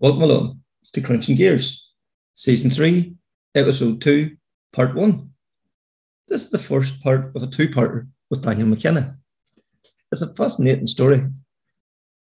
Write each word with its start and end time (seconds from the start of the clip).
Welcome 0.00 0.22
along 0.22 0.60
to 0.92 1.00
Crunching 1.00 1.34
Gears, 1.34 1.84
Season 2.34 2.70
3, 2.70 3.16
Episode 3.56 4.00
2, 4.00 4.36
Part 4.72 4.94
1. 4.94 5.28
This 6.28 6.42
is 6.42 6.50
the 6.50 6.58
first 6.60 7.02
part 7.02 7.34
of 7.34 7.42
a 7.42 7.48
two 7.48 7.68
parter 7.68 8.06
with 8.30 8.44
Daniel 8.44 8.68
McKenna. 8.68 9.16
It's 10.12 10.22
a 10.22 10.32
fascinating 10.34 10.86
story. 10.86 11.26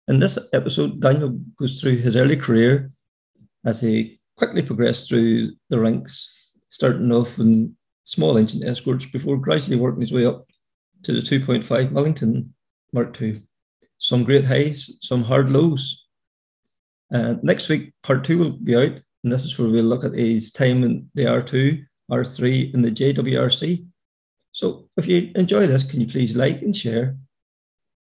In 0.06 0.20
this 0.20 0.38
episode, 0.52 1.00
Daniel 1.00 1.30
goes 1.58 1.80
through 1.80 1.96
his 1.96 2.14
early 2.14 2.36
career 2.36 2.92
as 3.64 3.80
he 3.80 4.20
quickly 4.36 4.62
progressed 4.62 5.08
through 5.08 5.50
the 5.68 5.80
ranks, 5.80 6.52
starting 6.70 7.10
off 7.10 7.40
in 7.40 7.76
small 8.04 8.38
engine 8.38 8.62
escorts 8.62 9.06
before 9.06 9.36
gradually 9.36 9.80
working 9.80 10.02
his 10.02 10.12
way 10.12 10.26
up 10.26 10.46
to 11.02 11.12
the 11.12 11.20
2.5 11.20 11.90
Millington 11.90 12.54
Mark 12.92 13.20
II. 13.20 13.42
Some 13.98 14.22
great 14.22 14.44
highs, 14.44 14.96
some 15.00 15.24
hard 15.24 15.50
lows 15.50 16.03
uh, 17.12 17.34
next 17.42 17.68
week, 17.68 17.92
part 18.02 18.24
two 18.24 18.38
will 18.38 18.50
be 18.50 18.76
out, 18.76 18.92
and 19.22 19.32
this 19.32 19.44
is 19.44 19.58
where 19.58 19.68
we'll 19.68 19.84
look 19.84 20.04
at 20.04 20.14
his 20.14 20.50
time 20.50 20.82
in 20.84 21.10
the 21.14 21.24
R2, 21.24 21.84
R3, 22.10 22.74
and 22.74 22.84
the 22.84 22.90
JWRC. 22.90 23.86
So 24.52 24.88
if 24.96 25.06
you 25.06 25.32
enjoy 25.34 25.66
this, 25.66 25.84
can 25.84 26.00
you 26.00 26.06
please 26.06 26.36
like 26.36 26.62
and 26.62 26.76
share 26.76 27.16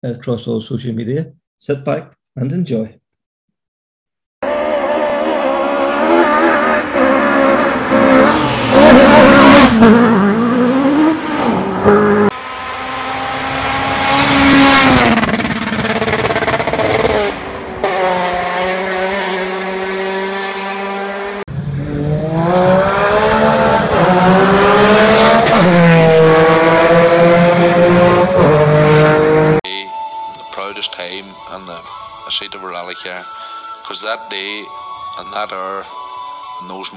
across 0.02 0.46
all 0.46 0.60
social 0.60 0.92
media? 0.92 1.32
Sit 1.58 1.84
back 1.84 2.12
and 2.36 2.52
enjoy. 2.52 2.98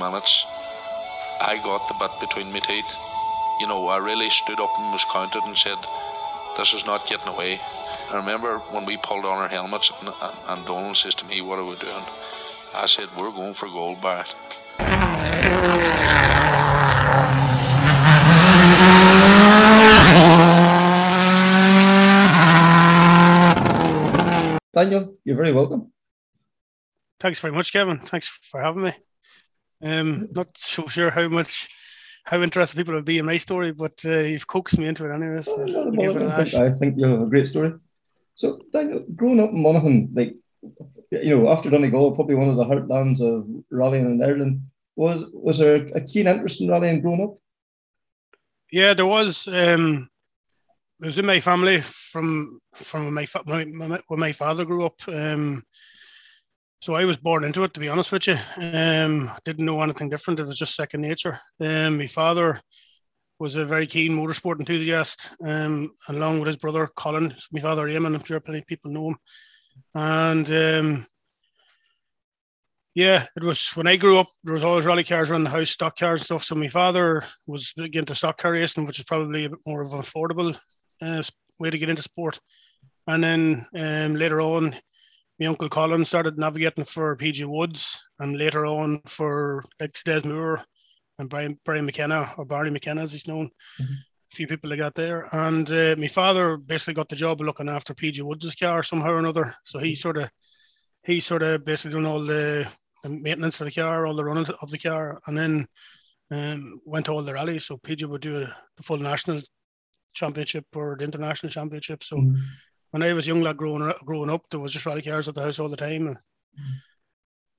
and 0.01 0.11
minutes, 0.11 0.45
I 1.41 1.59
got 1.63 1.87
the 1.87 1.95
bit 1.99 2.11
between 2.19 2.51
my 2.51 2.59
teeth. 2.59 2.97
You 3.59 3.67
know, 3.67 3.87
I 3.87 3.97
really 3.97 4.29
stood 4.29 4.59
up 4.59 4.69
and 4.77 4.91
was 4.91 5.05
counted 5.11 5.43
and 5.43 5.57
said, 5.57 5.77
This 6.57 6.73
is 6.73 6.85
not 6.85 7.07
getting 7.07 7.27
away. 7.27 7.59
I 8.11 8.17
remember 8.17 8.59
when 8.71 8.85
we 8.85 8.97
pulled 8.97 9.25
on 9.25 9.37
our 9.37 9.47
helmets 9.47 9.91
and, 9.99 10.09
and, 10.09 10.37
and 10.47 10.65
Donald 10.65 10.97
says 10.97 11.15
to 11.15 11.25
me, 11.25 11.41
What 11.41 11.59
are 11.59 11.65
we 11.65 11.75
doing? 11.75 12.03
I 12.75 12.85
said, 12.85 13.07
We're 13.17 13.31
going 13.31 13.53
for 13.53 13.67
gold, 13.67 14.01
Barrett. 14.01 14.33
Daniel, 24.73 25.15
you're 25.25 25.35
very 25.35 25.51
welcome. 25.51 25.91
Thanks 27.19 27.39
very 27.41 27.53
much, 27.53 27.73
Kevin. 27.73 27.99
Thanks 27.99 28.27
for 28.27 28.61
having 28.61 28.83
me. 28.83 28.93
Um, 29.83 30.27
not 30.31 30.49
so 30.55 30.87
sure 30.87 31.09
how 31.09 31.27
much, 31.27 31.69
how 32.25 32.41
interested 32.41 32.77
people 32.77 32.93
will 32.93 33.01
be 33.01 33.17
in 33.17 33.25
my 33.25 33.37
story, 33.37 33.71
but 33.71 34.01
uh, 34.05 34.19
you've 34.19 34.47
coaxed 34.47 34.77
me 34.77 34.87
into 34.87 35.05
it 35.05 35.13
anyway. 35.13 35.41
So 35.41 35.57
well, 35.57 36.31
I, 36.31 36.43
think, 36.43 36.61
I 36.61 36.71
think 36.71 36.97
you 36.97 37.05
have 37.05 37.21
a 37.21 37.25
great 37.25 37.47
story. 37.47 37.73
So, 38.35 38.61
Daniel, 38.71 39.05
growing 39.15 39.39
up 39.39 39.51
in 39.51 39.61
Monaghan, 39.61 40.09
like 40.13 40.35
you 41.11 41.37
know, 41.37 41.49
after 41.49 41.69
Donegal, 41.69 42.13
probably 42.13 42.35
one 42.35 42.49
of 42.49 42.55
the 42.55 42.65
heartlands 42.65 43.21
of 43.21 43.47
rallying 43.69 44.05
in 44.05 44.23
Ireland, 44.23 44.61
was 44.95 45.25
was 45.33 45.57
there 45.57 45.87
a 45.95 46.01
keen 46.01 46.27
interest 46.27 46.61
in 46.61 46.69
rallying 46.69 47.01
growing 47.01 47.21
up? 47.21 47.37
Yeah, 48.71 48.93
there 48.93 49.05
was. 49.05 49.47
Um, 49.47 50.09
it 51.01 51.05
was 51.05 51.17
in 51.17 51.25
my 51.25 51.39
family 51.39 51.81
from 51.81 52.59
from 52.73 53.13
my, 53.13 53.25
my, 53.45 53.63
my 53.65 53.99
when 54.07 54.19
my 54.19 54.31
father 54.33 54.65
grew 54.65 54.85
up. 54.85 55.01
Um, 55.07 55.63
so 56.81 56.93
I 56.93 57.05
was 57.05 57.17
born 57.17 57.43
into 57.43 57.63
it, 57.63 57.73
to 57.73 57.79
be 57.79 57.89
honest 57.89 58.11
with 58.11 58.27
you. 58.27 58.37
Um, 58.57 59.31
didn't 59.43 59.65
know 59.65 59.81
anything 59.81 60.09
different. 60.09 60.39
It 60.39 60.45
was 60.45 60.57
just 60.57 60.75
second 60.75 61.01
nature. 61.01 61.39
Um, 61.59 61.97
my 61.97 62.07
father 62.07 62.61
was 63.37 63.55
a 63.55 63.65
very 63.65 63.87
keen 63.87 64.13
motorsport 64.13 64.59
enthusiast, 64.59 65.29
um, 65.45 65.91
along 66.07 66.39
with 66.39 66.47
his 66.47 66.57
brother 66.57 66.87
Colin. 66.95 67.33
My 67.51 67.59
father 67.59 67.87
Eamon, 67.87 68.15
I'm 68.15 68.23
sure 68.23 68.39
plenty 68.39 68.59
of 68.59 68.67
people 68.67 68.91
know 68.91 69.09
him. 69.09 69.17
And 69.93 70.51
um, 70.51 71.07
yeah, 72.95 73.25
it 73.35 73.43
was 73.43 73.69
when 73.75 73.87
I 73.87 73.97
grew 73.97 74.17
up. 74.17 74.27
There 74.43 74.53
was 74.53 74.63
always 74.63 74.85
rally 74.85 75.03
cars 75.03 75.29
around 75.29 75.43
the 75.43 75.49
house, 75.49 75.69
stock 75.69 75.97
cars 75.97 76.21
and 76.21 76.25
stuff. 76.25 76.43
So 76.43 76.55
my 76.55 76.69
father 76.69 77.23
was 77.45 77.73
big 77.75 77.95
into 77.95 78.15
stock 78.15 78.37
car 78.37 78.53
racing, 78.53 78.85
which 78.85 78.99
is 78.99 79.05
probably 79.05 79.45
a 79.45 79.49
bit 79.49 79.59
more 79.65 79.81
of 79.81 79.93
an 79.93 80.01
affordable 80.01 80.57
uh, 81.01 81.23
way 81.59 81.69
to 81.69 81.77
get 81.77 81.89
into 81.89 82.01
sport. 82.01 82.39
And 83.07 83.23
then 83.23 83.65
um, 83.75 84.15
later 84.15 84.41
on, 84.41 84.75
my 85.39 85.45
uncle 85.45 85.69
Colin 85.69 86.05
started 86.05 86.37
navigating 86.37 86.83
for 86.83 87.15
PG 87.15 87.45
Woods 87.45 88.01
and 88.19 88.37
later 88.37 88.65
on 88.65 89.01
for 89.05 89.63
like 89.79 89.97
Des 90.03 90.27
Moore 90.27 90.61
and 91.17 91.29
Brian, 91.29 91.57
Brian 91.63 91.85
McKenna 91.85 92.33
or 92.37 92.45
Barney 92.45 92.71
McKenna 92.71 93.03
as 93.03 93.13
he's 93.13 93.27
known. 93.27 93.49
Mm-hmm. 93.79 93.93
A 94.31 94.35
few 94.35 94.47
people 94.47 94.69
like 94.69 94.79
got 94.79 94.95
there. 94.95 95.27
And 95.31 95.71
uh, 95.71 95.95
my 95.97 96.07
father 96.07 96.57
basically 96.57 96.93
got 96.93 97.09
the 97.09 97.15
job 97.15 97.39
of 97.39 97.47
looking 97.47 97.69
after 97.69 97.93
PG 97.93 98.21
Woods' 98.21 98.53
car 98.53 98.83
somehow 98.83 99.11
or 99.11 99.17
another. 99.17 99.55
So 99.63 99.79
he 99.79 99.95
sort 99.95 100.17
of 100.17 100.29
he 101.03 101.19
sort 101.19 101.41
of 101.41 101.63
basically 101.63 101.95
done 101.95 102.05
all 102.05 102.21
the, 102.21 102.67
the 103.03 103.09
maintenance 103.09 103.61
of 103.61 103.65
the 103.65 103.71
car, 103.71 104.05
all 104.05 104.15
the 104.15 104.23
running 104.23 104.45
of 104.61 104.69
the 104.69 104.77
car, 104.77 105.19
and 105.25 105.37
then 105.37 105.67
um, 106.31 106.81
went 106.85 107.05
to 107.05 107.13
all 107.13 107.23
the 107.23 107.33
rallies. 107.33 107.65
So 107.65 107.77
PG 107.77 108.05
would 108.05 108.21
do 108.21 108.43
a, 108.43 108.55
the 108.75 108.83
full 108.83 108.97
national 108.97 109.41
championship 110.13 110.65
or 110.75 110.97
the 110.99 111.05
international 111.05 111.49
championship. 111.49 112.03
So 112.03 112.17
mm-hmm 112.17 112.35
when 112.91 113.03
I 113.03 113.13
was 113.13 113.27
young 113.27 113.41
lad 113.41 113.57
growing 113.57 113.93
growing 114.05 114.29
up, 114.29 114.43
there 114.49 114.59
was 114.59 114.73
just 114.73 114.85
rally 114.85 115.01
cars 115.01 115.27
at 115.27 115.35
the 115.35 115.41
house 115.41 115.59
all 115.59 115.69
the 115.69 115.77
time, 115.77 116.07
and, 116.07 116.17
mm. 116.17 116.75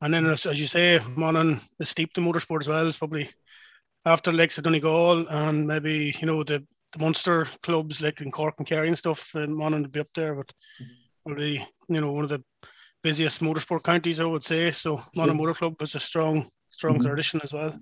and 0.01 0.15
then 0.15 0.27
as, 0.27 0.47
as, 0.47 0.61
you 0.61 0.67
say, 0.67 1.01
Monaghan 1.17 1.61
is 1.79 1.89
steeped 1.89 2.19
in 2.19 2.25
motorsport 2.25 2.63
as 2.63 2.69
well. 2.69 2.87
It's 2.87 2.99
probably 2.99 3.31
after 4.05 4.33
Lakes 4.33 4.59
of 4.59 4.65
Donegal 4.65 5.29
and 5.29 5.67
maybe 5.67 6.15
you 6.19 6.27
know 6.27 6.43
the, 6.43 6.65
the 6.93 6.99
Munster 6.99 7.47
clubs 7.63 8.01
like 8.01 8.21
in 8.21 8.31
Cork 8.31 8.55
and 8.59 8.67
Kerry 8.67 8.89
and 8.89 8.99
stuff, 8.99 9.35
and 9.35 9.55
Monaghan 9.55 9.85
to 9.85 9.89
be 9.89 10.01
up 10.01 10.09
there, 10.15 10.35
but 10.35 10.53
mm. 10.83 10.87
probably 11.25 11.67
you 11.89 12.01
know 12.01 12.13
one 12.13 12.25
of 12.25 12.31
the 12.31 12.43
busiest 13.03 13.41
motorsport 13.41 13.83
counties, 13.83 14.21
I 14.21 14.25
would 14.25 14.45
say. 14.45 14.73
So 14.73 15.01
Monaghan 15.15 15.39
Motor 15.39 15.55
Club 15.55 15.75
was 15.81 15.95
a 15.95 16.01
strong 16.01 16.47
strong 16.71 16.95
mm-hmm. 16.95 17.07
tradition 17.07 17.41
as 17.43 17.53
well. 17.53 17.79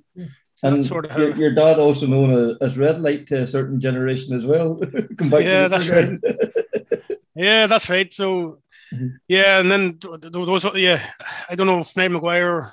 and 0.63 0.85
sort 0.85 1.07
of 1.07 1.17
your, 1.17 1.37
your, 1.37 1.55
dad 1.55 1.79
also 1.79 2.07
known 2.07 2.57
as 2.61 2.77
Red 2.77 3.01
Light 3.01 3.27
to 3.29 3.43
a 3.43 3.47
certain 3.47 3.79
generation 3.79 4.37
as 4.37 4.45
well. 4.45 4.81
yeah, 5.21 5.69
that's 5.69 5.89
right. 5.89 6.19
Yeah, 7.39 7.69
that's 7.69 7.89
right. 7.89 8.13
So, 8.13 8.59
mm-hmm. 8.93 9.07
yeah, 9.29 9.61
and 9.61 9.71
then 9.71 9.99
those, 10.01 10.67
yeah, 10.75 11.01
I 11.49 11.55
don't 11.55 11.69
know 11.69 11.79
if 11.79 11.97
Niall 11.97 12.09
Maguire. 12.11 12.73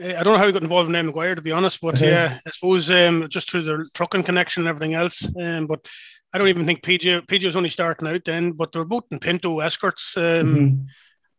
Eh, 0.00 0.16
I 0.16 0.22
don't 0.22 0.34
know 0.34 0.38
how 0.38 0.46
he 0.46 0.52
got 0.52 0.62
involved 0.62 0.86
in 0.86 0.92
Niall 0.92 1.12
McGuire, 1.12 1.34
to 1.34 1.42
be 1.42 1.50
honest, 1.50 1.80
but 1.80 1.96
uh-huh. 1.96 2.06
yeah, 2.06 2.38
I 2.46 2.50
suppose 2.50 2.88
um, 2.92 3.26
just 3.28 3.50
through 3.50 3.62
the 3.62 3.90
trucking 3.92 4.22
connection 4.22 4.62
and 4.62 4.68
everything 4.68 4.94
else. 4.94 5.28
Um, 5.36 5.66
but 5.66 5.84
I 6.32 6.38
don't 6.38 6.46
even 6.46 6.64
think 6.64 6.82
PJ 6.82 7.26
PJ 7.26 7.44
was 7.44 7.56
only 7.56 7.70
starting 7.70 8.06
out 8.06 8.24
then, 8.24 8.52
but 8.52 8.70
they 8.70 8.78
were 8.78 8.84
both 8.84 9.06
in 9.10 9.18
Pinto 9.18 9.58
escorts. 9.58 10.16
Um, 10.16 10.22
mm-hmm. 10.22 10.84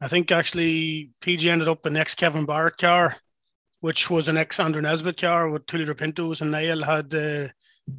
I 0.02 0.10
think 0.10 0.34
actually 0.34 1.12
PJ 1.22 1.50
ended 1.50 1.70
up 1.70 1.86
in 1.86 1.96
ex 1.96 2.14
Kevin 2.14 2.46
Barrett 2.46 2.78
car, 2.78 3.16
which 3.80 4.10
was 4.10 4.28
an 4.28 4.36
ex 4.36 4.60
Andrew 4.60 4.82
Nesbitt 4.82 5.22
car 5.22 5.50
with 5.50 5.66
two 5.66 5.78
liter 5.78 5.96
Pintos, 5.96 6.42
and 6.42 6.52
Niall 6.52 6.84
had 6.84 7.16
uh, 7.16 7.48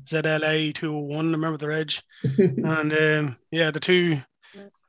ZLA 0.05 0.75
201. 0.75 1.29
I 1.29 1.31
remember 1.33 1.59
the 1.59 1.75
edge, 1.75 2.03
and 2.23 2.93
um, 2.93 3.37
yeah, 3.51 3.71
the 3.71 3.81
two, 3.81 4.21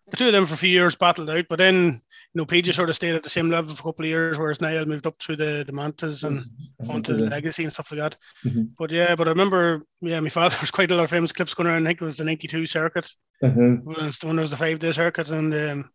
the 0.08 0.18
two 0.18 0.28
of 0.28 0.34
them 0.34 0.46
for 0.46 0.56
a 0.56 0.58
few 0.58 0.70
years 0.70 0.96
battled 0.96 1.30
out, 1.30 1.46
but 1.50 1.58
then 1.58 2.02
you 2.34 2.40
know, 2.40 2.46
PJ 2.46 2.74
sort 2.74 2.90
of 2.90 2.96
stayed 2.96 3.14
at 3.14 3.24
the 3.24 3.30
same 3.30 3.50
level 3.50 3.76
for 3.76 3.82
a 3.82 3.92
couple 3.92 4.06
of 4.06 4.10
years, 4.10 4.40
whereas 4.40 4.62
Niall 4.62 4.86
moved 4.86 5.06
up 5.06 5.22
through 5.22 5.36
the, 5.36 5.66
the 5.68 5.74
Mantas 5.74 6.24
and 6.24 6.40
mm-hmm. 6.40 6.90
onto 6.90 7.18
the 7.18 7.30
legacy 7.30 7.64
and 7.64 7.74
stuff 7.74 7.92
like 7.92 8.00
that. 8.00 8.18
Mm-hmm. 8.46 8.64
But 8.78 8.90
yeah, 8.90 9.16
but 9.16 9.28
I 9.28 9.32
remember, 9.32 9.86
yeah, 10.00 10.20
my 10.22 10.30
father 10.30 10.56
was 10.62 10.72
quite 10.72 10.92
a 10.92 10.96
lot 10.96 11.04
of 11.04 11.10
famous 11.10 11.34
clips 11.34 11.54
going 11.54 11.68
around. 11.68 11.86
I 11.86 11.90
think 11.90 12.02
it 12.02 12.06
was 12.06 12.18
the 12.18 12.24
92 12.24 12.68
circuit. 12.68 13.12
Mm-hmm. 13.44 13.90
It 13.92 13.98
was 13.98 14.24
when 14.24 14.38
it 14.38 14.42
was 14.42 14.50
the 14.50 14.58
five 14.58 14.80
day 14.80 14.94
circuit. 14.94 15.30
And 15.30 15.54
um, 15.54 15.92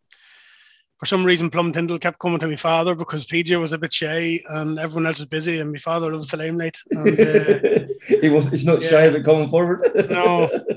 for 0.97 1.05
some 1.05 1.23
reason, 1.23 1.49
Plum 1.49 1.71
Tyndall 1.71 1.99
kept 1.99 2.17
coming 2.19 2.39
to 2.39 2.47
my 2.47 2.55
father 2.55 2.95
because 2.95 3.27
PJ 3.27 3.59
was 3.59 3.71
a 3.71 3.77
bit 3.77 3.93
shy 3.93 4.39
and 4.49 4.79
everyone 4.79 5.05
else 5.05 5.19
was 5.19 5.27
busy, 5.27 5.59
and 5.59 5.71
my 5.71 5.77
father 5.77 6.11
loves 6.11 6.29
the 6.29 6.37
limelight. 6.37 6.75
And, 6.89 7.19
uh, 7.19 7.93
he 8.21 8.29
was 8.29 8.47
he's 8.47 8.65
not 8.65 8.81
yeah, 8.81 8.89
shy 8.89 9.01
about 9.03 9.23
coming 9.23 9.49
forward. 9.49 9.91
no. 10.09 10.49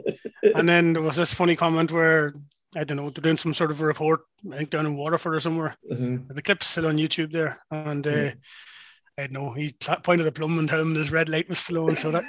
And 0.55 0.67
then 0.67 0.94
there 0.94 1.02
was 1.02 1.17
this 1.17 1.34
funny 1.34 1.55
comment 1.55 1.93
where 1.93 2.32
I 2.75 2.84
don't 2.84 2.96
know 2.96 3.11
they're 3.11 3.20
doing 3.20 3.37
some 3.37 3.52
sort 3.52 3.70
of 3.70 3.82
a 3.82 3.84
report, 3.84 4.20
I 4.50 4.56
think 4.56 4.70
down 4.70 4.87
in 4.87 4.96
Waterford 4.96 5.34
or 5.34 5.40
somewhere. 5.40 5.76
Mm-hmm. 5.93 6.32
The 6.32 6.40
clip's 6.40 6.66
still 6.66 6.87
on 6.87 6.96
YouTube 6.96 7.31
there, 7.31 7.61
and 7.70 8.06
uh, 8.06 8.11
mm-hmm. 8.11 8.38
I 9.19 9.23
don't 9.25 9.32
know 9.32 9.52
he 9.52 9.75
pointed 10.02 10.26
a 10.26 10.32
plum 10.32 10.58
and 10.58 10.66
told 10.66 10.81
him 10.81 10.94
this 10.94 11.11
red 11.11 11.28
light 11.28 11.46
was 11.50 11.58
still 11.58 11.90
on, 11.90 11.94
so 11.94 12.11
that 12.11 12.25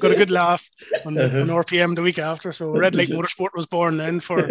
got 0.00 0.10
a 0.10 0.16
good 0.16 0.32
laugh 0.32 0.68
on, 1.06 1.14
the, 1.14 1.26
uh-huh. 1.26 1.40
on 1.42 1.64
RPM 1.64 1.94
the 1.94 2.02
week 2.02 2.18
after. 2.18 2.52
So 2.52 2.70
Red 2.70 2.96
Light 2.96 3.10
Motorsport 3.10 3.54
was 3.54 3.66
born 3.66 3.96
then 3.96 4.18
for 4.18 4.48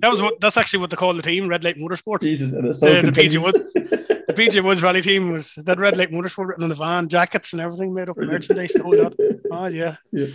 that 0.00 0.10
was 0.10 0.22
what 0.22 0.40
that's 0.40 0.56
actually 0.56 0.80
what 0.80 0.90
they 0.90 0.96
call 0.96 1.14
the 1.14 1.22
team, 1.22 1.48
Red 1.48 1.64
Light 1.64 1.78
Motorsport. 1.78 2.20
Jesus, 2.20 2.52
and 2.52 2.66
it's 2.66 2.80
The, 2.80 2.96
all 2.96 3.02
the 3.02 3.12
PG. 3.12 3.38
Woods, 3.38 3.72
the 3.72 4.34
PG 4.34 4.60
Woods 4.62 4.82
rally 4.82 5.02
team 5.02 5.32
was 5.32 5.54
that 5.54 5.78
Red 5.78 5.96
Light 5.96 6.10
Motorsport 6.10 6.48
written 6.48 6.64
on 6.64 6.68
the 6.68 6.74
van, 6.74 7.08
jackets 7.08 7.52
and 7.52 7.60
everything 7.60 7.94
made 7.94 8.08
up, 8.08 8.18
of 8.18 8.28
merchandise, 8.28 8.74
whole 8.80 8.96
lot. 8.96 9.14
Oh 9.50 9.66
yeah. 9.66 9.96
Yeah. 10.12 10.28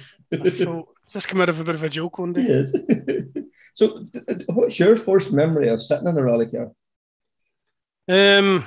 So 0.49 0.89
just 1.09 1.27
come 1.27 1.41
out 1.41 1.49
of 1.49 1.59
a 1.59 1.63
bit 1.63 1.75
of 1.75 1.83
a 1.83 1.89
joke 1.89 2.17
one 2.17 2.33
day. 2.33 2.45
Yes. 2.47 2.71
so, 3.73 4.05
what's 4.47 4.79
your 4.79 4.95
first 4.95 5.31
memory 5.31 5.69
of 5.69 5.81
sitting 5.81 6.07
in 6.07 6.17
a 6.17 6.23
rally 6.23 6.47
car? 6.47 6.71
Um, 8.07 8.63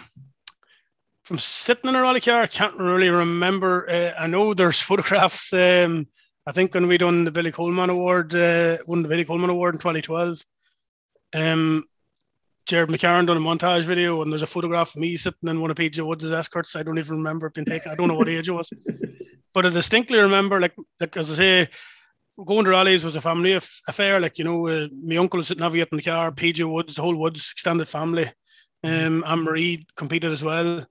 from 1.24 1.38
sitting 1.38 1.88
in 1.88 1.96
a 1.96 2.02
rally 2.02 2.20
car, 2.20 2.42
I 2.42 2.46
can't 2.46 2.76
really 2.76 3.08
remember. 3.08 3.88
Uh, 3.88 4.12
I 4.18 4.26
know 4.26 4.54
there's 4.54 4.80
photographs. 4.80 5.52
Um, 5.52 6.06
I 6.46 6.52
think 6.52 6.74
when 6.74 6.88
we 6.88 6.96
done 6.96 7.24
the 7.24 7.30
Billy 7.30 7.52
Coleman 7.52 7.90
Award, 7.90 8.34
uh, 8.34 8.78
won 8.86 9.02
the 9.02 9.08
Billy 9.08 9.24
Coleman 9.24 9.50
Award 9.50 9.74
in 9.74 9.80
2012. 9.80 10.42
Um, 11.34 11.84
Jared 12.66 12.90
McCarron 12.90 13.26
done 13.26 13.36
a 13.36 13.40
montage 13.40 13.84
video, 13.84 14.20
and 14.20 14.30
there's 14.30 14.42
a 14.42 14.46
photograph 14.46 14.94
of 14.94 15.00
me 15.00 15.16
sitting 15.16 15.48
in 15.48 15.60
one 15.60 15.70
of 15.70 15.76
PJ 15.76 16.04
Woods' 16.06 16.30
escorts. 16.30 16.76
I 16.76 16.82
don't 16.82 16.98
even 16.98 17.16
remember 17.16 17.46
it 17.46 17.54
being 17.54 17.64
taken. 17.64 17.90
I 17.90 17.94
don't 17.94 18.08
know 18.08 18.14
what 18.14 18.28
age 18.28 18.48
it 18.48 18.52
was, 18.52 18.70
but 19.54 19.64
I 19.64 19.70
distinctly 19.70 20.18
remember, 20.18 20.60
like, 20.60 20.74
like 21.00 21.16
as 21.16 21.30
I 21.32 21.34
say, 21.34 21.68
going 22.44 22.64
to 22.64 22.70
rallies 22.70 23.04
was 23.04 23.16
a 23.16 23.20
family 23.20 23.58
affair. 23.88 24.20
Like 24.20 24.38
you 24.38 24.44
know, 24.44 24.68
uh, 24.68 24.88
my 25.02 25.16
uncle 25.16 25.38
was 25.38 25.48
sitting 25.48 25.62
navigating 25.62 25.96
the 25.96 26.02
car, 26.02 26.30
PJ 26.30 26.70
Woods, 26.70 26.94
the 26.94 27.02
whole 27.02 27.16
Woods 27.16 27.50
extended 27.52 27.88
family. 27.88 28.30
Um, 28.84 29.24
Anne 29.26 29.42
Marie 29.42 29.86
competed 29.96 30.30
as 30.30 30.44
well. 30.44 30.86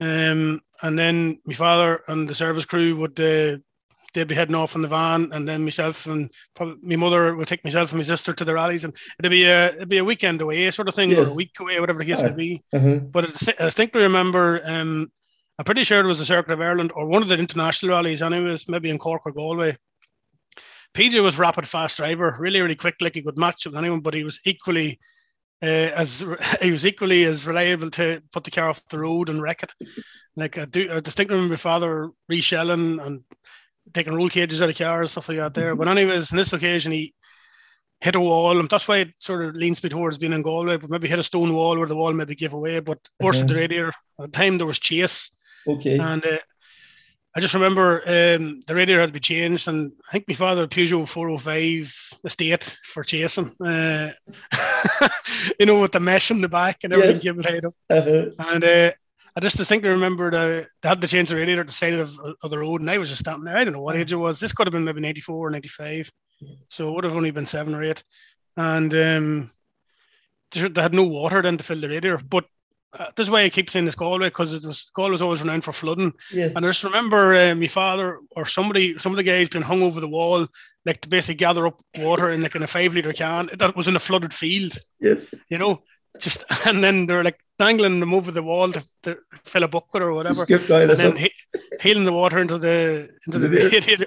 Um, 0.00 0.60
and 0.82 0.98
then 0.98 1.40
my 1.44 1.54
father 1.54 2.02
and 2.06 2.28
the 2.28 2.34
service 2.34 2.64
crew 2.64 2.94
would 2.96 3.18
uh, 3.18 3.58
they'd 4.14 4.28
be 4.28 4.34
heading 4.34 4.54
off 4.54 4.74
in 4.74 4.82
the 4.82 4.88
van, 4.88 5.30
and 5.32 5.46
then 5.46 5.64
myself 5.64 6.06
and 6.06 6.30
probably 6.54 6.76
my 6.82 6.96
mother 6.96 7.34
would 7.34 7.48
take 7.48 7.64
myself 7.64 7.90
and 7.90 7.98
my 7.98 8.04
sister 8.04 8.32
to 8.32 8.44
the 8.44 8.54
rallies, 8.54 8.84
and 8.84 8.94
it'd 9.18 9.30
be 9.30 9.44
a 9.44 9.68
it'd 9.68 9.88
be 9.88 9.98
a 9.98 10.04
weekend 10.04 10.40
away 10.40 10.70
sort 10.70 10.88
of 10.88 10.94
thing, 10.94 11.14
or 11.14 11.24
a 11.24 11.34
week 11.34 11.58
away, 11.60 11.78
whatever 11.80 11.98
the 11.98 12.04
case 12.04 12.22
may 12.22 12.30
be. 12.30 12.62
Uh-huh. 12.72 12.96
But 12.96 13.24
I 13.24 13.26
dis- 13.28 13.48
I 13.58 13.64
distinctly 13.64 14.02
remember, 14.02 14.62
um, 14.64 15.10
I'm 15.58 15.64
pretty 15.64 15.84
sure 15.84 16.00
it 16.00 16.06
was 16.06 16.18
the 16.18 16.24
Circuit 16.24 16.52
of 16.52 16.60
Ireland 16.60 16.92
or 16.94 17.06
one 17.06 17.22
of 17.22 17.28
the 17.28 17.38
international 17.38 17.92
rallies, 17.92 18.22
anyways, 18.22 18.68
maybe 18.68 18.90
in 18.90 18.98
Cork 18.98 19.22
or 19.24 19.32
Galway. 19.32 19.76
PJ 20.94 21.22
was 21.22 21.38
rapid 21.38 21.68
fast 21.68 21.98
driver, 21.98 22.34
really, 22.38 22.60
really 22.60 22.74
quick, 22.74 22.96
like 23.00 23.14
he 23.14 23.22
could 23.22 23.38
match 23.38 23.66
it 23.66 23.70
with 23.70 23.78
anyone, 23.78 24.00
but 24.00 24.14
he 24.14 24.24
was 24.24 24.40
equally 24.44 24.98
uh, 25.62 25.66
as 25.66 26.24
he 26.62 26.70
was 26.70 26.86
equally 26.86 27.24
as 27.24 27.46
reliable 27.46 27.90
to 27.90 28.22
put 28.32 28.44
the 28.44 28.50
car 28.50 28.68
off 28.68 28.82
the 28.90 28.98
road 28.98 29.28
and 29.28 29.42
wreck 29.42 29.62
it. 29.62 29.72
Like 30.36 30.58
I 30.58 30.64
do, 30.64 30.92
I 30.92 31.00
distinctly 31.00 31.36
remember 31.36 31.54
my 31.54 31.58
father 31.58 32.10
reshelling 32.30 33.04
and 33.04 33.24
taking 33.94 34.14
roll 34.14 34.28
cages 34.28 34.62
out 34.62 34.68
of 34.70 34.78
cars, 34.78 35.10
stuff 35.12 35.28
like 35.28 35.38
that. 35.38 35.54
There, 35.54 35.74
but 35.74 35.88
anyways, 35.88 36.32
on 36.32 36.36
this 36.38 36.52
occasion, 36.52 36.92
he 36.92 37.14
hit 38.00 38.14
a 38.16 38.20
wall, 38.20 38.58
and 38.60 38.68
that's 38.68 38.86
why 38.86 38.98
it 38.98 39.14
sort 39.18 39.44
of 39.44 39.54
leans 39.56 39.82
me 39.82 39.88
towards 39.90 40.18
being 40.18 40.32
in 40.32 40.42
Galway. 40.42 40.76
But 40.76 40.90
maybe 40.90 41.08
hit 41.08 41.18
a 41.18 41.22
stone 41.22 41.54
wall 41.54 41.76
where 41.76 41.88
the 41.88 41.96
wall 41.96 42.12
maybe 42.12 42.34
gave 42.34 42.52
away, 42.54 42.80
but 42.80 42.98
bursted 43.20 43.44
Uh-huh. 43.44 43.54
the 43.54 43.60
radiator. 43.60 43.88
At 43.88 43.94
the 44.18 44.28
time, 44.28 44.58
there 44.58 44.66
was 44.66 44.78
chase, 44.78 45.30
Okay. 45.66 45.98
and 45.98 46.24
uh, 46.24 46.38
I 47.36 47.40
just 47.40 47.54
remember 47.54 48.02
um, 48.06 48.62
the 48.66 48.74
radiator 48.74 49.00
had 49.00 49.10
to 49.10 49.12
be 49.12 49.20
changed, 49.20 49.68
and 49.68 49.92
I 50.08 50.12
think 50.12 50.24
my 50.28 50.34
father 50.34 50.66
Peugeot 50.66 51.06
405 51.08 51.94
estate 52.24 52.64
for 52.64 53.04
chasing. 53.04 53.50
Uh, 53.64 54.10
you 55.60 55.66
know, 55.66 55.80
with 55.80 55.92
the 55.92 56.00
mesh 56.00 56.30
in 56.30 56.40
the 56.40 56.48
back 56.48 56.78
and 56.84 56.92
everything 56.92 57.14
Yes. 57.16 57.22
giving 57.22 57.44
height 57.44 57.64
up. 57.64 57.74
Uh-huh. 57.90 58.26
And 58.38 58.64
uh, 58.64 58.92
I 59.38 59.40
just 59.40 59.56
distinctly 59.56 59.88
remember 59.90 60.32
the, 60.32 60.66
they 60.82 60.88
had 60.88 61.00
to 61.00 61.06
change 61.06 61.28
the 61.28 61.36
radiator 61.36 61.60
at 61.60 61.68
the 61.68 61.72
side 61.72 61.94
of, 61.94 62.18
of 62.42 62.50
the 62.50 62.58
road, 62.58 62.80
and 62.80 62.90
I 62.90 62.98
was 62.98 63.08
just 63.08 63.20
standing 63.20 63.44
there. 63.44 63.56
I 63.56 63.62
don't 63.62 63.72
know 63.72 63.80
what 63.80 63.94
age 63.94 64.12
it 64.12 64.16
was. 64.16 64.40
This 64.40 64.52
could 64.52 64.66
have 64.66 64.72
been 64.72 64.82
maybe 64.82 65.00
94 65.00 65.46
or 65.46 65.50
95. 65.50 66.10
So 66.68 66.88
it 66.88 66.92
would 66.92 67.04
have 67.04 67.14
only 67.14 67.30
been 67.30 67.46
seven 67.46 67.72
or 67.72 67.84
eight. 67.84 68.02
And 68.56 68.92
um, 68.94 69.50
they 70.50 70.66
they 70.66 70.82
had 70.82 70.92
no 70.92 71.04
water 71.04 71.40
then 71.40 71.56
to 71.56 71.62
fill 71.62 71.80
the 71.80 71.88
radiator. 71.88 72.18
But 72.18 72.46
uh, 72.98 73.12
this 73.14 73.28
is 73.28 73.30
why 73.30 73.42
I 73.42 73.48
keep 73.48 73.70
saying 73.70 73.84
this 73.84 73.94
Galway 73.94 74.26
because 74.26 74.54
it 74.54 74.64
was 74.64 74.90
Galway 74.92 75.12
was 75.12 75.22
always 75.22 75.40
renowned 75.40 75.62
for 75.62 75.70
flooding. 75.72 76.14
Yes. 76.32 76.56
And 76.56 76.66
I 76.66 76.68
just 76.68 76.82
remember 76.82 77.32
uh, 77.36 77.54
my 77.54 77.68
father 77.68 78.18
or 78.32 78.44
somebody, 78.44 78.98
some 78.98 79.12
of 79.12 79.18
the 79.18 79.22
guys 79.22 79.48
being 79.48 79.62
hung 79.62 79.84
over 79.84 80.00
the 80.00 80.08
wall, 80.08 80.48
like 80.84 81.00
to 81.02 81.08
basically 81.08 81.36
gather 81.36 81.68
up 81.68 81.78
water 81.98 82.32
in 82.32 82.42
like 82.42 82.56
in 82.56 82.64
a 82.64 82.66
five 82.66 82.92
liter 82.92 83.12
can 83.12 83.50
that 83.56 83.76
was 83.76 83.86
in 83.86 83.94
a 83.94 84.00
flooded 84.00 84.34
field, 84.34 84.76
Yes. 84.98 85.26
you 85.48 85.58
know. 85.58 85.82
Just 86.18 86.44
and 86.66 86.82
then 86.82 87.06
they're 87.06 87.24
like 87.24 87.38
dangling 87.58 88.00
them 88.00 88.14
over 88.14 88.30
the 88.30 88.42
wall 88.42 88.70
to, 88.72 88.82
to 89.02 89.16
fill 89.44 89.64
a 89.64 89.68
bucket 89.68 90.02
or 90.02 90.12
whatever, 90.12 90.44
and 90.90 90.98
then 90.98 91.16
he, 91.16 91.30
healing 91.80 92.04
the 92.04 92.12
water 92.12 92.38
into 92.38 92.58
the 92.58 93.08
into 93.26 93.38
the 93.38 93.48
Radiator. 93.72 94.06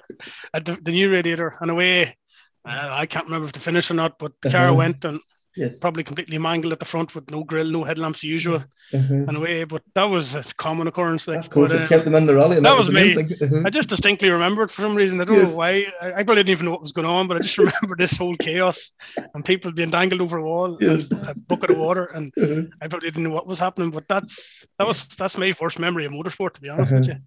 at 0.53 0.65
the, 0.65 0.73
the 0.81 0.91
new 0.91 1.11
radiator, 1.11 1.57
and 1.61 1.71
away. 1.71 2.15
Uh, 2.63 2.89
I 2.91 3.05
can't 3.07 3.25
remember 3.25 3.47
if 3.47 3.53
the 3.53 3.59
finish 3.59 3.89
or 3.89 3.95
not, 3.95 4.19
but 4.19 4.33
the 4.41 4.49
Uh-huh. 4.69 4.75
went 4.77 5.03
and 5.05 5.19
Yes. 5.57 5.77
probably 5.79 6.03
completely 6.03 6.37
mangled 6.37 6.71
at 6.73 6.79
the 6.79 6.85
front 6.85 7.13
with 7.13 7.29
no 7.29 7.43
grill, 7.43 7.65
no 7.69 7.83
headlamps, 7.83 8.23
usual, 8.23 8.63
Uh-huh. 8.93 9.13
and 9.27 9.35
away. 9.37 9.63
But 9.65 9.81
that 9.95 10.05
was 10.05 10.33
a 10.35 10.43
common 10.55 10.87
occurrence. 10.87 11.27
Like, 11.27 11.39
Of 11.39 11.49
course, 11.49 11.71
but, 11.71 11.81
it 11.81 11.85
uh, 11.85 11.87
kept 11.89 12.05
them 12.05 12.15
in 12.15 12.25
the 12.25 12.33
rally. 12.35 12.55
That 12.55 12.63
that, 12.63 12.77
was 12.77 12.89
me. 12.91 13.15
Uh-huh. 13.15 13.63
I 13.65 13.69
just 13.69 13.89
distinctly 13.89 14.31
remember 14.31 14.63
it 14.63 14.69
for 14.69 14.81
some 14.81 14.95
reason. 14.95 15.19
I 15.19 15.25
don't 15.25 15.37
Yes. 15.37 15.51
know 15.51 15.57
why. 15.57 15.85
I, 16.01 16.07
I 16.13 16.23
probably 16.23 16.43
didn't 16.43 16.49
even 16.51 16.65
know 16.67 16.71
what 16.71 16.81
was 16.81 16.93
going 16.93 17.07
on, 17.07 17.27
but 17.27 17.35
I 17.37 17.39
just 17.41 17.57
remember 17.65 17.95
this 17.97 18.15
whole 18.15 18.35
chaos 18.37 18.93
and 19.33 19.43
people 19.43 19.71
being 19.73 19.89
dangled 19.91 20.21
over 20.21 20.37
a 20.37 20.43
wall, 20.43 20.77
Yes. 20.79 21.09
and 21.11 21.19
a 21.29 21.35
bucket 21.49 21.69
of 21.71 21.77
water, 21.77 22.05
and 22.05 22.31
Uh-huh. 22.41 22.61
I 22.81 22.87
probably 22.87 23.09
didn't 23.11 23.23
know 23.23 23.35
what 23.35 23.47
was 23.47 23.59
happening. 23.59 23.91
But 23.91 24.07
that's 24.07 24.65
that 24.79 24.87
was 24.87 25.05
that's 25.19 25.37
my 25.37 25.51
first 25.51 25.79
memory 25.79 26.05
of 26.05 26.13
motorsport, 26.13 26.53
to 26.53 26.61
be 26.61 26.69
honest 26.69 26.93
with 26.93 27.09
Uh-huh. 27.09 27.19
you. 27.19 27.23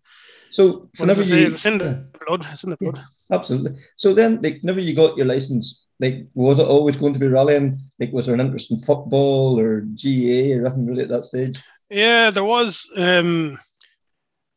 So, 0.50 0.88
whenever 0.99 1.21
I 1.21 1.25
say, 1.25 1.41
you, 1.43 1.53
it's 1.53 1.67
in 1.67 1.79
the 1.79 2.06
blood. 2.26 2.47
It's 2.53 2.65
in 2.65 2.71
the 2.71 2.76
blood. 2.76 3.00
absolutely. 3.31 3.73
So 3.97 4.15
then, 4.15 4.41
like, 4.43 4.61
whenever 4.62 4.81
you 4.81 4.94
got 4.94 5.17
your 5.17 5.26
license, 5.26 5.83
like, 6.00 6.26
was 6.35 6.58
it 6.58 6.67
always 6.67 6.96
going 6.96 7.12
to 7.12 7.19
be 7.19 7.29
rallying? 7.29 7.81
Like, 7.99 8.12
was 8.12 8.26
there 8.26 8.35
an 8.35 8.41
interest 8.41 8.70
in 8.70 8.81
football 8.81 9.58
or 9.58 9.81
GAA 9.81 10.56
or 10.56 10.62
nothing 10.62 10.87
really 10.87 11.02
at 11.02 11.08
that 11.08 11.25
stage? 11.25 11.62
Yeah, 11.88 12.31
there 12.31 12.44
was. 12.44 12.88
Um, 12.96 13.58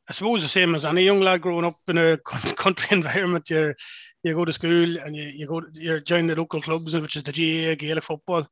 I 0.09 0.13
suppose 0.13 0.41
the 0.41 0.47
same 0.47 0.73
as 0.73 0.85
any 0.85 1.03
young 1.03 1.19
lad 1.19 1.41
growing 1.41 1.65
up 1.65 1.75
in 1.87 1.97
a 1.97 2.17
country 2.55 2.87
environment. 2.91 3.49
You 3.49 3.73
you 4.23 4.33
go 4.33 4.45
to 4.45 4.53
school 4.53 4.97
and 4.97 5.15
you, 5.15 5.23
you 5.23 5.47
go 5.47 5.61
you 5.73 5.99
join 5.99 6.27
the 6.27 6.35
local 6.35 6.61
clubs, 6.61 6.95
which 6.95 7.15
is 7.15 7.23
the 7.23 7.31
GAA 7.31 7.75
Gaelic 7.75 8.03
football. 8.03 8.47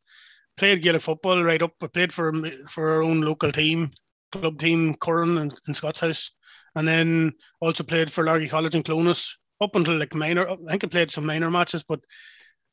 Played 0.58 0.81
Gaelic 0.81 1.02
football 1.02 1.44
right 1.44 1.62
up. 1.62 1.74
I 1.81 1.88
played 1.88 2.14
for 2.14 2.34
for 2.68 2.92
our 2.92 3.04
own 3.04 3.22
local 3.22 3.52
team, 3.52 3.92
club 4.31 4.60
team, 4.60 4.96
Currin 4.96 5.40
and 5.42 5.60
in 5.68 5.74
Scots 5.74 6.02
House, 6.02 6.31
and 6.76 6.88
then 6.88 7.34
also 7.62 7.84
played 7.84 8.12
for 8.12 8.24
Largy 8.24 8.50
College 8.50 8.76
in 8.76 8.84
Clones 8.84 9.38
up 9.62 9.76
until 9.76 9.98
like 9.98 10.14
minor. 10.14 10.48
I 10.50 10.56
think 10.70 10.84
I 10.84 10.88
played 10.88 11.12
some 11.12 11.26
minor 11.26 11.50
matches, 11.50 11.84
but 11.84 12.02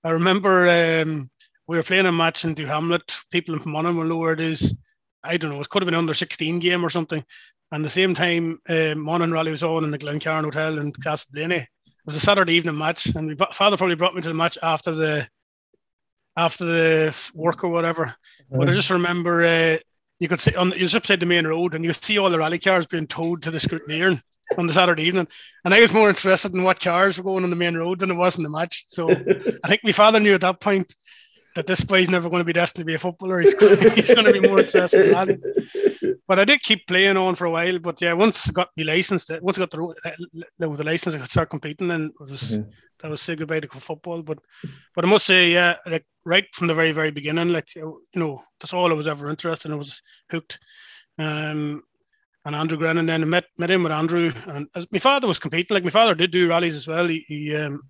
I 0.04 0.10
remember 0.10 0.68
um, 0.68 1.30
we 1.68 1.76
were 1.76 1.82
playing 1.82 2.06
a 2.06 2.12
match 2.12 2.44
in 2.44 2.54
Doohamlet. 2.54 3.16
People 3.30 3.54
in 3.54 3.70
Monaghan 3.70 3.98
will 3.98 4.06
know 4.06 4.16
where 4.16 4.32
it 4.32 4.40
is. 4.40 4.74
I 5.22 5.36
don't 5.36 5.50
know, 5.50 5.60
it 5.60 5.68
could 5.68 5.82
have 5.82 5.86
been 5.86 5.94
under 5.94 6.14
16 6.14 6.58
game 6.58 6.84
or 6.84 6.90
something. 6.90 7.24
And 7.70 7.84
the 7.84 7.90
same 7.90 8.14
time, 8.14 8.60
uh, 8.68 8.94
Monaghan 8.96 9.32
Rally 9.32 9.52
was 9.52 9.62
on 9.62 9.84
in 9.84 9.90
the 9.90 9.98
Glencarn 9.98 10.44
Hotel 10.44 10.78
in 10.78 10.92
Castleblayney. 10.92 11.62
It 11.62 12.06
was 12.06 12.16
a 12.16 12.20
Saturday 12.20 12.54
evening 12.54 12.76
match, 12.76 13.06
and 13.06 13.38
my 13.38 13.48
father 13.52 13.76
probably 13.76 13.94
brought 13.94 14.14
me 14.14 14.22
to 14.22 14.28
the 14.28 14.34
match 14.34 14.58
after 14.62 14.90
the 14.90 15.28
after 16.36 16.64
the 16.64 17.16
work 17.34 17.62
or 17.62 17.68
whatever. 17.68 18.14
But 18.50 18.68
I 18.68 18.72
just 18.72 18.90
remember 18.90 19.44
uh, 19.44 19.78
you 20.18 20.28
could 20.28 20.40
see 20.40 20.54
on 20.56 20.72
you 20.72 20.86
just 20.86 21.00
beside 21.00 21.20
the 21.20 21.26
main 21.26 21.46
road, 21.46 21.74
and 21.74 21.84
you 21.84 21.92
could 21.92 22.02
see 22.02 22.18
all 22.18 22.28
the 22.28 22.38
rally 22.38 22.58
cars 22.58 22.86
being 22.86 23.06
towed 23.06 23.42
to 23.42 23.50
the 23.50 23.58
scrutineering 23.58 24.20
on 24.58 24.66
the 24.66 24.72
Saturday 24.72 25.04
evening. 25.04 25.28
And 25.64 25.72
I 25.74 25.80
was 25.80 25.92
more 25.92 26.08
interested 26.08 26.54
in 26.54 26.62
what 26.62 26.80
cars 26.80 27.18
were 27.18 27.24
going 27.24 27.44
on 27.44 27.50
the 27.50 27.56
main 27.56 27.76
road 27.76 28.00
than 28.00 28.10
it 28.10 28.14
was 28.14 28.36
in 28.36 28.42
the 28.42 28.50
match. 28.50 28.84
So 28.88 29.08
I 29.64 29.68
think 29.68 29.82
my 29.84 29.92
father 29.92 30.20
knew 30.20 30.34
at 30.34 30.40
that 30.42 30.60
point 30.60 30.94
that 31.54 31.66
this 31.66 31.84
boy's 31.84 32.08
never 32.08 32.30
going 32.30 32.40
to 32.40 32.44
be 32.46 32.52
destined 32.52 32.82
to 32.82 32.86
be 32.86 32.94
a 32.94 32.98
footballer. 32.98 33.40
He's, 33.40 33.52
he's 33.94 34.14
going 34.14 34.24
to 34.24 34.32
be 34.32 34.40
more 34.40 34.60
interested 34.60 35.06
in 35.06 35.12
that. 35.12 35.38
But 36.26 36.38
I 36.38 36.44
did 36.44 36.62
keep 36.62 36.86
playing 36.86 37.16
on 37.16 37.34
for 37.34 37.44
a 37.44 37.50
while. 37.50 37.78
But 37.78 38.00
yeah, 38.00 38.14
once 38.14 38.48
I 38.48 38.52
got 38.52 38.70
my 38.76 38.84
license, 38.84 39.28
once 39.42 39.58
I 39.58 39.66
got 39.66 39.70
the 39.70 40.68
with 40.68 40.78
the 40.78 40.84
license, 40.84 41.14
I 41.14 41.18
could 41.18 41.30
start 41.30 41.50
competing, 41.50 41.90
and 41.90 42.10
it 42.20 42.30
was 42.30 42.58
Mhm. 42.58 42.70
that 43.00 43.10
was 43.10 43.20
say 43.20 43.36
goodbye 43.36 43.60
to 43.60 43.68
football. 43.68 44.22
But 44.22 44.38
but 44.94 45.04
I 45.04 45.08
must 45.08 45.26
say, 45.26 45.52
yeah, 45.52 45.76
like 45.84 46.06
right 46.24 46.46
from 46.54 46.68
the 46.68 46.74
very 46.74 46.92
very 46.92 47.10
beginning, 47.10 47.48
like 47.50 47.74
you 47.74 48.00
know, 48.14 48.40
that's 48.60 48.72
all 48.72 48.90
I 48.90 48.94
was 48.94 49.08
ever 49.08 49.28
interested 49.28 49.68
in. 49.68 49.74
I 49.74 49.78
was 49.78 50.00
hooked. 50.30 50.58
Um, 51.18 51.82
and 52.44 52.56
Andrew 52.56 52.78
Grennan 52.78 53.06
then 53.06 53.22
I 53.22 53.26
met 53.26 53.44
met 53.58 53.70
him 53.70 53.82
with 53.82 53.92
Andrew, 53.92 54.32
and 54.46 54.68
as 54.74 54.86
my 54.90 54.98
father 54.98 55.26
was 55.26 55.38
competing. 55.38 55.74
Like 55.74 55.84
my 55.84 55.90
father 55.90 56.14
did 56.14 56.30
do 56.30 56.48
rallies 56.48 56.76
as 56.76 56.86
well. 56.86 57.06
He 57.06 57.24
he, 57.28 57.56
um, 57.56 57.82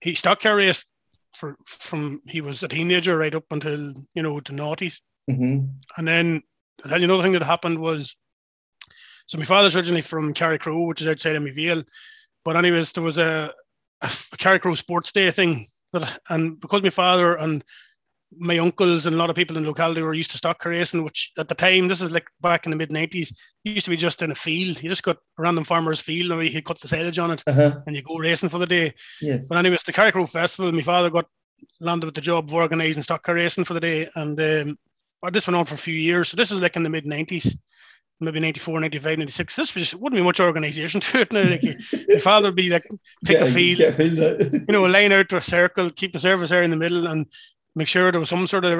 he 0.00 0.14
stock 0.14 0.40
car 0.40 0.56
raced 0.56 0.86
for 1.34 1.56
from 1.66 2.22
he 2.26 2.40
was 2.40 2.62
a 2.62 2.68
teenager 2.68 3.16
right 3.16 3.34
up 3.34 3.44
until 3.50 3.94
you 4.14 4.22
know 4.22 4.40
the 4.40 4.52
noughties. 4.52 5.00
Mhm. 5.30 5.70
And 5.96 6.08
then 6.08 6.42
I'll 6.84 6.90
tell 6.90 7.00
you 7.00 7.04
another 7.04 7.22
thing 7.22 7.32
that 7.32 7.42
happened 7.42 7.78
was 7.78 8.16
so 9.26 9.38
my 9.38 9.44
father's 9.44 9.74
originally 9.74 10.02
from 10.02 10.34
Carrickroe, 10.34 10.86
which 10.86 11.02
is 11.02 11.08
outside 11.08 11.34
of 11.36 11.42
Vale. 11.42 11.82
But 12.44 12.56
anyways, 12.56 12.92
there 12.92 13.02
was 13.02 13.18
a, 13.18 13.52
a 14.00 14.06
Carrickroe 14.06 14.76
Sports 14.76 15.10
Day 15.12 15.30
thing 15.30 15.66
that 15.92 16.20
and 16.28 16.60
because 16.60 16.82
my 16.82 16.90
father 16.90 17.34
and 17.34 17.64
my 18.38 18.58
uncles 18.58 19.06
and 19.06 19.14
a 19.14 19.18
lot 19.18 19.30
of 19.30 19.36
people 19.36 19.56
in 19.56 19.62
the 19.62 19.68
locality 19.68 20.02
were 20.02 20.12
used 20.14 20.30
to 20.32 20.36
stock 20.36 20.58
car 20.58 20.72
racing, 20.72 21.04
which 21.04 21.32
at 21.38 21.48
the 21.48 21.54
time, 21.54 21.88
this 21.88 22.00
is 22.00 22.10
like 22.10 22.26
back 22.40 22.66
in 22.66 22.70
the 22.70 22.76
mid 22.76 22.90
nineties, 22.92 23.32
used 23.64 23.84
to 23.84 23.90
be 23.90 23.96
just 23.96 24.20
in 24.22 24.30
a 24.30 24.34
field. 24.34 24.82
You 24.82 24.88
just 24.88 25.02
got 25.04 25.16
a 25.16 25.42
random 25.42 25.64
farmer's 25.64 26.00
field 26.00 26.32
and 26.32 26.42
he 26.42 26.60
cut 26.62 26.80
the 26.80 26.88
silage 26.88 27.18
on 27.18 27.30
it 27.30 27.42
Uh-huh. 27.46 27.80
and 27.86 27.94
you 27.94 28.02
go 28.02 28.16
racing 28.16 28.48
for 28.48 28.58
the 28.58 28.66
day. 28.66 28.94
Yes. 29.20 29.46
But 29.48 29.58
anyways, 29.58 29.82
the 29.84 29.92
Carrickroe 29.92 30.28
Festival, 30.28 30.72
my 30.72 30.82
father 30.82 31.10
got 31.10 31.26
landed 31.80 32.06
with 32.06 32.14
the 32.14 32.20
job 32.20 32.48
of 32.48 32.54
organising 32.54 33.02
stock 33.02 33.22
car 33.22 33.34
racing 33.36 33.64
for 33.64 33.74
the 33.74 33.80
day, 33.80 34.08
and 34.16 34.38
um, 34.40 34.78
this 35.32 35.46
went 35.46 35.56
on 35.56 35.64
for 35.64 35.74
a 35.74 35.78
few 35.78 35.94
years. 35.94 36.28
So 36.28 36.36
this 36.36 36.50
was 36.50 36.60
like 36.60 36.76
in 36.76 36.82
the 36.82 36.90
mid 36.90 37.04
'90s, 37.06 37.56
maybe 38.20 38.40
94, 38.40 38.80
95, 38.80 39.18
96. 39.18 39.56
This 39.56 39.74
was, 39.74 39.94
wouldn't 39.94 40.18
be 40.20 40.24
much 40.24 40.40
organisation 40.40 41.00
to 41.02 41.20
it 41.20 41.32
now. 41.32 41.48
Like 41.48 41.62
your 42.08 42.20
father 42.20 42.48
would 42.48 42.56
be 42.56 42.68
like 42.70 42.86
pick 43.24 43.40
a 43.40 43.50
field, 43.50 43.78
you 43.98 44.64
know, 44.68 44.84
a 44.84 44.88
line 44.88 45.12
out 45.12 45.28
to 45.30 45.36
a 45.36 45.40
circle, 45.42 45.90
keep 45.90 46.12
the 46.12 46.18
service 46.18 46.50
area 46.52 46.64
in 46.64 46.70
the 46.70 46.76
middle, 46.76 47.06
and 47.06 47.26
make 47.76 47.86
sure 47.86 48.10
there 48.10 48.18
was 48.18 48.30
some 48.30 48.46
sort 48.46 48.64
of 48.64 48.70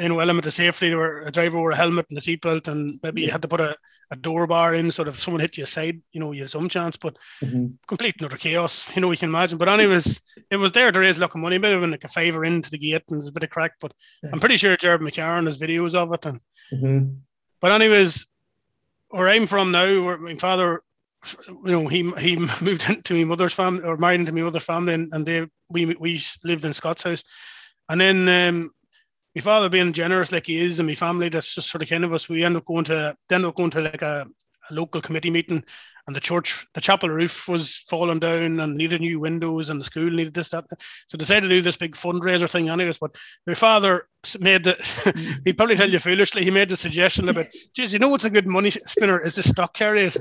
you 0.00 0.08
know 0.08 0.20
element 0.20 0.46
of 0.46 0.52
safety 0.52 0.94
where 0.94 1.22
a 1.22 1.32
driver 1.32 1.58
wore 1.58 1.70
a 1.70 1.76
helmet 1.76 2.06
and 2.10 2.18
a 2.18 2.20
seatbelt 2.20 2.68
and 2.68 3.00
maybe 3.02 3.22
you 3.22 3.30
had 3.30 3.40
to 3.40 3.48
put 3.48 3.60
a, 3.60 3.74
a 4.10 4.16
door 4.16 4.46
bar 4.46 4.74
in 4.74 4.90
so 4.90 5.02
that 5.02 5.10
if 5.10 5.18
someone 5.18 5.40
hit 5.40 5.56
you 5.56 5.64
aside 5.64 6.00
you 6.12 6.20
know 6.20 6.32
you 6.32 6.42
had 6.42 6.50
some 6.50 6.68
chance 6.68 6.96
but 6.96 7.16
mm-hmm. 7.42 7.68
complete 7.88 8.14
utter 8.22 8.36
chaos 8.36 8.86
you 8.94 9.00
know 9.00 9.10
you 9.10 9.16
can 9.16 9.30
imagine 9.30 9.56
but 9.56 9.70
anyways 9.70 10.20
it 10.50 10.56
was 10.56 10.70
there 10.72 10.92
to 10.92 11.00
raise 11.00 11.16
a 11.16 11.20
lot 11.20 11.34
of 11.34 11.40
money 11.40 11.56
maybe 11.56 11.80
when 11.80 11.90
like 11.90 12.04
a 12.04 12.08
fiver 12.08 12.44
into 12.44 12.70
the 12.70 12.78
gate 12.78 13.02
and 13.08 13.20
there's 13.20 13.30
a 13.30 13.32
bit 13.32 13.44
of 13.44 13.50
crack 13.50 13.72
but 13.80 13.94
yeah. 14.22 14.30
I'm 14.32 14.40
pretty 14.40 14.58
sure 14.58 14.76
Jared 14.76 15.00
McCarron 15.00 15.46
has 15.46 15.58
videos 15.58 15.94
of 15.94 16.12
it 16.12 16.26
and 16.26 16.40
mm-hmm. 16.72 17.14
but 17.58 17.72
anyways 17.72 18.26
where 19.08 19.28
I'm 19.28 19.46
from 19.46 19.72
now 19.72 20.04
where 20.04 20.18
my 20.18 20.36
father 20.36 20.82
you 21.48 21.72
know, 21.72 21.86
he 21.86 22.10
he 22.18 22.36
moved 22.60 22.88
into 22.88 23.14
my 23.14 23.24
mother's 23.24 23.52
family 23.52 23.84
or 23.84 23.96
married 23.96 24.20
into 24.20 24.32
my 24.32 24.42
mother's 24.42 24.64
family, 24.64 24.94
and, 24.94 25.12
and 25.12 25.24
they 25.24 25.46
we 25.68 25.86
we 25.86 26.20
lived 26.44 26.64
in 26.64 26.74
Scott's 26.74 27.04
house. 27.04 27.22
And 27.92 28.00
then 28.00 28.26
um, 28.26 28.70
my 29.34 29.42
father 29.42 29.68
being 29.68 29.92
generous 29.92 30.32
like 30.32 30.46
he 30.46 30.58
is, 30.58 30.78
and 30.78 30.88
my 30.88 30.94
family 30.94 31.28
that's 31.28 31.54
just 31.54 31.68
sort 31.68 31.82
of 31.82 31.90
kind 31.90 32.04
of 32.04 32.14
us. 32.14 32.26
We 32.26 32.42
end 32.42 32.56
up 32.56 32.64
going 32.64 32.86
to 32.86 33.14
end 33.30 33.44
up 33.44 33.54
going 33.54 33.68
to 33.72 33.82
like 33.82 34.00
a, 34.00 34.26
a 34.70 34.74
local 34.74 35.02
committee 35.02 35.28
meeting, 35.28 35.62
and 36.06 36.16
the 36.16 36.20
church, 36.20 36.66
the 36.72 36.80
chapel 36.80 37.10
roof 37.10 37.46
was 37.48 37.76
falling 37.90 38.18
down 38.18 38.60
and 38.60 38.76
needed 38.78 39.02
new 39.02 39.20
windows, 39.20 39.68
and 39.68 39.78
the 39.78 39.84
school 39.84 40.10
needed 40.10 40.32
this 40.32 40.48
that. 40.48 40.64
So 41.06 41.18
decided 41.18 41.42
to 41.42 41.54
do 41.54 41.60
this 41.60 41.76
big 41.76 41.94
fundraiser 41.94 42.48
thing, 42.48 42.70
anyways. 42.70 42.96
But 42.96 43.14
my 43.46 43.52
father 43.52 44.08
made 44.40 44.64
the 44.64 45.40
he 45.44 45.52
probably 45.52 45.76
tell 45.76 45.90
you 45.90 45.98
foolishly 45.98 46.44
he 46.44 46.50
made 46.50 46.70
the 46.70 46.78
suggestion 46.78 47.28
about, 47.28 47.44
geez, 47.74 47.92
you 47.92 47.98
know 47.98 48.08
what's 48.08 48.24
a 48.24 48.30
good 48.30 48.46
money 48.46 48.70
spinner 48.70 49.20
is 49.20 49.34
the 49.34 49.42
stock 49.42 49.74
carriers. 49.74 50.16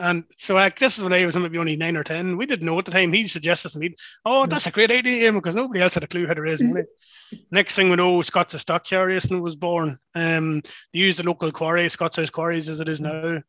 And 0.00 0.24
so 0.38 0.54
like 0.54 0.78
this 0.78 0.96
is 0.96 1.04
when 1.04 1.12
I 1.12 1.26
was 1.26 1.36
maybe 1.36 1.58
only 1.58 1.76
nine 1.76 1.94
or 1.94 2.02
ten. 2.02 2.38
We 2.38 2.46
didn't 2.46 2.64
know 2.64 2.78
at 2.78 2.86
the 2.86 2.90
time. 2.90 3.12
He 3.12 3.26
suggested 3.26 3.68
to 3.72 3.78
me, 3.78 3.94
"Oh, 4.24 4.46
that's 4.46 4.66
a 4.66 4.70
great 4.70 4.90
idea," 4.90 5.30
because 5.30 5.54
nobody 5.54 5.82
else 5.82 5.92
had 5.92 6.04
a 6.04 6.06
clue 6.06 6.26
how 6.26 6.32
to 6.32 6.40
raise 6.40 6.62
money. 6.62 6.86
Next 7.50 7.76
thing 7.76 7.90
we 7.90 7.96
know, 7.96 8.22
Scott's 8.22 8.58
Stock 8.58 8.88
Car 8.88 9.06
Racing 9.06 9.42
was 9.42 9.54
born. 9.54 9.98
Um, 10.14 10.62
they 10.92 11.00
used 11.00 11.18
the 11.18 11.22
local 11.22 11.52
quarry, 11.52 11.88
Scott's 11.90 12.16
House 12.16 12.30
Quarries, 12.30 12.68
as 12.68 12.80
it 12.80 12.88
is 12.88 13.00
now, 13.00 13.42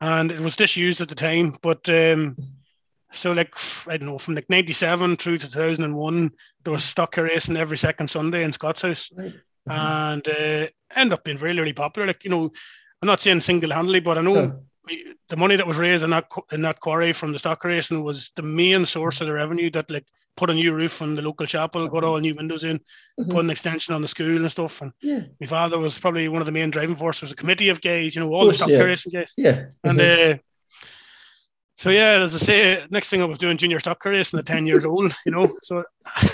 and 0.00 0.32
it 0.32 0.40
was 0.40 0.56
disused 0.56 1.00
at 1.00 1.08
the 1.08 1.14
time. 1.14 1.56
But 1.62 1.88
um, 1.88 2.36
so 3.12 3.30
like 3.30 3.54
I 3.86 3.96
don't 3.96 4.08
know, 4.08 4.18
from 4.18 4.34
like 4.34 4.50
'97 4.50 5.16
through 5.16 5.38
to 5.38 5.46
2001, 5.48 6.32
there 6.64 6.72
was 6.72 6.82
stock 6.82 7.12
car 7.12 7.24
racing 7.24 7.56
every 7.56 7.78
second 7.78 8.10
Sunday 8.10 8.42
in 8.42 8.52
Scott's 8.52 8.82
House, 8.82 9.12
right. 9.16 9.32
and 9.68 10.28
uh, 10.28 10.66
ended 10.96 11.12
up 11.12 11.22
being 11.22 11.38
really, 11.38 11.60
really 11.60 11.72
popular. 11.72 12.08
Like 12.08 12.24
you 12.24 12.30
know, 12.30 12.50
I'm 13.00 13.06
not 13.06 13.20
saying 13.20 13.42
single 13.42 13.70
handedly, 13.70 14.00
but 14.00 14.18
I 14.18 14.22
know 14.22 14.64
the 15.28 15.36
money 15.36 15.56
that 15.56 15.66
was 15.66 15.78
raised 15.78 16.04
in 16.04 16.10
that 16.10 16.26
in 16.52 16.62
that 16.62 16.80
quarry 16.80 17.12
from 17.12 17.32
the 17.32 17.38
stock 17.38 17.64
racing 17.64 18.02
was 18.02 18.30
the 18.36 18.42
main 18.42 18.84
source 18.86 19.20
of 19.20 19.26
the 19.26 19.32
revenue 19.32 19.70
that 19.70 19.90
like 19.90 20.06
put 20.36 20.50
a 20.50 20.54
new 20.54 20.74
roof 20.74 21.00
on 21.00 21.14
the 21.14 21.22
local 21.22 21.46
chapel, 21.46 21.88
got 21.88 22.04
all 22.04 22.18
new 22.18 22.34
windows 22.34 22.64
in, 22.64 22.78
mm-hmm. 22.78 23.30
put 23.30 23.44
an 23.44 23.50
extension 23.50 23.94
on 23.94 24.02
the 24.02 24.08
school 24.08 24.36
and 24.36 24.50
stuff. 24.50 24.82
And 24.82 24.92
yeah. 25.00 25.20
my 25.40 25.46
father 25.46 25.78
was 25.78 25.98
probably 25.98 26.28
one 26.28 26.42
of 26.42 26.46
the 26.46 26.52
main 26.52 26.70
driving 26.70 26.96
forces. 26.96 27.20
There 27.20 27.26
was 27.26 27.32
a 27.32 27.36
committee 27.36 27.68
of 27.68 27.80
guys, 27.80 28.16
you 28.16 28.22
know, 28.22 28.32
all 28.32 28.44
course, 28.44 28.58
the 28.58 28.64
stock 28.64 28.70
yeah. 28.70 28.78
racing 28.80 29.12
guys. 29.12 29.32
Yeah. 29.36 29.66
And 29.84 29.98
mm-hmm. 29.98 30.32
uh, 30.32 30.36
so 31.74 31.90
yeah, 31.90 32.20
as 32.20 32.34
I 32.34 32.38
say, 32.38 32.86
next 32.90 33.08
thing 33.08 33.22
I 33.22 33.26
was 33.26 33.38
doing 33.38 33.56
junior 33.56 33.78
stock 33.78 34.00
car 34.00 34.12
racing 34.12 34.38
at 34.38 34.46
ten 34.46 34.66
years 34.66 34.84
old, 34.84 35.14
you 35.26 35.32
know. 35.32 35.48
So 35.62 35.84
you 36.22 36.28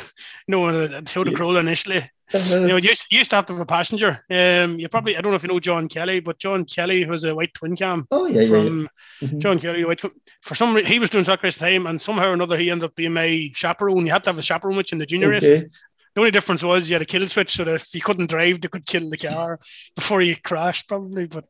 know, 0.48 0.68
I 0.68 1.02
showed 1.04 1.26
the 1.26 1.34
Corolla 1.34 1.60
initially 1.60 2.08
you 2.32 2.68
know, 2.68 2.76
you 2.76 2.88
used, 2.88 3.06
used 3.12 3.30
to 3.30 3.36
have 3.36 3.46
to 3.46 3.54
have 3.54 3.60
a 3.60 3.66
passenger. 3.66 4.24
Um, 4.30 4.78
you 4.78 4.88
probably 4.88 5.16
I 5.16 5.20
don't 5.20 5.32
know 5.32 5.36
if 5.36 5.42
you 5.42 5.48
know 5.48 5.60
John 5.60 5.88
Kelly, 5.88 6.20
but 6.20 6.38
John 6.38 6.64
Kelly 6.64 7.04
was 7.04 7.24
a 7.24 7.34
white 7.34 7.52
twin 7.54 7.76
cam. 7.76 8.06
Oh 8.10 8.26
yeah, 8.26 8.46
from 8.46 8.80
yeah, 8.80 8.86
yeah. 9.20 9.28
Mm-hmm. 9.28 9.38
John 9.40 9.58
Kelly. 9.58 9.84
White, 9.84 10.00
for 10.42 10.54
some 10.54 10.74
reason, 10.74 10.90
he 10.90 10.98
was 10.98 11.10
doing 11.10 11.24
soccer 11.24 11.46
race 11.46 11.58
time, 11.58 11.86
and 11.86 12.00
somehow 12.00 12.30
or 12.30 12.32
another 12.32 12.56
he 12.56 12.70
ended 12.70 12.84
up 12.84 12.94
being 12.94 13.12
my 13.12 13.50
chaperone. 13.54 14.06
You 14.06 14.12
had 14.12 14.24
to 14.24 14.30
have 14.30 14.38
a 14.38 14.42
chaperone 14.42 14.76
which 14.76 14.92
in 14.92 14.98
the 14.98 15.06
junior 15.06 15.34
okay. 15.34 15.48
races. 15.48 15.70
The 16.14 16.20
only 16.20 16.30
difference 16.30 16.62
was 16.62 16.90
you 16.90 16.94
had 16.94 17.02
a 17.02 17.06
kill 17.06 17.26
switch, 17.28 17.56
so 17.56 17.64
that 17.64 17.74
if 17.74 17.94
you 17.94 18.00
couldn't 18.00 18.30
drive, 18.30 18.60
they 18.60 18.68
could 18.68 18.86
kill 18.86 19.08
the 19.08 19.16
car 19.16 19.58
before 19.96 20.22
you 20.22 20.36
crashed, 20.36 20.88
probably. 20.88 21.26
But 21.26 21.46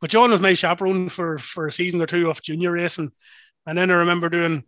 but 0.00 0.10
John 0.10 0.30
was 0.30 0.40
my 0.40 0.54
chaperone 0.54 1.08
for 1.08 1.38
for 1.38 1.66
a 1.66 1.72
season 1.72 2.00
or 2.00 2.06
two 2.06 2.30
of 2.30 2.42
junior 2.42 2.72
racing, 2.72 3.12
and 3.66 3.78
then 3.78 3.90
I 3.90 3.94
remember 3.94 4.28
doing 4.28 4.64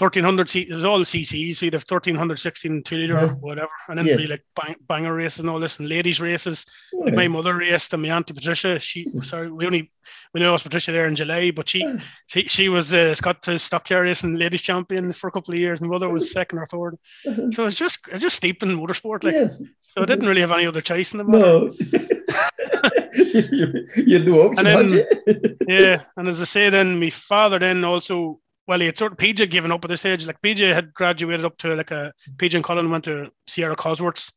1300 0.00 0.48
c 0.48 0.60
it 0.62 0.72
was 0.72 0.84
all 0.84 1.00
cc's 1.00 1.58
so 1.58 1.66
you'd 1.66 1.74
have 1.74 1.84
1300 1.86 2.38
16 2.38 2.82
two 2.84 2.96
liter 2.96 3.14
yeah. 3.14 3.28
whatever 3.34 3.70
and 3.88 3.98
then 3.98 4.06
yes. 4.06 4.16
be 4.16 4.26
like 4.26 4.42
bang, 4.56 4.74
banger 4.88 5.14
races 5.14 5.40
and 5.40 5.50
all 5.50 5.60
this 5.60 5.78
and 5.78 5.90
ladies 5.90 6.22
races 6.22 6.64
yeah. 6.92 7.04
like 7.04 7.14
my 7.14 7.28
mother 7.28 7.56
raced 7.56 7.92
and 7.92 8.02
my 8.02 8.08
auntie 8.08 8.32
patricia 8.32 8.78
she 8.78 9.06
sorry 9.20 9.50
we 9.50 9.66
only 9.66 9.92
we 10.32 10.40
lost 10.40 10.64
patricia 10.64 10.90
there 10.90 11.06
in 11.06 11.14
july 11.14 11.50
but 11.50 11.68
she 11.68 11.80
yeah. 11.80 11.98
she, 12.26 12.48
she 12.48 12.68
was 12.70 12.88
the 12.88 13.14
scottish 13.14 13.62
stock 13.62 13.86
car 13.86 14.02
racing 14.02 14.36
ladies 14.36 14.62
champion 14.62 15.12
for 15.12 15.28
a 15.28 15.32
couple 15.32 15.52
of 15.52 15.60
years 15.60 15.82
my 15.82 15.88
mother 15.88 16.08
was 16.08 16.32
second 16.32 16.58
or 16.58 16.66
3rd 16.66 16.92
uh-huh. 17.28 17.50
so 17.52 17.66
it's 17.66 17.76
just 17.76 17.98
it's 18.10 18.22
just 18.22 18.36
steep 18.36 18.62
in 18.62 18.70
motorsport 18.70 19.22
like 19.22 19.34
yes. 19.34 19.62
so 19.80 20.00
i 20.00 20.06
didn't 20.06 20.26
really 20.26 20.40
have 20.40 20.52
any 20.52 20.66
other 20.66 20.80
choice 20.80 21.12
in 21.12 21.18
the 21.18 21.24
matter 21.24 21.70
no. 21.92 22.90
you, 23.14 23.86
you 23.96 24.18
know 24.18 24.42
option, 24.42 24.66
and 24.66 24.90
then, 24.90 25.56
yeah 25.68 26.02
and 26.16 26.28
as 26.28 26.40
i 26.40 26.44
say 26.44 26.70
then 26.70 26.98
my 26.98 27.10
father 27.10 27.58
then 27.58 27.84
also 27.84 28.40
well, 28.70 28.78
he 28.78 28.86
had 28.86 28.96
sort 28.96 29.10
of 29.10 29.18
PJ 29.18 29.50
given 29.50 29.72
up 29.72 29.84
at 29.84 29.88
this 29.88 29.98
stage. 29.98 30.24
Like 30.28 30.40
PJ 30.42 30.72
had 30.72 30.94
graduated 30.94 31.44
up 31.44 31.58
to 31.58 31.74
like 31.74 31.90
a 31.90 32.12
PJ 32.36 32.54
and 32.54 32.62
Colin 32.62 32.88
went 32.88 33.02
to 33.02 33.32
Sierra 33.48 33.74
Cosworths 33.74 34.30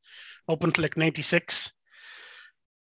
up 0.49 0.63
until 0.63 0.81
like 0.81 0.97
'96. 0.97 1.71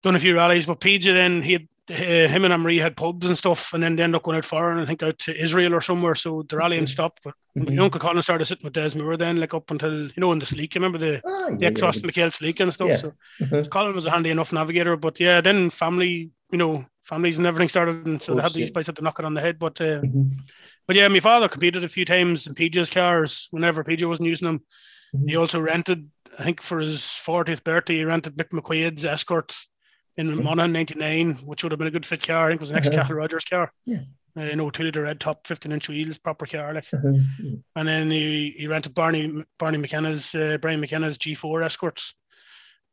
Done 0.03 0.17
a 0.17 0.20
few 0.20 0.36
rallies, 0.36 0.65
but 0.65 0.82
PJ 0.82 1.06
then 1.06 1.41
he 1.41 1.53
had 1.53 1.67
uh, 1.89 1.94
him 1.94 2.44
and 2.44 2.53
Amri 2.53 2.82
had 2.82 2.98
pubs 2.98 3.27
and 3.27 3.38
stuff, 3.38 3.74
and 3.74 3.82
then 3.82 3.96
they 3.96 4.03
end 4.03 4.15
up 4.15 4.24
going 4.24 4.38
out 4.38 4.46
foreign, 4.46 4.79
I 4.79 4.86
think 4.86 5.03
out 5.03 5.17
to 5.20 5.41
Israel 5.41 5.74
or 5.74 5.82
somewhere. 5.82 6.15
So 6.15 6.44
the 6.44 6.58
rallying 6.58 6.84
mm-hmm. 6.84 6.88
stopped. 6.88 7.22
But 7.24 7.34
mm-hmm. 7.58 7.75
my 7.75 7.84
uncle 7.84 8.00
Colin 8.00 8.22
started 8.22 8.46
sitting 8.46 8.65
with 8.65 8.74
Des 8.74 8.98
Moore 8.98 9.17
then, 9.17 9.39
like 9.39 9.53
up 9.53 9.72
until 9.72 10.03
you 10.03 10.13
know 10.17 10.32
in 10.32 10.39
the 10.39 10.46
sleek. 10.46 10.75
Remember 10.75 10.98
the 10.98 11.22
ah, 11.25 11.56
the 11.58 11.65
ex 11.65 11.82
Austin 11.82 12.32
sleek 12.32 12.60
and 12.60 12.74
stuff. 12.74 12.89
Yeah. 12.89 12.98
So 12.98 13.13
mm-hmm. 13.41 13.70
Colin 13.70 13.96
was 13.96 14.06
a 14.06 14.12
handy 14.12 14.29
enough 14.29 14.51
navigator. 14.51 14.98
But 14.98 15.20
yeah, 15.20 15.39
then 15.39 15.70
family, 15.70 16.32
you 16.51 16.58
know, 16.58 16.86
families 17.03 17.38
and 17.38 17.48
everything 17.48 17.70
started, 17.70 18.06
and 18.06 18.22
so 18.22 18.34
course, 18.34 18.38
they 18.38 18.44
had 18.44 18.53
these 18.53 18.70
yeah. 18.70 18.74
guys 18.74 18.88
had 18.88 18.96
to 18.98 19.03
knock 19.03 19.20
it 19.20 19.25
on 19.25 19.34
the 19.34 19.41
head. 19.41 19.58
But 19.58 19.79
uh, 19.79 20.01
mm-hmm. 20.01 20.34
but 20.88 20.96
yeah, 20.96 21.08
my 21.08 21.22
father 21.22 21.48
competed 21.48 21.84
a 21.84 21.89
few 21.89 22.06
times 22.06 22.48
in 22.48 22.56
PJ's 22.56 22.89
cars 22.89 23.48
whenever 23.51 23.84
PJ 23.84 24.08
wasn't 24.08 24.27
using 24.27 24.48
them. 24.48 24.60
Mm-hmm. 25.15 25.29
He 25.29 25.36
also 25.38 25.62
rented, 25.62 26.10
I 26.38 26.44
think, 26.44 26.62
for 26.62 26.79
his 26.79 27.00
40th 27.00 27.63
birthday, 27.63 27.96
he 27.96 28.03
rented 28.03 28.36
Mick 28.36 28.50
McQuaid's 28.50 29.06
Escort 29.06 29.56
in 30.18 30.28
mm-hmm. 30.30 30.44
Monaghan 30.44 30.74
99, 30.74 31.36
which 31.46 31.64
would 31.64 31.72
have 31.72 31.80
been 31.80 31.88
a 31.88 31.92
good 31.92 32.06
fit 32.06 32.26
car. 32.26 32.48
I 32.48 32.50
think 32.50 32.62
it 32.62 32.62
was 32.62 32.72
an 32.72 32.78
ex 32.78 32.90
uh-huh. 32.90 33.14
Rogers 33.14 33.46
car. 33.46 33.72
Yeah. 33.86 34.00
Uh, 34.38 34.44
you 34.44 34.56
know, 34.56 34.70
two 34.70 34.84
liter 34.84 35.02
red 35.02 35.20
top, 35.20 35.48
15 35.48 35.72
inch 35.72 35.90
wheels, 35.90 36.18
proper 36.18 36.46
car. 36.46 36.74
Like, 36.74 36.86
uh-huh. 36.94 37.14
and 37.76 37.88
then 37.88 38.12
he, 38.12 38.54
he 38.58 38.68
rented 38.68 38.94
Barney 38.94 39.44
Barney 39.58 39.78
McKenna's 39.78 40.36
uh, 40.36 40.58
Brian 40.62 40.80
McKenna's 40.80 41.18
G4 41.18 41.64
Escorts. 41.64 42.14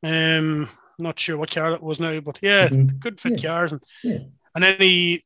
Um, 0.03 0.69
not 0.99 1.19
sure 1.19 1.37
what 1.37 1.51
car 1.51 1.71
that 1.71 1.83
was 1.83 2.01
now, 2.01 2.21
but 2.21 2.39
yeah, 2.43 2.69
mm-hmm. 2.69 2.97
good 2.99 3.21
fit 3.21 3.43
yeah. 3.43 3.49
cars. 3.49 3.73
And, 3.73 3.83
yeah. 4.03 4.19
and 4.55 4.65
then 4.65 4.77
he, 4.79 5.25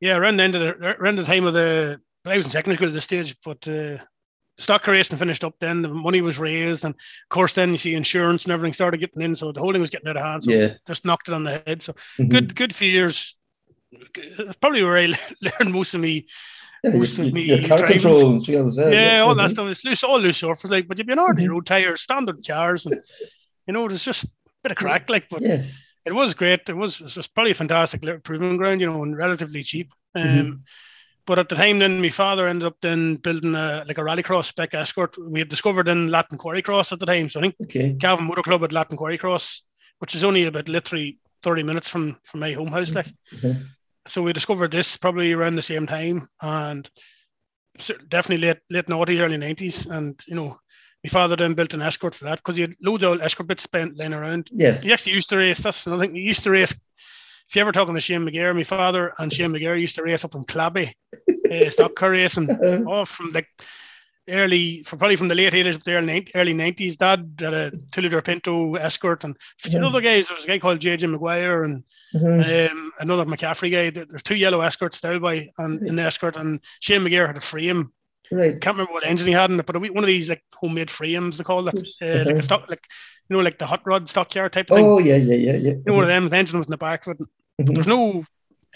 yeah, 0.00 0.16
around 0.16 0.38
the 0.38 0.44
end 0.44 0.54
of 0.54 0.60
the 0.60 0.96
around 1.00 1.16
the 1.16 1.24
time 1.24 1.44
of 1.44 1.54
the, 1.54 2.00
I 2.24 2.36
was 2.36 2.44
in 2.44 2.50
secondary 2.50 2.76
school 2.76 2.88
at 2.88 2.94
this 2.94 3.04
stage, 3.04 3.36
but 3.44 3.66
uh, 3.68 3.98
stock 4.58 4.86
racing 4.86 5.18
finished 5.18 5.44
up. 5.44 5.54
Then 5.60 5.82
the 5.82 5.88
money 5.88 6.20
was 6.20 6.38
raised, 6.38 6.84
and 6.84 6.94
of 6.94 7.28
course, 7.30 7.52
then 7.52 7.70
you 7.70 7.78
see 7.78 7.94
insurance 7.94 8.44
and 8.44 8.52
everything 8.52 8.74
started 8.74 8.98
getting 8.98 9.22
in. 9.22 9.34
So 9.34 9.52
the 9.52 9.60
holding 9.60 9.80
was 9.80 9.90
getting 9.90 10.08
out 10.08 10.16
of 10.16 10.22
hand. 10.22 10.44
So 10.44 10.50
yeah. 10.50 10.74
just 10.86 11.04
knocked 11.04 11.28
it 11.28 11.34
on 11.34 11.44
the 11.44 11.62
head. 11.66 11.82
So 11.82 11.92
mm-hmm. 11.92 12.28
good, 12.28 12.54
good 12.54 12.74
few 12.74 12.90
years. 12.90 13.36
That's 14.36 14.56
probably 14.56 14.82
where 14.82 14.98
I 14.98 15.06
learned 15.42 15.72
most 15.72 15.94
of 15.94 16.00
me. 16.00 16.26
Yeah, 16.84 16.90
most 16.90 17.18
of 17.18 17.32
me 17.32 17.42
yeah, 17.42 17.56
yeah, 17.56 19.20
all 19.20 19.34
that 19.34 19.42
mm-hmm. 19.42 19.48
stuff. 19.48 19.68
It's 19.68 19.84
loose, 19.84 20.04
all 20.04 20.20
loose 20.20 20.38
surface, 20.38 20.70
like. 20.70 20.86
But 20.86 20.98
you've 20.98 21.08
been 21.08 21.18
ordinary 21.18 21.46
mm-hmm. 21.46 21.54
road 21.54 21.66
tires, 21.66 22.02
standard 22.02 22.46
cars, 22.46 22.86
and 22.86 23.02
you 23.66 23.72
know, 23.72 23.86
it's 23.86 24.04
just 24.04 24.24
a 24.24 24.28
bit 24.62 24.72
of 24.72 24.78
crack, 24.78 25.10
like. 25.10 25.28
But 25.28 25.42
yeah. 25.42 25.62
it 26.04 26.14
was 26.14 26.34
great. 26.34 26.68
It 26.68 26.76
was, 26.76 27.00
it 27.00 27.16
was 27.16 27.26
probably 27.26 27.50
a 27.50 27.54
fantastic 27.54 28.22
proving 28.22 28.56
ground, 28.56 28.80
you 28.80 28.86
know, 28.86 29.02
and 29.02 29.16
relatively 29.16 29.62
cheap. 29.62 29.92
Mm-hmm. 30.16 30.40
Um. 30.40 30.64
But 31.28 31.38
at 31.38 31.50
the 31.50 31.56
time, 31.56 31.78
then 31.78 32.00
my 32.00 32.08
father 32.08 32.46
ended 32.46 32.66
up 32.66 32.76
then 32.80 33.16
building 33.16 33.54
a 33.54 33.84
like 33.86 33.98
a 33.98 34.00
rallycross 34.00 34.46
spec 34.46 34.72
escort. 34.72 35.14
We 35.18 35.40
had 35.40 35.50
discovered 35.50 35.86
in 35.86 36.08
Latin 36.08 36.38
Quarry 36.38 36.62
Cross 36.62 36.90
at 36.90 37.00
the 37.00 37.06
time. 37.06 37.28
So 37.28 37.38
I 37.38 37.42
think 37.42 37.56
okay. 37.64 37.94
Calvin 38.00 38.24
Motor 38.24 38.40
Club 38.40 38.64
at 38.64 38.72
Latin 38.72 38.96
Quarry 38.96 39.18
Cross, 39.18 39.62
which 39.98 40.14
is 40.14 40.24
only 40.24 40.46
about 40.46 40.70
literally 40.70 41.18
30 41.42 41.64
minutes 41.64 41.90
from 41.90 42.16
from 42.24 42.40
my 42.40 42.52
home 42.52 42.68
house. 42.68 42.94
Like, 42.94 43.12
mm-hmm. 43.30 43.60
so 44.06 44.22
we 44.22 44.32
discovered 44.32 44.72
this 44.72 44.96
probably 44.96 45.34
around 45.34 45.56
the 45.56 45.60
same 45.60 45.86
time, 45.86 46.30
and 46.40 46.90
definitely 48.08 48.46
late 48.46 48.60
late 48.70 48.86
noughties, 48.86 49.20
early 49.20 49.36
90s. 49.36 49.86
And 49.90 50.18
you 50.26 50.34
know, 50.34 50.58
my 51.04 51.10
father 51.10 51.36
then 51.36 51.52
built 51.52 51.74
an 51.74 51.82
escort 51.82 52.14
for 52.14 52.24
that 52.24 52.38
because 52.38 52.56
he 52.56 52.62
had 52.62 52.74
loads 52.82 53.04
of 53.04 53.10
old 53.10 53.20
escort 53.20 53.48
bits 53.48 53.64
spent 53.64 53.98
laying 53.98 54.14
around. 54.14 54.48
Yes, 54.50 54.82
he 54.82 54.94
actually 54.94 55.12
used 55.12 55.28
to 55.28 55.36
race. 55.36 55.58
That's 55.58 55.86
another 55.86 56.06
thing. 56.06 56.14
He 56.14 56.22
used 56.22 56.44
to 56.44 56.50
race 56.50 56.74
if 57.48 57.56
you 57.56 57.62
ever 57.62 57.72
talking 57.72 57.94
to 57.94 58.00
Shane 58.00 58.22
McGear, 58.22 58.54
my 58.54 58.62
father 58.62 59.12
and 59.18 59.32
Shane 59.32 59.50
McGear 59.52 59.80
used 59.80 59.96
to 59.96 60.02
race 60.02 60.24
up 60.24 60.34
in 60.34 60.44
Clabby, 60.44 60.92
uh, 61.50 61.70
stock 61.70 61.94
car 61.94 62.10
racing, 62.10 62.48
oh, 62.88 63.04
from 63.06 63.32
like 63.32 63.48
early, 64.28 64.82
for 64.82 64.96
probably 64.98 65.16
from 65.16 65.28
the 65.28 65.34
late 65.34 65.54
80s 65.54 65.76
up 65.76 65.82
to 65.84 65.92
early, 65.96 66.28
early 66.34 66.52
90s. 66.52 66.98
Dad 66.98 67.32
had 67.40 67.54
a 67.54 67.72
two 67.90 68.02
liter 68.02 68.20
Pinto 68.20 68.74
Escort, 68.74 69.24
and 69.24 69.34
a 69.64 69.68
few 69.68 69.78
Mhm. 69.80 69.86
other 69.86 70.02
guys. 70.02 70.28
There 70.28 70.34
was 70.34 70.44
a 70.44 70.48
guy 70.48 70.58
called 70.58 70.80
JJ 70.80 71.06
McGuire 71.16 71.64
and 71.64 71.84
Mhm. 72.14 72.70
um, 72.70 72.92
another 73.00 73.24
McCaffrey 73.24 73.70
guy. 73.72 73.90
There- 73.90 74.04
There's 74.04 74.22
two 74.22 74.36
yellow 74.36 74.60
Escorts 74.60 74.98
style 74.98 75.18
by 75.18 75.48
and 75.56 75.86
in 75.86 75.96
the 75.96 76.02
Escort, 76.02 76.36
and 76.36 76.60
Shane 76.80 77.00
McGear 77.00 77.26
had 77.26 77.36
a 77.38 77.40
frame. 77.40 77.92
Right. 78.30 78.60
Can't 78.60 78.74
remember 78.76 78.92
what 78.92 79.06
engine 79.06 79.26
he 79.28 79.32
had 79.32 79.50
in 79.50 79.58
it, 79.58 79.64
but 79.64 79.74
one 79.80 80.04
of 80.04 80.06
these 80.06 80.28
like 80.28 80.42
homemade 80.52 80.90
frames 80.90 81.38
they 81.38 81.44
call 81.44 81.66
it, 81.66 81.74
uh, 81.74 81.80
like 81.80 82.26
Uh-huh. 82.26 82.36
a 82.36 82.42
stock, 82.42 82.68
like 82.68 82.84
you 83.30 83.36
know, 83.36 83.42
like 83.42 83.58
the 83.58 83.66
hot 83.66 83.80
rod 83.86 84.08
stock 84.10 84.30
car 84.30 84.50
type 84.50 84.68
thing. 84.68 84.84
Oh 84.84 84.98
yeah, 84.98 85.16
yeah, 85.16 85.34
yeah, 85.34 85.52
yeah. 85.52 85.70
You 85.70 85.82
know, 85.86 85.94
one 85.94 86.02
of 86.04 86.08
them. 86.08 86.28
The 86.28 86.36
engine 86.36 86.58
was 86.58 86.66
in 86.66 86.70
the 86.70 86.76
back 86.78 87.06
of 87.06 87.18
it. 87.20 87.26
Mhm. 87.60 87.74
There's 87.74 87.86
no. 87.86 88.24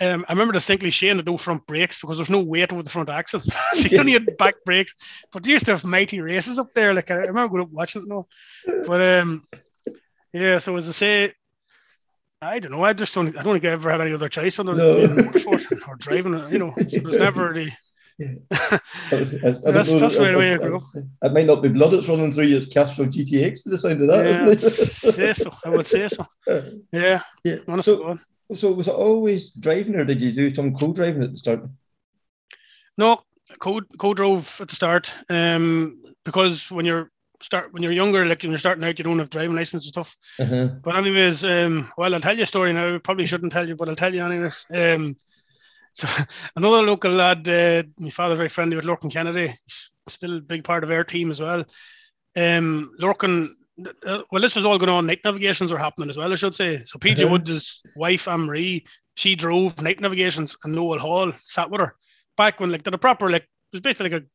Um, 0.01 0.25
I 0.29 0.33
remember 0.33 0.53
distinctly 0.55 0.91
Shane 0.91 1.17
had 1.17 1.27
no 1.27 1.37
front 1.37 1.67
brakes 1.67 2.01
because 2.01 2.17
there's 2.17 2.31
no 2.31 2.41
weight 2.43 2.73
over 2.73 2.83
the 2.83 2.91
front 2.91 3.09
axle. 3.11 3.41
so 3.73 3.89
you 3.89 3.99
only 4.01 4.13
had 4.13 4.37
back 4.39 4.55
brakes. 4.65 4.95
But 5.33 5.43
they 5.45 5.51
used 5.51 5.67
to 5.67 5.73
have 5.73 5.85
mighty 5.85 6.21
races 6.21 6.59
up 6.59 6.73
there. 6.75 6.93
Like 6.95 7.11
I 7.11 7.15
remember 7.17 7.49
going 7.51 7.63
up 7.65 7.71
watching 7.71 8.03
it 8.03 8.09
now. 8.09 8.27
But 8.87 9.01
um, 9.21 9.47
yeah. 10.33 10.59
So 10.59 10.75
as 10.77 10.89
I 10.89 10.93
say, 10.93 11.33
I 12.41 12.59
don't 12.59 12.73
know. 12.73 12.83
I 12.83 12.93
just 12.95 13.15
don't. 13.15 13.37
I 13.37 13.43
don't 13.43 13.53
think 13.55 13.65
I 13.67 13.69
ever 13.69 13.91
had 13.91 14.01
any 14.01 14.13
other 14.15 14.29
choice 14.29 14.59
other 14.59 14.75
No. 14.75 15.07
than 15.07 15.17
motorsport 15.29 15.71
or 15.89 15.97
driving. 15.97 16.33
You 16.51 16.59
know, 16.59 16.75
so 16.89 16.99
there's 17.01 17.17
never 17.19 17.53
the. 17.53 17.71
That 18.51 18.81
was- 19.13 19.35
I- 19.35 19.37
I 19.37 19.41
don't 19.53 19.63
That's- 19.65 19.95
that's 20.01 20.17
that- 20.17 20.33
the 20.33 20.39
way 20.39 20.55
I 20.55 20.57
grew 20.57 20.77
up. 20.77 20.83
I- 21.23 21.27
It 21.27 21.33
might 21.33 21.47
not 21.47 21.63
be 21.63 21.69
blood 21.69 21.93
that's 21.93 22.09
running 22.09 22.31
through 22.33 22.45
you, 22.45 22.57
it's 22.59 22.67
Castrol 22.67 23.09
GTX, 23.09 23.61
but 23.65 23.71
the 23.73 23.79
sound 23.79 24.01
of 24.01 24.09
that, 24.09 24.27
Yeah, 24.27 24.47
isn't 24.49 25.09
it? 25.09 25.13
say 25.15 25.33
so. 25.33 25.53
I 25.65 25.69
would 25.71 25.87
say 25.87 26.09
so. 26.09 26.27
Yeah, 26.93 27.23
yeah. 27.45 27.57
honest 27.69 27.87
to 27.89 27.97
So. 27.97 28.19
So 28.55 28.73
was 28.73 28.89
it 28.89 28.95
always 28.95 29.51
driving, 29.51 29.97
or 29.97 30.05
did 30.05 30.21
you 30.21 30.33
do 30.33 30.55
some 30.55 30.75
co-driving 30.75 31.23
at 31.23 31.31
the 31.31 31.37
start? 31.37 31.63
No, 32.99 33.23
co 33.59 33.81
co 33.99 34.15
drove 34.15 34.61
at 34.61 34.69
the 34.69 34.75
start. 34.75 35.13
Um, 35.29 36.03
because 36.25 36.71
when 36.71 36.85
you're 36.85 37.11
start 37.43 37.73
when 37.73 37.83
you're 37.83 37.93
younger, 37.93 38.25
like 38.25 38.43
when 38.43 38.51
you're 38.51 38.59
starting 38.59 38.85
out, 38.85 38.99
you 38.99 39.05
don't 39.05 39.19
have 39.19 39.31
driving 39.31 39.57
license 39.57 39.85
and 39.85 39.93
stuff. 39.93 40.17
Uh-huh. 40.39 40.69
But 40.83 40.97
anyways, 40.97 41.45
um, 41.45 41.91
well, 41.97 42.15
I'll 42.15 42.21
tell 42.21 42.37
you 42.37 42.45
a 42.45 42.47
story 42.47 42.73
now. 42.73 42.99
Probably 42.99 43.27
shouldn't 43.27 43.53
tell 43.53 43.67
you, 43.67 43.77
but 43.77 43.89
I'll 43.89 43.97
tell 43.97 44.15
you 44.15 44.25
anyways. 44.25 44.67
Um, 44.73 45.17
so 45.93 46.09
another 46.57 46.83
local 46.83 47.13
lad, 47.13 47.47
uh, 47.49 47.83
my 47.99 48.11
father 48.11 48.37
very 48.37 48.49
friendly 48.49 48.77
with 48.77 48.87
Lorcan 48.87 49.13
Kennedy. 49.13 49.49
He's 49.67 49.91
still 50.09 50.39
a 50.39 50.41
big 50.41 50.65
part 50.65 50.85
of 50.85 50.91
our 50.91 51.05
team 51.05 51.31
as 51.31 51.41
well. 51.41 51.65
Um, 52.37 52.93
Lorcan. 53.01 53.55
Uh, 54.07 54.23
well, 54.31 54.43
this 54.43 54.55
was 54.55 54.65
all 54.65 54.79
going 54.79 54.91
on. 54.91 55.07
Night 55.07 55.21
navigations 55.25 55.73
were 55.73 55.79
happening 55.79 56.11
as 56.11 56.17
well, 56.17 56.31
I 56.31 56.35
should 56.37 56.55
say. 56.55 56.83
So 56.85 56.99
PJ 56.99 57.23
Uh-huh. 57.25 57.33
Woods' 57.33 57.83
wife, 57.97 58.29
Anne 58.29 58.43
Marie, 58.43 58.85
she 59.17 59.35
drove 59.35 59.81
night 59.81 60.01
navigations, 60.01 60.57
and 60.65 60.75
Noel 60.75 60.99
Hall 60.99 61.33
sat 61.45 61.71
with 61.71 61.81
her 61.81 61.97
back 62.37 62.61
when 62.61 62.71
like 62.71 62.83
did 62.83 62.95
a 62.95 62.99
proper 62.99 63.31
like 63.31 63.43
it 63.45 63.49
was 63.73 63.81
basically 63.81 64.11
like 64.11 64.23
a 64.23 64.27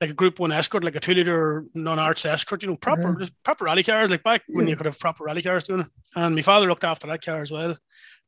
like 0.00 0.10
a 0.10 0.14
Group 0.14 0.38
One 0.38 0.52
escort, 0.52 0.82
like 0.84 0.96
a 0.96 1.00
two 1.00 1.14
liter 1.14 1.64
non 1.74 1.98
arts 1.98 2.24
escort, 2.24 2.62
you 2.62 2.68
know, 2.70 2.76
proper 2.76 3.02
Mhm. 3.14 3.18
just 3.18 3.32
proper 3.42 3.64
rally 3.64 3.82
cars, 3.82 4.08
like 4.08 4.22
back 4.22 4.42
when 4.46 4.66
you 4.66 4.76
could 4.76 4.86
have 4.86 4.98
proper 4.98 5.24
rally 5.24 5.42
cars 5.42 5.64
doing 5.64 5.80
it. 5.80 5.86
And 6.16 6.34
my 6.34 6.42
father 6.42 6.66
looked 6.68 6.84
after 6.84 7.06
that 7.08 7.22
car 7.24 7.42
as 7.42 7.50
well. 7.50 7.76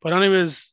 But 0.02 0.12
anyways, 0.12 0.71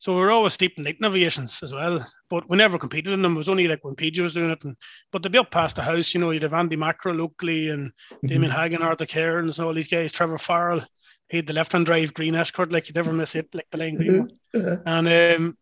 so 0.00 0.14
we 0.14 0.22
were 0.22 0.30
always 0.30 0.54
steep 0.54 0.78
in 0.78 0.96
navigations 0.98 1.62
as 1.62 1.74
well. 1.74 2.04
But 2.30 2.48
we 2.48 2.56
never 2.56 2.78
competed 2.78 3.12
in 3.12 3.20
them. 3.20 3.34
It 3.34 3.36
was 3.36 3.50
only 3.50 3.68
like 3.68 3.84
when 3.84 3.94
PJ 3.94 4.18
was 4.20 4.32
doing 4.32 4.48
it. 4.48 4.64
And 4.64 4.74
but 5.12 5.22
they'd 5.22 5.30
be 5.30 5.36
up 5.36 5.50
past 5.50 5.76
the 5.76 5.82
house, 5.82 6.14
you 6.14 6.20
know, 6.20 6.30
you'd 6.30 6.42
have 6.42 6.54
Andy 6.54 6.74
Macro 6.74 7.12
locally 7.12 7.68
and 7.68 7.92
Damien 8.24 8.50
Hagan, 8.50 8.80
Arthur 8.80 9.04
Cairns, 9.04 9.58
and 9.58 9.66
all 9.66 9.74
these 9.74 9.88
guys, 9.88 10.10
Trevor 10.10 10.38
Farrell. 10.38 10.82
He 11.28 11.36
had 11.36 11.46
the 11.46 11.52
left 11.52 11.72
hand 11.72 11.84
drive 11.84 12.14
green 12.14 12.34
escort, 12.34 12.72
like 12.72 12.88
you 12.88 12.94
never 12.94 13.12
miss 13.12 13.34
it, 13.34 13.54
like 13.54 13.66
the 13.70 13.76
lane 13.76 13.96
green 13.96 14.18
one. 14.20 14.30
Uh-huh. 14.54 14.76
And 14.86 15.36
um, 15.36 15.58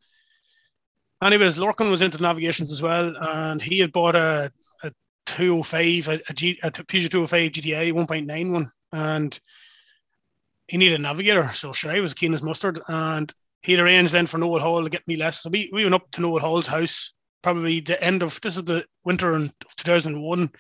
anyways, 1.21 1.59
Lorcan 1.59 1.91
was 1.91 2.01
into 2.01 2.23
navigations 2.23 2.73
as 2.73 2.81
well, 2.81 3.17
and 3.21 3.61
he 3.61 3.81
had 3.81 3.91
bought 3.91 4.15
a, 4.15 4.53
a 4.85 4.93
205, 5.27 6.09
a, 6.09 6.21
a, 6.29 6.33
G, 6.33 6.61
a 6.63 6.71
Peugeot 6.71 7.11
205 7.11 7.51
GTI 7.51 7.93
1.91, 7.93 8.71
and 8.93 9.41
he 10.69 10.77
needed 10.77 11.01
a 11.01 11.03
navigator. 11.03 11.51
So 11.53 11.73
sure, 11.73 11.91
I 11.91 11.99
was 11.99 12.15
keen 12.15 12.35
as 12.35 12.41
mustard, 12.41 12.81
and 12.87 13.35
he'd 13.63 13.81
arranged 13.81 14.13
then 14.13 14.27
for 14.27 14.39
Noel 14.39 14.61
Hall 14.61 14.83
to 14.83 14.91
get 14.91 15.07
me 15.07 15.17
lessons. 15.17 15.43
So 15.43 15.51
we, 15.51 15.71
we 15.73 15.83
went 15.85 15.95
up 15.95 16.11
to 16.13 16.21
Noel 16.21 16.41
Hall's 16.41 16.67
house, 16.67 17.15
probably 17.43 17.81
the 17.81 18.03
end 18.03 18.23
of 18.23 18.41
this 18.41 18.57
is 18.57 18.65
the 18.65 18.85
winter 19.05 19.35
in 19.35 19.51
2001, 19.77 20.51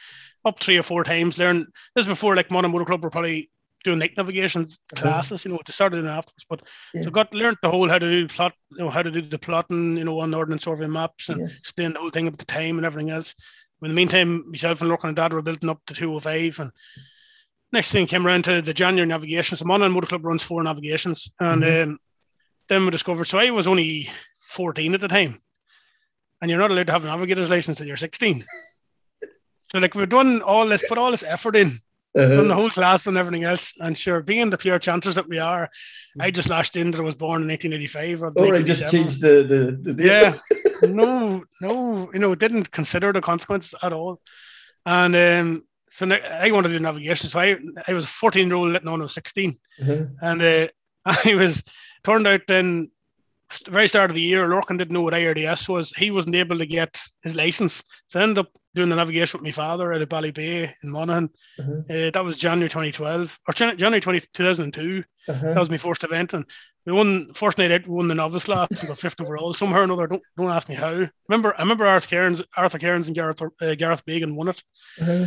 up 0.45 0.61
three 0.61 0.79
or 0.79 0.83
four 0.83 1.05
times. 1.05 1.39
Learn 1.39 1.67
this 1.95 2.05
is 2.05 2.09
before 2.09 2.37
like 2.37 2.51
Monaghan 2.51 2.73
Motor 2.73 2.85
Club 2.85 3.03
were 3.05 3.11
probably 3.11 3.51
doing 3.85 4.01
night 4.01 4.17
navigation 4.17 4.67
classes, 4.97 5.45
you 5.45 5.51
know, 5.51 5.59
they 5.65 5.73
started 5.73 5.99
in 5.99 6.07
afterwards. 6.07 6.45
But 6.49 6.63
Yeah. 6.95 7.03
so 7.03 7.11
got 7.11 7.33
learned 7.35 7.59
the 7.63 7.71
whole 7.71 7.89
how 7.89 7.99
to 7.99 8.11
do 8.11 8.27
plot, 8.27 8.53
you 8.73 8.79
know, 8.79 8.91
how 8.91 9.03
to 9.03 9.11
do 9.11 9.23
the 9.23 9.39
plotting, 9.39 9.97
you 9.97 10.05
know, 10.05 10.19
on 10.21 10.31
the 10.33 10.37
ordnance 10.37 10.65
survey 10.65 10.87
maps 10.89 11.29
and 11.29 11.41
Yes. 11.41 11.61
explain 11.61 11.93
the 11.93 12.01
whole 12.01 12.11
thing 12.11 12.27
about 12.27 12.39
the 12.39 12.45
time 12.45 12.77
and 12.79 12.85
everything 12.85 13.11
else. 13.11 13.35
In 13.83 13.89
the 13.89 13.95
meantime, 13.95 14.51
myself 14.51 14.81
and 14.81 14.91
Lorcan 14.91 15.09
and 15.09 15.17
Dad 15.17 15.33
were 15.33 15.43
building 15.43 15.71
up 15.71 15.81
to 15.87 15.95
205 15.95 16.59
and 16.59 16.73
next 17.73 17.93
thing 17.93 18.07
came 18.09 18.27
around 18.27 18.45
to 18.45 18.61
the 18.61 18.75
January 18.75 19.07
navigation. 19.07 19.57
So 19.57 19.65
Monaghan 19.65 19.93
Motor 19.93 20.09
Club 20.09 20.25
runs 20.25 20.43
four 20.43 20.63
navigations. 20.65 21.31
And 21.39 21.63
um, 21.65 21.99
then 22.69 22.85
we 22.85 22.91
discovered 22.91 23.25
so 23.27 23.39
I 23.39 23.51
was 23.51 23.67
only 23.67 24.09
14 24.49 24.95
at 24.95 25.01
the 25.01 25.09
time. 25.09 25.41
And 26.41 26.51
you're 26.51 26.61
not 26.61 26.71
allowed 26.71 26.87
to 26.87 26.93
have 26.93 27.05
a 27.05 27.09
navigator's 27.09 27.51
license 27.51 27.79
until 27.81 27.89
you're 27.89 27.97
16. 27.97 28.45
So 29.73 29.79
like 29.79 29.95
we've 29.95 30.09
done 30.09 30.41
all 30.43 30.67
this, 30.67 30.83
put 30.83 30.99
all 30.99 31.11
this 31.11 31.23
effort 31.25 31.57
in, 31.57 31.81
done 32.15 32.29
the 32.29 32.41
Uh-huh. 32.41 32.55
whole 32.55 32.71
class 32.71 33.07
and 33.07 33.17
everything 33.19 33.45
else. 33.45 33.75
And 33.81 33.97
sure, 33.99 34.23
being 34.23 34.49
the 34.51 34.57
pure 34.59 34.79
chancers 34.79 35.15
that 35.17 35.29
we 35.29 35.39
are, 35.39 35.69
I 36.21 36.31
just 36.31 36.49
lashed 36.49 36.77
in 36.77 36.91
that 36.93 37.01
I 37.01 37.05
was 37.05 37.15
born 37.17 37.43
in 37.43 37.49
1985 37.49 38.23
or 38.23 38.33
Oh, 38.37 38.51
right, 38.51 38.65
just 38.65 38.89
changed 38.91 39.21
the 39.21 39.43
the, 39.83 39.93
the 39.93 40.03
Yeah, 40.05 40.39
no, 40.83 41.45
no, 41.61 42.11
you 42.13 42.19
know, 42.19 42.35
didn't 42.35 42.71
consider 42.71 43.13
the 43.13 43.21
consequences 43.21 43.75
at 43.83 43.93
all. 43.93 44.21
And 44.87 45.15
um, 45.17 45.65
so 45.91 46.07
I 46.07 46.51
wanted 46.51 46.69
to 46.69 46.75
do 46.79 46.81
navigation. 46.81 47.29
So 47.29 47.41
I, 47.41 47.59
I 47.87 47.93
was 47.93 48.07
14 48.07 48.47
year 48.47 48.57
old 48.57 48.71
letting 48.73 48.89
on 48.89 49.01
I 49.01 49.03
was 49.03 49.13
16. 49.15 49.57
Uh-huh. 49.83 50.05
And 50.23 50.41
uh, 50.43 50.69
I 51.05 51.35
was 51.35 51.63
turned 52.05 52.27
out 52.27 52.43
then, 52.47 52.91
the 53.65 53.71
very 53.71 53.89
start 53.89 54.11
of 54.11 54.15
the 54.15 54.21
year, 54.21 54.47
Lorcan 54.47 54.77
didn't 54.77 54.93
know 54.93 55.03
what 55.03 55.15
IRDS 55.15 55.69
was. 55.69 55.93
He 55.93 56.11
wasn't 56.11 56.35
able 56.35 56.59
to 56.59 56.67
get 56.67 57.01
his 57.23 57.35
license. 57.35 57.83
So 58.09 58.21
I 58.21 58.23
ended 58.23 58.39
up 58.39 58.49
doing 58.75 58.91
the 58.91 58.97
navigation 58.97 59.39
with 59.39 59.45
my 59.45 59.53
father 59.53 59.93
at 59.93 60.09
Ballybay 60.09 60.73
in 60.83 60.91
Monaghan. 60.91 61.31
Uh-huh. 61.59 61.73
Uh, 61.91 62.11
that 62.11 62.25
was 62.25 62.37
January 62.37 62.69
2012 62.69 63.39
or 63.49 63.55
Jan- 63.55 63.79
January 63.79 64.01
20, 64.01 64.21
2002. 64.35 65.03
Uh-huh. 65.29 65.47
That 65.47 65.59
was 65.59 65.71
my 65.71 65.77
first 65.77 66.05
event, 66.05 66.35
and 66.35 66.45
we 66.87 66.93
won 66.93 67.33
first 67.35 67.59
night 67.59 67.71
out. 67.71 67.87
We 67.87 67.95
won 67.95 68.09
the 68.09 68.15
novice 68.15 68.45
class 68.45 68.69
and 68.71 68.89
got 68.89 68.99
fifth 68.99 69.21
overall 69.21 69.53
somehow 69.53 69.81
or 69.81 69.85
another. 69.85 70.07
Don't 70.07 70.23
don't 70.37 70.51
ask 70.51 70.69
me 70.69 70.75
how. 70.75 71.07
Remember, 71.29 71.55
I 71.59 71.63
remember 71.63 71.87
Arthur 71.87 72.09
Cairns, 72.09 72.43
Arthur 72.57 72.79
Cairns 72.79 73.09
and 73.09 73.15
Gareth 73.15 73.43
uh, 73.43 73.75
Gareth 73.75 74.07
Bagan 74.07 74.35
won 74.35 74.49
it. 74.49 74.63
Uh-huh. 75.01 75.27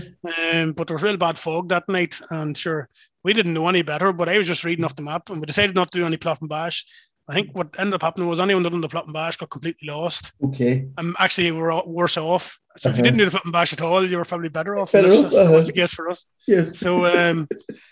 Um, 0.53 0.73
but 0.73 0.87
there 0.87 0.95
was 0.95 1.03
real 1.03 1.17
bad 1.17 1.37
fog 1.37 1.69
that 1.69 1.87
night, 1.87 2.19
and 2.31 2.57
sure, 2.57 2.89
we 3.23 3.33
didn't 3.33 3.53
know 3.53 3.67
any 3.69 3.81
better. 3.81 4.11
But 4.13 4.29
I 4.29 4.37
was 4.37 4.47
just 4.47 4.63
reading 4.63 4.85
off 4.85 4.95
the 4.95 5.01
map, 5.01 5.29
and 5.29 5.39
we 5.39 5.45
decided 5.45 5.75
not 5.75 5.91
to 5.91 5.99
do 5.99 6.05
any 6.05 6.17
plot 6.17 6.41
and 6.41 6.49
bash. 6.49 6.85
I 7.27 7.33
think 7.33 7.55
what 7.55 7.69
ended 7.77 7.93
up 7.93 8.01
happening 8.01 8.27
was 8.27 8.39
anyone 8.39 8.63
that 8.63 8.71
done 8.71 8.81
the 8.81 8.89
plot 8.89 9.05
and 9.05 9.13
bash 9.13 9.37
got 9.37 9.49
completely 9.49 9.87
lost. 9.87 10.33
Okay. 10.43 10.87
And 10.97 11.15
actually, 11.19 11.51
we 11.51 11.59
were 11.61 11.81
worse 11.85 12.17
off. 12.17 12.59
So 12.77 12.89
if 12.89 12.95
you 12.97 13.01
Uh-huh. 13.01 13.03
didn't 13.05 13.17
do 13.19 13.25
the 13.25 13.31
plot 13.31 13.45
and 13.45 13.53
bash 13.53 13.73
at 13.73 13.81
all, 13.81 14.05
you 14.09 14.17
were 14.17 14.25
probably 14.25 14.49
better 14.49 14.77
off. 14.77 14.91
Better 14.91 15.07
That's- 15.07 15.25
off, 15.25 15.31
That 15.31 15.51
was 15.51 15.63
uh-huh. 15.63 15.67
the 15.67 15.73
case 15.73 15.93
for 15.93 16.09
us. 16.09 16.25
Yes. 16.47 16.77
So 16.77 17.05
um, 17.05 17.47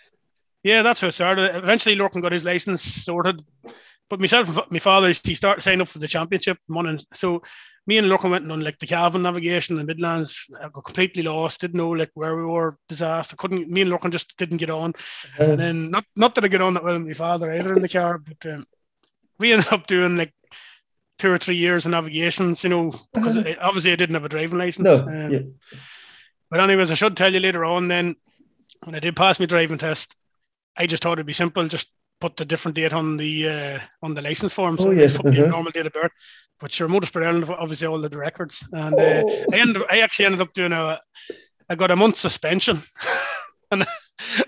yeah, 0.63 0.81
that's 0.81 1.01
how 1.01 1.07
it 1.07 1.13
started. 1.13 1.55
Eventually, 1.55 1.95
Lorcan 1.95 2.21
got 2.21 2.31
his 2.31 2.43
license 2.43 2.81
sorted. 2.81 3.41
But 4.09 4.19
myself 4.19 4.47
and 4.49 4.71
my 4.71 4.79
father, 4.79 5.07
he 5.07 5.35
started 5.35 5.61
signing 5.61 5.81
up 5.81 5.87
for 5.87 5.99
the 5.99 6.07
championship. 6.07 6.57
Morning. 6.67 6.99
So 7.13 7.43
me 7.85 7.97
and 7.97 8.07
Lorcan 8.07 8.31
went 8.31 8.51
on 8.51 8.61
like 8.61 8.79
the 8.79 8.87
Calvin 8.87 9.21
navigation 9.21 9.73
in 9.77 9.85
the 9.85 9.87
Midlands. 9.87 10.45
I 10.59 10.69
got 10.69 10.83
completely 10.85 11.23
lost. 11.23 11.61
Didn't 11.61 11.77
know 11.77 11.89
like 11.89 12.11
where 12.15 12.35
we 12.35 12.43
were. 12.45 12.77
Disaster. 12.87 13.35
Couldn't. 13.35 13.69
Me 13.69 13.81
and 13.81 13.91
Lorcan 13.91 14.11
just 14.11 14.35
didn't 14.37 14.57
get 14.57 14.69
on. 14.69 14.91
Uh-huh. 14.91 15.43
And 15.43 15.59
then 15.59 15.91
not 15.91 16.05
not 16.15 16.35
that 16.35 16.43
I 16.43 16.47
get 16.47 16.61
on 16.61 16.73
that 16.73 16.83
well 16.83 16.97
with 16.97 17.07
my 17.07 17.13
father 17.13 17.51
either 17.51 17.73
in 17.73 17.81
the 17.81 17.89
car, 17.89 18.17
but 18.17 18.45
um, 18.51 18.65
we 19.39 19.53
ended 19.53 19.71
up 19.71 19.85
doing 19.87 20.17
like 20.17 20.33
two 21.19 21.31
or 21.31 21.37
three 21.37 21.55
years 21.57 21.85
of 21.85 21.91
navigations. 21.91 22.63
You 22.63 22.69
know, 22.71 22.93
because 23.13 23.37
Uh-huh. 23.37 23.49
I, 23.49 23.55
obviously 23.57 23.91
I 23.91 23.95
didn't 23.95 24.15
have 24.15 24.25
a 24.25 24.29
driving 24.29 24.57
license. 24.59 24.85
No. 24.85 25.07
Um, 25.07 25.31
yeah. 25.31 25.39
but 26.49 26.61
anyways, 26.61 26.91
I 26.91 26.95
should 26.95 27.15
tell 27.15 27.33
you 27.33 27.39
later 27.39 27.63
on 27.65 27.87
then 27.87 28.15
when 28.83 28.95
I 28.95 28.99
did 28.99 29.15
pass 29.15 29.39
my 29.39 29.45
driving 29.45 29.77
test, 29.77 30.15
I 30.77 30.87
just 30.87 31.03
thought 31.03 31.13
it'd 31.13 31.25
be 31.25 31.33
simple, 31.33 31.67
just 31.67 31.91
put 32.21 32.35
the 32.37 32.45
different 32.45 32.75
date 32.75 32.93
on 32.93 33.17
the 33.17 33.49
uh, 33.49 33.79
on 34.03 34.13
the 34.13 34.21
license 34.21 34.53
form. 34.53 34.77
So 34.77 34.87
Oh, 34.87 34.91
I 34.91 34.95
yeah, 34.95 35.01
just 35.07 35.15
put 35.15 35.27
uh-huh. 35.27 35.47
normal 35.47 35.71
date 35.71 35.85
of 35.87 35.93
birth. 35.93 36.11
But 36.59 36.71
sure, 36.73 36.89
Motorsport 36.89 37.23
Ireland 37.25 37.49
obviously 37.49 37.87
all 37.87 37.99
the 37.99 38.09
records. 38.09 38.63
And 38.73 38.99
uh, 38.99 39.23
Oh. 39.25 39.45
I 39.53 39.57
ended 39.59 39.83
I 39.89 39.99
actually 39.99 40.25
ended 40.25 40.41
up 40.41 40.53
doing 40.53 40.73
a 40.73 40.99
I 41.69 41.75
got 41.75 41.91
a 41.91 41.95
month 41.95 42.17
suspension. 42.17 42.81
and 43.71 43.85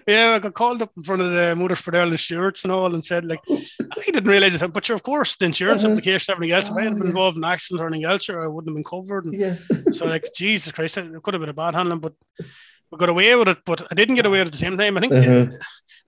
yeah, 0.08 0.32
I 0.32 0.40
got 0.40 0.54
called 0.54 0.82
up 0.82 0.92
in 0.98 1.04
front 1.04 1.22
of 1.22 1.32
the 1.32 1.56
Motorsport 1.56 1.96
Ireland 1.96 2.20
stewards 2.20 2.64
and 2.66 2.74
all 2.74 2.94
and 2.94 3.04
said 3.06 3.24
like 3.26 3.40
I 3.50 4.02
didn't 4.06 4.30
realise 4.30 4.62
it, 4.62 4.74
but 4.74 4.84
sure, 4.86 4.96
of 4.96 5.04
course, 5.04 5.38
the 5.38 5.46
insurance 5.46 5.84
Uh-huh. 5.86 5.94
application, 5.94 6.34
everything 6.34 6.54
else. 6.56 6.70
If 6.70 6.76
I 6.76 6.84
had 6.84 6.92
Oh, 6.94 6.96
been 6.96 7.04
yeah. 7.04 7.10
involved 7.10 7.38
in 7.38 7.44
accidents 7.46 7.82
or 7.82 7.88
anything 7.88 8.06
else, 8.12 8.24
sure, 8.26 8.44
I 8.44 8.48
wouldn't 8.48 8.70
have 8.70 8.76
been 8.76 8.84
covered. 8.84 9.26
And 9.26 9.34
Yes. 9.40 9.68
so 9.98 10.06
like 10.06 10.26
Jesus 10.36 10.72
Christ, 10.74 10.98
it 10.98 11.24
could 11.24 11.34
have 11.34 11.42
been 11.42 11.50
a 11.50 11.54
bad 11.54 11.76
handling, 11.76 12.00
but 12.00 12.14
we 12.92 12.98
got 12.98 13.10
away 13.10 13.34
with 13.36 13.48
it. 13.48 13.60
But 13.66 13.88
I 13.90 13.96
didn't 13.96 14.16
get 14.16 14.26
away 14.26 14.40
with 14.40 14.48
it 14.48 14.50
at 14.50 14.52
the 14.54 14.66
same 14.66 14.78
time. 14.78 14.98
I 14.98 15.00
think 15.00 15.14
Uh-huh. 15.14 15.46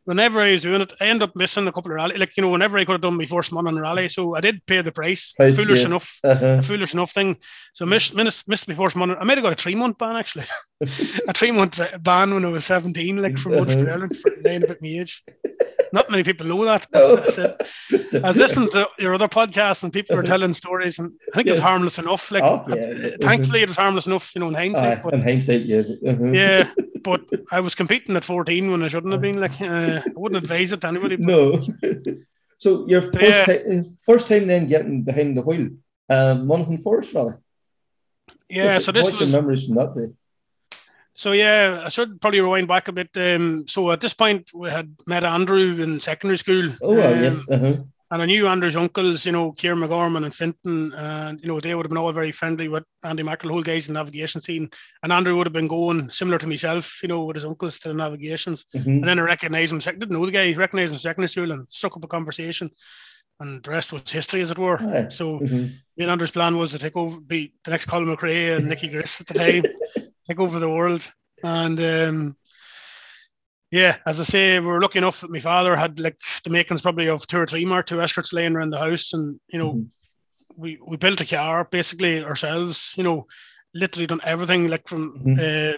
Whenever 0.05 0.41
I 0.41 0.51
was 0.51 0.61
doing 0.61 0.81
it, 0.81 0.93
I 0.99 1.05
end 1.07 1.23
up 1.23 1.35
missing 1.35 1.67
a 1.67 1.71
couple 1.71 1.91
of 1.91 1.95
rally. 1.95 2.17
Like 2.17 2.35
you 2.37 2.41
know, 2.43 2.49
whenever 2.49 2.77
I 2.77 2.85
could 2.85 2.93
have 2.93 3.01
done 3.01 3.17
my 3.17 3.25
first 3.25 3.51
month 3.51 3.67
on 3.67 3.79
rally, 3.79 4.09
so 4.09 4.35
I 4.35 4.41
did 4.41 4.65
pay 4.65 4.81
the 4.81 4.91
price. 4.91 5.33
Price, 5.33 5.55
foolish 5.55 5.79
yes. 5.79 5.85
enough, 5.87 6.19
Uh-huh. 6.23 6.61
foolish 6.61 6.93
enough 6.93 7.11
thing. 7.11 7.37
So 7.73 7.85
missed 7.85 8.15
missed, 8.15 8.47
missed 8.47 8.67
my 8.67 8.75
first 8.75 8.95
month. 8.95 9.17
I 9.19 9.23
might 9.23 9.37
have 9.37 9.43
got 9.43 9.53
a 9.53 9.63
three 9.63 9.75
month 9.75 9.97
ban 9.97 10.15
actually, 10.15 10.45
a 11.27 11.33
three 11.33 11.51
month 11.51 11.79
ban 12.01 12.33
when 12.33 12.45
I 12.45 12.49
was 12.49 12.65
seventeen, 12.65 13.21
like 13.21 13.37
from 13.37 13.53
Uh-huh. 13.53 13.71
Ireland 13.91 14.17
for 14.17 14.31
lying 14.43 14.63
about 14.63 14.81
my 14.81 14.89
age. 14.89 15.23
Not 15.93 16.09
many 16.09 16.23
people 16.23 16.47
know 16.47 16.65
that. 16.65 16.87
No. 16.93 17.15
But 17.15 17.27
I 17.27 17.31
said 17.31 17.55
I 18.23 18.27
was 18.27 18.35
listening 18.35 18.69
to 18.71 18.89
your 18.99 19.13
other 19.13 19.27
podcast 19.27 19.83
and 19.83 19.93
people 19.93 20.15
were 20.17 20.23
telling 20.23 20.53
stories, 20.53 20.97
and 20.99 21.11
I 21.31 21.35
think 21.35 21.47
it's 21.47 21.59
Uh-huh. 21.59 21.69
Harmless 21.69 21.99
enough. 21.99 22.31
Like, 22.31 22.43
Oh, 22.43 22.65
uh, 22.69 22.75
yeah. 22.75 23.15
thankfully, 23.21 23.61
it 23.61 23.69
was 23.69 23.77
harmless 23.77 24.07
enough, 24.07 24.33
you 24.35 24.39
know, 24.41 24.47
in 24.47 24.55
hindsight. 24.55 25.03
But 25.03 25.13
in 25.13 25.21
hindsight, 25.21 25.61
yeah. 25.61 25.83
Uh-huh. 26.09 26.31
yeah, 26.41 26.71
but 27.03 27.21
I 27.51 27.59
was 27.59 27.75
competing 27.75 28.15
at 28.15 28.23
14 28.25 28.71
when 28.71 28.81
I 28.83 28.87
shouldn't 28.87 29.13
have 29.13 29.21
been. 29.21 29.39
Like, 29.39 29.61
uh, 29.61 30.01
I 30.05 30.11
wouldn't 30.15 30.43
advise 30.43 30.71
it 30.71 30.81
to 30.81 30.87
anybody. 30.87 31.15
But 31.17 31.27
No. 31.27 31.61
so 32.57 32.87
your 32.87 33.03
first, 33.03 33.21
Yeah. 33.21 33.45
ti- 33.45 33.91
first 34.05 34.27
time 34.27 34.47
then 34.47 34.67
getting 34.67 35.03
behind 35.03 35.37
the 35.37 35.41
wheel, 35.43 35.69
um, 36.09 36.47
Monaghan 36.47 36.79
Forest 36.79 37.13
Rally. 37.13 37.35
yeah, 38.49 38.65
What's- 38.73 38.85
so 38.85 38.91
this 38.91 39.03
what's 39.03 39.19
was 39.19 39.31
your 39.31 39.41
memories 39.41 39.65
from 39.65 39.75
that 39.75 39.93
day? 39.95 40.09
So 41.15 41.31
yeah. 41.31 41.81
I 41.85 41.89
should 41.89 42.19
probably 42.21 42.41
rewind 42.41 42.67
back 42.67 42.87
a 42.87 42.91
bit. 42.91 43.09
Um, 43.15 43.65
so 43.67 43.91
at 43.91 44.01
this 44.01 44.13
point, 44.13 44.49
we 44.53 44.69
had 44.69 44.95
met 45.07 45.23
Andrew 45.23 45.81
in 45.81 45.99
secondary 45.99 46.37
school. 46.37 46.71
Oh, 46.81 46.95
well, 46.95 47.13
um, 47.13 47.23
yes. 47.23 47.39
Uh-huh. 47.49 47.77
And 48.11 48.21
I 48.21 48.25
knew 48.25 48.47
Andrew's 48.47 48.75
uncles, 48.75 49.25
you 49.25 49.31
know, 49.31 49.53
Kieran 49.53 49.79
McGorman 49.79 50.23
and 50.23 50.31
Finton, 50.33 50.95
and 50.95 51.41
you 51.41 51.47
know 51.47 51.59
they 51.59 51.73
would 51.73 51.83
have 51.87 51.89
been 51.89 51.97
all 51.97 52.11
very 52.11 52.31
friendly 52.31 52.67
with 52.67 52.83
Andy 53.03 53.23
whole 53.23 53.63
guys 53.63 53.87
in 53.87 53.95
the 53.95 53.99
navigation 53.99 54.39
scene. 54.39 54.69
And 55.01 55.11
Andrew 55.11 55.35
would 55.35 55.47
have 55.47 55.53
been 55.53 55.67
going 55.67 56.11
similar 56.11 56.37
to 56.37 56.45
myself, 56.45 56.99
you 57.01 57.09
know, 57.09 57.23
with 57.23 57.37
his 57.37 57.45
uncles 57.45 57.79
to 57.79 57.87
the 57.87 57.95
navigations. 57.95 58.65
Mhm. 58.75 58.85
And 58.85 59.03
then 59.07 59.17
I 59.17 59.23
recognised 59.23 59.71
him. 59.71 59.79
Didn't 59.79 60.11
know 60.11 60.27
the 60.27 60.31
guy. 60.31 60.53
Recognised 60.53 60.91
him 60.91 60.95
in 60.97 60.99
secondary 60.99 61.27
school 61.29 61.51
and 61.53 61.65
struck 61.71 61.97
up 61.97 62.03
a 62.03 62.07
conversation. 62.07 62.69
And 63.39 63.63
the 63.63 63.71
rest 63.71 63.91
was 63.91 64.03
history, 64.11 64.41
as 64.41 64.51
it 64.51 64.59
were. 64.59 64.79
Aye. 64.79 65.07
So 65.09 65.39
Mhm. 65.39 65.71
me 65.97 66.03
and 66.03 66.11
Andrew's 66.11 66.29
plan 66.29 66.55
was 66.55 66.69
to 66.69 66.77
take 66.77 66.95
over, 66.95 67.19
be 67.19 67.53
the 67.65 67.71
next 67.71 67.85
Colin 67.87 68.15
McRae 68.15 68.57
and 68.57 68.69
Nicky 68.69 68.89
Grist 68.89 69.21
at 69.21 69.27
the 69.27 69.33
time, 69.33 69.63
take 70.27 70.39
over 70.39 70.59
the 70.59 70.69
world. 70.69 71.11
And 71.43 71.79
um, 71.79 72.37
yeah, 73.71 73.97
as 74.05 74.19
I 74.19 74.23
say, 74.23 74.59
we 74.59 74.67
were 74.67 74.81
lucky 74.81 74.99
enough 74.99 75.21
that 75.21 75.31
my 75.31 75.39
father 75.39 75.75
had 75.75 75.99
like 75.99 76.17
the 76.43 76.49
makings 76.49 76.81
probably 76.81 77.07
of 77.09 77.25
two 77.25 77.39
or 77.39 77.47
three 77.47 77.65
Mark 77.65 77.87
two 77.87 78.01
escorts 78.01 78.31
laying 78.31 78.55
around 78.55 78.69
the 78.69 78.77
house, 78.79 79.13
and 79.13 79.39
you 79.47 79.59
know, 79.59 79.73
Mhm. 79.73 79.91
we 80.55 80.77
we 80.85 80.97
built 80.97 81.21
a 81.21 81.25
car 81.25 81.65
basically 81.65 82.23
ourselves. 82.23 82.93
You 82.97 83.03
know, 83.03 83.27
literally 83.73 84.07
done 84.07 84.21
everything 84.23 84.67
like 84.67 84.87
from 84.87 85.19
Mhm. 85.25 85.39
uh, 85.39 85.77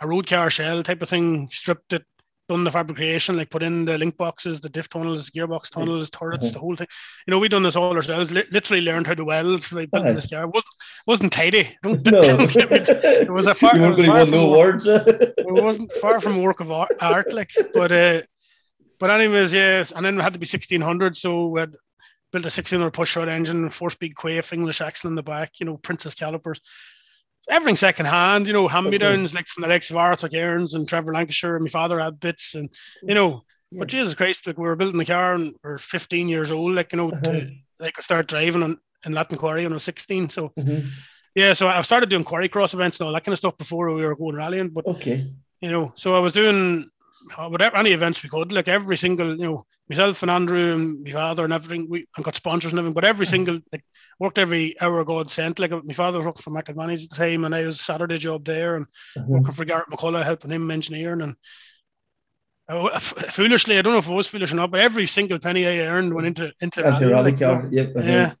a 0.00 0.06
road 0.06 0.26
car 0.26 0.50
shell 0.50 0.82
type 0.82 1.00
of 1.02 1.08
thing, 1.08 1.48
stripped 1.50 1.94
it, 1.94 2.04
done 2.48 2.62
the 2.64 2.70
fabrication, 2.70 3.36
like 3.36 3.48
put 3.48 3.62
in 3.62 3.84
the 3.86 3.96
link 3.96 4.16
boxes, 4.18 4.60
the 4.60 4.68
diff 4.68 4.88
tunnels, 4.88 5.30
gearbox 5.30 5.70
tunnels, 5.70 6.10
turrets, 6.10 6.48
Mhm. 6.48 6.52
the 6.52 6.58
whole 6.58 6.76
thing. 6.76 6.86
You 7.26 7.30
know, 7.30 7.38
we 7.38 7.48
done 7.48 7.62
this 7.62 7.74
all 7.76 7.94
ourselves. 7.96 8.30
Li- 8.30 8.44
literally 8.50 8.82
learned 8.82 9.06
how 9.06 9.14
to 9.14 9.24
weld 9.24 9.66
by 9.72 9.86
building 9.86 10.10
Aye. 10.10 10.14
this 10.14 10.28
car. 10.28 10.46
wasn't 10.46 10.74
wasn't 11.06 11.32
tidy. 11.32 11.74
Don't, 11.82 12.04
No. 12.06 12.20
don't. 12.20 12.56
It 12.56 13.30
was 13.30 13.46
a 13.46 13.54
far. 13.62 13.76
you 13.76 13.84
it 13.84 13.96
was 13.96 14.06
far 14.06 14.26
from 14.26 14.34
awards. 14.38 14.86
it 14.86 15.34
wasn't 15.38 15.92
far 16.02 16.20
from 16.20 16.42
work 16.42 16.60
of 16.60 16.70
art, 16.70 16.92
art 17.00 17.32
like 17.32 17.50
but 17.72 17.90
uh 17.92 18.20
but 19.00 19.10
anyways 19.10 19.52
yes 19.52 19.92
and 19.94 20.04
then 20.04 20.16
we 20.16 20.22
had 20.22 20.32
to 20.34 20.38
be 20.38 20.46
1600 20.46 21.16
so 21.16 21.46
we 21.48 21.60
had 21.60 21.74
built 22.32 22.44
a 22.44 22.50
1600 22.50 22.90
push 22.92 23.16
rod 23.16 23.28
engine 23.28 23.68
four 23.70 23.90
speed 23.90 24.14
Quaife 24.14 24.52
english 24.52 24.80
axle 24.80 25.08
in 25.08 25.14
the 25.16 25.22
back 25.22 25.50
you 25.60 25.66
know 25.66 25.76
princess 25.78 26.14
calipers 26.14 26.60
everything 27.48 27.76
second 27.76 28.06
hand 28.06 28.46
you 28.46 28.52
know 28.52 28.66
hand 28.68 28.88
me 28.90 28.98
downs 28.98 29.34
like 29.34 29.46
from 29.46 29.62
the 29.62 29.68
likes 29.68 29.90
of 29.90 29.96
arthur 29.96 30.28
cairns 30.28 30.74
and 30.74 30.88
trevor 30.88 31.12
lancashire 31.12 31.56
and 31.56 31.64
my 31.64 31.70
father 31.70 31.98
had 32.00 32.18
bits 32.20 32.54
and 32.54 32.68
you 33.02 33.14
know 33.14 33.42
but 33.78 33.88
jesus 33.88 34.14
christ 34.14 34.46
like 34.46 34.56
we 34.56 34.64
were 34.64 34.76
building 34.76 34.98
the 34.98 35.04
car 35.04 35.34
and 35.34 35.54
we 35.62 35.70
are 35.70 35.78
15 35.78 36.28
years 36.28 36.50
old 36.50 36.74
like 36.74 36.92
you 36.92 36.96
know 36.96 37.10
Uh-huh. 37.10 37.32
to 37.32 37.50
like 37.80 37.94
I 37.98 38.02
started 38.02 38.28
driving 38.28 38.62
in, 38.62 38.78
in 39.04 39.12
Latin 39.12 39.36
Quarry 39.36 39.64
when 39.64 39.72
I 39.72 39.74
was 39.74 39.82
16 39.82 40.30
so 40.30 40.52
Mhm. 40.58 40.84
yeah 41.34 41.52
so 41.52 41.68
I 41.68 41.82
started 41.82 42.08
doing 42.08 42.24
quarry 42.24 42.48
cross 42.48 42.72
events 42.72 43.00
and 43.00 43.06
all 43.06 43.12
that 43.12 43.24
kind 43.24 43.32
of 43.32 43.38
stuff 43.38 43.58
before 43.58 43.92
we 43.92 44.04
were 44.06 44.16
going 44.16 44.36
rallying 44.36 44.68
but 44.70 44.86
Okay. 44.86 45.26
you 45.60 45.70
know, 45.70 45.92
so 45.96 46.14
I 46.14 46.18
was 46.20 46.32
doing 46.32 46.88
whatever 47.48 47.76
any 47.76 47.90
events 47.90 48.22
we 48.22 48.28
could, 48.28 48.52
like 48.52 48.68
every 48.68 48.96
single, 48.96 49.36
you 49.36 49.44
know, 49.44 49.66
myself 49.88 50.22
and 50.22 50.30
Andrew 50.30 50.74
and 50.74 51.02
my 51.04 51.10
father 51.12 51.44
and 51.44 51.52
everything, 51.52 51.88
we 51.88 52.06
and 52.16 52.24
got 52.24 52.36
sponsors 52.36 52.72
and 52.72 52.78
everything, 52.78 52.94
but 52.94 53.04
every 53.04 53.26
single 53.26 53.60
like 53.72 53.84
worked 54.20 54.38
every 54.38 54.80
hour 54.80 55.04
God 55.04 55.30
sent. 55.30 55.58
Like 55.58 55.72
my 55.84 55.94
father 55.94 56.18
was 56.18 56.26
working 56.26 56.42
for 56.42 56.50
McIlvanney's 56.50 57.04
at 57.04 57.10
the 57.10 57.16
time, 57.16 57.44
and 57.44 57.54
I 57.54 57.64
was 57.64 57.80
a 57.80 57.82
Saturday 57.82 58.18
job 58.18 58.44
there, 58.44 58.76
and 58.76 58.86
Uh-huh. 59.16 59.26
working 59.28 59.54
for 59.54 59.64
Garrett 59.64 59.90
McCullough, 59.90 60.24
helping 60.24 60.50
him 60.50 60.70
engineering. 60.70 61.22
And 61.22 61.36
I, 62.68 62.98
foolishly, 62.98 63.78
I 63.78 63.82
don't 63.82 63.92
know 63.92 63.98
if 63.98 64.08
it 64.08 64.14
was 64.14 64.28
foolish 64.28 64.52
or 64.52 64.56
not, 64.56 64.70
but 64.70 64.80
every 64.80 65.06
single 65.06 65.38
penny 65.38 65.66
I 65.66 65.86
earned 65.86 66.14
went 66.14 66.26
into 66.26 66.52
into 66.60 66.84
Anti 66.86 67.06
rally, 67.06 67.12
rally 67.12 67.32
car. 67.32 67.68
Yep. 67.70 67.92
yeah. 67.96 68.32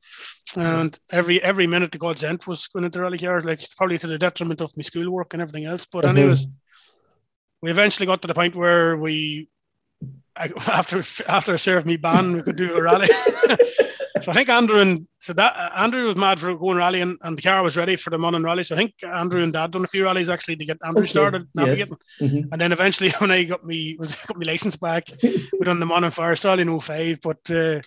And 0.56 0.98
every 1.10 1.42
every 1.42 1.66
minute 1.66 1.92
the 1.92 1.98
God 1.98 2.18
sent 2.18 2.46
was 2.46 2.68
going 2.68 2.84
into 2.84 3.00
rally 3.00 3.18
cars, 3.18 3.44
like 3.44 3.60
probably 3.76 3.98
to 3.98 4.06
the 4.06 4.18
detriment 4.18 4.60
of 4.60 4.74
my 4.76 4.82
schoolwork 4.82 5.32
and 5.34 5.42
everything 5.42 5.64
else. 5.66 5.86
But 5.90 6.04
Uh-huh. 6.04 6.16
anyways, 6.16 6.46
we 7.64 7.70
eventually 7.70 8.06
got 8.06 8.20
to 8.22 8.28
the 8.28 8.34
point 8.34 8.54
where 8.54 8.96
we, 8.98 9.48
after 10.36 10.98
after 11.28 11.54
I 11.54 11.56
served 11.56 11.86
me 11.86 11.96
ban, 11.96 12.36
we 12.36 12.42
could 12.42 12.56
do 12.56 12.76
a 12.76 12.82
rally. 12.82 13.08
so 14.20 14.30
I 14.32 14.34
think 14.34 14.48
Andrew 14.48 14.80
and 14.80 15.06
so 15.18 15.32
that 15.32 15.56
uh, 15.56 15.70
Andrew 15.82 16.04
was 16.06 16.16
mad 16.16 16.38
for 16.40 16.54
going 16.54 16.76
rally 16.76 17.00
and 17.00 17.16
and 17.22 17.38
the 17.38 17.42
car 17.42 17.62
was 17.62 17.76
ready 17.76 17.96
for 17.96 18.10
the 18.10 18.18
Monaghan 18.18 18.44
rally. 18.44 18.64
So 18.64 18.74
I 18.74 18.78
think 18.78 18.92
Andrew 19.02 19.42
and 19.42 19.52
Dad 19.52 19.70
done 19.70 19.84
a 19.84 19.88
few 19.88 20.04
rallies 20.04 20.28
actually 20.28 20.56
to 20.56 20.64
get 20.66 20.78
Andrew 20.84 21.04
Okay, 21.04 21.10
started 21.16 21.42
yes. 21.42 21.54
navigating. 21.54 21.96
Mhm. 22.20 22.48
And 22.52 22.60
then 22.60 22.72
eventually, 22.72 23.10
when 23.18 23.30
I 23.30 23.44
got 23.44 23.64
me 23.64 23.96
was 23.98 24.14
got 24.26 24.36
my 24.36 24.46
license 24.46 24.76
back, 24.76 25.04
we 25.22 25.64
done 25.64 25.80
the 25.80 25.86
Monaghan 25.86 26.10
Forest 26.10 26.44
Rally 26.44 26.62
in 26.62 26.80
05, 26.80 27.20
but 27.22 27.50
uh, 27.50 27.80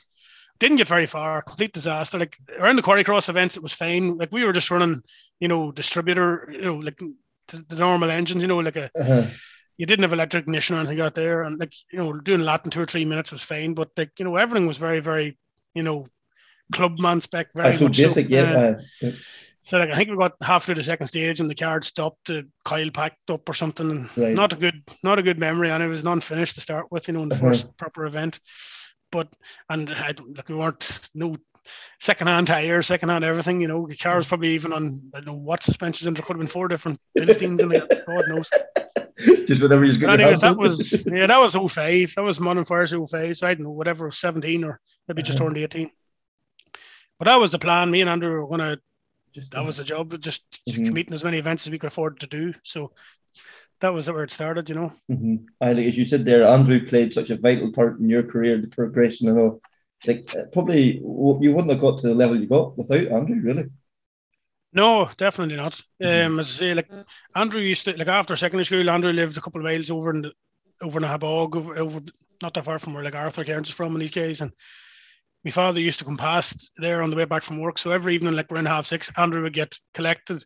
didn't 0.60 0.78
get 0.78 0.88
very 0.88 1.06
far. 1.06 1.42
Complete 1.44 1.74
disaster. 1.74 2.18
Like 2.18 2.36
around 2.58 2.78
the 2.78 2.82
Quarry 2.82 3.04
Cross 3.04 3.30
events, 3.30 3.58
it 3.58 3.64
was 3.64 3.74
fine. 3.74 4.18
Like 4.18 4.32
we 4.32 4.44
were 4.44 4.54
just 4.54 4.72
running, 4.72 5.04
you 5.40 5.48
know, 5.48 5.72
distributor, 5.72 6.50
you 6.52 6.62
know, 6.62 6.76
like 6.78 6.98
the, 6.98 7.66
the 7.70 7.76
normal 7.76 8.10
engines, 8.10 8.42
you 8.42 8.48
know, 8.48 8.58
like 8.60 8.78
a 8.78 8.90
Uh-huh. 9.00 9.26
You 9.78 9.86
didn't 9.86 10.04
have 10.04 10.14
electric 10.14 10.44
ignition 10.44 10.76
or 10.76 10.80
anything 10.80 11.00
out 11.02 11.16
there, 11.16 11.44
and 11.44 11.60
like 11.60 11.74
you 11.92 12.00
know, 12.00 12.14
doing 12.14 12.42
that 12.44 12.66
in 12.66 12.72
two 12.72 12.82
or 12.82 12.86
three 12.86 13.06
minutes 13.06 13.32
was 13.32 13.42
fine. 13.42 13.74
But 13.74 13.90
like 13.98 14.12
you 14.20 14.26
know, 14.26 14.36
everything 14.36 14.68
was 14.68 14.78
very, 14.78 15.00
very, 15.00 15.38
you 15.76 15.84
know, 15.84 16.08
clubman 16.74 17.22
spec, 17.22 17.48
very 17.56 17.74
Ah, 17.74 17.78
so 17.78 17.84
much 17.86 17.98
basic, 17.98 18.26
so. 18.28 18.32
yeah. 18.34 18.76
Uh, 19.04 19.08
uh, 19.08 19.12
so 19.64 19.80
like 19.80 19.90
I 19.92 19.96
think 19.96 20.10
we 20.10 20.16
got 20.18 20.34
half 20.42 20.64
through 20.66 20.76
the 20.76 20.84
second 20.84 21.08
stage 21.08 21.40
and 21.42 21.50
the 21.50 21.56
card 21.56 21.84
stopped, 21.84 22.28
the 22.28 22.48
coil 22.64 22.90
packed 22.90 23.30
up 23.30 23.48
or 23.50 23.54
something. 23.54 23.92
And 23.92 24.18
Right. 24.18 24.34
Not 24.34 24.54
a 24.54 24.56
good, 24.56 24.82
not 25.04 25.20
a 25.20 25.24
good 25.24 25.40
memory, 25.40 25.70
and 25.70 25.84
it 25.84 25.88
was 25.90 26.04
non-finished 26.04 26.56
to 26.56 26.62
start 26.62 26.90
with. 26.92 27.08
You 27.08 27.14
know, 27.16 27.24
in 27.24 27.30
the 27.30 27.36
Uh-huh. 27.36 27.48
first 27.50 27.78
proper 27.78 28.06
event. 28.06 28.40
But 29.12 29.28
and 29.70 29.92
I 29.94 30.12
don't- 30.14 30.36
like 30.36 30.50
we 30.50 30.56
weren't 30.56 31.10
no 31.14 31.36
second-hand 32.00 32.48
tires, 32.48 32.88
second-hand 32.88 33.24
everything. 33.26 33.60
You 33.62 33.68
know, 33.68 33.86
the 33.88 33.96
car 33.98 34.18
was 34.18 34.28
probably 34.28 34.50
even 34.56 34.72
on 34.74 35.02
I 35.14 35.18
don't 35.20 35.28
know 35.28 35.34
what 35.34 35.64
suspensions, 35.64 36.08
and 36.08 36.16
there 36.16 36.24
could 36.24 36.34
have 36.38 36.40
been 36.40 36.48
four 36.48 36.68
different 36.70 37.00
Philistines 37.18 37.62
in 37.62 37.72
it. 37.74 38.06
God 38.08 38.24
knows. 38.30 38.50
Just 39.48 39.62
whatever 39.62 39.86
you 39.86 39.94
But 39.94 40.00
got. 40.08 40.20
anyways, 40.20 40.42
that 40.42 40.58
was 40.58 41.06
yeah, 41.06 41.28
that 41.28 41.40
was 41.40 41.54
05. 41.56 42.14
That 42.16 42.22
was 42.24 42.40
Modern 42.40 42.66
Fires 42.66 42.92
05. 42.94 43.38
So 43.38 43.48
I 43.48 43.54
don't 43.54 43.64
know, 43.64 43.72
whatever, 43.72 44.10
17 44.12 44.64
or 44.64 44.80
maybe 45.08 45.22
just 45.24 45.40
Uh-huh. 45.40 45.46
turned 45.50 45.58
18. 45.58 45.90
But 47.20 47.26
that 47.26 47.36
was 47.40 47.52
the 47.52 47.60
plan. 47.60 47.90
Me 47.92 48.02
and 48.02 48.10
Andrew 48.10 48.42
were 48.42 48.48
gonna 48.48 48.78
Just 49.34 49.52
that 49.52 49.66
was 49.66 49.78
the 49.78 49.84
job, 49.84 50.20
just 50.22 50.42
Mhm. 50.70 50.86
competing 50.86 51.14
as 51.14 51.24
many 51.24 51.38
events 51.38 51.66
as 51.68 51.72
we 51.72 51.78
could 51.80 51.88
afford 51.94 52.20
to 52.22 52.28
do. 52.28 52.54
So 52.64 52.92
that 53.82 53.94
was 53.94 54.10
where 54.10 54.24
it 54.24 54.32
started, 54.32 54.68
you 54.70 54.76
know. 54.76 54.92
Mm-hmm. 55.12 55.36
I 55.62 55.74
like 55.74 55.86
as 55.86 55.98
you 55.98 56.06
said 56.06 56.26
there, 56.26 56.48
Andrew 56.48 56.86
played 56.86 57.14
such 57.14 57.30
a 57.30 57.38
vital 57.38 57.72
part 57.72 58.00
in 58.00 58.10
your 58.10 58.24
career, 58.24 58.60
the 58.60 58.68
progression 58.68 59.28
and 59.30 59.38
all. 59.40 59.62
Like 60.08 60.34
uh, 60.36 60.46
probably 60.54 61.00
w- 61.00 61.40
you 61.44 61.52
wouldn't 61.54 61.72
have 61.72 61.82
got 61.82 62.00
to 62.00 62.08
the 62.08 62.16
level 62.16 62.40
you 62.40 62.48
got 62.48 62.78
without 62.78 63.08
Andrew, 63.08 63.40
really. 63.42 63.66
No, 64.78 65.10
definitely 65.18 65.56
not. 65.58 65.82
Mhm. 66.02 66.26
Um, 66.26 66.40
as 66.40 66.48
I 66.48 66.54
say, 66.60 66.74
like 66.74 66.90
Andrew 67.36 67.62
used 67.62 67.84
to 67.86 67.98
like 67.98 68.08
after 68.08 68.36
secondary 68.36 68.66
school, 68.66 68.90
Andrew 68.90 69.12
lived 69.12 69.38
a 69.38 69.42
couple 69.42 69.60
of 69.60 69.66
miles 69.66 69.90
over 69.92 70.12
in 70.12 70.22
the 70.22 70.32
over 70.82 71.00
in 71.00 71.02
the 71.02 71.08
Habog, 71.08 71.56
over, 71.56 71.78
over 71.78 72.00
not 72.44 72.54
that 72.54 72.66
far 72.66 72.78
from 72.80 72.94
where 72.94 73.04
like 73.04 73.16
Arthur 73.16 73.44
Cairns 73.44 73.70
is 73.70 73.74
from 73.76 73.94
in 73.96 74.00
these 74.00 74.12
days, 74.12 74.42
And 74.42 74.52
my 75.44 75.50
father 75.52 75.80
used 75.80 76.00
to 76.00 76.06
come 76.06 76.18
past 76.18 76.70
there 76.78 77.02
on 77.02 77.10
the 77.10 77.16
way 77.16 77.26
back 77.26 77.42
from 77.44 77.60
work. 77.60 77.78
So 77.80 77.90
every 77.90 78.14
evening, 78.14 78.36
like 78.36 78.52
around 78.52 78.68
half 78.68 78.86
six, 78.86 79.12
Andrew 79.18 79.42
would 79.44 79.54
get 79.54 79.80
collected. 79.96 80.44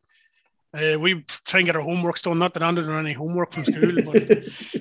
Uh, 0.74 0.98
we 0.98 1.26
try 1.46 1.60
and 1.60 1.66
get 1.66 1.76
our 1.76 1.82
homework 1.82 2.22
done. 2.22 2.40
Not 2.40 2.54
that 2.54 2.64
Andrew 2.64 2.86
done 2.86 3.06
any 3.06 3.14
homework 3.14 3.52
from 3.52 3.66
school, 3.66 3.92
but 4.06 4.18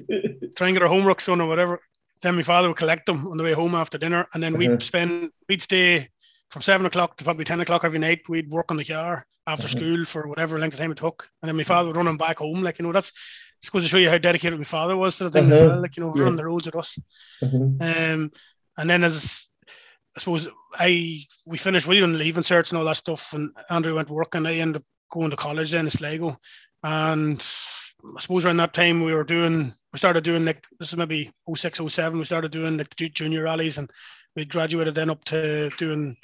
try 0.56 0.68
and 0.68 0.74
get 0.76 0.82
our 0.82 0.88
homework 0.88 1.24
done 1.24 1.40
or 1.40 1.48
whatever. 1.48 1.80
Then 2.22 2.36
my 2.36 2.42
father 2.42 2.68
would 2.68 2.76
collect 2.76 3.06
them 3.06 3.26
on 3.26 3.36
the 3.38 3.42
way 3.42 3.52
home 3.54 3.74
after 3.74 3.98
dinner, 3.98 4.28
and 4.32 4.42
then 4.42 4.52
Uh-huh. 4.52 4.58
we'd 4.70 4.82
spend 4.82 5.30
we'd 5.48 5.62
stay 5.62 6.08
from 6.50 6.62
seven 6.62 6.86
o'clock 6.86 7.16
to 7.16 7.24
probably 7.24 7.44
ten 7.44 7.60
o'clock 7.60 7.84
every 7.84 7.98
night. 7.98 8.28
We'd 8.28 8.50
work 8.50 8.70
on 8.70 8.76
the 8.76 8.84
car 8.84 9.26
after 9.46 9.66
Uh-huh. 9.66 9.76
school 9.78 10.04
for 10.04 10.26
whatever 10.28 10.58
length 10.58 10.74
of 10.74 10.80
time 10.80 10.92
it 10.92 10.98
took, 10.98 11.28
and 11.42 11.48
then 11.48 11.56
my 11.56 11.62
father 11.64 11.88
would 11.88 11.96
run 11.96 12.08
him 12.08 12.16
back 12.18 12.38
home. 12.38 12.62
Like 12.62 12.78
you 12.78 12.84
know, 12.84 12.92
that's 12.92 13.12
it's 13.60 13.70
going 13.70 13.82
to 13.82 13.88
show 13.88 13.98
you 13.98 14.08
how 14.10 14.18
dedicated 14.18 14.58
my 14.58 14.64
father 14.64 14.96
was 14.96 15.16
to 15.16 15.24
the 15.24 15.30
thing 15.30 15.50
as 15.50 15.60
Uh-huh. 15.60 15.70
well. 15.70 15.80
Like 15.82 15.96
you 15.96 16.02
know, 16.02 16.10
running 16.10 16.34
Yes. 16.34 16.36
the 16.38 16.46
roads 16.46 16.66
with 16.66 16.76
us. 16.76 16.98
Mhm. 17.42 17.80
Um, 17.80 18.32
and 18.76 18.90
then 18.90 19.04
as 19.04 19.46
I 20.16 20.20
suppose 20.20 20.48
I 20.74 21.24
we 21.46 21.58
finished 21.58 21.86
we 21.86 22.00
done 22.00 22.18
leaving 22.18 22.42
certs 22.42 22.70
and 22.70 22.78
all 22.78 22.84
that 22.86 22.96
stuff, 22.96 23.32
and 23.32 23.50
Andrew 23.68 23.94
went 23.94 24.10
working. 24.10 24.46
I 24.46 24.56
ended 24.56 24.82
up 24.82 24.86
going 25.10 25.30
to 25.30 25.36
college 25.36 25.70
then 25.72 25.86
in 25.86 25.90
Sligo, 25.90 26.36
and 26.82 27.38
I 28.16 28.20
suppose 28.20 28.44
around 28.46 28.56
that 28.58 28.72
time 28.72 29.02
we 29.04 29.14
were 29.14 29.24
doing 29.24 29.72
we 29.92 29.98
started 29.98 30.24
doing 30.24 30.44
like 30.44 30.64
this 30.78 30.88
is 30.92 30.96
maybe 30.96 31.30
06, 31.54 31.80
07, 31.88 32.18
we 32.18 32.24
started 32.24 32.50
doing 32.52 32.76
like 32.76 32.94
junior 32.96 33.42
rallies 33.42 33.78
and 33.78 33.90
we 34.36 34.44
graduated 34.44 34.94
then 34.94 35.10
up 35.10 35.24
to 35.26 35.68
doing 35.78 36.16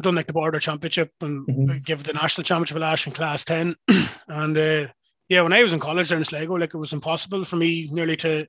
done 0.00 0.14
like 0.14 0.26
the 0.26 0.32
border 0.32 0.58
championship 0.58 1.12
and 1.20 1.46
mm-hmm. 1.46 1.78
give 1.78 2.02
the 2.04 2.12
national 2.12 2.44
championship 2.44 2.76
a 2.76 2.80
lash 2.80 3.06
in 3.06 3.12
class 3.12 3.44
10 3.44 3.74
and 4.28 4.58
uh, 4.58 4.86
yeah 5.28 5.42
when 5.42 5.52
i 5.52 5.62
was 5.62 5.72
in 5.72 5.80
college 5.80 6.08
there 6.08 6.18
in 6.18 6.24
sligo 6.24 6.54
like 6.54 6.74
it 6.74 6.78
was 6.78 6.92
impossible 6.92 7.44
for 7.44 7.56
me 7.56 7.88
nearly 7.92 8.16
to 8.16 8.46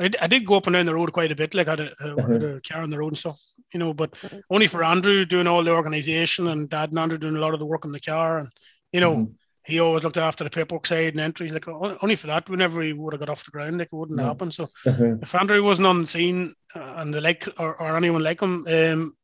I, 0.00 0.10
I 0.20 0.26
did 0.26 0.46
go 0.46 0.56
up 0.56 0.66
and 0.66 0.74
down 0.74 0.86
the 0.86 0.94
road 0.94 1.12
quite 1.12 1.32
a 1.32 1.36
bit 1.36 1.54
like 1.54 1.68
I 1.68 1.72
had 1.72 1.80
a, 1.80 1.92
uh-huh. 1.92 2.32
had 2.32 2.42
a 2.42 2.60
car 2.60 2.82
on 2.82 2.90
the 2.90 2.98
road 2.98 3.08
and 3.08 3.18
stuff 3.18 3.38
you 3.72 3.78
know 3.78 3.94
but 3.94 4.14
only 4.50 4.66
for 4.66 4.84
andrew 4.84 5.24
doing 5.24 5.46
all 5.46 5.64
the 5.64 5.72
organization 5.72 6.48
and 6.48 6.68
dad 6.68 6.90
and 6.90 6.98
andrew 6.98 7.18
doing 7.18 7.36
a 7.36 7.40
lot 7.40 7.54
of 7.54 7.60
the 7.60 7.66
work 7.66 7.84
on 7.84 7.92
the 7.92 8.00
car 8.00 8.38
and 8.38 8.48
you 8.92 9.00
know 9.00 9.12
mm-hmm. 9.12 9.32
he 9.64 9.80
always 9.80 10.02
looked 10.02 10.16
after 10.16 10.44
the 10.44 10.50
paperwork 10.50 10.86
side 10.86 11.14
and 11.14 11.20
entries 11.20 11.52
like 11.52 11.68
only 11.68 12.16
for 12.16 12.26
that 12.26 12.48
whenever 12.50 12.82
he 12.82 12.92
would 12.92 13.12
have 13.14 13.20
got 13.20 13.28
off 13.28 13.44
the 13.44 13.50
ground 13.50 13.78
like 13.78 13.88
it 13.92 13.96
wouldn't 13.96 14.20
yeah. 14.20 14.26
happen 14.26 14.50
so 14.50 14.64
uh-huh. 14.86 15.16
if 15.22 15.34
andrew 15.34 15.62
wasn't 15.62 15.86
on 15.86 16.02
the 16.02 16.06
scene 16.06 16.54
uh, 16.74 16.94
and 16.96 17.14
the 17.14 17.20
like 17.20 17.48
or, 17.58 17.80
or 17.80 17.96
anyone 17.96 18.22
like 18.22 18.40
him 18.40 18.66
um 18.68 19.14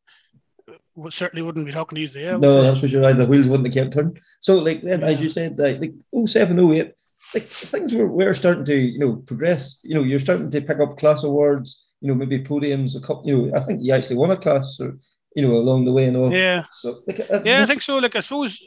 certainly 1.11 1.43
wouldn't 1.43 1.67
be 1.67 1.73
talking 1.73 1.97
to 1.97 2.03
you 2.03 2.09
there. 2.09 2.39
No, 2.39 2.63
that's 2.63 2.81
for 2.81 2.89
sure. 2.89 3.03
Right. 3.03 3.17
The 3.17 3.27
wheels 3.27 3.47
wouldn't 3.47 3.67
have 3.67 3.75
kept 3.75 3.95
turning. 3.95 4.19
So, 4.41 4.59
like 4.59 4.83
then, 4.83 5.01
yeah. 5.01 5.07
as 5.07 5.21
you 5.21 5.29
said, 5.29 5.59
like, 5.59 5.81
like 5.81 5.95
07, 6.27 6.59
08, 6.59 6.93
like 7.35 7.47
things 7.47 7.95
were, 7.95 8.07
were 8.07 8.35
starting 8.35 8.65
to, 8.65 8.75
you 8.75 8.99
know, 8.99 9.17
progress. 9.17 9.81
You 9.83 9.95
know, 9.95 10.03
you're 10.03 10.21
starting 10.21 10.51
to 10.51 10.61
pick 10.61 10.81
up 10.81 10.99
class 10.99 11.25
awards. 11.25 11.85
You 12.01 12.09
know, 12.09 12.15
maybe 12.15 12.43
podiums. 12.43 12.97
A 12.97 13.01
couple. 13.01 13.27
You 13.27 13.37
know, 13.37 13.57
I 13.57 13.61
think 13.61 13.83
you 13.83 13.93
actually 13.93 14.17
won 14.17 14.31
a 14.31 14.37
class, 14.37 14.79
or 14.81 14.99
you 15.35 15.47
know, 15.47 15.55
along 15.55 15.85
the 15.85 15.93
way 15.93 16.07
and 16.07 16.17
all. 16.17 16.33
Yeah. 16.33 16.65
So, 16.71 17.01
like, 17.07 17.21
uh, 17.31 17.43
yeah, 17.45 17.63
I 17.63 17.67
think 17.67 17.83
so. 17.83 17.99
Like, 17.99 18.15
I 18.15 18.21
suppose 18.21 18.61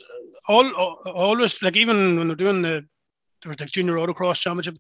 all, 0.48 0.70
all 0.76 0.98
always 1.06 1.62
like 1.62 1.78
even 1.78 2.18
when 2.18 2.28
they're 2.28 2.36
doing 2.36 2.62
the 2.62 2.86
there 3.42 3.50
was 3.50 3.60
like 3.60 3.70
junior 3.70 3.96
autocross 3.96 4.40
championship. 4.40 4.78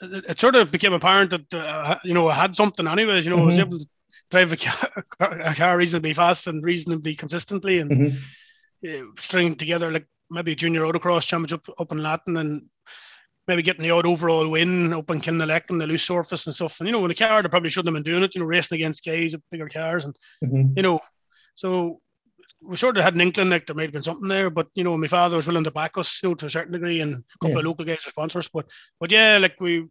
It, 0.00 0.24
it 0.28 0.40
sort 0.40 0.56
of 0.56 0.70
became 0.70 0.92
apparent 0.92 1.30
that 1.30 1.54
uh, 1.54 1.98
you 2.04 2.14
know 2.14 2.28
I 2.28 2.34
had 2.34 2.56
something 2.56 2.86
anyways. 2.86 3.24
You 3.24 3.30
know, 3.30 3.36
mm-hmm. 3.36 3.42
I 3.42 3.46
was 3.46 3.54
mm-hmm. 3.58 3.68
able 3.68 3.78
to 3.78 3.88
drive 4.34 4.52
a 4.52 4.56
car, 4.56 5.04
a 5.20 5.54
car 5.54 5.76
reasonably 5.76 6.12
fast 6.12 6.46
and 6.46 6.64
reasonably 6.64 7.14
consistently 7.14 7.78
and 7.78 7.90
mm-hmm. 8.82 9.08
string 9.16 9.54
together 9.54 9.90
like 9.90 10.06
maybe 10.30 10.52
a 10.52 10.56
junior 10.56 10.80
autocross 10.80 11.26
championship 11.26 11.66
up 11.78 11.92
in 11.92 12.02
Latin 12.02 12.36
and 12.36 12.62
maybe 13.46 13.62
getting 13.62 13.82
the 13.82 13.90
odd 13.90 14.06
overall 14.06 14.48
win 14.48 14.92
up 14.92 15.10
in 15.10 15.20
Kinnelec 15.20 15.70
and 15.70 15.80
the 15.80 15.86
loose 15.86 16.02
surface 16.02 16.46
and 16.46 16.54
stuff. 16.54 16.80
And 16.80 16.88
you 16.88 16.92
know, 16.92 17.04
in 17.04 17.10
a 17.10 17.14
car 17.14 17.42
they 17.42 17.48
probably 17.48 17.70
shouldn't 17.70 17.94
have 17.94 18.02
been 18.02 18.12
doing 18.12 18.24
it, 18.24 18.34
you 18.34 18.40
know, 18.40 18.46
racing 18.46 18.76
against 18.76 19.04
guys 19.04 19.32
with 19.32 19.42
bigger 19.50 19.68
cars 19.68 20.04
and 20.04 20.16
mm-hmm. 20.42 20.72
you 20.76 20.82
know, 20.82 21.00
so 21.54 22.00
we 22.60 22.76
sort 22.76 22.96
of 22.96 23.04
had 23.04 23.14
an 23.14 23.20
inkling 23.20 23.50
like 23.50 23.66
there 23.66 23.76
might 23.76 23.84
have 23.84 23.92
been 23.92 24.02
something 24.02 24.28
there, 24.28 24.50
but 24.50 24.68
you 24.74 24.82
know, 24.82 24.96
my 24.96 25.06
father 25.06 25.36
was 25.36 25.46
willing 25.46 25.64
to 25.64 25.70
back 25.70 25.96
us, 25.96 26.20
you 26.22 26.30
know, 26.30 26.34
to 26.34 26.46
a 26.46 26.50
certain 26.50 26.72
degree 26.72 27.00
and 27.00 27.14
a 27.14 27.38
couple 27.38 27.50
yeah. 27.50 27.58
of 27.58 27.64
local 27.66 27.84
guys 27.84 28.04
were 28.04 28.10
sponsors. 28.10 28.48
But 28.52 28.66
but 28.98 29.12
yeah, 29.12 29.38
like 29.38 29.60
we 29.60 29.86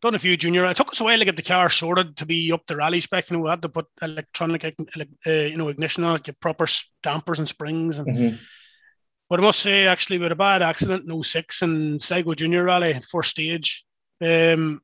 done 0.00 0.14
a 0.14 0.18
few 0.18 0.36
junior. 0.36 0.64
It 0.66 0.76
took 0.76 0.92
us 0.92 1.00
a 1.00 1.04
while 1.04 1.18
to 1.18 1.24
get 1.24 1.36
the 1.36 1.42
car 1.42 1.68
sorted 1.70 2.16
to 2.18 2.26
be 2.26 2.52
up 2.52 2.64
to 2.66 2.76
rally 2.76 3.00
spec. 3.00 3.30
You 3.30 3.36
know, 3.36 3.42
we 3.44 3.50
had 3.50 3.62
to 3.62 3.68
put 3.68 3.86
electronic, 4.00 4.64
uh, 4.64 5.30
you 5.30 5.56
know, 5.56 5.68
ignition 5.68 6.04
on 6.04 6.16
it, 6.16 6.22
get 6.22 6.40
proper 6.40 6.66
dampers 7.02 7.38
and 7.38 7.48
springs. 7.48 7.98
And 7.98 8.08
mm-hmm. 8.08 8.36
but 9.28 9.40
I 9.40 9.42
must 9.42 9.60
say, 9.60 9.86
actually, 9.86 10.18
we 10.18 10.24
had 10.24 10.32
a 10.32 10.36
bad 10.36 10.62
accident 10.62 11.10
in 11.10 11.22
06 11.22 11.62
in 11.62 12.00
Sligo 12.00 12.34
Junior 12.34 12.64
Rally, 12.64 13.00
first 13.10 13.30
stage, 13.30 13.84
um, 14.20 14.80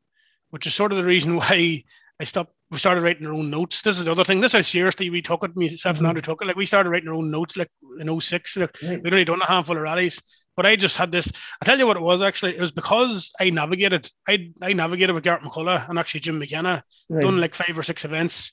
which 0.51 0.67
is 0.67 0.75
sort 0.75 0.93
of 0.93 0.99
the 0.99 1.05
reason 1.05 1.37
why 1.37 1.85
I 2.21 2.25
stopped. 2.25 2.53
We 2.71 2.79
started 2.79 3.03
writing 3.03 3.27
our 3.27 3.35
own 3.35 3.51
notes. 3.51 3.83
This 3.83 3.99
is 3.99 4.05
the 4.05 4.11
other 4.11 4.25
thing. 4.25 4.41
This 4.41 4.51
is 4.51 4.55
how 4.55 4.63
seriously 4.63 5.09
we 5.09 5.23
took 5.23 5.45
it. 5.45 5.57
Me, 5.57 5.69
Steph 5.69 5.97
mm-hmm. 5.97 6.07
and 6.07 6.09
Andrew 6.09 6.23
took 6.23 6.43
it. 6.43 6.49
Like 6.49 6.57
we 6.57 6.67
started 6.67 6.91
writing 6.91 7.09
our 7.09 7.15
own 7.15 7.31
notes, 7.31 7.57
like 7.57 7.71
in 8.01 8.21
06. 8.21 8.57
Like, 8.57 8.77
right. 8.83 9.03
We'd 9.03 9.13
only 9.13 9.25
done 9.25 9.43
a 9.43 9.47
handful 9.47 9.77
of 9.77 9.83
rallies. 9.83 10.21
But 10.57 10.67
I 10.67 10.77
just 10.77 10.97
had 10.97 11.11
this. 11.11 11.31
I 11.61 11.65
tell 11.65 11.79
you 11.79 11.87
what 11.87 11.97
it 11.97 12.03
was 12.03 12.23
actually. 12.23 12.57
It 12.57 12.61
was 12.61 12.73
because 12.73 13.33
I 13.41 13.51
navigated. 13.51 14.11
I 14.29 14.53
I 14.63 14.73
navigated 14.73 15.15
with 15.15 15.25
Garrett 15.25 15.43
McCullough 15.43 15.89
and 15.89 15.99
actually 15.99 16.21
Jim 16.21 16.39
McKenna. 16.39 16.85
Right. 17.09 17.23
Done 17.23 17.41
like 17.41 17.55
five 17.55 17.79
or 17.79 17.83
six 17.83 18.05
events. 18.05 18.53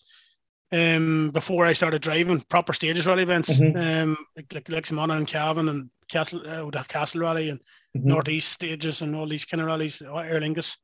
Um, 0.74 1.32
before 1.34 1.66
I 1.66 1.74
started 1.74 2.02
driving 2.02 2.40
proper 2.50 2.72
stages 2.72 3.06
rally 3.06 3.24
events, 3.24 3.60
mm-hmm. 3.60 3.78
um, 3.78 4.18
like 4.38 4.54
like 4.54 4.66
Leximana 4.66 5.18
and 5.18 5.28
Cavan 5.28 5.68
and 5.68 5.90
Castle 6.10 6.42
uh, 6.48 6.84
Castle 6.84 7.22
Rally 7.22 7.50
and 7.50 7.60
mm-hmm. 7.60 8.08
Northeast 8.08 8.52
stages 8.52 9.02
and 9.02 9.16
all 9.16 9.28
these 9.28 9.46
kind 9.46 9.62
of 9.62 9.68
rallies, 9.68 10.02
uh, 10.02 10.16
Aer 10.16 10.40
Lingus, 10.40 10.78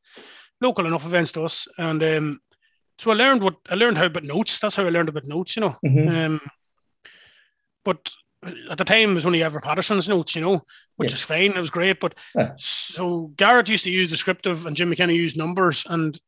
local 0.61 0.85
enough 0.85 1.05
events 1.05 1.31
to 1.33 1.43
us. 1.43 1.67
And 1.77 2.03
um, 2.03 2.39
so 2.99 3.11
I 3.11 3.13
learned 3.13 3.41
what 3.41 3.55
I 3.69 3.75
learned 3.75 3.97
how 3.97 4.05
about 4.05 4.23
notes. 4.23 4.59
That's 4.59 4.75
how 4.75 4.85
I 4.85 4.89
learned 4.89 5.09
about 5.09 5.25
notes, 5.25 5.55
you 5.55 5.61
know. 5.61 5.75
Mm-hmm. 5.85 6.15
Um, 6.15 6.41
but 7.85 8.09
at 8.69 8.77
the 8.77 8.85
time 8.85 9.11
it 9.11 9.15
was 9.15 9.25
only 9.25 9.43
ever 9.43 9.59
Patterson's 9.59 10.09
notes, 10.09 10.35
you 10.35 10.41
know, 10.41 10.61
which 10.95 11.11
yeah. 11.11 11.15
is 11.15 11.21
fine. 11.21 11.51
It 11.51 11.57
was 11.57 11.69
great. 11.69 11.99
But 11.99 12.15
yeah. 12.35 12.53
so 12.57 13.31
Garrett 13.35 13.69
used 13.69 13.83
to 13.85 13.91
use 13.91 14.09
descriptive 14.09 14.65
and 14.65 14.75
Jim 14.75 14.89
McKenna 14.89 15.13
used 15.13 15.37
numbers. 15.37 15.85
And 15.89 16.19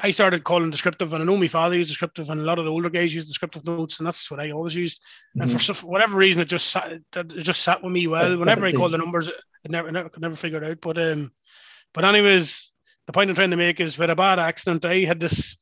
I 0.00 0.10
started 0.10 0.44
calling 0.44 0.70
descriptive. 0.70 1.12
And 1.12 1.22
I 1.22 1.26
know 1.26 1.36
my 1.36 1.48
father 1.48 1.76
used 1.76 1.90
descriptive 1.90 2.30
and 2.30 2.40
a 2.40 2.44
lot 2.44 2.58
of 2.58 2.64
the 2.64 2.70
older 2.70 2.90
guys 2.90 3.14
used 3.14 3.28
descriptive 3.28 3.64
notes. 3.66 3.98
And 3.98 4.06
that's 4.06 4.30
what 4.30 4.40
I 4.40 4.50
always 4.50 4.74
used. 4.74 5.00
Mm-hmm. 5.36 5.50
And 5.50 5.62
for 5.62 5.86
whatever 5.86 6.16
reason, 6.16 6.42
it 6.42 6.48
just 6.48 6.68
sat, 6.68 6.92
it 6.92 7.28
just 7.38 7.62
sat 7.62 7.82
with 7.82 7.92
me 7.92 8.06
well. 8.06 8.38
Whenever 8.38 8.66
I 8.66 8.72
called 8.72 8.92
the 8.92 8.98
numbers, 8.98 9.28
I 9.28 9.32
never, 9.68 9.90
never 9.90 10.08
could 10.08 10.22
never 10.22 10.36
figure 10.36 10.62
it 10.62 10.70
out. 10.70 10.80
But, 10.80 10.98
um, 10.98 11.32
but 11.94 12.04
anyways, 12.04 12.72
the 13.06 13.12
point 13.12 13.30
I'm 13.30 13.36
trying 13.36 13.50
to 13.50 13.56
make 13.56 13.80
is 13.80 13.98
with 13.98 14.10
a 14.10 14.16
bad 14.16 14.38
accident, 14.38 14.84
I 14.84 15.00
had 15.00 15.20
this 15.20 15.56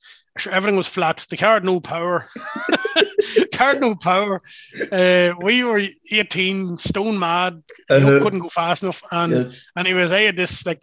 everything 0.47 0.77
was 0.77 0.87
flat. 0.87 1.27
The 1.29 1.37
car 1.37 1.55
had 1.55 1.65
no 1.65 1.81
power. 1.81 2.29
car 3.53 3.73
had 3.73 3.81
no 3.81 3.95
power. 3.95 4.43
Uh, 4.91 5.33
we 5.41 5.65
were 5.65 5.83
18, 6.11 6.79
stone 6.79 7.19
mad, 7.19 7.63
uh-huh. 7.89 7.99
know, 7.99 8.21
couldn't 8.21 8.41
go 8.41 8.49
fast 8.49 8.83
enough. 8.83 9.03
And 9.11 9.33
yes. 9.33 9.61
anyways, 9.77 10.13
I 10.13 10.23
had 10.23 10.37
this 10.37 10.65
like 10.67 10.83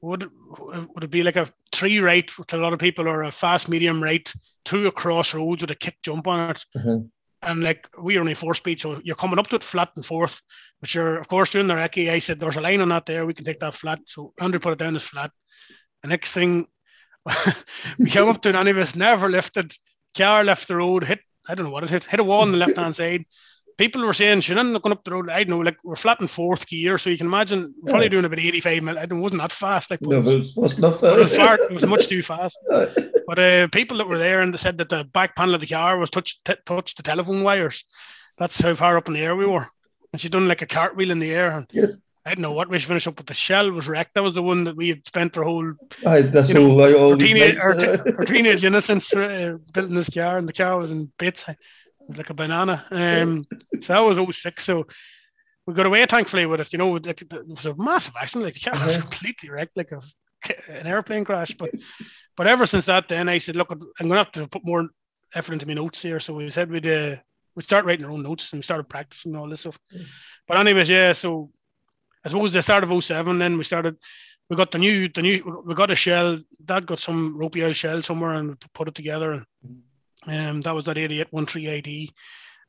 would 0.00 0.30
would 0.58 1.04
it 1.04 1.10
be 1.10 1.22
like 1.22 1.36
a 1.36 1.50
three 1.72 1.98
right 1.98 2.30
to 2.46 2.56
a 2.56 2.58
lot 2.58 2.72
of 2.72 2.78
people 2.78 3.08
or 3.08 3.24
a 3.24 3.32
fast 3.32 3.68
medium 3.68 4.02
right 4.02 4.32
through 4.64 4.86
a 4.86 4.92
crossroads 4.92 5.62
with 5.62 5.70
a 5.70 5.74
kick 5.74 5.96
jump 6.02 6.26
on 6.26 6.50
it. 6.50 6.64
Uh-huh. 6.76 6.98
And 7.42 7.62
like 7.62 7.88
we 8.00 8.16
are 8.16 8.20
only 8.20 8.34
four 8.34 8.54
speed, 8.54 8.80
so 8.80 9.00
you're 9.04 9.16
coming 9.16 9.38
up 9.38 9.46
to 9.48 9.56
it 9.56 9.64
flat 9.64 9.90
and 9.96 10.04
fourth. 10.04 10.40
But 10.80 10.94
you're 10.94 11.18
of 11.18 11.28
course 11.28 11.52
doing 11.52 11.66
the 11.66 11.74
recce. 11.74 12.10
I 12.10 12.18
said 12.18 12.38
there's 12.38 12.56
a 12.56 12.60
line 12.60 12.80
on 12.80 12.88
that 12.90 13.06
there, 13.06 13.26
we 13.26 13.34
can 13.34 13.44
take 13.44 13.60
that 13.60 13.74
flat. 13.74 14.00
So 14.06 14.32
Andrew 14.40 14.60
put 14.60 14.72
it 14.72 14.78
down 14.78 14.96
as 14.96 15.02
flat. 15.02 15.30
The 16.02 16.08
next 16.08 16.32
thing 16.32 16.66
we 17.98 18.10
came 18.10 18.28
up 18.28 18.42
to 18.42 18.48
an 18.48 18.56
any 18.56 18.70
of 18.70 18.78
us 18.78 18.94
never 18.94 19.28
lifted. 19.28 19.74
Car 20.16 20.42
left 20.42 20.68
the 20.68 20.76
road, 20.76 21.04
hit 21.04 21.20
I 21.48 21.54
don't 21.54 21.66
know 21.66 21.72
what 21.72 21.84
it 21.84 21.90
hit, 21.90 22.04
hit 22.04 22.20
a 22.20 22.24
wall 22.24 22.42
on 22.42 22.52
the 22.52 22.58
left 22.58 22.76
hand 22.76 22.94
side. 22.94 23.24
People 23.78 24.04
were 24.04 24.12
saying, 24.12 24.40
"Shouldn't 24.40 24.72
looking 24.72 24.92
up 24.92 25.04
the 25.04 25.12
road." 25.12 25.30
I 25.30 25.44
don't 25.44 25.50
know, 25.56 25.64
like 25.64 25.78
we're 25.84 25.96
flat 25.96 26.20
in 26.20 26.26
fourth 26.26 26.66
gear, 26.66 26.98
so 26.98 27.10
you 27.10 27.16
can 27.16 27.28
imagine 27.28 27.72
we're 27.80 27.90
probably 27.90 28.08
doing 28.08 28.24
about 28.24 28.40
eighty-five 28.40 28.82
minutes. 28.82 29.04
It 29.04 29.14
wasn't 29.14 29.40
that 29.40 29.52
fast, 29.52 29.90
like, 29.90 30.02
no, 30.02 30.18
it 30.18 30.24
was, 30.56 30.78
not 30.78 31.00
fast. 31.00 31.16
It 31.16 31.18
was, 31.18 31.36
far, 31.36 31.54
it 31.54 31.72
was 31.72 31.86
much 31.86 32.08
too 32.08 32.22
fast. 32.22 32.58
but 32.68 33.38
uh, 33.38 33.68
people 33.68 33.98
that 33.98 34.08
were 34.08 34.18
there 34.18 34.40
and 34.40 34.52
they 34.52 34.58
said 34.58 34.78
that 34.78 34.88
the 34.88 35.04
back 35.04 35.36
panel 35.36 35.54
of 35.54 35.60
the 35.60 35.66
car 35.66 35.96
was 35.96 36.10
touched 36.10 36.44
t- 36.44 36.54
touched 36.66 36.96
the 36.96 37.02
telephone 37.04 37.44
wires. 37.44 37.84
That's 38.36 38.60
how 38.60 38.74
far 38.74 38.96
up 38.96 39.08
in 39.08 39.14
the 39.14 39.20
air 39.20 39.36
we 39.36 39.46
were. 39.46 39.66
And 40.12 40.20
she 40.20 40.28
done 40.28 40.48
like 40.48 40.62
a 40.62 40.66
cartwheel 40.66 41.10
in 41.10 41.18
the 41.18 41.32
air. 41.32 41.50
And 41.50 41.66
yes. 41.70 41.94
I 42.28 42.34
don't 42.34 42.42
know 42.42 42.52
what 42.52 42.68
we 42.68 42.78
finished 42.78 43.08
up 43.08 43.16
with. 43.16 43.26
The 43.26 43.34
shell 43.34 43.70
was 43.72 43.88
wrecked. 43.88 44.14
That 44.14 44.22
was 44.22 44.34
the 44.34 44.42
one 44.42 44.64
that 44.64 44.76
we 44.76 44.90
had 44.90 45.06
spent 45.06 45.38
our 45.38 45.44
whole, 45.44 45.72
I, 46.06 46.20
that's 46.20 46.50
you 46.50 46.54
know, 46.56 46.70
all, 46.70 47.10
our, 47.12 47.16
teenage, 47.16 47.56
our, 47.56 47.74
our, 48.18 48.24
teenage 48.26 48.64
innocence 48.66 49.14
uh, 49.14 49.56
building 49.72 49.94
this 49.94 50.10
car, 50.10 50.36
and 50.36 50.46
the 50.46 50.52
car 50.52 50.76
was 50.76 50.92
in 50.92 51.10
bits, 51.18 51.46
like 52.14 52.28
a 52.28 52.34
banana. 52.34 52.84
Um, 52.90 53.46
so 53.80 53.94
that 53.94 54.00
was 54.00 54.36
06. 54.36 54.62
So 54.62 54.86
we 55.66 55.72
got 55.72 55.86
away 55.86 56.04
thankfully 56.04 56.44
with 56.44 56.60
it. 56.60 56.72
You 56.72 56.78
know, 56.78 56.90
like, 56.90 57.22
it 57.22 57.48
was 57.48 57.64
a 57.64 57.74
massive 57.76 58.14
accident. 58.20 58.44
Like 58.44 58.54
the 58.54 58.70
car 58.70 58.86
was 58.86 58.96
uh-huh. 58.96 59.06
completely 59.08 59.48
wrecked, 59.48 59.76
like 59.76 59.92
a, 59.92 60.02
an 60.70 60.86
airplane 60.86 61.24
crash. 61.24 61.54
But 61.54 61.70
but 62.36 62.46
ever 62.46 62.66
since 62.66 62.84
that, 62.86 63.08
then 63.08 63.30
I 63.30 63.38
said, 63.38 63.56
look, 63.56 63.70
I'm 63.72 64.08
gonna 64.08 64.16
have 64.16 64.32
to 64.32 64.46
put 64.48 64.66
more 64.66 64.86
effort 65.34 65.54
into 65.54 65.66
my 65.66 65.74
notes 65.74 66.02
here. 66.02 66.20
So 66.20 66.34
we 66.34 66.50
said 66.50 66.70
we'd 66.70 66.86
uh, 66.86 67.16
we 67.54 67.62
start 67.62 67.86
writing 67.86 68.04
our 68.04 68.12
own 68.12 68.22
notes 68.22 68.52
and 68.52 68.58
we 68.58 68.62
started 68.62 68.88
practicing 68.88 69.34
all 69.34 69.48
this 69.48 69.60
stuff. 69.60 69.78
But 70.46 70.58
anyways, 70.58 70.88
yeah. 70.88 71.12
So 71.12 71.50
I 72.24 72.28
suppose 72.28 72.52
the 72.52 72.62
start 72.62 72.84
of 72.84 73.04
07, 73.04 73.38
then 73.38 73.56
we 73.56 73.64
started, 73.64 73.96
we 74.50 74.56
got 74.56 74.70
the 74.70 74.78
new, 74.78 75.08
the 75.08 75.22
new, 75.22 75.62
we 75.64 75.74
got 75.74 75.90
a 75.90 75.94
shell, 75.94 76.38
Dad 76.64 76.86
got 76.86 76.98
some 76.98 77.36
ropey 77.36 77.64
out 77.64 77.76
shell 77.76 78.02
somewhere 78.02 78.34
and 78.34 78.56
put 78.74 78.88
it 78.88 78.94
together. 78.94 79.44
And 80.26 80.48
um, 80.48 80.60
that 80.62 80.74
was 80.74 80.84
that 80.84 80.98
88 80.98 81.28
1380. 81.30 82.12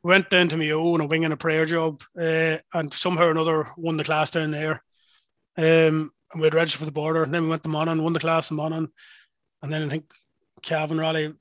Went 0.01 0.29
down 0.29 0.47
to 0.49 0.57
Mayo 0.57 0.93
on 0.93 1.01
a 1.01 1.05
wing 1.05 1.25
and 1.25 1.33
a 1.33 1.37
prayer 1.37 1.65
job 1.65 2.01
uh, 2.17 2.57
and 2.73 2.93
somehow 2.93 3.25
or 3.25 3.31
another 3.31 3.67
won 3.75 3.97
the 3.97 4.03
class 4.03 4.31
down 4.31 4.51
there. 4.51 4.81
Um, 5.57 6.11
and 6.31 6.39
we 6.39 6.43
had 6.43 6.53
registered 6.53 6.79
for 6.79 6.85
the 6.85 6.91
border. 6.91 7.23
And 7.23 7.33
then 7.33 7.43
we 7.43 7.49
went 7.49 7.63
to 7.63 7.69
Monaghan, 7.69 8.03
won 8.03 8.13
the 8.13 8.19
class 8.19 8.49
in 8.49 8.57
Monaghan. 8.57 8.89
And 9.61 9.73
then 9.73 9.83
I 9.83 9.89
think 9.89 10.05
Cavan 10.61 10.99
Rally 10.99 11.33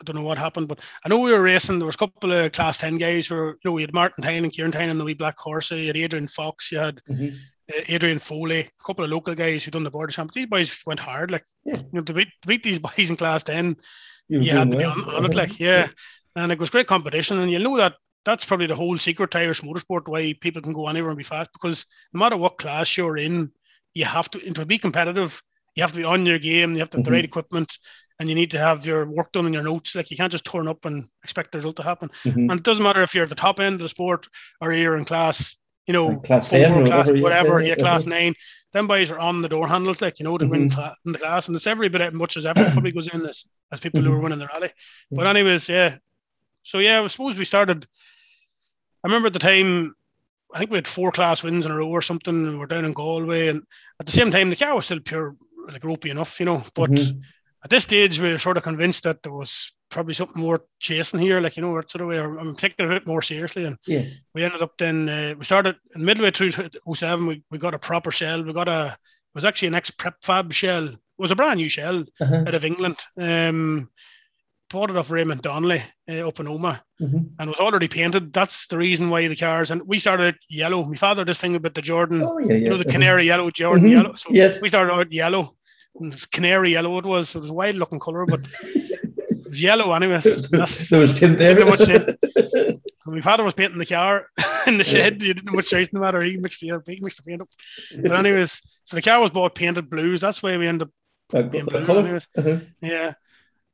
I 0.00 0.04
don't 0.04 0.16
know 0.16 0.22
what 0.22 0.38
happened, 0.38 0.68
but 0.68 0.80
I 1.04 1.08
know 1.08 1.18
we 1.18 1.32
were 1.32 1.42
racing. 1.42 1.78
There 1.78 1.86
was 1.86 1.94
a 1.94 1.98
couple 1.98 2.32
of 2.32 2.52
class 2.52 2.76
10 2.78 2.98
guys 2.98 3.26
who 3.26 3.34
were, 3.34 3.48
you 3.52 3.70
know, 3.70 3.72
we 3.72 3.82
had 3.82 3.94
Martin 3.94 4.22
Tyne 4.22 4.44
and 4.44 4.52
Kieran 4.52 4.72
Tyne 4.72 4.90
and 4.90 5.00
the 5.00 5.04
wee 5.04 5.14
black 5.14 5.38
horse. 5.38 5.70
You 5.70 5.86
had 5.86 5.96
Adrian 5.96 6.26
Fox, 6.26 6.70
you 6.70 6.78
had 6.78 7.00
mm-hmm. 7.08 7.36
uh, 7.74 7.82
Adrian 7.88 8.18
Foley, 8.18 8.60
a 8.60 8.84
couple 8.84 9.04
of 9.04 9.10
local 9.10 9.34
guys 9.34 9.64
who'd 9.64 9.72
done 9.72 9.84
the 9.84 9.90
border 9.90 10.12
champ. 10.12 10.32
These 10.32 10.46
boys 10.46 10.78
went 10.86 11.00
hard. 11.00 11.30
Like, 11.30 11.44
yeah. 11.64 11.76
you 11.76 11.88
know, 11.92 12.02
to 12.02 12.12
beat, 12.12 12.28
to 12.42 12.48
beat 12.48 12.62
these 12.62 12.78
boys 12.96 13.10
in 13.10 13.16
class 13.16 13.42
10, 13.42 13.76
you, 14.28 14.40
you 14.40 14.52
had 14.52 14.70
to 14.70 14.76
well. 14.76 14.94
be 14.94 15.00
on, 15.02 15.14
on 15.14 15.24
it. 15.24 15.34
Like, 15.34 15.58
yeah. 15.58 15.88
And 16.34 16.52
it 16.52 16.58
was 16.58 16.70
great 16.70 16.86
competition. 16.86 17.38
And 17.38 17.50
you 17.50 17.58
know 17.58 17.76
that 17.78 17.94
that's 18.26 18.44
probably 18.44 18.66
the 18.66 18.76
whole 18.76 18.98
secret 18.98 19.30
to 19.30 19.38
Irish 19.38 19.62
motorsport, 19.62 20.08
why 20.08 20.34
people 20.40 20.60
can 20.60 20.72
go 20.72 20.88
anywhere 20.88 21.10
and 21.10 21.16
be 21.16 21.24
fast, 21.24 21.50
because 21.52 21.86
no 22.12 22.18
matter 22.18 22.36
what 22.36 22.58
class 22.58 22.96
you're 22.96 23.16
in, 23.16 23.52
you 23.94 24.04
have 24.04 24.28
to, 24.32 24.40
to 24.52 24.66
be 24.66 24.78
competitive, 24.78 25.40
you 25.76 25.82
have 25.82 25.92
to 25.92 25.98
be 25.98 26.04
on 26.04 26.26
your 26.26 26.38
game. 26.38 26.72
You 26.72 26.80
have 26.80 26.90
to 26.90 26.98
have 26.98 27.04
mm-hmm. 27.04 27.10
the 27.10 27.16
right 27.16 27.24
equipment, 27.24 27.78
and 28.18 28.28
you 28.28 28.34
need 28.34 28.50
to 28.52 28.58
have 28.58 28.86
your 28.86 29.06
work 29.06 29.32
done 29.32 29.46
in 29.46 29.52
your 29.52 29.62
notes. 29.62 29.94
Like 29.94 30.10
you 30.10 30.16
can't 30.16 30.32
just 30.32 30.44
turn 30.44 30.68
up 30.68 30.84
and 30.84 31.08
expect 31.22 31.52
the 31.52 31.58
result 31.58 31.76
to 31.76 31.82
happen. 31.82 32.10
Mm-hmm. 32.24 32.50
And 32.50 32.52
it 32.52 32.62
doesn't 32.62 32.82
matter 32.82 33.02
if 33.02 33.14
you're 33.14 33.24
at 33.24 33.28
the 33.30 33.34
top 33.34 33.60
end 33.60 33.74
of 33.74 33.80
the 33.80 33.88
sport 33.88 34.28
or 34.60 34.72
you're 34.72 34.96
in 34.96 35.04
class, 35.04 35.56
you 35.86 35.92
know, 35.92 36.16
class 36.16 36.48
four, 36.48 36.58
class 36.84 37.08
whatever, 37.08 37.22
whatever 37.22 37.62
yeah, 37.62 37.74
class 37.74 38.02
uh-huh. 38.02 38.10
nine. 38.10 38.34
Them 38.72 38.86
boys 38.86 39.10
are 39.10 39.18
on 39.18 39.42
the 39.42 39.48
door 39.48 39.68
handles, 39.68 40.02
like 40.02 40.18
you 40.18 40.24
know, 40.24 40.36
to 40.36 40.44
mm-hmm. 40.44 40.52
win 40.52 40.70
cl- 40.70 40.94
in 41.06 41.12
the 41.12 41.18
class, 41.18 41.46
and 41.46 41.56
it's 41.56 41.66
every 41.66 41.88
bit 41.88 42.00
as 42.00 42.12
much 42.12 42.36
as 42.36 42.44
ever 42.44 42.64
probably 42.72 42.92
goes 42.92 43.08
in 43.08 43.22
this 43.22 43.46
as 43.72 43.80
people 43.80 44.02
who 44.02 44.08
are 44.08 44.14
mm-hmm. 44.14 44.24
winning 44.24 44.38
the 44.38 44.46
rally. 44.46 44.72
But 45.10 45.26
anyways, 45.26 45.68
yeah. 45.68 45.96
So 46.62 46.78
yeah, 46.78 47.02
I 47.02 47.06
suppose 47.06 47.38
we 47.38 47.44
started. 47.44 47.86
I 49.04 49.08
remember 49.08 49.28
at 49.28 49.32
the 49.32 49.38
time 49.38 49.94
I 50.52 50.58
think 50.58 50.70
we 50.70 50.78
had 50.78 50.88
four 50.88 51.12
class 51.12 51.42
wins 51.42 51.66
in 51.66 51.72
a 51.72 51.76
row 51.76 51.88
or 51.88 52.02
something, 52.02 52.34
and 52.34 52.58
we're 52.58 52.66
down 52.66 52.84
in 52.84 52.92
Galway. 52.92 53.48
And 53.48 53.62
at 54.00 54.06
the 54.06 54.12
same 54.12 54.30
time, 54.30 54.50
the 54.50 54.56
car 54.56 54.74
was 54.74 54.86
still 54.86 55.00
pure, 55.00 55.36
like 55.70 55.84
ropey 55.84 56.10
enough, 56.10 56.38
you 56.40 56.46
know. 56.46 56.64
But 56.74 56.90
mm-hmm. 56.90 57.20
At 57.64 57.70
this 57.70 57.84
stage, 57.84 58.20
we 58.20 58.32
were 58.32 58.38
sort 58.38 58.56
of 58.56 58.62
convinced 58.62 59.04
that 59.04 59.22
there 59.22 59.32
was 59.32 59.72
probably 59.90 60.14
something 60.14 60.40
more 60.40 60.62
chasing 60.80 61.20
here, 61.20 61.40
like 61.40 61.56
you 61.56 61.62
know, 61.62 61.80
sort 61.86 62.02
of 62.02 62.08
way. 62.08 62.18
I'm 62.18 62.54
taking 62.54 62.84
it 62.84 62.90
a 62.90 62.94
bit 62.94 63.06
more 63.06 63.22
seriously, 63.22 63.64
and 63.64 63.76
yeah. 63.86 64.04
we 64.34 64.44
ended 64.44 64.62
up 64.62 64.72
then. 64.78 65.08
Uh, 65.08 65.34
we 65.38 65.44
started 65.44 65.76
in 65.94 66.04
midway 66.04 66.30
through 66.30 66.52
07. 66.52 67.26
We, 67.26 67.42
we 67.50 67.58
got 67.58 67.74
a 67.74 67.78
proper 67.78 68.10
shell. 68.10 68.42
We 68.42 68.52
got 68.52 68.68
a. 68.68 68.96
It 68.96 69.34
was 69.34 69.44
actually 69.44 69.68
an 69.68 69.74
ex 69.74 69.90
prep 69.90 70.16
fab 70.22 70.52
shell. 70.52 70.88
It 70.88 70.98
was 71.18 71.30
a 71.30 71.36
brand 71.36 71.58
new 71.58 71.68
shell 71.68 72.04
uh-huh. 72.20 72.44
out 72.46 72.54
of 72.54 72.64
England. 72.64 72.96
Um, 73.18 73.90
bought 74.70 74.90
it 74.90 74.96
off 74.96 75.10
Raymond 75.10 75.42
Donnelly 75.42 75.82
uh, 76.10 76.26
up 76.26 76.40
in 76.40 76.46
Omagh 76.46 76.80
mm-hmm. 77.00 77.18
and 77.38 77.50
was 77.50 77.58
already 77.58 77.88
painted. 77.88 78.32
That's 78.32 78.66
the 78.66 78.78
reason 78.78 79.10
why 79.10 79.28
the 79.28 79.36
cars 79.36 79.70
and 79.70 79.82
we 79.86 79.98
started 79.98 80.36
yellow. 80.48 80.84
My 80.84 80.96
father 80.96 81.24
this 81.24 81.38
thing 81.38 81.54
about 81.54 81.74
the 81.74 81.82
Jordan, 81.82 82.22
oh, 82.22 82.38
yeah, 82.38 82.48
yeah. 82.48 82.54
you 82.54 82.70
know, 82.70 82.76
the 82.76 82.84
canary 82.84 83.26
yellow, 83.26 83.50
Jordan 83.50 83.84
mm-hmm. 83.84 83.96
yellow. 83.96 84.14
So 84.14 84.30
yes. 84.32 84.60
we 84.60 84.68
started 84.68 84.92
out 84.92 85.12
yellow. 85.12 85.55
And 86.00 86.30
canary 86.30 86.72
yellow 86.72 86.98
it 86.98 87.06
was. 87.06 87.34
It 87.34 87.38
was 87.38 87.50
a 87.50 87.54
wild 87.54 87.76
looking 87.76 88.00
colour, 88.00 88.26
but 88.26 88.40
it 88.62 89.48
was 89.48 89.62
yellow 89.70 89.92
anyways. 89.92 90.48
That's 90.50 90.88
there 90.90 91.00
was 91.00 91.14
tint 91.14 91.38
there. 91.38 91.64
Much 91.64 91.88
my 93.06 93.20
father 93.20 93.44
was 93.44 93.54
painting 93.54 93.78
the 93.78 93.86
car 93.86 94.26
in 94.66 94.78
the 94.78 94.84
shed. 94.84 95.22
You 95.22 95.34
didn't 95.34 95.46
know 95.46 95.56
much 95.56 95.68
choice 95.68 95.88
no 95.92 96.00
matter. 96.00 96.22
He 96.22 96.36
mixed 96.36 96.60
the 96.60 96.80
he 96.86 97.00
mixed 97.00 97.18
the 97.18 97.22
paint 97.22 97.42
up. 97.42 97.48
But 98.02 98.12
anyways, 98.12 98.60
so 98.84 98.96
the 98.96 99.02
car 99.02 99.20
was 99.20 99.30
bought 99.30 99.54
painted 99.54 99.88
blues. 99.88 100.20
That's 100.20 100.42
why 100.42 100.56
we 100.56 100.66
ended 100.66 100.88
up 101.34 101.50
being 101.50 101.64
blue. 101.64 101.98
Anyways. 101.98 102.28
Uh-huh. 102.36 102.58
Yeah. 102.80 103.14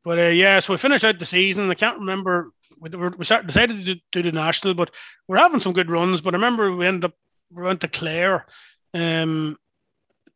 But 0.05 0.19
uh, 0.19 0.23
yeah, 0.23 0.61
so 0.61 0.73
we 0.73 0.79
finished 0.79 1.05
out 1.05 1.19
the 1.19 1.27
season. 1.27 1.71
I 1.71 1.75
can't 1.75 1.99
remember. 1.99 2.53
We, 2.81 2.91
we 2.91 3.25
started, 3.25 3.47
decided 3.47 3.85
to 3.87 4.01
do, 4.11 4.23
the 4.23 4.33
national, 4.33 4.75
but 4.75 4.91
we're 5.29 5.39
having 5.39 5.61
some 5.61 5.73
good 5.73 5.91
runs. 5.91 6.21
But 6.21 6.35
I 6.35 6.37
remember 6.37 6.75
we 6.75 6.87
ended 6.87 7.05
up 7.05 7.15
we 7.55 7.63
went 7.63 7.81
to 7.83 7.89
Clare, 7.89 8.47
um, 8.95 9.59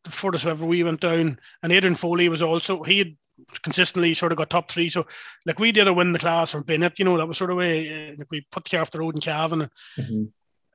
the 0.07 0.49
ever 0.49 0.65
we 0.65 0.83
went 0.83 1.01
down, 1.01 1.39
and 1.63 1.73
Adrian 1.73 1.95
Foley 1.95 2.29
was 2.29 2.41
also 2.41 2.83
he 2.83 2.99
had 2.99 3.15
consistently 3.61 4.13
sort 4.13 4.31
of 4.31 4.37
got 4.37 4.49
top 4.49 4.71
three. 4.71 4.89
So 4.89 5.05
like 5.45 5.59
we 5.59 5.71
did 5.71 5.87
a 5.87 5.93
win 5.93 6.11
the 6.11 6.19
class 6.19 6.55
or 6.55 6.63
Bennett, 6.63 6.97
you 6.99 7.05
know, 7.05 7.17
that 7.17 7.27
was 7.27 7.37
sort 7.37 7.51
of 7.51 7.57
way 7.57 8.09
uh, 8.09 8.15
like 8.17 8.27
we 8.31 8.45
put 8.51 8.63
the 8.63 8.71
car 8.71 8.81
off 8.81 8.91
the 8.91 8.99
road 8.99 9.15
in 9.15 9.21
Cavan. 9.21 9.69
Mm-hmm 9.97 10.23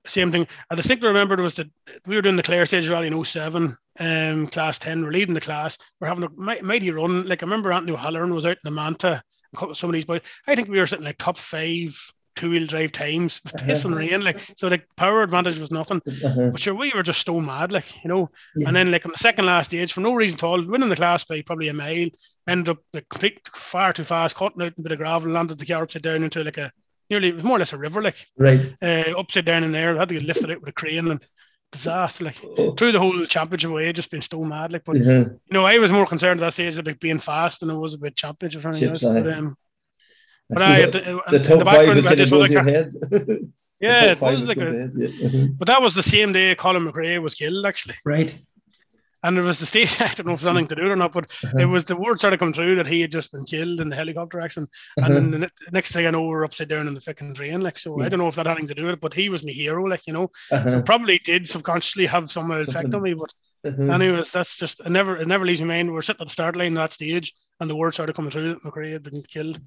same 0.07 0.33
thing. 0.33 0.47
I 0.71 0.75
distinctly 0.75 1.09
remember 1.09 1.37
was 1.37 1.55
that 1.55 1.71
we 2.07 2.17
were 2.17 2.23
doing 2.23 2.37
the 2.37 2.43
Clare 2.43 2.67
Stage 2.67 2.89
Rally 2.89 3.07
in 3.07 3.25
07, 3.25 3.77
um, 3.99 4.47
class 4.49 4.79
10, 4.79 5.05
we're 5.05 5.11
leading 5.11 5.35
the 5.35 5.41
class. 5.41 5.79
We're 6.01 6.09
having 6.09 6.25
a 6.25 6.63
mighty 6.63 6.91
run. 6.91 7.27
Like 7.27 7.43
I 7.43 7.47
remember 7.47 7.73
Anthony 7.73 7.93
O'Halloran 7.93 8.35
was 8.35 8.45
out 8.45 8.53
in 8.53 8.61
the 8.65 8.71
Manta, 8.71 9.23
some 9.75 9.91
of 9.91 9.95
these 9.95 10.05
boys. 10.05 10.23
I 10.47 10.55
think 10.55 10.69
we 10.69 10.79
were 10.79 10.87
sitting 10.87 11.05
like 11.05 11.19
top 11.19 11.39
five 11.39 11.97
two-wheel 12.43 12.67
drive 12.67 12.93
times 12.93 13.41
uh-huh. 13.47 13.67
piss 13.67 13.85
and 13.85 13.95
rain 13.95 14.23
like 14.23 14.39
so 14.57 14.69
like 14.69 14.87
power 14.97 15.23
advantage 15.23 15.59
was 15.59 15.71
nothing 15.71 16.01
uh-huh. 16.25 16.51
but 16.51 16.61
sure 16.61 16.75
we 16.75 16.93
were 16.95 17.03
just 17.03 17.25
so 17.25 17.41
mad 17.41 17.73
like 17.73 18.05
you 18.05 18.09
know 18.09 18.29
yeah. 18.57 18.69
and 18.69 18.77
then 18.77 18.91
like 18.91 19.07
on 19.07 19.13
the 19.13 19.19
second 19.19 19.47
last 19.47 19.67
stage 19.67 19.93
for 19.93 20.01
no 20.01 20.15
reason 20.15 20.39
at 20.39 20.43
all 20.43 20.67
winning 20.67 20.89
the 20.89 20.97
class 20.97 21.25
by 21.25 21.41
probably 21.43 21.69
a 21.69 21.75
mile 21.75 22.09
ended 22.49 22.71
up 22.71 22.79
like 22.93 23.09
complete 23.09 23.49
far 23.55 23.93
too 23.93 24.05
fast 24.05 24.37
caught 24.37 24.61
out 24.61 24.73
a 24.77 24.83
bit 24.83 24.93
of 24.93 24.99
gravel 24.99 25.33
landed 25.33 25.59
the 25.59 25.67
car 25.67 25.83
upside 25.83 26.03
down 26.03 26.23
into 26.23 26.43
like 26.45 26.59
a 26.59 26.73
nearly 27.13 27.29
it 27.29 27.35
was 27.35 27.45
more 27.45 27.57
or 27.57 27.59
less 27.61 27.73
a 27.73 27.79
river, 27.79 28.03
like 28.03 28.27
right 28.37 28.75
uh, 28.83 29.13
upside 29.19 29.45
down 29.45 29.65
in 29.65 29.73
there. 29.73 29.95
I 29.95 30.01
had 30.01 30.09
to 30.09 30.15
get 30.15 30.25
lifted 30.25 30.51
out 30.51 30.61
with 30.61 30.71
a 30.71 30.73
crane 30.73 31.09
and 31.09 31.25
disaster. 31.71 32.25
Like 32.25 32.43
oh. 32.59 32.75
through 32.75 32.93
the 32.93 32.99
whole 32.99 33.25
championship 33.27 33.71
away, 33.71 33.93
just 33.93 34.11
been 34.11 34.23
so 34.23 34.43
mad. 34.43 34.73
Like, 34.73 34.85
but 34.85 34.97
yeah. 34.97 35.19
you 35.19 35.41
know, 35.51 35.65
I 35.65 35.79
was 35.79 35.93
more 35.93 36.07
concerned 36.07 36.41
at 36.41 36.45
that 36.47 36.53
stage 36.55 36.77
about 36.77 37.01
being 37.01 37.19
fast 37.19 37.61
than 37.61 37.71
it 37.71 37.77
was 37.77 37.95
about 37.95 38.17
championship 38.17 38.65
or 38.65 38.71
anything 38.71 38.89
else. 38.89 39.03
But, 39.03 39.27
um, 39.33 39.57
but 40.53 40.63
I, 40.63 40.87
the, 40.87 40.91
the, 40.91 41.39
the, 41.39 41.57
the 41.57 41.65
background 41.65 42.05
had 42.05 42.19
this 42.19 42.33
other 42.33 42.49
Yeah, 43.81 44.13
it 44.13 44.21
was 44.21 44.47
like 44.47 44.59
a, 44.59 44.91
yeah. 44.97 45.47
but 45.57 45.67
that 45.67 45.83
was 45.83 45.97
the 45.97 46.05
same 46.05 46.33
day 46.33 46.55
Colin 46.55 46.85
McRae 46.87 47.21
was 47.21 47.35
killed, 47.35 47.67
actually. 47.67 47.97
Right. 48.05 48.33
And 49.25 49.39
it 49.39 49.43
was 49.43 49.59
the 49.59 49.67
state, 49.67 50.01
I 50.01 50.07
don't 50.07 50.27
know 50.27 50.33
if 50.35 50.41
it's 50.41 50.47
anything 50.47 50.69
to 50.69 50.75
do 50.77 50.83
it 50.83 50.91
or 50.91 50.97
not, 50.97 51.13
but 51.13 51.25
uh-huh. 51.45 51.59
it 51.59 51.65
was 51.65 51.85
the 51.85 51.97
word 51.97 52.19
started 52.19 52.39
coming 52.39 52.55
through 52.55 52.77
that 52.77 52.87
he 52.87 53.01
had 53.01 53.11
just 53.11 53.33
been 53.33 53.45
killed 53.45 53.81
in 53.81 53.89
the 53.89 53.97
helicopter 53.97 54.41
accident. 54.41 54.71
Uh-huh. 54.99 55.13
And 55.13 55.33
then 55.33 55.41
the 55.41 55.51
next 55.73 55.93
thing 55.93 56.07
I 56.07 56.11
know, 56.11 56.23
we're 56.23 56.45
upside 56.45 56.69
down 56.69 56.89
in 56.89 56.95
the 56.95 57.01
fucking 57.01 57.35
drain. 57.35 57.61
Like, 57.61 57.79
so 57.79 57.99
yes. 57.99 58.07
I 58.07 58.09
don't 58.09 58.21
know 58.21 58.29
if 58.29 58.37
that 58.37 58.47
had 58.47 58.59
anything 58.59 58.69
to 58.69 58.75
do 58.75 58.85
with 58.85 58.95
it, 58.95 59.01
but 59.01 59.15
he 59.15 59.29
was 59.29 59.45
my 59.45 59.53
hero, 59.53 59.85
like, 59.85 60.07
you 60.07 60.13
know. 60.13 60.31
Uh-huh. 60.51 60.71
So 60.71 60.83
probably 60.83 61.19
did 61.19 61.49
subconsciously 61.49 62.07
have 62.07 62.31
some 62.31 62.51
effect 62.51 62.95
on 62.95 63.03
me. 63.03 63.15
But 63.15 63.33
uh-huh. 63.65 63.93
anyways, 63.93 64.33
that's 64.33 64.59
just, 64.59 64.81
it 64.81 64.91
never, 64.91 65.17
it 65.17 65.29
never 65.29 65.47
leaves 65.47 65.61
my 65.61 65.69
mind. 65.69 65.93
We're 65.93 66.03
sitting 66.03 66.23
at 66.23 66.29
the 66.29 66.33
start 66.33 66.57
line 66.57 66.75
that 66.75 66.93
stage, 66.93 67.33
and 67.61 67.71
the 67.71 67.77
word 67.77 67.95
started 67.95 68.15
coming 68.17 68.31
through 68.31 68.49
that 68.49 68.63
McRae 68.63 68.93
had 68.93 69.03
been 69.03 69.23
killed. 69.23 69.61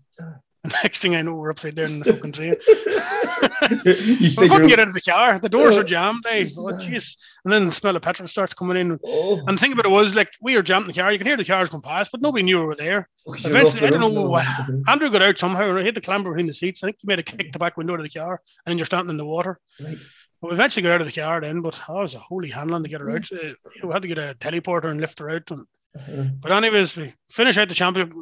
next 0.83 0.99
thing 0.99 1.15
I 1.15 1.21
know, 1.21 1.35
we're 1.35 1.51
upside 1.51 1.75
down 1.75 1.87
in 1.87 1.99
the 1.99 2.13
fucking 2.13 2.31
train. 2.31 2.55
we 3.85 4.49
couldn't 4.49 4.67
get 4.67 4.79
out 4.79 4.87
of 4.87 4.93
the 4.93 5.01
car. 5.01 5.39
The 5.39 5.49
doors 5.49 5.77
oh, 5.77 5.81
are 5.81 5.83
jammed. 5.83 6.25
Eh? 6.29 6.49
Oh, 6.57 6.73
jeez. 6.73 7.17
And 7.43 7.53
then 7.53 7.67
the 7.67 7.71
smell 7.71 7.95
of 7.95 8.01
petrol 8.01 8.27
starts 8.27 8.53
coming 8.53 8.77
in. 8.77 8.99
Oh. 9.03 9.37
And 9.47 9.57
the 9.57 9.61
thing 9.61 9.73
about 9.73 9.85
it 9.85 9.89
was, 9.89 10.15
like, 10.15 10.31
we 10.41 10.55
were 10.55 10.63
jammed 10.63 10.83
in 10.83 10.87
the 10.87 10.99
car. 10.99 11.11
You 11.11 11.17
can 11.17 11.27
hear 11.27 11.37
the 11.37 11.45
cars 11.45 11.69
going 11.69 11.81
past, 11.81 12.11
but 12.11 12.21
nobody 12.21 12.43
knew 12.43 12.59
we 12.59 12.65
were 12.65 12.75
there. 12.75 13.09
Oh, 13.27 13.33
Eventually, 13.33 13.87
I 13.87 13.89
don't 13.89 14.13
know 14.13 14.29
what. 14.29 14.45
Andrew 14.87 15.09
got 15.09 15.21
out 15.21 15.37
somehow. 15.37 15.69
and 15.69 15.79
He 15.79 15.85
had 15.85 15.95
to 15.95 16.01
clamber 16.01 16.31
between 16.31 16.47
the 16.47 16.53
seats. 16.53 16.83
I 16.83 16.87
think 16.87 16.97
he 16.99 17.07
made 17.07 17.19
a 17.19 17.23
kick 17.23 17.39
to 17.39 17.51
the 17.51 17.59
back 17.59 17.77
window 17.77 17.95
of 17.95 18.03
the 18.03 18.09
car, 18.09 18.41
and 18.65 18.71
then 18.71 18.77
you're 18.77 18.85
standing 18.85 19.11
in 19.11 19.17
the 19.17 19.25
water. 19.25 19.59
Right. 19.81 19.97
we 20.41 20.51
eventually 20.51 20.83
got 20.83 20.93
out 20.93 21.01
of 21.01 21.07
the 21.07 21.19
car 21.19 21.41
then, 21.41 21.61
but 21.61 21.79
oh, 21.87 21.99
it 21.99 22.01
was 22.01 22.15
a 22.15 22.19
holy 22.19 22.49
handling 22.49 22.83
to 22.83 22.89
get 22.89 23.01
her 23.01 23.11
out. 23.11 23.29
Uh, 23.31 23.53
we 23.83 23.93
had 23.93 24.01
to 24.01 24.07
get 24.07 24.17
a 24.17 24.35
teleporter 24.39 24.85
and 24.85 25.01
lift 25.01 25.19
her 25.19 25.29
out. 25.29 25.49
And 25.51 25.65
uh-huh. 25.95 26.23
But 26.39 26.51
anyways, 26.51 26.95
we 26.95 27.13
finish 27.29 27.57
out 27.57 27.69
the 27.69 27.75
championship. 27.75 28.15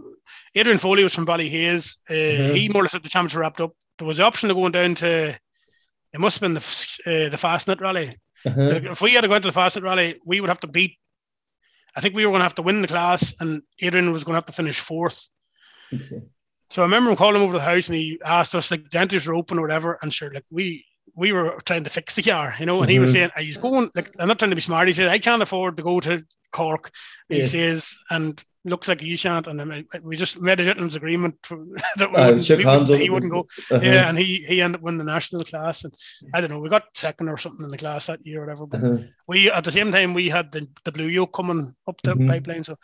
Adrian 0.55 0.77
Foley 0.77 1.03
was 1.03 1.13
from 1.13 1.25
Ballyhaise. 1.25 1.97
Uh, 2.09 2.13
uh-huh. 2.13 2.53
He 2.53 2.69
more 2.69 2.81
or 2.81 2.83
less 2.83 2.93
had 2.93 3.03
the 3.03 3.09
championship 3.09 3.39
wrapped 3.39 3.61
up. 3.61 3.71
There 3.97 4.07
was 4.07 4.17
the 4.17 4.23
option 4.23 4.49
of 4.49 4.55
going 4.57 4.71
down 4.71 4.95
to, 4.95 5.29
it 5.29 6.19
must 6.19 6.39
have 6.39 6.41
been 6.41 6.53
the 6.53 6.59
uh, 7.05 7.29
the 7.29 7.37
Fastnet 7.37 7.81
Rally. 7.81 8.15
Uh-huh. 8.45 8.69
So 8.69 8.75
if 8.75 9.01
we 9.01 9.13
had 9.13 9.21
to 9.21 9.27
go 9.27 9.35
into 9.35 9.51
the 9.51 9.59
Fastnet 9.59 9.83
Rally, 9.83 10.19
we 10.25 10.41
would 10.41 10.49
have 10.49 10.59
to 10.61 10.67
beat. 10.67 10.97
I 11.95 12.01
think 12.01 12.15
we 12.15 12.25
were 12.25 12.31
going 12.31 12.39
to 12.39 12.45
have 12.45 12.55
to 12.55 12.63
win 12.63 12.81
the 12.81 12.87
class, 12.87 13.33
and 13.39 13.61
Adrian 13.79 14.11
was 14.11 14.23
going 14.23 14.33
to 14.33 14.37
have 14.37 14.47
to 14.47 14.53
finish 14.53 14.79
fourth. 14.79 15.29
Okay. 15.93 16.23
So 16.69 16.81
I 16.81 16.85
remember 16.85 17.11
him 17.11 17.17
calling 17.17 17.35
him 17.35 17.43
over 17.43 17.53
the 17.53 17.61
house, 17.63 17.87
and 17.87 17.95
he 17.95 18.19
asked 18.25 18.55
us 18.55 18.71
like 18.71 18.89
dentists 18.89 19.27
were 19.27 19.35
open 19.35 19.59
or 19.59 19.61
whatever, 19.61 19.99
and 20.01 20.11
sure, 20.11 20.33
like 20.33 20.45
we 20.49 20.85
we 21.15 21.31
were 21.31 21.59
trying 21.65 21.83
to 21.83 21.89
fix 21.89 22.15
the 22.15 22.23
car, 22.23 22.55
you 22.59 22.65
know, 22.65 22.77
and 22.77 22.83
mm-hmm. 22.83 22.91
he 22.91 22.99
was 22.99 23.13
mm-hmm. 23.13 23.29
saying, 23.35 23.45
he's 23.45 23.57
going, 23.57 23.91
like, 23.93 24.09
I'm 24.17 24.27
not 24.27 24.39
trying 24.39 24.49
to 24.49 24.55
be 24.55 24.61
smart. 24.61 24.87
He 24.87 24.93
said, 24.93 25.09
I 25.09 25.19
can't 25.19 25.41
afford 25.43 25.77
to 25.77 25.83
go 25.83 25.99
to 25.99 26.25
Cork. 26.51 26.91
He 27.29 27.39
yeah. 27.39 27.45
says, 27.45 27.95
and 28.09 28.43
looks 28.65 28.87
like 28.87 29.01
you 29.01 29.17
shan't. 29.17 29.47
And 29.47 29.85
we 30.01 30.15
just 30.15 30.41
made 30.41 30.59
a 30.59 30.63
gentleman's 30.63 30.95
agreement 30.95 31.35
that 31.97 32.11
we 32.11 32.17
uh, 32.17 32.31
wouldn't, 32.31 32.49
we 32.49 32.65
wouldn't, 32.65 32.99
he 33.01 33.09
wouldn't 33.09 33.31
go. 33.31 33.39
Uh-huh. 33.71 33.79
Yeah, 33.81 34.09
and 34.09 34.17
he 34.17 34.37
he 34.47 34.61
ended 34.61 34.79
up 34.79 34.83
winning 34.83 34.99
the 34.99 35.03
national 35.03 35.43
class. 35.43 35.83
And 35.83 35.93
I 36.33 36.41
don't 36.41 36.49
know, 36.49 36.59
we 36.59 36.69
got 36.69 36.95
second 36.95 37.29
or 37.29 37.37
something 37.37 37.65
in 37.65 37.71
the 37.71 37.77
class 37.77 38.07
that 38.07 38.25
year 38.25 38.41
or 38.41 38.45
whatever. 38.45 38.65
But 38.65 38.83
uh-huh. 38.83 38.97
we 39.27 39.51
at 39.51 39.63
the 39.63 39.71
same 39.71 39.91
time 39.91 40.13
we 40.13 40.29
had 40.29 40.51
the, 40.51 40.67
the 40.83 40.91
blue 40.91 41.07
yoke 41.07 41.33
coming 41.33 41.75
up 41.87 42.01
the 42.03 42.13
mm-hmm. 42.13 42.27
pipeline. 42.27 42.63
So 42.63 42.77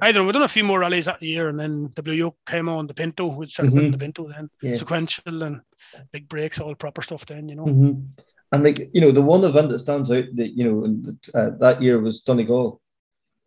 I 0.00 0.12
don't 0.12 0.22
know, 0.22 0.26
we 0.26 0.32
done 0.32 0.42
a 0.42 0.48
few 0.48 0.64
more 0.64 0.80
rallies 0.80 1.06
that 1.06 1.22
year, 1.22 1.48
and 1.48 1.58
then 1.58 1.90
the 1.94 2.02
blue 2.02 2.14
yoke 2.14 2.38
came 2.46 2.68
on 2.68 2.86
the 2.86 2.94
Pinto, 2.94 3.26
which 3.26 3.52
started 3.52 3.74
mm-hmm. 3.74 3.90
the 3.90 3.98
Pinto 3.98 4.28
then 4.28 4.48
yeah. 4.62 4.74
sequential 4.74 5.42
and 5.42 5.60
big 6.12 6.28
brakes, 6.28 6.60
all 6.60 6.74
proper 6.74 7.02
stuff. 7.02 7.26
Then 7.26 7.48
you 7.48 7.56
know. 7.56 7.66
Mm-hmm. 7.66 8.00
And 8.52 8.62
like 8.62 8.78
you 8.94 9.00
know, 9.00 9.10
the 9.10 9.22
one 9.22 9.44
event 9.44 9.70
that 9.70 9.80
stands 9.80 10.10
out 10.10 10.24
that 10.36 10.56
you 10.56 10.64
know 10.64 11.14
uh, 11.34 11.50
that 11.58 11.82
year 11.82 12.00
was 12.00 12.22
Donegal 12.22 12.80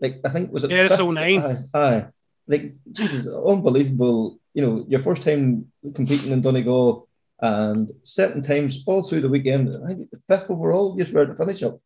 like 0.02 0.22
I 0.26 0.30
think 0.30 0.52
was 0.52 0.64
it 0.64 0.72
yeah, 0.72 0.86
it's 0.86 1.00
09. 1.00 1.18
Aye, 1.18 1.58
aye. 1.74 2.06
Like 2.48 2.74
Jesus, 2.92 3.28
unbelievable. 3.28 4.40
You 4.54 4.66
know, 4.66 4.86
your 4.88 5.00
first 5.00 5.24
time 5.24 5.72
competing 5.94 6.32
in 6.32 6.42
Donegal 6.42 7.08
and 7.42 7.92
certain 8.04 8.42
times 8.42 8.84
all 8.86 9.02
through 9.02 9.22
the 9.22 9.30
weekend. 9.30 9.70
I 9.86 9.90
think 9.90 10.10
fifth 10.28 10.50
overall, 10.50 10.96
just 10.98 11.14
were 11.14 11.26
to 11.26 11.36
finish 11.36 11.64
up. 11.64 11.80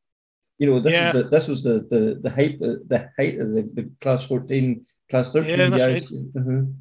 You 0.57 0.67
know, 0.67 0.79
this 0.79 0.93
yeah. 0.93 1.11
was 1.11 1.23
the, 1.23 1.29
this 1.29 1.47
was 1.47 1.63
the 1.63 1.87
the 1.89 2.19
the 2.21 2.29
height 2.29 2.59
the 2.59 3.09
height 3.17 3.39
of 3.39 3.49
the, 3.53 3.69
the 3.73 3.91
class 3.99 4.25
fourteen, 4.25 4.85
class 5.09 5.33
thirteen 5.33 5.59
yeah, 5.59 5.69
guys. 5.69 6.11
Right. 6.11 6.33
Mm-hmm. 6.35 6.71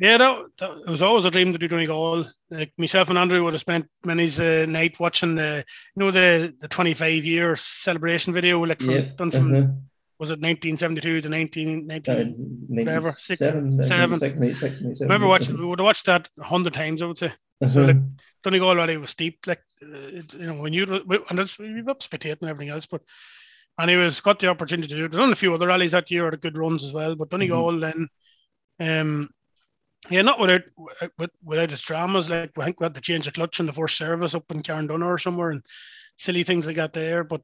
Yeah, 0.00 0.16
that, 0.16 0.42
that, 0.58 0.70
it 0.88 0.90
was 0.90 1.02
always 1.02 1.24
a 1.24 1.30
dream 1.30 1.52
to 1.52 1.58
do 1.58 1.68
Donegal. 1.68 2.26
Like 2.50 2.72
myself 2.76 3.10
and 3.10 3.18
Andrew 3.18 3.44
would 3.44 3.52
have 3.52 3.60
spent 3.60 3.86
many 4.04 4.28
uh, 4.40 4.66
night 4.66 4.98
watching 4.98 5.36
the, 5.36 5.64
you 5.94 6.00
know, 6.00 6.10
the 6.10 6.52
the 6.58 6.66
twenty 6.66 6.94
five 6.94 7.24
year 7.24 7.54
celebration 7.54 8.32
video, 8.32 8.60
like 8.64 8.80
from, 8.80 8.90
yeah. 8.90 9.00
done 9.16 9.30
from 9.30 9.54
uh-huh 9.54 9.72
was 10.18 10.30
it 10.30 10.40
1972 10.40 11.20
to 11.22 11.28
1919 11.28 12.14
uh, 12.14 12.82
whatever 12.82 13.12
six, 13.12 13.38
seven, 13.38 13.82
seven. 13.82 14.18
Six, 14.18 14.60
six, 14.60 14.80
six, 14.80 15.00
remember 15.00 15.26
watching 15.26 15.56
we 15.58 15.64
would 15.64 15.78
have 15.78 15.84
watched 15.84 16.06
that 16.06 16.28
a 16.40 16.44
hundred 16.44 16.74
times 16.74 17.02
I 17.02 17.06
would 17.06 17.18
say 17.18 17.26
uh-huh. 17.26 17.68
so 17.68 17.84
like 17.84 17.96
Donegal 18.42 18.76
Rally 18.76 18.96
was 18.96 19.10
steep 19.10 19.40
like 19.46 19.62
uh, 19.82 20.08
you 20.38 20.46
know 20.46 20.54
when 20.54 20.72
you 20.72 20.84
and 20.84 21.38
it's, 21.40 21.58
were 21.58 21.90
up 21.90 22.00
spectating 22.00 22.42
and 22.42 22.50
everything 22.50 22.70
else 22.72 22.86
but 22.86 23.02
and 23.78 23.90
he 23.90 23.96
was 23.96 24.20
got 24.20 24.38
the 24.38 24.48
opportunity 24.48 24.88
to 24.88 24.96
do 24.96 25.04
it. 25.04 25.12
There's 25.12 25.22
only 25.22 25.32
a 25.32 25.36
few 25.36 25.52
other 25.54 25.66
rallies 25.66 25.92
that 25.92 26.10
year, 26.10 26.30
the 26.30 26.36
good 26.36 26.58
runs 26.58 26.84
as 26.84 26.92
well, 26.92 27.14
but 27.16 27.30
Donegal 27.30 27.72
mm-hmm. 27.72 28.08
then, 28.78 29.00
um, 29.00 29.30
yeah, 30.10 30.22
not 30.22 30.38
without 30.38 30.62
with, 31.18 31.30
without 31.42 31.72
its 31.72 31.82
dramas. 31.82 32.30
Like 32.30 32.52
I 32.58 32.64
think 32.64 32.78
we 32.78 32.84
had 32.84 32.94
to 32.94 33.00
change 33.00 33.24
the 33.24 33.32
clutch 33.32 33.58
in 33.58 33.66
the 33.66 33.72
first 33.72 33.96
service 33.96 34.34
up 34.34 34.50
in 34.50 34.62
Carndonagh 34.62 35.06
or 35.06 35.18
somewhere, 35.18 35.50
and 35.50 35.62
silly 36.16 36.44
things 36.44 36.66
like 36.66 36.76
that 36.76 36.92
there. 36.92 37.24
But 37.24 37.42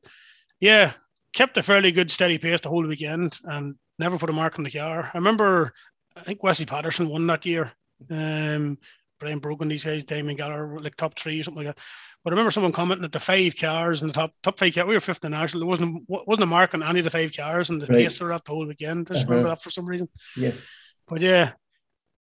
yeah, 0.61 0.93
kept 1.33 1.57
a 1.59 1.63
fairly 1.63 1.93
good 1.93 2.11
steady 2.11 2.39
pace 2.39 2.61
the 2.61 2.69
whole 2.69 2.87
weekend, 2.87 3.39
and 3.45 3.75
never 3.99 4.19
put 4.19 4.31
a 4.31 4.33
mark 4.33 4.59
on 4.59 4.65
the 4.65 4.71
car. 4.71 5.11
I 5.13 5.19
remember, 5.19 5.73
I 6.17 6.23
think 6.23 6.43
Wesley 6.43 6.67
Patterson 6.67 7.09
won 7.09 7.27
that 7.27 7.47
year. 7.47 7.73
Um, 8.11 8.79
Brian 9.19 9.39
Brogan, 9.39 9.69
these 9.69 9.85
guys, 9.85 10.05
Damien 10.05 10.37
Gallagher, 10.37 10.81
like 10.81 10.97
top 10.97 11.19
three, 11.19 11.43
something 11.43 11.65
like 11.65 11.77
that. 11.77 11.83
But 12.25 12.33
I 12.33 12.35
remember 12.35 12.51
someone 12.51 12.73
commenting 12.73 13.03
that 13.03 13.13
the 13.13 13.21
five 13.21 13.55
cars 13.57 14.03
in 14.03 14.09
the 14.09 14.15
top 14.15 14.33
top 14.43 14.59
five 14.59 14.75
cars, 14.75 14.87
we 14.87 14.95
were 14.95 15.01
fifth 15.01 15.25
in 15.25 15.31
national. 15.33 15.61
There 15.61 15.69
wasn't 15.69 16.05
wasn't 16.09 16.43
a 16.43 16.47
mark 16.47 16.75
on 16.75 16.83
any 16.83 17.01
of 17.01 17.05
the 17.05 17.11
five 17.11 17.33
cars, 17.35 17.71
and 17.71 17.81
the 17.81 17.87
right. 17.87 17.97
pace 17.97 18.21
were 18.21 18.33
up 18.33 18.45
the 18.45 18.53
whole 18.53 18.67
weekend. 18.67 19.09
I 19.11 19.15
just 19.15 19.25
uh-huh. 19.25 19.33
remember 19.33 19.51
that 19.51 19.63
for 19.63 19.71
some 19.71 19.87
reason. 19.87 20.09
Yes. 20.37 20.69
But 21.07 21.21
yeah, 21.21 21.53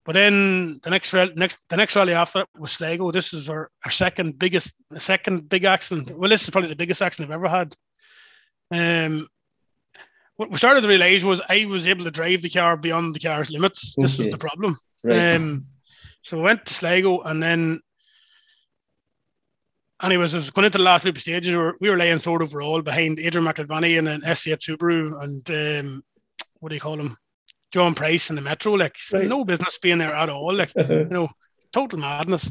but 0.04 0.12
then 0.12 0.80
the 0.82 0.90
next 0.90 1.12
next 1.12 1.58
the 1.68 1.76
next 1.76 1.96
rally 1.96 2.14
after 2.14 2.40
it 2.40 2.48
was 2.58 2.72
Sligo. 2.72 3.10
This 3.10 3.32
is 3.32 3.48
our, 3.50 3.70
our 3.84 3.90
second 3.90 4.38
biggest, 4.38 4.74
second 4.98 5.48
big 5.48 5.64
accident. 5.64 6.18
Well, 6.18 6.30
this 6.30 6.42
is 6.42 6.50
probably 6.50 6.70
the 6.70 6.76
biggest 6.76 7.02
accident 7.02 7.30
I've 7.30 7.34
ever 7.34 7.48
had. 7.48 7.74
Um, 8.70 9.28
what 10.36 10.50
we 10.50 10.58
started 10.58 10.80
to 10.80 10.88
realize 10.88 11.24
was 11.24 11.40
I 11.48 11.66
was 11.66 11.86
able 11.86 12.04
to 12.04 12.10
drive 12.10 12.42
the 12.42 12.50
car 12.50 12.76
beyond 12.76 13.14
the 13.14 13.20
car's 13.20 13.50
limits. 13.50 13.94
This 13.98 14.14
okay. 14.14 14.28
was 14.28 14.32
the 14.32 14.38
problem. 14.38 14.78
Right. 15.04 15.34
Um, 15.34 15.66
so 16.22 16.36
we 16.36 16.44
went 16.44 16.64
to 16.66 16.74
Sligo 16.74 17.20
and 17.22 17.42
then 17.42 17.80
and 20.02 20.12
he 20.12 20.16
was, 20.16 20.50
going 20.50 20.64
into 20.64 20.78
the 20.78 20.84
last 20.84 21.04
loop 21.04 21.16
of 21.16 21.20
stages. 21.20 21.50
We 21.50 21.58
were, 21.58 21.76
we 21.80 21.90
were 21.90 21.96
laying 21.96 22.18
third 22.18 22.42
overall 22.42 22.80
behind 22.80 23.18
Adrian 23.18 23.46
McIlvanney 23.46 23.98
and 23.98 24.08
an 24.08 24.22
S8 24.22 24.58
Subaru 24.58 25.22
and 25.22 25.50
um, 25.50 26.02
what 26.60 26.70
do 26.70 26.74
you 26.74 26.80
call 26.80 26.98
him? 26.98 27.16
John 27.70 27.94
Price 27.94 28.30
in 28.30 28.36
the 28.36 28.42
Metro. 28.42 28.72
Like 28.72 28.96
right. 29.12 29.28
no 29.28 29.44
business 29.44 29.78
being 29.78 29.98
there 29.98 30.14
at 30.14 30.30
all. 30.30 30.54
Like 30.54 30.72
you 30.76 31.04
know, 31.04 31.28
total 31.72 31.98
madness. 31.98 32.50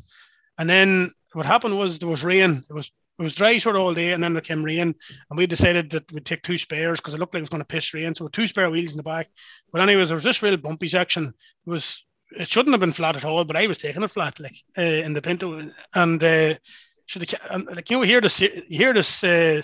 And 0.57 0.70
then 0.70 1.11
what 1.34 1.45
happened 1.45 1.78
was 1.78 1.99
there 1.99 2.07
was 2.07 2.24
rain. 2.24 2.63
It 2.70 2.74
was 2.74 2.91
it 3.20 3.24
was 3.24 3.36
dry 3.36 3.57
sort 3.57 3.76
of 3.76 3.82
all 3.82 3.93
day, 3.93 4.13
and 4.13 4.24
then 4.24 4.34
there 4.34 4.41
came 4.41 4.63
rain, 4.63 4.95
and 5.30 5.38
we 5.38 5.45
decided 5.45 5.89
that 5.91 6.11
we'd 6.11 6.26
take 6.26 6.41
two 6.41 6.57
spares 6.57 6.99
because 6.99 7.13
it 7.13 7.20
looked 7.20 7.34
like 7.34 7.39
it 7.39 7.43
was 7.43 7.49
going 7.49 7.61
to 7.61 7.65
piss 7.65 7.93
rain. 7.93 8.15
So 8.15 8.30
two 8.30 8.47
spare 8.47 8.72
wheels 8.72 8.91
in 8.91 8.97
the 8.97 9.03
back. 9.03 9.28
But 9.72 9.82
anyways, 9.82 10.09
there 10.09 10.15
was 10.15 10.24
this 10.24 10.41
real 10.41 10.57
bumpy 10.57 10.88
section. 10.88 11.26
It 11.28 11.70
was 11.70 12.05
it 12.32 12.47
shouldn't 12.47 12.74
have 12.74 12.80
been 12.80 12.93
flat 12.93 13.17
at 13.17 13.26
all, 13.26 13.43
but 13.43 13.55
I 13.55 13.67
was 13.67 13.78
taking 13.78 14.03
it 14.03 14.11
flat, 14.11 14.39
like 14.39 14.55
uh, 14.78 14.82
in 14.82 15.13
the 15.13 15.22
Pinto, 15.22 15.70
and 15.93 16.24
uh, 16.24 16.55
should 17.07 17.24
the, 17.24 17.65
like 17.74 17.89
you 17.89 17.97
know, 17.97 18.03
hear 18.03 18.22
this, 18.22 18.39
you 18.39 18.63
hear 18.70 18.93
this 18.93 19.24
uh, 19.24 19.61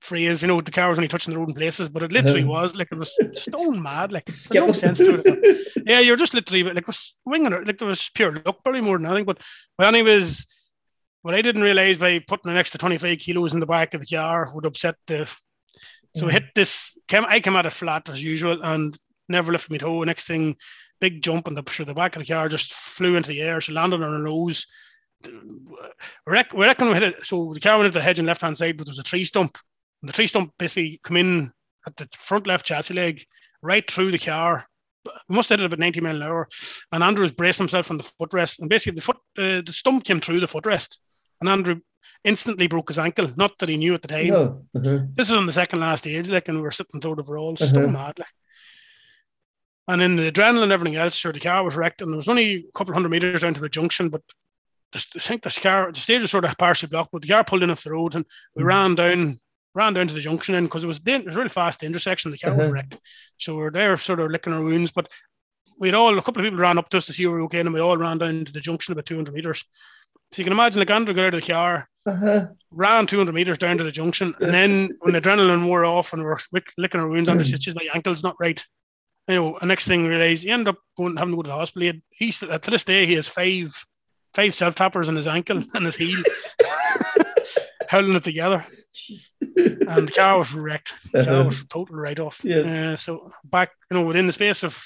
phrase, 0.00 0.42
you 0.42 0.48
know, 0.48 0.60
the 0.60 0.70
car 0.70 0.88
was 0.88 0.98
only 0.98 1.08
touching 1.08 1.32
the 1.32 1.38
road 1.38 1.48
in 1.48 1.54
places, 1.54 1.88
but 1.88 2.02
it 2.02 2.12
literally 2.12 2.42
uh-huh. 2.42 2.50
was 2.50 2.76
like 2.76 2.88
it 2.92 2.98
was 2.98 3.18
stone 3.32 3.82
mad, 3.82 4.12
like 4.12 4.28
no 4.52 4.72
sense 4.72 4.98
to 4.98 5.20
it. 5.24 5.72
yeah, 5.86 6.00
you're 6.00 6.16
just 6.16 6.34
literally 6.34 6.62
like 6.62 6.86
was 6.86 7.18
winging 7.24 7.52
it, 7.52 7.66
like 7.66 7.78
there 7.78 7.88
was 7.88 8.10
pure 8.14 8.32
luck, 8.32 8.62
probably 8.62 8.80
more 8.80 8.98
than 8.98 9.06
anything. 9.06 9.24
But 9.24 9.40
but 9.76 9.88
anyways, 9.88 10.46
what 11.24 11.34
I 11.34 11.40
didn't 11.40 11.62
realize 11.62 11.96
by 11.96 12.18
putting 12.18 12.50
an 12.50 12.58
extra 12.58 12.78
25 12.78 13.18
kilos 13.18 13.54
in 13.54 13.60
the 13.60 13.64
back 13.64 13.94
of 13.94 14.02
the 14.02 14.06
car 14.06 14.50
would 14.52 14.66
upset 14.66 14.96
the. 15.06 15.26
So 16.14 16.26
mm. 16.26 16.30
hit 16.30 16.44
this. 16.54 16.94
Came, 17.08 17.24
I 17.26 17.40
came 17.40 17.56
out 17.56 17.64
of 17.64 17.72
flat 17.72 18.10
as 18.10 18.22
usual 18.22 18.60
and 18.62 18.94
never 19.30 19.50
lifted 19.50 19.70
my 19.70 19.78
toe. 19.78 20.02
Next 20.02 20.26
thing, 20.26 20.54
big 21.00 21.22
jump 21.22 21.48
and 21.48 21.56
the, 21.56 21.64
sure, 21.70 21.86
the 21.86 21.94
back 21.94 22.14
of 22.14 22.20
the 22.20 22.30
car 22.30 22.50
just 22.50 22.74
flew 22.74 23.16
into 23.16 23.30
the 23.30 23.40
air. 23.40 23.58
She 23.62 23.72
landed 23.72 24.02
on 24.02 24.12
her 24.12 24.18
nose. 24.18 24.66
We 25.24 25.32
reckon, 26.26 26.58
we 26.58 26.66
reckon 26.66 26.88
we 26.88 26.92
hit 26.92 27.02
it. 27.04 27.24
So 27.24 27.54
the 27.54 27.60
car 27.60 27.78
went 27.78 27.86
into 27.86 27.98
the 27.98 28.04
hedge 28.04 28.18
on 28.18 28.26
the 28.26 28.30
left 28.30 28.42
hand 28.42 28.58
side, 28.58 28.76
but 28.76 28.84
there 28.84 28.90
was 28.90 28.98
a 28.98 29.02
tree 29.02 29.24
stump. 29.24 29.56
And 30.02 30.10
the 30.10 30.12
tree 30.12 30.26
stump 30.26 30.52
basically 30.58 31.00
come 31.04 31.16
in 31.16 31.52
at 31.86 31.96
the 31.96 32.06
front 32.12 32.46
left 32.46 32.66
chassis 32.66 32.92
leg, 32.92 33.24
right 33.62 33.90
through 33.90 34.10
the 34.10 34.18
car. 34.18 34.66
We 35.30 35.36
must 35.36 35.48
have 35.48 35.58
hit 35.58 35.64
it 35.64 35.66
about 35.68 35.78
90 35.78 36.02
mile 36.02 36.16
an 36.16 36.22
hour. 36.22 36.48
And 36.92 37.02
Andrews 37.02 37.32
braced 37.32 37.60
himself 37.60 37.90
on 37.90 37.96
the 37.96 38.10
footrest. 38.20 38.58
And 38.58 38.68
basically, 38.68 38.96
the 38.96 39.00
foot, 39.00 39.16
uh, 39.38 39.62
the 39.64 39.72
stump 39.72 40.04
came 40.04 40.20
through 40.20 40.40
the 40.40 40.46
footrest. 40.46 40.98
And 41.44 41.52
Andrew 41.52 41.80
instantly 42.24 42.66
broke 42.66 42.88
his 42.88 42.98
ankle. 42.98 43.30
Not 43.36 43.58
that 43.58 43.68
he 43.68 43.76
knew 43.76 43.94
at 43.94 44.02
the 44.02 44.08
time. 44.08 44.28
No. 44.28 44.64
Uh-huh. 44.74 45.00
This 45.14 45.30
is 45.30 45.36
on 45.36 45.46
the 45.46 45.52
second 45.52 45.80
last 45.80 46.00
stage, 46.00 46.30
like, 46.30 46.48
and 46.48 46.56
we 46.56 46.62
were 46.62 46.70
sitting 46.70 47.00
third 47.00 47.18
overall, 47.18 47.52
uh-huh. 47.52 47.66
so 47.66 47.86
mad. 47.86 48.18
Like. 48.18 48.28
And 49.86 50.00
in 50.00 50.16
the 50.16 50.32
adrenaline 50.32 50.62
and 50.62 50.72
everything 50.72 50.96
else, 50.96 51.16
sure, 51.16 51.32
the 51.32 51.40
car 51.40 51.62
was 51.62 51.76
wrecked, 51.76 52.00
and 52.00 52.10
there 52.10 52.16
was 52.16 52.28
only 52.28 52.66
a 52.68 52.72
couple 52.74 52.92
of 52.92 52.94
hundred 52.94 53.10
meters 53.10 53.42
down 53.42 53.52
to 53.54 53.60
the 53.60 53.68
junction, 53.68 54.08
but 54.08 54.22
the, 54.92 55.04
I 55.16 55.18
think 55.18 55.42
the 55.42 55.50
car, 55.50 55.92
the 55.92 56.00
stage 56.00 56.22
was 56.22 56.30
sort 56.30 56.46
of 56.46 56.56
partially 56.56 56.88
blocked, 56.88 57.12
but 57.12 57.20
the 57.20 57.28
car 57.28 57.44
pulled 57.44 57.62
in 57.62 57.70
off 57.70 57.84
the 57.84 57.90
road, 57.90 58.14
and 58.14 58.24
we 58.54 58.62
mm. 58.62 58.66
ran 58.66 58.94
down 58.94 59.38
ran 59.74 59.92
down 59.92 60.06
to 60.06 60.14
the 60.14 60.20
junction 60.20 60.54
and 60.54 60.68
because 60.68 60.84
it 60.84 60.86
was 60.86 61.00
it 61.04 61.26
was 61.26 61.36
really 61.36 61.48
fast 61.48 61.80
the 61.80 61.86
intersection. 61.86 62.30
The 62.30 62.38
car 62.38 62.52
uh-huh. 62.52 62.60
was 62.60 62.70
wrecked, 62.70 62.98
so 63.36 63.56
we 63.56 63.62
are 63.64 63.70
there 63.70 63.96
sort 63.96 64.20
of 64.20 64.30
licking 64.30 64.52
our 64.52 64.62
wounds. 64.62 64.92
But 64.92 65.10
we 65.78 65.88
had 65.88 65.94
all 65.94 66.16
a 66.16 66.22
couple 66.22 66.40
of 66.40 66.46
people 66.46 66.60
ran 66.60 66.78
up 66.78 66.88
to 66.90 66.96
us 66.96 67.06
to 67.06 67.12
see 67.12 67.26
we 67.26 67.32
were 67.32 67.42
okay, 67.42 67.60
and 67.60 67.74
we 67.74 67.80
all 67.80 67.96
ran 67.96 68.18
down 68.18 68.44
to 68.44 68.52
the 68.52 68.60
junction 68.60 68.92
about 68.92 69.06
200 69.06 69.34
meters. 69.34 69.64
So 70.34 70.40
you 70.40 70.44
can 70.44 70.52
imagine 70.52 70.80
like 70.80 70.90
Andrew 70.90 71.14
got 71.14 71.26
out 71.26 71.34
of 71.34 71.40
the 71.40 71.52
car, 71.52 71.88
uh-huh. 72.06 72.48
ran 72.72 73.06
200 73.06 73.32
meters 73.32 73.56
down 73.56 73.78
to 73.78 73.84
the 73.84 73.92
junction, 73.92 74.34
and 74.40 74.52
then 74.52 74.90
when 75.00 75.12
the 75.14 75.20
adrenaline 75.20 75.64
wore 75.64 75.84
off 75.84 76.12
and 76.12 76.22
we 76.22 76.28
are 76.28 76.40
licking 76.76 77.00
our 77.00 77.08
wounds, 77.08 77.28
Andrew 77.28 77.44
said, 77.44 77.60
"Just 77.60 77.76
my 77.76 77.86
ankle's 77.94 78.24
not 78.24 78.34
right." 78.40 78.60
You 79.28 79.36
know, 79.36 79.58
and 79.58 79.68
next 79.68 79.86
thing 79.86 80.02
we 80.02 80.08
realized 80.08 80.42
he 80.42 80.50
ended 80.50 80.68
up 80.68 80.78
going 80.96 81.16
having 81.16 81.32
to 81.32 81.36
go 81.36 81.42
to 81.42 81.48
the 81.48 81.54
hospital. 81.54 81.92
He 81.92 82.02
he's 82.10 82.40
to 82.40 82.58
this 82.68 82.82
day 82.82 83.06
he 83.06 83.12
has 83.12 83.28
five 83.28 83.72
five 84.34 84.56
self 84.56 84.74
tappers 84.74 85.08
in 85.08 85.14
his 85.14 85.28
ankle 85.28 85.62
and 85.74 85.84
his 85.84 85.94
heel, 85.94 86.20
howling 87.88 88.16
it 88.16 88.24
together 88.24 88.66
and 89.56 90.08
the 90.08 90.12
car 90.12 90.38
was 90.38 90.52
wrecked. 90.52 90.92
The 91.12 91.24
car 91.24 91.34
uh-huh. 91.34 91.44
was 91.44 91.64
total 91.66 91.96
write 91.96 92.20
off. 92.20 92.40
Yeah. 92.42 92.92
Uh, 92.92 92.96
so 92.96 93.30
back, 93.44 93.70
you 93.90 93.96
know, 93.96 94.06
within 94.06 94.26
the 94.26 94.32
space 94.32 94.62
of, 94.62 94.82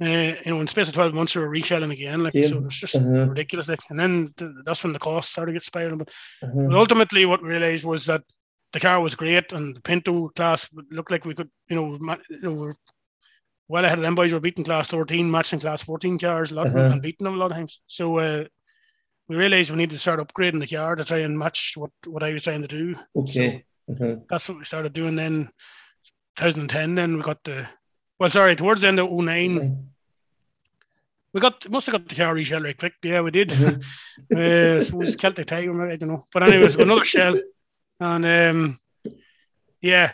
uh, 0.00 0.04
you 0.04 0.36
know, 0.46 0.60
in 0.60 0.66
the 0.66 0.70
space 0.70 0.88
of 0.88 0.94
twelve 0.94 1.14
months, 1.14 1.34
we 1.34 1.42
were 1.42 1.48
reshelling 1.48 1.92
again. 1.92 2.22
Like 2.22 2.34
yeah. 2.34 2.48
so, 2.48 2.56
it 2.56 2.64
was 2.64 2.76
just 2.76 2.96
uh-huh. 2.96 3.28
ridiculous. 3.28 3.68
Like, 3.68 3.80
and 3.88 3.98
then 3.98 4.32
the, 4.36 4.62
that's 4.64 4.84
when 4.84 4.92
the 4.92 4.98
cost 4.98 5.30
started 5.30 5.52
to 5.52 5.56
get 5.56 5.62
spiraling. 5.62 5.98
But, 5.98 6.10
uh-huh. 6.42 6.66
but 6.68 6.76
ultimately, 6.76 7.24
what 7.24 7.42
we 7.42 7.48
realized 7.48 7.84
was 7.84 8.06
that 8.06 8.22
the 8.72 8.80
car 8.80 9.00
was 9.00 9.14
great, 9.14 9.52
and 9.52 9.74
the 9.74 9.80
Pinto 9.80 10.28
class 10.30 10.68
looked 10.90 11.10
like 11.10 11.24
we 11.24 11.34
could, 11.34 11.50
you 11.68 11.76
know, 11.76 12.16
you 12.28 12.40
know, 12.42 12.52
we 12.52 12.72
well 13.68 13.84
ahead 13.84 13.98
of 13.98 14.02
them 14.02 14.14
boys. 14.14 14.30
We 14.30 14.34
were 14.34 14.40
beating 14.40 14.64
class 14.64 14.88
13, 14.88 15.30
matching 15.30 15.60
class 15.60 15.82
14 15.82 16.18
cars 16.18 16.50
a 16.50 16.54
lot, 16.54 16.68
uh-huh. 16.68 16.78
and 16.78 17.02
beating 17.02 17.24
them 17.24 17.34
a 17.34 17.38
lot 17.38 17.50
of 17.50 17.56
times. 17.56 17.80
So 17.86 18.18
uh, 18.18 18.44
we 19.28 19.36
realized 19.36 19.70
we 19.70 19.76
needed 19.76 19.94
to 19.94 20.00
start 20.00 20.20
upgrading 20.20 20.60
the 20.60 20.76
car 20.76 20.94
to 20.94 21.04
try 21.04 21.18
and 21.18 21.38
match 21.38 21.72
what, 21.76 21.90
what 22.06 22.22
I 22.22 22.32
was 22.32 22.42
trying 22.42 22.62
to 22.62 22.68
do. 22.68 22.96
Okay. 23.16 23.64
So 23.88 23.94
uh-huh. 23.94 24.16
That's 24.28 24.48
what 24.48 24.58
we 24.58 24.64
started 24.64 24.92
doing 24.92 25.16
then. 25.16 25.48
2010, 26.36 26.94
then 26.94 27.16
we 27.16 27.22
got 27.22 27.42
the, 27.44 27.66
well, 28.18 28.30
sorry, 28.30 28.56
towards 28.56 28.80
the 28.80 28.88
end 28.88 28.98
of 28.98 29.10
09, 29.10 29.88
we 31.32 31.40
got, 31.40 31.68
must 31.68 31.86
have 31.86 31.92
got 31.92 32.08
the 32.08 32.14
car 32.14 32.42
shell 32.42 32.60
very 32.60 32.74
quick. 32.74 32.94
Yeah, 33.02 33.20
we 33.20 33.30
did. 33.30 33.52
Uh-huh. 33.52 33.76
uh, 34.36 34.82
so 34.82 34.94
it 34.94 34.94
was 34.94 35.16
Celtic 35.16 35.46
Tiger, 35.46 35.86
I 35.86 35.96
don't 35.96 36.08
know. 36.08 36.24
But 36.32 36.44
anyways, 36.44 36.76
another 36.76 37.04
shell. 37.04 37.38
And 38.00 38.24
um, 38.24 38.80
yeah, 39.80 40.12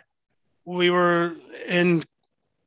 we 0.64 0.90
were 0.90 1.36
in 1.68 2.04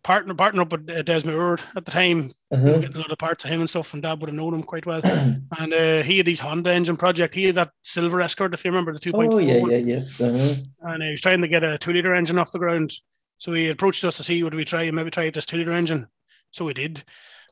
partner 0.06 0.36
partner 0.36 0.62
up 0.62 0.72
with 0.72 0.90
uh, 0.90 1.02
Des 1.02 1.28
Moore 1.28 1.58
at 1.76 1.84
the 1.84 1.92
time, 1.92 2.30
uh-huh. 2.52 2.78
getting 2.78 2.96
a 2.96 3.00
lot 3.00 3.12
of 3.12 3.18
parts 3.18 3.44
of 3.44 3.50
him 3.50 3.62
and 3.62 3.70
stuff, 3.70 3.94
and 3.94 4.04
Dad 4.04 4.22
would 4.22 4.30
have 4.30 4.36
known 4.36 4.54
him 4.54 4.64
quite 4.64 4.86
well. 4.86 5.02
and 5.04 5.74
uh, 5.74 6.04
he 6.04 6.18
had 6.18 6.28
his 6.28 6.40
Honda 6.40 6.72
engine 6.72 6.96
project. 6.96 7.34
He 7.34 7.46
had 7.46 7.56
that 7.56 7.72
silver 7.82 8.22
Escort, 8.22 8.54
if 8.54 8.64
you 8.64 8.72
remember 8.72 8.94
the 8.94 9.00
two 9.00 9.12
point. 9.12 9.34
Oh 9.34 9.40
yeah, 9.40 9.66
yeah, 9.66 9.78
yes. 9.78 10.22
Uh-huh. 10.22 10.56
And 10.82 11.04
he 11.04 11.12
was 11.12 11.22
trying 11.22 11.42
to 11.42 11.48
get 11.48 11.64
a 11.64 11.78
two 11.78 11.92
liter 11.92 12.14
engine 12.14 12.38
off 12.38 12.52
the 12.52 12.60
ground. 12.60 12.94
So 13.38 13.54
he 13.54 13.70
approached 13.70 14.04
us 14.04 14.18
to 14.18 14.24
see 14.24 14.44
would 14.44 14.56
we 14.56 14.66
try 14.66 14.90
maybe 14.92 15.12
try 15.12 15.30
this 15.30 15.46
two 15.46 15.58
liter 15.58 15.74
engine. 15.74 16.08
So 16.52 16.66
we 16.66 16.74
did. 16.74 17.04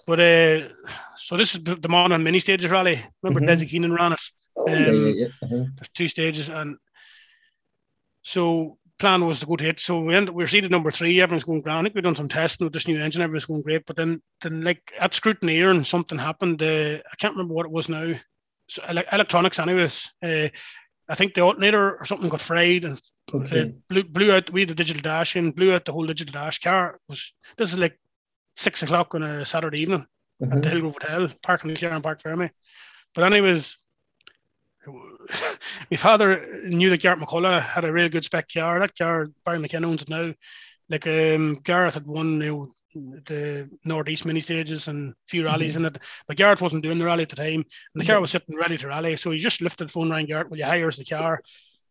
But 0.05 0.19
uh, 0.19 0.67
so 1.15 1.37
this 1.37 1.55
is 1.55 1.63
the, 1.63 1.75
the 1.75 1.89
Monaghan 1.89 2.23
mini 2.23 2.39
stages 2.39 2.71
rally. 2.71 3.03
Remember 3.21 3.39
mm-hmm. 3.39 3.63
Desi 3.63 3.69
Keenan 3.69 3.93
ran 3.93 4.13
it. 4.13 4.21
Oh, 4.55 4.67
um, 4.67 4.73
yeah, 4.73 4.91
yeah, 4.91 5.13
yeah. 5.13 5.27
Uh-huh. 5.41 5.65
There's 5.75 5.89
two 5.93 6.07
stages, 6.07 6.49
and 6.49 6.77
so 8.21 8.77
plan 8.99 9.25
was 9.25 9.39
to 9.39 9.45
go 9.45 9.55
to 9.55 9.67
it. 9.67 9.79
So 9.79 9.99
we 9.99 10.15
ended, 10.15 10.35
we're 10.35 10.47
seated 10.47 10.71
number 10.71 10.91
three. 10.91 11.19
Everyone's 11.21 11.43
going 11.43 11.61
grand. 11.61 11.79
I 11.79 11.83
think 11.83 11.95
we've 11.95 12.03
done 12.03 12.15
some 12.15 12.29
testing 12.29 12.65
with 12.65 12.73
this 12.73 12.87
new 12.87 12.99
engine. 12.99 13.21
Everyone's 13.21 13.45
going 13.45 13.61
great. 13.61 13.85
But 13.85 13.95
then, 13.95 14.21
then 14.41 14.61
like 14.61 14.81
at 14.99 15.11
scrutineer 15.11 15.71
and 15.71 15.85
something 15.85 16.17
happened. 16.17 16.61
Uh, 16.61 16.99
I 16.99 17.15
can't 17.19 17.33
remember 17.33 17.53
what 17.53 17.65
it 17.65 17.71
was 17.71 17.89
now. 17.89 18.13
So, 18.69 18.83
electronics, 19.11 19.59
anyways. 19.59 20.09
Uh, 20.23 20.47
I 21.09 21.15
think 21.15 21.33
the 21.33 21.41
alternator 21.41 21.97
or 21.97 22.05
something 22.05 22.29
got 22.29 22.41
fried 22.41 22.85
and 22.85 23.01
okay. 23.33 23.61
uh, 23.61 23.67
blew, 23.89 24.03
blew 24.03 24.31
out. 24.31 24.49
We 24.49 24.61
had 24.61 24.69
the 24.69 24.75
digital 24.75 25.01
dash 25.01 25.35
in, 25.35 25.51
blew 25.51 25.73
out 25.73 25.85
the 25.85 25.91
whole 25.91 26.05
digital 26.05 26.33
dash 26.33 26.59
car. 26.59 26.99
was 27.09 27.33
this 27.57 27.73
is 27.73 27.79
like 27.79 27.99
six 28.55 28.83
o'clock 28.83 29.13
on 29.13 29.23
a 29.23 29.45
Saturday 29.45 29.81
evening 29.81 30.05
mm-hmm. 30.41 30.53
at 30.53 30.63
the 30.63 30.69
Hillgrove 30.69 30.97
Hotel, 31.01 31.29
parking 31.41 31.73
the 31.73 31.79
car 31.79 31.91
in 31.91 32.01
Parc 32.01 32.21
Fermé. 32.21 32.51
But 33.13 33.25
anyways, 33.25 33.77
my 35.91 35.97
father 35.97 36.61
knew 36.63 36.89
that 36.89 37.01
Garrett 37.01 37.19
McCullough 37.19 37.61
had 37.61 37.85
a 37.85 37.91
real 37.91 38.09
good 38.09 38.23
spec 38.23 38.47
car. 38.53 38.79
That 38.79 38.97
car, 38.97 39.27
Barry 39.45 39.59
McKenna 39.59 39.87
owns 39.87 40.03
it 40.03 40.09
now. 40.09 40.33
Like 40.89 41.07
um, 41.07 41.59
Garrett 41.63 41.93
had 41.93 42.07
won 42.07 42.41
you 42.41 42.51
know, 42.51 42.73
the 42.93 43.69
Northeast 43.85 44.25
mini 44.25 44.39
stages 44.39 44.87
and 44.87 45.11
a 45.11 45.15
few 45.27 45.45
rallies 45.45 45.75
mm-hmm. 45.75 45.85
in 45.85 45.95
it. 45.95 45.99
But 46.27 46.37
Garrett 46.37 46.61
wasn't 46.61 46.83
doing 46.83 46.97
the 46.99 47.05
rally 47.05 47.23
at 47.23 47.29
the 47.29 47.35
time. 47.35 47.65
And 47.93 48.01
the 48.01 48.05
car 48.05 48.19
was 48.21 48.31
sitting 48.31 48.55
ready 48.55 48.77
to 48.77 48.87
rally. 48.87 49.15
So 49.17 49.31
he 49.31 49.37
just 49.39 49.61
lifted 49.61 49.87
the 49.87 49.91
phone, 49.91 50.11
rang 50.11 50.25
Garrett, 50.25 50.49
Will 50.49 50.57
you 50.57 50.65
hire 50.65 50.87
us 50.87 50.97
the 50.97 51.05
car? 51.05 51.41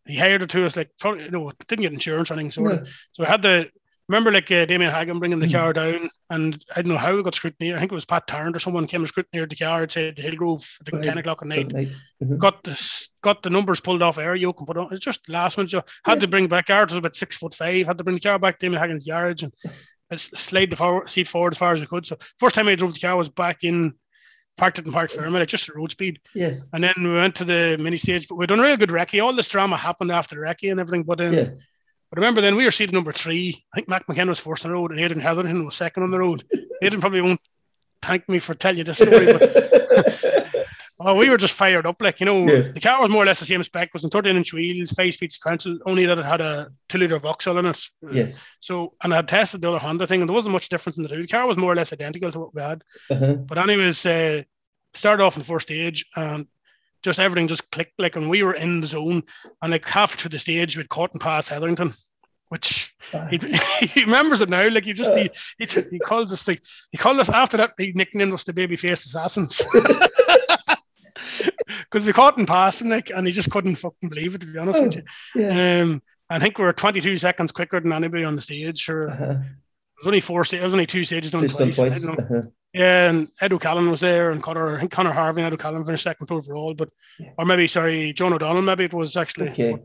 he 0.06 0.18
hired 0.18 0.42
it 0.42 0.50
to 0.50 0.66
us 0.66 0.76
like 0.76 0.90
probably 0.98 1.24
you 1.24 1.30
know 1.30 1.52
didn't 1.68 1.82
get 1.82 1.92
insurance 1.92 2.30
or 2.30 2.34
anything. 2.34 2.50
So, 2.50 2.62
No. 2.62 2.84
so 3.12 3.22
we 3.22 3.26
had 3.26 3.42
the 3.42 3.70
remember 4.08 4.32
like 4.32 4.50
uh, 4.50 4.64
Damien 4.66 4.92
Hagan 4.92 5.18
bringing 5.20 5.38
the 5.38 5.46
Mm. 5.46 5.52
car 5.52 5.72
down, 5.72 6.10
and 6.28 6.62
I 6.74 6.82
don't 6.82 6.90
know 6.92 6.98
how 6.98 7.14
we 7.14 7.22
got 7.22 7.34
scrutineered. 7.34 7.76
I 7.76 7.78
think 7.78 7.92
it 7.92 7.94
was 7.94 8.04
Pat 8.04 8.26
Tarrant 8.26 8.56
or 8.56 8.58
someone 8.58 8.86
came 8.88 9.02
and 9.02 9.08
scrutineered 9.08 9.50
the 9.50 9.56
car. 9.56 9.84
It 9.84 9.92
said 9.92 10.18
Hillgrove 10.18 10.66
at 10.86 10.92
Right. 10.92 11.02
ten 11.04 11.18
o'clock 11.18 11.42
at 11.42 11.48
night. 11.48 11.68
Mhm. 11.68 12.38
Got 12.38 12.64
the 12.64 13.06
got 13.22 13.42
the 13.42 13.50
numbers 13.50 13.78
pulled 13.80 14.02
off 14.02 14.18
air 14.18 14.34
yoke 14.34 14.58
and 14.58 14.66
put 14.66 14.76
on. 14.76 14.92
It's 14.92 15.04
just 15.04 15.28
last 15.28 15.56
minute. 15.56 15.70
So 15.70 15.84
had 16.04 16.20
to 16.20 16.26
bring 16.26 16.48
back 16.48 16.68
ours 16.68 16.90
was 16.90 16.98
about 16.98 17.14
six 17.16 17.36
foot 17.36 17.54
five. 17.54 17.86
Had 17.86 17.98
to 17.98 18.04
bring 18.04 18.16
the 18.16 18.20
car 18.20 18.38
back 18.40 18.58
to 18.58 18.66
Damien 18.66 18.82
Hagan's 18.82 19.04
garage 19.04 19.44
and 19.44 19.52
I 20.12 20.14
s- 20.14 20.30
slide 20.38 20.70
the 20.70 20.76
forward, 20.76 21.10
seat 21.10 21.26
forward 21.26 21.54
as 21.54 21.58
far 21.58 21.72
as 21.72 21.80
we 21.80 21.86
could. 21.86 22.06
So 22.06 22.16
first 22.38 22.54
time 22.54 22.68
I 22.68 22.74
drove 22.76 22.94
the 22.94 23.00
car 23.00 23.16
was 23.16 23.28
back 23.30 23.64
in 23.64 23.94
parked 24.58 24.78
it 24.78 24.84
in 24.86 24.92
Parc 24.92 25.10
Fermé, 25.10 25.44
just 25.46 25.68
road 25.74 25.90
speed. 25.92 26.20
Yes. 26.34 26.68
And 26.74 26.84
then 26.84 26.92
we 26.98 27.14
went 27.14 27.34
to 27.36 27.44
the 27.44 27.78
mini 27.80 27.96
stage, 27.96 28.28
but 28.28 28.34
we 28.36 28.46
done 28.46 28.60
a 28.60 28.62
real 28.62 28.76
good 28.76 28.90
recce. 28.90 29.24
All 29.24 29.32
this 29.32 29.48
drama 29.48 29.78
happened 29.78 30.12
after 30.12 30.34
the 30.34 30.42
recce 30.42 30.70
and 30.70 30.78
everything. 30.78 31.04
But 31.04 31.18
then, 31.18 31.32
Yeah. 31.32 31.44
but 32.10 32.16
remember, 32.18 32.42
then 32.42 32.54
we 32.56 32.66
were 32.66 32.70
seated 32.70 32.92
number 32.94 33.12
three. 33.12 33.64
I 33.72 33.76
think 33.76 33.88
Mac 33.88 34.06
McKenna 34.06 34.28
was 34.30 34.38
first 34.38 34.66
on 34.66 34.70
the 34.70 34.74
road, 34.76 34.90
and 34.90 35.00
Aidan 35.00 35.20
Heatherton 35.22 35.64
was 35.64 35.74
second 35.74 36.02
on 36.02 36.10
the 36.10 36.18
road. 36.18 36.44
Aidan 36.82 37.00
probably 37.00 37.22
won't 37.22 37.40
thank 38.02 38.28
me 38.28 38.38
for 38.38 38.52
telling 38.52 38.76
you 38.78 38.84
this 38.84 38.98
story, 38.98 39.32
but 39.32 39.42
oh, 41.04 41.14
we 41.16 41.28
were 41.30 41.36
just 41.36 41.54
fired 41.54 41.86
up. 41.86 42.00
Like 42.00 42.20
you 42.20 42.26
know, 42.26 42.46
Yeah. 42.46 42.72
the 42.72 42.80
car 42.80 43.00
was 43.00 43.10
more 43.10 43.22
or 43.22 43.26
less 43.26 43.40
the 43.40 43.46
same 43.46 43.62
spec. 43.62 43.88
It 43.88 43.94
was 43.94 44.04
in 44.04 44.10
13 44.10 44.36
inch 44.36 44.52
wheels, 44.52 44.90
five 44.92 45.14
speed 45.14 45.32
sequential, 45.32 45.78
only 45.86 46.06
that 46.06 46.18
it 46.18 46.24
had 46.24 46.40
a 46.40 46.70
two 46.88 46.98
liter 46.98 47.18
Vauxhall 47.18 47.58
in 47.58 47.66
it. 47.66 47.80
yes. 48.10 48.38
So, 48.60 48.94
and 49.02 49.12
I 49.12 49.16
had 49.16 49.28
tested 49.28 49.60
the 49.60 49.68
other 49.68 49.78
Honda 49.78 50.06
thing, 50.06 50.20
and 50.20 50.28
there 50.28 50.34
wasn't 50.34 50.52
much 50.52 50.68
difference 50.68 50.96
in 50.96 51.02
the 51.02 51.08
two. 51.08 51.22
The 51.22 51.28
car 51.28 51.46
was 51.46 51.56
more 51.56 51.72
or 51.72 51.76
less 51.76 51.92
identical 51.92 52.30
to 52.32 52.38
what 52.40 52.54
we 52.54 52.62
had. 52.62 52.82
Uh-huh. 53.10 53.34
But 53.34 53.58
anyways, 53.58 54.04
uh, 54.06 54.42
started 54.94 55.22
off 55.24 55.36
in 55.36 55.40
the 55.40 55.46
first 55.46 55.66
stage 55.68 56.04
and 56.16 56.46
just 57.02 57.18
everything 57.18 57.48
just 57.48 57.70
clicked 57.72 57.98
like 57.98 58.14
and 58.14 58.28
we 58.30 58.42
were 58.42 58.54
in 58.54 58.80
the 58.80 58.86
zone 58.86 59.22
and 59.62 59.72
like 59.72 59.84
half 59.88 60.14
through 60.14 60.28
the 60.28 60.38
stage 60.38 60.76
we'd 60.76 60.88
caught 60.88 61.10
and 61.12 61.20
passed 61.20 61.48
Hetherington, 61.48 61.94
which 62.48 62.94
he, 63.30 63.38
he 63.86 64.04
remembers 64.04 64.40
it 64.42 64.50
now. 64.50 64.68
Like 64.68 64.84
he 64.84 64.92
just 64.92 65.12
he, 65.16 65.30
he, 65.58 65.66
he 65.90 65.98
calls 65.98 66.32
us 66.32 66.44
the 66.44 66.58
he 66.90 66.98
called 66.98 67.18
us 67.18 67.30
after 67.30 67.56
that 67.56 67.72
he 67.78 67.92
nicknamed 67.94 68.32
us 68.34 68.44
the 68.44 68.52
baby 68.52 68.76
faced 68.76 69.06
assassins. 69.06 69.62
Because 71.90 72.04
we 72.06 72.12
caught 72.12 72.38
and 72.38 72.46
passed 72.48 72.80
him 72.80 72.88
like 72.90 73.10
and 73.10 73.26
he 73.26 73.32
just 73.32 73.50
couldn't 73.50 73.76
fucking 73.76 74.08
believe 74.08 74.34
it 74.34 74.40
to 74.42 74.46
be 74.46 74.58
honest 74.58 74.82
with 74.82 74.96
you. 74.96 75.02
Yeah. 75.36 75.80
Um 75.82 76.02
I 76.30 76.38
think 76.38 76.58
we 76.58 76.64
were 76.64 76.72
22 76.72 77.16
seconds 77.18 77.52
quicker 77.52 77.78
than 77.80 77.92
anybody 77.92 78.24
on 78.24 78.34
the 78.36 78.42
stage. 78.42 78.88
Or 78.88 79.08
it 79.08 79.10
Uh-huh. 79.12 79.34
was 79.98 80.06
only 80.06 80.20
four 80.20 80.44
stages. 80.44 80.62
It 80.62 80.64
was 80.64 80.74
only 80.74 80.86
two 80.86 81.04
stages 81.04 81.30
done 81.30 81.42
Just 81.42 81.56
twice. 81.56 81.78
I 81.78 81.88
twice. 81.88 82.02
don't 82.02 82.18
know. 82.18 82.24
Uh-huh. 82.24 82.48
Yeah, 82.72 83.10
and 83.10 83.28
Ed 83.42 83.52
O'Callaghan 83.52 83.90
was 83.90 84.00
there, 84.00 84.30
and 84.30 84.42
Connor, 84.42 84.76
I 84.76 84.80
think 84.80 84.92
Connor 84.92 85.12
Harvey 85.12 85.42
and 85.42 85.46
Ed 85.48 85.52
O'Callaghan 85.52 85.84
finished 85.84 86.04
second 86.04 86.30
overall, 86.32 86.72
but 86.72 86.88
Yeah. 87.18 87.32
or 87.36 87.44
maybe 87.44 87.68
sorry, 87.68 88.14
John 88.14 88.32
O'Donnell, 88.32 88.62
maybe 88.62 88.84
it 88.84 88.94
was 88.94 89.14
actually. 89.14 89.50
Okay. 89.50 89.76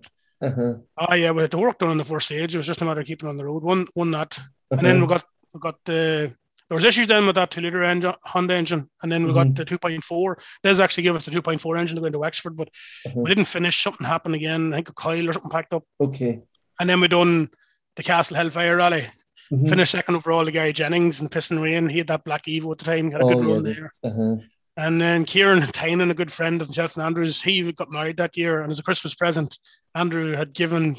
Uh-huh. 0.42 0.76
Ah, 0.98 1.16
yeah, 1.16 1.32
we 1.32 1.42
had 1.42 1.52
the 1.52 1.58
work 1.58 1.80
done 1.80 1.90
on 1.90 1.98
the 1.98 2.06
first 2.06 2.28
stage. 2.28 2.54
It 2.56 2.58
was 2.58 2.66
just 2.68 2.82
a 2.82 2.86
matter 2.86 3.02
of 3.02 3.08
keeping 3.08 3.28
on 3.28 3.36
the 3.36 3.44
road. 3.44 3.62
One, 3.64 3.88
one 3.96 4.12
that, 4.12 4.38
and 4.38 4.48
Uh-huh. 4.80 4.82
then 4.88 5.02
we 5.02 5.08
got 5.08 5.26
we 5.54 5.60
got 5.60 5.84
the 5.84 6.34
there 6.70 6.76
was 6.76 6.84
issues 6.84 7.08
then 7.08 7.26
with 7.26 7.36
that 7.36 7.52
two 7.52 7.62
liter 7.62 7.84
engine, 7.84 8.14
Honda 8.24 8.54
engine, 8.56 8.90
and 9.02 9.12
then 9.12 9.26
we 9.26 9.34
got 9.34 9.48
Mhm. 9.48 9.56
the 9.56 9.66
two 9.66 9.78
point 9.78 10.04
four. 10.04 10.38
Des 10.64 10.82
actually 10.82 11.04
gave 11.04 11.16
us 11.16 11.24
the 11.26 11.32
two 11.32 11.42
point 11.42 11.62
four 11.62 11.78
engine 11.78 11.96
to 11.96 12.02
go 12.02 12.08
into 12.08 12.20
Wexford, 12.20 12.58
but 12.58 12.70
Uh-huh. 13.06 13.22
we 13.22 13.30
didn't 13.30 13.46
finish. 13.46 13.82
Something 13.82 14.06
happened 14.06 14.36
again. 14.36 14.74
I 14.74 14.78
think 14.78 14.90
a 14.90 14.94
coil 14.94 15.30
or 15.30 15.34
something 15.34 15.52
packed 15.52 15.74
up, 15.74 15.84
Okay. 16.02 16.42
and 16.80 16.90
then 16.90 17.00
we 17.00 17.08
done 17.08 17.50
the 17.96 18.04
Castle 18.04 18.36
Hellfire 18.38 18.76
Rally. 18.78 19.08
Mhm. 19.52 19.70
Finished 19.70 19.94
second 19.94 20.16
overall 20.16 20.44
to 20.44 20.52
Gary 20.52 20.74
Jennings 20.74 21.22
and 21.22 21.32
Piston 21.32 21.60
Rain. 21.60 21.88
He 21.88 22.00
had 22.00 22.08
that 22.08 22.26
black 22.26 22.44
Evo 22.48 22.74
at 22.74 22.80
the 22.80 22.86
time. 22.86 23.12
Had 23.12 23.22
a 23.22 23.24
Oh, 23.24 23.36
good 23.36 23.46
run 23.46 23.64
the- 23.64 23.74
there. 23.74 23.94
Uh-huh. 24.04 24.36
And 24.76 25.02
then 25.02 25.24
Kieran 25.26 25.62
Tynan, 25.72 26.12
a 26.12 26.14
good 26.14 26.32
friend 26.32 26.60
of 26.62 26.68
himself 26.68 26.96
and 26.98 27.04
Andrews, 27.06 27.42
he 27.42 27.72
got 27.72 27.90
married 27.90 28.18
that 28.18 28.36
year. 28.38 28.62
And 28.62 28.72
as 28.72 28.78
a 28.80 28.84
Christmas 28.84 29.16
present, 29.16 29.58
Andrew 29.96 30.34
had 30.34 30.54
given 30.54 30.96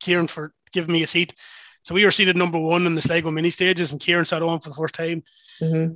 Kieran 0.00 0.26
for 0.26 0.52
giving 0.72 0.92
me 0.92 1.02
a 1.02 1.06
seat. 1.06 1.34
So 1.82 1.94
we 1.94 2.04
were 2.04 2.10
seated 2.10 2.36
number 2.36 2.58
one 2.58 2.86
in 2.86 2.94
the 2.94 3.02
Sligo 3.02 3.30
mini 3.30 3.50
stages, 3.50 3.92
and 3.92 4.00
Kieran 4.00 4.24
sat 4.24 4.42
on 4.42 4.60
for 4.60 4.68
the 4.68 4.74
first 4.74 4.94
time. 4.94 5.22
Uh-huh. 5.62 5.88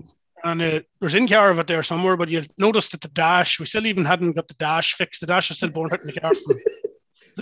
And 0.43 0.61
uh, 0.63 0.81
there's 1.01 1.15
in 1.15 1.27
car 1.29 1.51
of 1.51 1.59
it 1.59 1.67
there 1.67 1.83
somewhere, 1.83 2.17
but 2.17 2.29
you'll 2.29 2.45
notice 2.59 2.89
that 2.91 3.01
the 3.01 3.09
dash, 3.09 3.59
we 3.59 3.67
still 3.67 3.87
even 3.87 4.05
hadn't 4.05 4.33
got 4.33 4.49
the 4.49 4.55
dash 4.55 4.95
fixed. 4.95 5.21
The 5.21 5.27
dash 5.27 5.51
is 5.51 5.57
still 5.57 5.71
born 5.71 5.91
out 5.93 6.01
in 6.01 6.07
the 6.07 6.21
car 6.21 6.35
from 6.35 6.57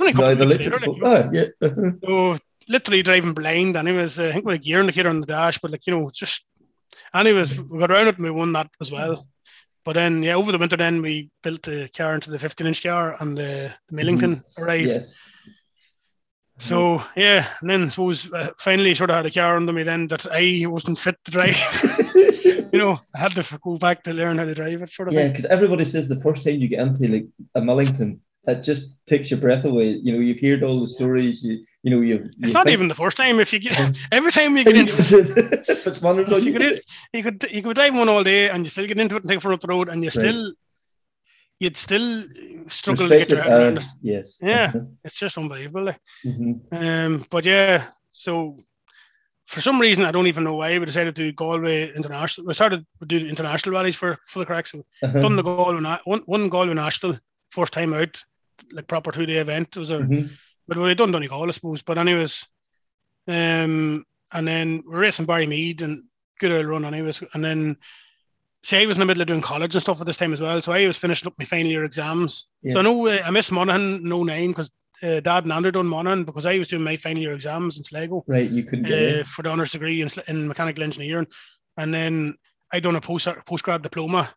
only 0.01 0.13
a 0.13 0.15
couple 0.15 0.27
No, 0.27 0.33
of 0.33 0.39
the 0.39 0.47
weeks 0.47 0.59
little- 0.59 0.95
later. 0.95 1.23
Like, 1.31 1.33
yeah. 1.33 1.69
Uh-huh. 1.69 1.91
so 2.05 2.39
literally 2.69 3.03
driving 3.03 3.35
blind, 3.35 3.77
and 3.77 3.89
it 3.89 3.93
was 3.93 4.19
uh, 4.21 4.25
I 4.29 4.33
think 4.33 4.45
with 4.45 4.55
a 4.55 4.59
gear 4.59 4.79
indicator 4.81 5.09
on 5.09 5.21
the 5.21 5.27
dash, 5.27 5.59
but 5.59 5.71
like 5.71 5.87
you 5.87 5.99
know, 5.99 6.11
just. 6.13 6.47
Anyways, 7.15 7.61
we 7.61 7.79
got 7.79 7.91
around 7.91 8.09
it 8.09 8.17
and 8.17 8.25
we 8.25 8.31
won 8.31 8.53
that 8.55 8.71
as 8.81 8.91
well. 8.91 9.27
But 9.85 9.95
then, 9.95 10.23
yeah, 10.23 10.35
over 10.35 10.51
the 10.53 10.57
winter, 10.59 10.77
then 10.79 11.03
we 11.03 11.31
built 11.43 11.63
the 11.63 11.91
car 11.95 12.15
into 12.15 12.31
the 12.31 12.39
15 12.39 12.67
inch 12.67 12.83
car, 12.83 13.17
and 13.21 13.37
the, 13.37 13.73
the 13.89 13.97
Millington 13.97 14.45
arrived. 14.57 14.89
Yes. 14.89 15.21
So 16.63 17.03
yeah, 17.17 17.49
and 17.61 17.69
then 17.69 17.85
I 17.85 17.89
suppose 17.89 18.33
uh, 18.33 18.51
finally 18.57 18.95
sort 18.95 19.11
of 19.11 19.17
had 19.17 19.27
a 19.27 19.31
car 19.33 19.57
under 19.57 19.73
me 19.73 19.83
then 19.83 20.07
that 20.09 20.27
I 20.31 20.65
wasn't 20.67 20.97
fit 20.97 21.17
to 21.25 21.31
drive. 21.33 21.57
you 22.15 22.79
know, 22.79 23.01
I 23.17 23.19
had 23.19 23.33
to 23.33 23.59
go 23.61 23.79
back 23.79 24.05
to 24.05 24.13
learn 24.13 24.39
how 24.39 24.45
to 24.45 24.55
drive 24.55 24.81
it, 24.81 24.89
sort 24.89 25.09
of 25.09 25.15
Yeah, 25.15 25.29
because 25.29 25.45
everybody 25.47 25.85
says 25.85 26.09
the 26.09 26.21
first 26.21 26.45
time 26.45 26.61
you 26.61 26.69
get 26.69 26.79
into 26.79 27.09
like 27.09 27.27
a 27.57 27.61
Millington, 27.61 28.21
that 28.45 28.63
just 28.63 28.95
takes 29.07 29.29
your 29.29 29.41
breath 29.41 29.65
away. 29.65 29.91
You 30.05 30.13
know, 30.13 30.21
you've 30.21 30.41
heard 30.41 30.63
all 30.63 30.81
the 30.81 30.89
stories. 30.89 31.43
You 31.43 31.65
you 31.83 31.91
know 31.91 32.01
you've. 32.01 32.27
It's 32.27 32.49
you 32.49 32.53
not 32.53 32.67
think- 32.67 32.75
even 32.75 32.87
the 32.87 32.95
first 32.95 33.17
time. 33.17 33.41
If 33.41 33.53
you 33.53 33.59
get 33.59 33.97
every 34.13 34.31
time 34.31 34.57
you 34.57 34.63
get 34.63 34.77
into 34.77 34.95
it, 34.97 35.65
it's 35.69 36.01
wonderful. 36.01 36.39
you 36.39 36.53
could, 36.53 36.81
you 37.13 37.23
could 37.25 37.45
you 37.51 37.63
could 37.63 37.75
drive 37.75 37.97
one 37.97 38.09
all 38.09 38.23
day 38.23 38.51
and 38.51 38.65
you 38.65 38.71
still 38.71 38.87
get 38.87 39.01
into 39.01 39.17
it 39.17 39.23
and 39.23 39.29
take 39.29 39.39
it 39.39 39.43
from 39.43 39.53
up 39.53 39.61
the 39.61 39.67
road 39.67 39.89
and 39.89 40.05
you 40.05 40.11
still 40.11 40.53
you'd 41.63 41.77
still 41.77 42.25
struggle 42.69 43.09
to 43.09 43.19
get 43.19 43.31
your 43.31 43.43
head 43.43 43.53
around 43.53 43.79
it. 43.79 43.85
Yes. 44.01 44.39
Yeah. 44.43 44.67
Uh-huh. 44.75 44.81
It's 45.05 45.19
just 45.25 45.39
unbelievable. 45.39 45.85
Like. 45.85 46.01
Mhm. 46.25 46.53
Um, 46.81 47.25
but 47.31 47.45
yeah, 47.45 47.87
so 48.13 48.59
for 49.45 49.61
some 49.61 49.81
reason 49.81 50.05
I 50.05 50.13
don't 50.13 50.27
even 50.33 50.45
know 50.45 50.57
why 50.57 50.79
we 50.79 50.85
decided 50.87 51.15
to 51.17 51.23
do 51.25 51.33
Galway 51.33 51.93
International. 51.95 52.47
We 52.47 52.55
started 52.55 52.85
to 53.01 53.07
do 53.07 53.19
international 53.35 53.75
rallies 53.77 53.97
for 53.97 54.11
for 54.31 54.39
the 54.41 54.47
cracks. 54.47 54.73
So 54.73 54.85
Uh-huh. 55.03 55.21
done 55.21 55.37
the 55.37 55.43
Galway 55.43 55.81
one 56.05 56.23
one 56.37 56.49
Galway 56.49 56.75
National 56.75 57.19
first 57.51 57.73
time 57.73 57.93
out, 57.95 58.15
like 58.77 58.87
proper 58.89 59.13
two 59.13 59.27
day 59.27 59.39
event. 59.47 59.77
It 59.77 59.79
was 59.85 59.91
a 59.91 59.99
Mhm. 59.99 60.31
but 60.69 60.79
we 60.79 60.95
done 60.95 61.13
Donegal, 61.13 61.49
I 61.49 61.53
suppose. 61.53 61.83
But 61.83 61.99
anyways, 61.99 62.35
um, 63.29 64.05
and 64.33 64.49
then 64.49 64.83
we're 64.87 65.01
racing 65.01 65.27
Barry 65.27 65.47
Mead 65.47 65.83
and 65.83 66.05
good 66.41 66.53
old 66.53 66.67
run 66.67 66.85
anyways. 66.85 67.23
And 67.35 67.45
then 67.45 67.77
see, 68.65 68.83
I 68.83 68.87
was 68.87 68.97
in 68.97 69.01
the 69.01 69.07
middle 69.07 69.23
of 69.23 69.29
doing 69.29 69.41
college 69.41 69.75
and 69.75 69.83
stuff 69.83 70.01
at 70.01 70.07
this 70.07 70.17
time 70.17 70.33
as 70.33 70.41
well. 70.41 70.61
So 70.63 70.73
I 70.73 70.87
was 70.87 70.97
finishing 70.97 71.27
up 71.27 71.35
my 71.39 71.45
final 71.45 71.67
year 71.71 71.85
exams. 71.85 72.47
So 72.71 72.79
I 72.79 72.83
know 72.83 73.07
uh, 73.07 73.23
I 73.25 73.31
missed 73.31 73.53
Monaghan 73.53 74.05
no 74.05 74.23
nine 74.25 74.49
because 74.51 74.71
uh, 75.03 75.21
Dad 75.21 75.45
and 75.45 75.53
Andrew 75.53 75.73
done 75.73 75.87
Monaghan 75.87 76.25
because 76.25 76.47
I 76.47 76.59
was 76.59 76.69
doing 76.69 76.85
my 76.85 76.97
final 76.97 77.23
year 77.23 77.35
exams 77.35 77.77
in 77.79 77.83
Sligo 77.85 78.23
Right, 78.29 78.49
you 78.51 78.63
couldn't 78.63 78.87
uh, 78.87 79.25
for 79.25 79.43
the 79.43 79.51
honours 79.51 79.73
degree 79.73 80.01
in, 80.01 80.09
in 80.29 80.47
mechanical 80.47 80.85
engineering, 80.85 81.27
and 81.77 81.93
then 81.93 82.35
I 82.73 82.79
done 82.81 82.97
a 82.97 83.01
post 83.01 83.27
postgrad 83.47 83.83
diploma 83.83 84.33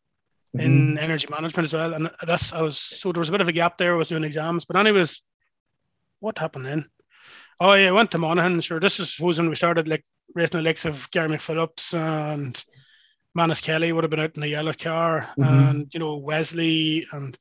Mhm. 0.55 0.61
in 0.61 0.97
energy 0.99 1.27
management 1.29 1.65
as 1.65 1.73
well. 1.73 1.93
And 1.93 2.09
that's 2.25 2.53
I 2.53 2.61
was 2.61 2.79
so 2.79 3.11
there 3.11 3.19
was 3.19 3.27
a 3.27 3.31
bit 3.33 3.41
of 3.41 3.47
a 3.49 3.51
gap 3.51 3.77
there. 3.77 3.93
I 3.93 3.97
was 3.97 4.07
doing 4.07 4.23
exams, 4.23 4.63
but 4.63 4.77
anyways, 4.77 5.21
what 6.21 6.37
happened 6.39 6.65
then? 6.65 6.85
Oh 7.59 7.73
yeah, 7.73 7.89
I 7.89 7.91
went 7.91 8.09
to 8.11 8.17
Monaghan. 8.17 8.61
Sure, 8.61 8.79
this 8.79 8.99
is 8.99 9.13
suppose 9.15 9.37
when 9.37 9.49
we 9.49 9.55
started 9.55 9.87
like 9.89 10.03
racing 10.33 10.59
the 10.59 10.63
likes 10.63 10.85
of 10.85 11.11
Gary 11.11 11.27
McPhillips 11.29 11.93
and 11.93 12.63
Manus 13.35 13.61
Kelly 13.61 13.91
would 13.91 14.03
have 14.03 14.11
been 14.11 14.19
out 14.21 14.35
in 14.35 14.41
the 14.41 14.47
yellow 14.49 14.73
car, 14.73 15.29
Mhm. 15.37 15.69
and 15.69 15.93
you 15.93 15.99
know 15.99 16.15
Wesley 16.15 17.05
and 17.11 17.37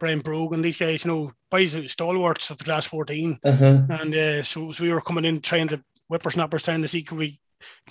Brian 0.00 0.20
Brogan. 0.20 0.60
These 0.60 0.78
guys, 0.78 1.04
you 1.04 1.10
know, 1.10 1.32
boys 1.50 1.72
who- 1.72 1.86
stalwarts 1.88 2.50
of 2.50 2.58
the 2.58 2.64
class 2.64 2.86
fourteen. 2.86 3.38
Uh-huh. 3.44 3.82
And 3.88 4.14
uh, 4.14 4.42
so, 4.42 4.72
so 4.72 4.82
we 4.82 4.92
were 4.92 5.00
coming 5.00 5.24
in 5.24 5.40
trying 5.40 5.68
to 5.68 5.82
whippersnappers 6.08 6.64
trying 6.64 6.82
to 6.82 6.88
see 6.88 7.02
could 7.02 7.18
we 7.18 7.40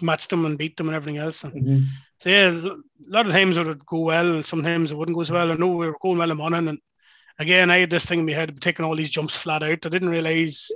match 0.01 0.27
them 0.27 0.45
and 0.45 0.57
beat 0.57 0.77
them 0.77 0.87
and 0.87 0.95
everything 0.95 1.17
else. 1.19 1.43
And 1.43 1.53
Mhm. 1.53 1.85
so 2.19 2.29
yeah, 2.29 2.49
a 2.49 2.77
lot 3.07 3.25
of 3.25 3.31
times 3.31 3.57
it 3.57 3.65
would 3.65 3.85
go 3.85 3.99
well, 3.99 4.35
and 4.35 4.45
sometimes 4.45 4.91
it 4.91 4.97
wouldn't 4.97 5.15
go 5.15 5.21
as 5.21 5.31
well. 5.31 5.51
I 5.51 5.55
know 5.55 5.67
we 5.69 5.87
were 5.87 5.97
going 6.01 6.17
well 6.17 6.31
in 6.31 6.37
Monaghan, 6.37 6.67
and 6.67 6.79
again, 7.39 7.71
I 7.71 7.77
had 7.77 7.89
this 7.89 8.05
thing 8.05 8.19
in 8.19 8.25
my 8.25 8.33
head 8.33 8.49
of 8.49 8.59
taking 8.59 8.85
all 8.85 8.95
these 8.95 9.09
jumps 9.09 9.35
flat 9.35 9.63
out. 9.63 9.85
I 9.85 9.89
didn't 9.89 10.09
realize 10.09 10.69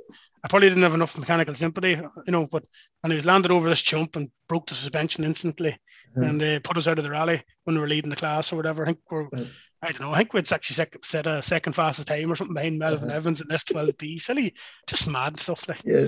I 0.43 0.47
probably 0.47 0.69
didn't 0.69 0.83
have 0.83 0.93
enough 0.93 1.17
mechanical 1.17 1.53
sympathy, 1.53 1.91
you 2.25 2.31
know. 2.31 2.47
But 2.47 2.63
and 3.03 3.11
he 3.11 3.17
was 3.17 3.25
landed 3.25 3.51
over 3.51 3.67
this 3.67 3.81
jump 3.81 4.15
and 4.15 4.31
broke 4.47 4.67
the 4.67 4.75
suspension 4.75 5.25
instantly, 5.25 5.77
Mhm. 6.17 6.27
and 6.29 6.41
they 6.41 6.59
put 6.59 6.77
us 6.77 6.87
out 6.87 6.97
of 6.97 7.03
the 7.03 7.09
rally 7.11 7.41
when 7.63 7.75
we 7.75 7.81
were 7.81 7.87
leading 7.87 8.09
the 8.09 8.15
class 8.15 8.51
or 8.51 8.55
whatever. 8.55 8.83
I 8.83 8.87
think 8.87 8.99
we're. 9.11 9.27
Right. 9.29 9.47
I 9.81 9.91
don't 9.93 10.01
know. 10.01 10.11
I 10.11 10.17
think 10.17 10.33
we'd 10.33 10.51
actually 10.51 10.73
sec- 10.73 11.05
set 11.05 11.25
a 11.25 11.41
second 11.41 11.71
fastest 11.71 12.09
time 12.09 12.29
or 12.29 12.35
something 12.35 12.53
behind 12.53 12.77
Melvin 12.79 13.09
Uh-huh. 13.09 13.15
Evans 13.17 13.39
in 13.39 13.47
S12B. 13.47 14.19
Silly, 14.19 14.53
just 14.87 15.07
mad 15.07 15.39
stuff 15.39 15.65
like. 15.69 15.81
Yeah. 15.85 16.07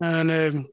And 0.00 0.30
um, 0.30 0.66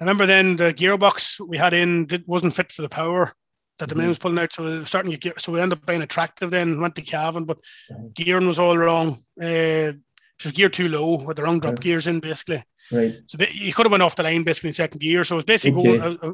I 0.00 0.04
remember 0.04 0.24
then 0.24 0.56
the 0.56 0.72
gearbox 0.72 1.38
we 1.46 1.58
had 1.58 1.74
in 1.74 2.06
did, 2.06 2.24
wasn't 2.26 2.54
fit 2.54 2.72
for 2.72 2.80
the 2.82 2.88
power 2.88 3.34
that 3.78 3.88
the 3.90 3.94
man 3.94 4.06
Mhm. 4.06 4.08
was 4.08 4.18
pulling 4.18 4.38
out. 4.38 4.52
So 4.54 4.64
we 4.64 4.78
were 4.78 4.84
starting 4.86 5.10
to 5.12 5.18
get, 5.18 5.38
so 5.40 5.52
we 5.52 5.60
ended 5.60 5.78
up 5.78 5.84
buying 5.86 6.00
a 6.02 6.06
tractive 6.06 6.50
then, 6.50 6.80
went 6.80 6.94
to 6.94 7.02
Cavan, 7.02 7.44
but 7.44 7.58
Mhm. 7.92 8.14
gearing 8.14 8.46
was 8.48 8.58
all 8.58 8.78
wrong. 8.78 9.18
Uh, 9.40 9.92
just 10.38 10.54
gear 10.54 10.68
too 10.70 10.88
low 10.88 11.16
with 11.22 11.36
the 11.36 11.42
wrong 11.42 11.60
drop 11.60 11.74
Okay. 11.74 11.82
gears 11.90 12.06
in 12.06 12.20
basically. 12.20 12.64
Right. 12.90 13.16
So 13.26 13.38
he 13.44 13.72
could 13.72 13.84
have 13.86 13.90
went 13.92 14.02
off 14.02 14.16
the 14.16 14.22
line 14.22 14.44
basically 14.44 14.68
in 14.68 14.74
second 14.74 15.00
gear. 15.00 15.22
So 15.24 15.34
it 15.34 15.38
was 15.38 15.44
basically 15.44 15.80
Okay. 15.80 15.98
going, 15.98 16.18
I, 16.22 16.26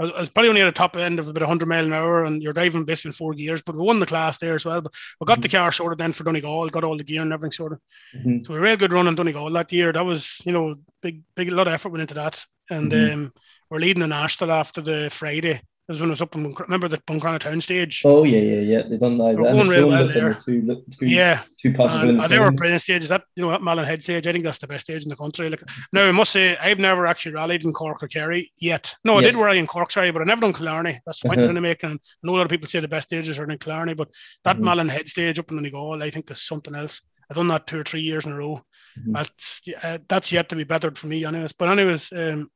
I, 0.00 0.02
was, 0.02 0.12
I 0.16 0.20
was 0.20 0.28
probably 0.30 0.48
only 0.48 0.60
at 0.62 0.64
the 0.64 0.72
top 0.72 0.96
end 0.96 1.18
of 1.18 1.28
about 1.28 1.42
100 1.42 1.68
mile 1.68 1.84
an 1.84 1.92
hour, 1.92 2.24
and 2.24 2.42
you're 2.42 2.52
driving 2.52 2.84
basically 2.84 3.10
in 3.10 3.12
four 3.12 3.34
gears. 3.34 3.62
But 3.62 3.76
we 3.76 3.82
won 3.82 4.00
the 4.00 4.06
class 4.06 4.38
there 4.38 4.54
as 4.54 4.64
well. 4.64 4.80
But 4.80 4.92
we 5.20 5.24
got 5.26 5.40
the 5.42 5.48
car 5.48 5.70
sorted 5.72 5.98
then 5.98 6.12
for 6.12 6.24
Donegal, 6.24 6.68
got 6.70 6.84
all 6.84 6.96
the 6.96 7.04
gear 7.04 7.22
and 7.22 7.32
everything 7.32 7.52
sorted. 7.52 7.78
Mhm. 8.16 8.46
So 8.46 8.54
a 8.54 8.60
real 8.60 8.76
good 8.76 8.92
run 8.92 9.08
in 9.08 9.14
Donegal 9.14 9.50
that 9.50 9.72
year. 9.72 9.92
That 9.92 10.04
was, 10.04 10.38
you 10.44 10.52
know, 10.52 10.76
big, 11.02 11.22
big, 11.36 11.50
a 11.50 11.54
lot 11.54 11.68
of 11.68 11.74
effort 11.74 11.90
went 11.90 12.02
into 12.02 12.14
that. 12.14 12.44
And 12.70 12.90
Mhm. 12.92 13.12
um, 13.14 13.32
we're 13.70 13.78
leading 13.78 14.02
in 14.02 14.12
Ashton 14.12 14.50
after 14.50 14.80
the 14.80 15.10
Friday. 15.12 15.60
This 15.90 16.00
when 16.00 16.10
I 16.10 16.12
was 16.12 16.22
up 16.22 16.36
in, 16.36 16.54
remember 16.54 16.86
the 16.86 16.98
Buncrana 16.98 17.40
Town 17.40 17.60
stage? 17.60 18.02
Oh 18.04 18.22
yeah, 18.22 18.38
yeah, 18.38 18.60
yeah. 18.60 18.82
They 18.88 18.96
done 18.96 19.18
that. 19.18 19.30
And 19.30 19.38
going 19.38 19.58
it's 19.58 19.68
real 19.68 19.88
well 19.88 20.06
there 20.06 20.34
there. 20.34 20.34
two, 20.44 20.84
two, 20.96 21.06
yeah. 21.06 21.42
two 21.60 21.72
possible. 21.72 22.10
And, 22.10 22.20
uh, 22.20 22.28
they 22.28 22.38
were 22.38 22.52
brilliant 22.52 22.82
stages. 22.82 23.08
That 23.08 23.24
you 23.34 23.42
know 23.42 23.50
that 23.50 23.60
Malin 23.60 23.84
Head 23.84 24.00
stage, 24.00 24.24
I 24.28 24.30
think 24.30 24.44
that's 24.44 24.58
the 24.58 24.68
best 24.68 24.84
stage 24.86 25.02
in 25.02 25.08
the 25.08 25.16
country. 25.16 25.50
Like 25.50 25.64
now, 25.92 26.06
I 26.06 26.12
must 26.12 26.30
say, 26.30 26.56
I've 26.58 26.78
never 26.78 27.08
actually 27.08 27.32
rallied 27.34 27.64
in 27.64 27.72
Cork 27.72 28.04
or 28.04 28.06
Kerry 28.06 28.52
yet. 28.60 28.94
No, 29.04 29.18
I 29.18 29.22
did 29.22 29.34
rally 29.34 29.58
in 29.58 29.66
Cork, 29.66 29.90
sorry, 29.90 30.12
but 30.12 30.22
I 30.22 30.26
never 30.26 30.42
done 30.42 30.52
Killarney. 30.52 31.00
That's 31.04 31.22
the 31.22 31.28
point 31.28 31.40
Uh-huh. 31.40 31.48
I'm 31.48 31.54
trying 31.54 31.54
to 31.56 31.68
make. 31.68 31.82
And 31.82 31.94
I 31.94 31.98
know 32.22 32.34
a 32.34 32.36
lot 32.36 32.44
of 32.44 32.50
people 32.50 32.68
say 32.68 32.78
the 32.78 32.86
best 32.86 33.08
stages 33.08 33.40
are 33.40 33.50
in 33.50 33.58
Killarney, 33.58 33.94
but 33.94 34.10
that 34.44 34.58
Mhm. 34.58 34.60
Malin 34.60 34.88
Head 34.88 35.08
stage 35.08 35.40
up 35.40 35.50
in 35.50 35.56
Donegal, 35.56 36.04
I 36.04 36.10
think 36.10 36.30
is 36.30 36.40
something 36.46 36.76
else. 36.76 37.00
I've 37.28 37.36
done 37.36 37.48
that 37.48 37.66
two 37.66 37.80
or 37.80 37.84
three 37.84 38.02
years 38.02 38.26
in 38.26 38.30
a 38.32 38.36
row. 38.36 38.62
Mhm. 38.96 39.12
That's 39.12 39.60
uh, 39.82 39.98
that's 40.08 40.30
yet 40.30 40.50
to 40.50 40.54
be 40.56 40.62
bettered 40.62 40.96
for 40.96 41.08
me, 41.08 41.24
anyways. 41.24 41.52
But 41.52 41.68
anyways, 41.68 42.12
um, 42.12 42.48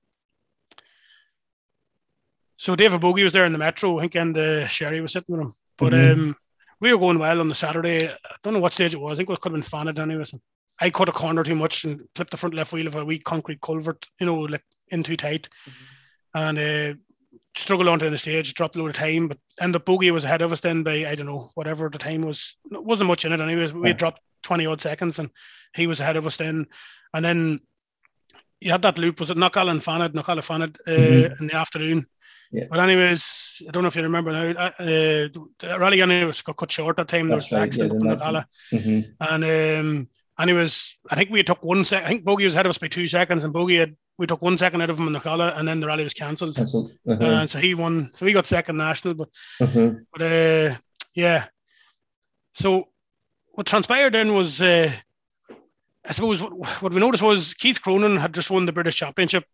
so 2.65 2.75
David 2.75 3.01
Bogie 3.01 3.25
was 3.25 3.33
there 3.35 3.45
in 3.49 3.53
the 3.53 3.59
metro. 3.67 3.99
I 3.99 4.03
think, 4.03 4.15
and 4.17 4.37
uh, 4.39 4.67
Sherry 4.67 5.01
was 5.03 5.13
sitting 5.13 5.33
with 5.37 5.47
him. 5.47 5.53
But 5.77 5.93
Mhm. 5.93 6.13
um, 6.13 6.37
we 6.81 6.93
were 6.93 6.99
going 7.05 7.19
well 7.19 7.41
on 7.41 7.49
the 7.49 7.55
Saturday. 7.55 8.09
I 8.09 8.37
don't 8.43 8.55
know 8.55 8.61
what 8.65 8.73
stage 8.73 8.95
it 8.95 9.01
was. 9.01 9.13
I 9.13 9.17
think 9.17 9.31
it 9.31 9.41
could 9.41 9.53
have 9.53 9.61
been 9.61 9.71
Fanad 9.71 9.99
anyways. 9.99 10.35
I 10.81 10.91
cut 10.91 11.09
a 11.09 11.13
corner 11.13 11.45
too 11.45 11.55
much 11.65 11.85
and 11.85 12.01
clipped 12.15 12.31
the 12.31 12.37
front 12.37 12.55
left 12.55 12.73
wheel 12.73 12.87
of 12.87 12.97
a 12.97 13.05
wee 13.05 13.19
concrete 13.19 13.61
culvert, 13.61 14.07
you 14.19 14.27
know, 14.27 14.39
like 14.55 14.65
in 14.89 15.03
too 15.03 15.17
tight. 15.17 15.49
And 16.35 16.59
uh, 16.59 16.95
struggled 17.57 17.89
onto 17.89 18.11
the 18.11 18.19
stage, 18.19 18.55
dropped 18.55 18.77
a 18.77 18.79
load 18.81 18.91
of 18.91 18.97
time, 18.97 19.29
but 19.29 19.39
and 19.61 19.75
the 19.75 19.79
Bogie 19.81 20.11
was 20.11 20.25
ahead 20.25 20.43
of 20.43 20.51
us 20.53 20.61
then 20.61 20.83
by 20.83 21.07
I 21.11 21.15
don't 21.15 21.27
know 21.27 21.51
whatever 21.55 21.89
the 21.91 21.99
time 21.99 22.23
was. 22.23 22.57
It 22.73 22.83
wasn't 22.83 23.09
much 23.09 23.25
in 23.25 23.33
it 23.33 23.41
anyways. 23.41 23.73
We 23.73 23.89
Yeah. 23.91 23.95
dropped 24.03 24.21
twenty 24.43 24.67
odd 24.67 24.81
seconds, 24.83 25.19
and 25.21 25.31
he 25.75 25.87
was 25.87 26.01
ahead 26.01 26.17
of 26.17 26.27
us 26.27 26.37
then. 26.37 26.67
And 27.13 27.25
then 27.25 27.61
you 28.61 28.73
had 28.73 28.83
that 28.83 28.99
loop. 28.99 29.21
Was 29.21 29.31
it 29.31 29.37
Knockalla 29.37 29.71
and 29.71 29.83
Fanad, 29.83 30.15
Knockalla 30.15 30.43
and 30.51 30.75
Fanad 30.75 30.79
uh, 30.89 31.29
Mhm. 31.29 31.41
in 31.41 31.47
the 31.49 31.55
afternoon? 31.57 32.07
Yeah. 32.55 32.67
But 32.71 32.79
anyways, 32.79 33.63
I 33.67 33.73
don't 33.73 33.83
know 33.83 33.89
if 33.89 33.97
you 33.97 34.03
remember 34.03 34.31
now. 34.31 34.61
Uh, 34.61 34.71
uh, 34.79 34.85
the 35.59 35.77
rally 35.77 36.01
anyways 36.01 36.41
got 36.43 36.57
cut 36.57 36.71
short 36.71 36.97
that 36.99 37.09
time. 37.09 37.27
There 37.27 37.35
was 37.35 37.49
That's 37.49 37.53
an 37.53 37.59
right, 37.59 37.61
yeah, 37.61 37.67
accident 37.67 38.01
the 38.01 38.11
up 38.11 38.13
in 38.13 38.19
Knockalla. 38.19 38.45
Mhm. 38.73 40.09
And 40.39 40.49
um, 40.49 40.55
was, 40.55 40.97
I 41.11 41.17
think 41.17 41.31
we 41.31 41.43
took 41.43 41.65
one 41.65 41.85
sec. 41.85 42.05
I 42.05 42.09
think 42.09 42.25
Bogie 42.25 42.45
was 42.45 42.55
ahead 42.55 42.67
of 42.67 42.71
us 42.71 42.79
by 42.79 42.87
two 42.87 43.09
seconds, 43.09 43.43
and 43.43 43.53
Bogie 43.53 43.79
had 43.79 43.97
we 44.19 44.29
took 44.29 44.41
one 44.41 44.57
second 44.57 44.81
out 44.81 44.91
of 44.91 45.01
him 45.01 45.09
in 45.09 45.13
the 45.13 45.19
collar, 45.19 45.53
and 45.57 45.67
then 45.67 45.81
the 45.81 45.89
rally 45.89 46.05
was 46.05 46.15
cancelled. 46.15 46.55
Cancelled. 46.55 46.93
Uh-huh. 47.09 47.25
And 47.25 47.51
so 47.51 47.59
he 47.59 47.75
won. 47.75 48.11
So 48.15 48.25
he 48.25 48.33
got 48.33 48.47
second 48.47 48.77
national, 48.77 49.15
but 49.15 49.29
uh-huh. 49.61 49.91
but 50.13 50.23
uh, 50.23 50.77
yeah. 51.15 51.47
So 52.55 52.89
what 53.51 53.67
transpired 53.67 54.15
then 54.15 54.33
was, 54.35 54.63
uh, 54.63 54.93
I 56.05 56.13
suppose, 56.13 56.41
what, 56.41 56.53
what 56.83 56.95
we 56.95 57.01
noticed 57.01 57.25
was 57.25 57.55
Keith 57.55 57.83
Cronin 57.83 58.17
had 58.17 58.33
just 58.33 58.51
won 58.51 58.67
the 58.67 58.73
British 58.73 58.95
Championship. 58.97 59.45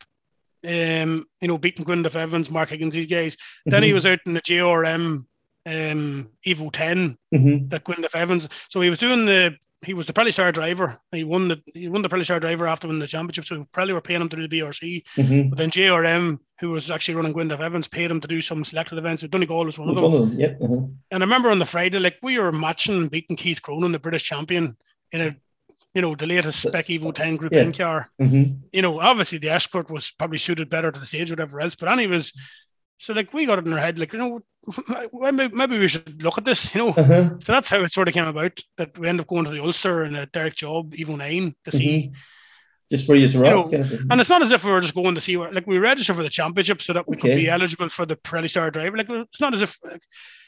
Um, 0.66 1.26
you 1.40 1.48
know, 1.48 1.58
beating 1.58 1.84
Gwyndaf 1.84 2.16
Evans, 2.16 2.50
Mark 2.50 2.68
Higgins, 2.70 2.94
these 2.94 3.06
guys. 3.06 3.36
Then 3.66 3.82
he 3.82 3.90
Mhm. 3.90 3.94
was 3.94 4.06
out 4.06 4.18
in 4.26 4.34
the 4.34 4.40
JRM 4.42 5.26
um, 5.66 6.28
Evo 6.46 6.70
10 6.72 7.16
Mhm. 7.34 7.70
that 7.70 7.84
Gwyndaf 7.84 8.14
Evans. 8.14 8.48
So 8.70 8.80
he 8.80 8.88
was 8.90 8.98
doing 8.98 9.26
the 9.26 9.56
he 9.82 9.94
was 9.94 10.04
the 10.04 10.12
Pirelli 10.12 10.30
Star 10.32 10.52
driver. 10.52 10.98
He 11.10 11.24
won 11.24 11.48
the 11.48 11.62
he 11.74 11.88
won 11.88 12.02
the 12.02 12.08
Pirelli 12.08 12.24
Star 12.24 12.38
driver 12.40 12.66
after 12.66 12.86
winning 12.86 13.00
the 13.00 13.06
championship. 13.06 13.46
So 13.46 13.66
Pirelli 13.72 13.92
were 13.94 14.00
paying 14.02 14.20
him 14.20 14.28
to 14.28 14.36
do 14.36 14.46
the 14.46 14.58
BRC. 14.60 15.02
Mhm. 15.16 15.48
But 15.50 15.58
then 15.58 15.70
JRM, 15.70 16.38
who 16.60 16.70
was 16.70 16.90
actually 16.90 17.14
running 17.14 17.32
Gwyndaf 17.32 17.60
Evans, 17.60 17.88
paid 17.88 18.10
him 18.10 18.20
to 18.20 18.28
do 18.28 18.40
some 18.42 18.62
selected 18.64 18.98
events. 18.98 19.22
So 19.22 19.28
Donegal 19.28 19.64
was 19.64 19.78
one 19.78 19.88
of 19.88 19.94
them. 19.94 20.04
one 20.04 20.14
of 20.14 20.28
them. 20.30 20.38
Yep. 20.40 20.58
Uh-huh. 20.62 20.74
And 21.10 21.22
I 21.22 21.26
remember 21.26 21.50
on 21.50 21.58
the 21.58 21.64
Friday, 21.64 21.98
like 21.98 22.16
we 22.22 22.38
were 22.38 22.52
matching 22.52 22.96
and 22.96 23.10
beating 23.10 23.36
Keith 23.36 23.62
Cronin, 23.62 23.92
the 23.92 23.98
British 23.98 24.24
champion, 24.24 24.76
in 25.12 25.20
a 25.22 25.36
you 25.94 26.02
know 26.02 26.14
the 26.14 26.26
latest 26.26 26.62
Spec 26.62 26.86
Evo 26.86 27.12
10 27.14 27.36
Group 27.36 27.52
Yeah. 27.52 27.60
N 27.60 27.72
car. 27.72 28.10
Mhm. 28.20 28.58
You 28.72 28.82
know, 28.82 29.00
obviously 29.00 29.38
the 29.38 29.50
Escort 29.50 29.90
was 29.90 30.10
probably 30.10 30.38
suited 30.38 30.70
better 30.70 30.90
to 30.92 31.00
the 31.00 31.06
stage, 31.06 31.30
whatever 31.30 31.60
else. 31.60 31.74
But 31.74 31.88
anyways, 31.90 32.32
so 32.98 33.12
like 33.12 33.32
we 33.32 33.46
got 33.46 33.58
it 33.58 33.66
in 33.66 33.72
our 33.72 33.78
head, 33.78 33.98
like 33.98 34.12
you 34.12 34.18
know, 34.18 34.40
maybe, 35.12 35.54
maybe 35.54 35.78
we 35.78 35.88
should 35.88 36.22
look 36.22 36.38
at 36.38 36.44
this. 36.44 36.74
You 36.74 36.80
know, 36.82 36.88
Uh-huh. 36.90 37.30
so 37.40 37.52
that's 37.52 37.68
how 37.70 37.82
it 37.82 37.92
sort 37.92 38.08
of 38.08 38.14
came 38.14 38.26
about 38.28 38.58
that 38.76 38.96
we 38.98 39.08
ended 39.08 39.22
up 39.22 39.28
going 39.28 39.44
to 39.46 39.50
the 39.50 39.62
Ulster 39.62 40.02
and 40.04 40.16
a 40.16 40.26
Derek 40.26 40.54
Job, 40.56 40.92
Evo 40.94 41.16
9 41.16 41.54
to 41.64 41.72
see. 41.72 42.08
Mhm. 42.08 42.12
Just 42.90 43.06
where 43.08 43.16
you 43.16 43.28
to 43.28 43.38
rock. 43.38 43.70
know, 43.70 43.78
of 43.80 43.88
thing. 43.88 44.06
And 44.10 44.20
it's 44.20 44.28
not 44.30 44.42
as 44.42 44.50
if 44.50 44.64
we 44.64 44.72
were 44.72 44.80
just 44.80 44.94
going 44.96 45.14
to 45.14 45.20
see 45.20 45.36
where, 45.36 45.52
like, 45.52 45.66
we 45.66 45.78
registered 45.78 46.16
for 46.16 46.24
the 46.24 46.28
championship 46.28 46.82
so 46.82 46.92
that 46.92 47.06
we 47.08 47.16
could 47.16 47.36
be 47.36 47.48
eligible 47.48 47.88
for 47.88 48.04
the 48.04 48.16
Pirelli 48.16 48.50
Star 48.50 48.70
driver. 48.72 48.96
Like, 48.96 49.08
it's 49.08 49.40
not 49.40 49.54
as 49.54 49.62
if, 49.62 49.78
like, 49.84 50.02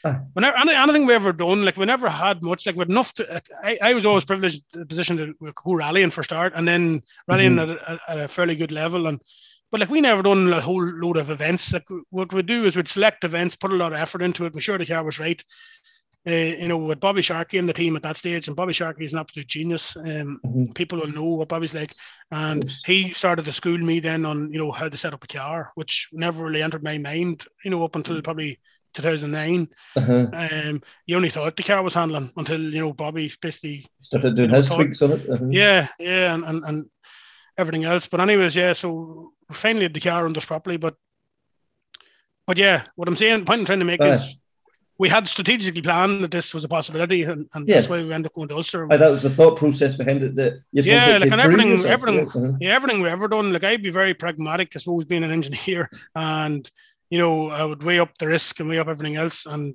Ah. 0.05 0.19
whenever, 0.33 0.57
any, 0.57 0.73
anything 0.73 1.05
we 1.05 1.13
ever 1.13 1.31
done, 1.31 1.63
like, 1.63 1.77
we 1.77 1.85
never 1.85 2.09
had 2.09 2.43
much, 2.43 2.65
like, 2.65 2.75
with 2.75 2.89
enough 2.89 3.13
to, 3.13 3.27
like, 3.31 3.47
I, 3.63 3.77
I 3.81 3.93
was 3.93 4.05
always 4.05 4.25
privileged 4.25 4.61
the 4.73 4.85
position 4.85 5.15
to 5.15 5.53
go 5.53 5.73
rallying 5.73 6.09
for 6.09 6.23
start 6.23 6.51
and 6.57 6.67
then 6.67 7.01
rallying 7.29 7.55
Mhm. 7.55 7.71
at, 7.71 7.97
a, 7.97 7.99
at 8.11 8.19
a 8.19 8.27
fairly 8.27 8.55
good 8.55 8.73
level. 8.73 9.07
And, 9.07 9.21
but 9.71 9.79
like, 9.79 9.89
we 9.89 10.01
never 10.01 10.21
done 10.21 10.51
a 10.51 10.59
whole 10.59 10.83
load 10.85 11.15
of 11.15 11.29
events. 11.29 11.71
Like, 11.71 11.85
what 12.09 12.33
we'd 12.33 12.45
do 12.47 12.65
is 12.65 12.75
we'd 12.75 12.89
select 12.89 13.23
events, 13.23 13.55
put 13.55 13.71
a 13.71 13.75
lot 13.75 13.93
of 13.93 13.99
effort 13.99 14.21
into 14.21 14.43
it, 14.45 14.53
make 14.53 14.61
sure 14.63 14.77
the 14.77 14.85
car 14.85 15.03
was 15.05 15.19
right. 15.19 15.41
Uh, 16.25 16.31
you 16.31 16.69
know, 16.69 16.77
with 16.77 17.01
Bobby 17.01 17.21
Sharkey 17.21 17.57
in 17.57 17.65
the 17.65 17.73
team 17.73 17.97
at 17.97 18.03
that 18.03 18.15
stage, 18.15 18.47
and 18.47 18.55
Bobby 18.55 18.71
Sharkey 18.71 19.03
is 19.03 19.11
an 19.11 19.19
absolute 19.19 19.47
genius. 19.47 19.97
Um, 19.97 20.39
Mhm. 20.45 20.73
people 20.73 20.99
will 20.99 21.11
know 21.11 21.25
what 21.25 21.49
Bobby's 21.49 21.73
like. 21.73 21.93
And 22.31 22.71
he 22.85 23.11
started 23.11 23.43
to 23.45 23.51
school 23.51 23.77
me 23.77 23.99
then 23.99 24.25
on, 24.25 24.51
you 24.53 24.57
know, 24.57 24.71
how 24.71 24.87
to 24.87 24.97
set 24.97 25.13
up 25.13 25.23
a 25.25 25.27
car, 25.27 25.71
which 25.75 26.07
never 26.13 26.45
really 26.45 26.63
entered 26.63 26.81
my 26.83 26.97
mind, 26.97 27.45
you 27.65 27.71
know, 27.71 27.83
up 27.83 27.97
until 27.97 28.21
probably 28.21 28.57
2009. 28.93 29.67
Uh-huh. 29.97 30.27
Um, 30.31 30.81
you 31.05 31.15
only 31.17 31.29
thought 31.29 31.57
the 31.57 31.63
car 31.63 31.83
was 31.83 31.93
handling 31.95 32.31
until, 32.37 32.61
you 32.61 32.79
know, 32.79 32.93
Bobby 32.93 33.29
basically, 33.41 33.85
Started 33.99 34.35
doing 34.37 34.49
You 34.49 34.53
know, 34.53 34.57
his 34.59 34.67
tweaks 34.69 35.01
on 35.01 35.11
it. 35.11 35.29
Uh-huh. 35.29 35.45
yeah, 35.51 35.89
yeah, 35.99 36.33
and, 36.35 36.45
and, 36.45 36.63
and 36.63 36.89
everything 37.57 37.83
else. 37.83 38.07
But 38.07 38.21
anyways, 38.21 38.55
yeah, 38.55 38.71
so 38.71 39.33
finally 39.51 39.87
the 39.87 39.99
car 39.99 40.25
us 40.25 40.45
properly. 40.45 40.77
But, 40.77 40.95
but 42.47 42.57
yeah, 42.57 42.83
what 42.95 43.09
I'm 43.09 43.17
saying, 43.17 43.43
point 43.43 43.59
I'm 43.59 43.65
trying 43.65 43.79
to 43.79 43.85
make 43.85 44.01
is 44.01 44.37
we 45.03 45.09
had 45.09 45.27
strategically 45.27 45.81
planned 45.81 46.23
that 46.23 46.31
this 46.31 46.53
was 46.53 46.63
a 46.63 46.67
possibility, 46.77 47.23
and, 47.23 47.41
and 47.53 47.67
Yes. 47.67 47.75
that's 47.83 47.89
why 47.89 47.97
we 47.97 48.13
ended 48.13 48.27
up 48.29 48.35
going 48.35 48.47
to 48.47 48.55
Ulster. 48.55 48.81
Aye, 48.89 48.95
that 49.03 49.11
was 49.11 49.21
the 49.23 49.29
thought 49.37 49.57
process 49.57 49.97
behind 49.97 50.23
it. 50.23 50.33
That 50.35 50.53
Yeah, 50.71 51.17
like, 51.17 51.29
and 51.29 51.41
everything- 51.41 51.85
everything- 51.85 52.25
uh-huh. 52.25 52.53
yeah, 52.61 52.73
everything 52.73 53.01
we 53.01 53.09
ever 53.09 53.27
done, 53.27 53.51
like 53.51 53.65
I'd 53.65 53.83
be 53.83 53.89
very 53.89 54.13
pragmatic, 54.13 54.69
I 54.75 54.79
suppose, 54.79 55.03
being 55.03 55.25
an 55.25 55.31
engineer, 55.39 55.89
and 56.15 56.63
you 57.09 57.19
know, 57.19 57.49
I 57.49 57.65
would 57.65 57.83
weigh 57.83 57.99
up 57.99 58.17
the 58.17 58.27
risk 58.27 58.61
and 58.61 58.69
weigh 58.69 58.79
up 58.79 58.87
everything 58.87 59.17
else, 59.17 59.45
and 59.45 59.73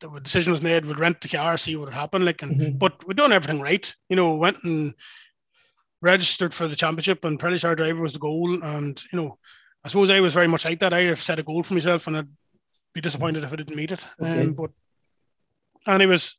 the 0.00 0.08
decision 0.20 0.52
was 0.52 0.62
made, 0.62 0.84
we'd 0.86 1.00
rent 1.00 1.20
the 1.20 1.28
car, 1.36 1.56
see 1.56 1.74
what 1.74 1.86
would 1.86 1.94
happen, 2.02 2.24
like, 2.24 2.40
and 2.42 2.54
Mhm. 2.60 2.78
but 2.78 3.04
we'd 3.08 3.16
done 3.16 3.32
everything 3.32 3.60
right, 3.60 3.92
you 4.08 4.14
know, 4.14 4.36
went 4.36 4.58
and 4.62 4.94
registered 6.00 6.54
for 6.54 6.68
the 6.68 6.76
championship, 6.76 7.24
and 7.24 7.40
Pirelli 7.40 7.58
Star 7.58 7.74
driver 7.74 8.02
was 8.02 8.12
the 8.12 8.18
goal, 8.28 8.62
and 8.62 9.02
you 9.12 9.16
know, 9.18 9.36
I 9.84 9.88
suppose 9.88 10.10
I 10.10 10.20
was 10.20 10.32
very 10.32 10.46
much 10.48 10.64
like 10.64 10.78
that. 10.80 10.92
I 10.94 11.00
have 11.06 11.20
set 11.22 11.40
a 11.40 11.42
goal 11.42 11.62
for 11.64 11.74
myself, 11.74 12.06
and 12.06 12.16
I'd 12.18 12.28
be 12.94 13.00
disappointed 13.00 13.44
if 13.44 13.52
I 13.52 13.56
didn't 13.56 13.76
meet 13.76 13.92
it. 13.92 14.04
Okay. 14.20 14.40
Um, 14.40 14.52
but 14.54 14.70
and 15.86 16.00
he 16.00 16.06
was 16.06 16.38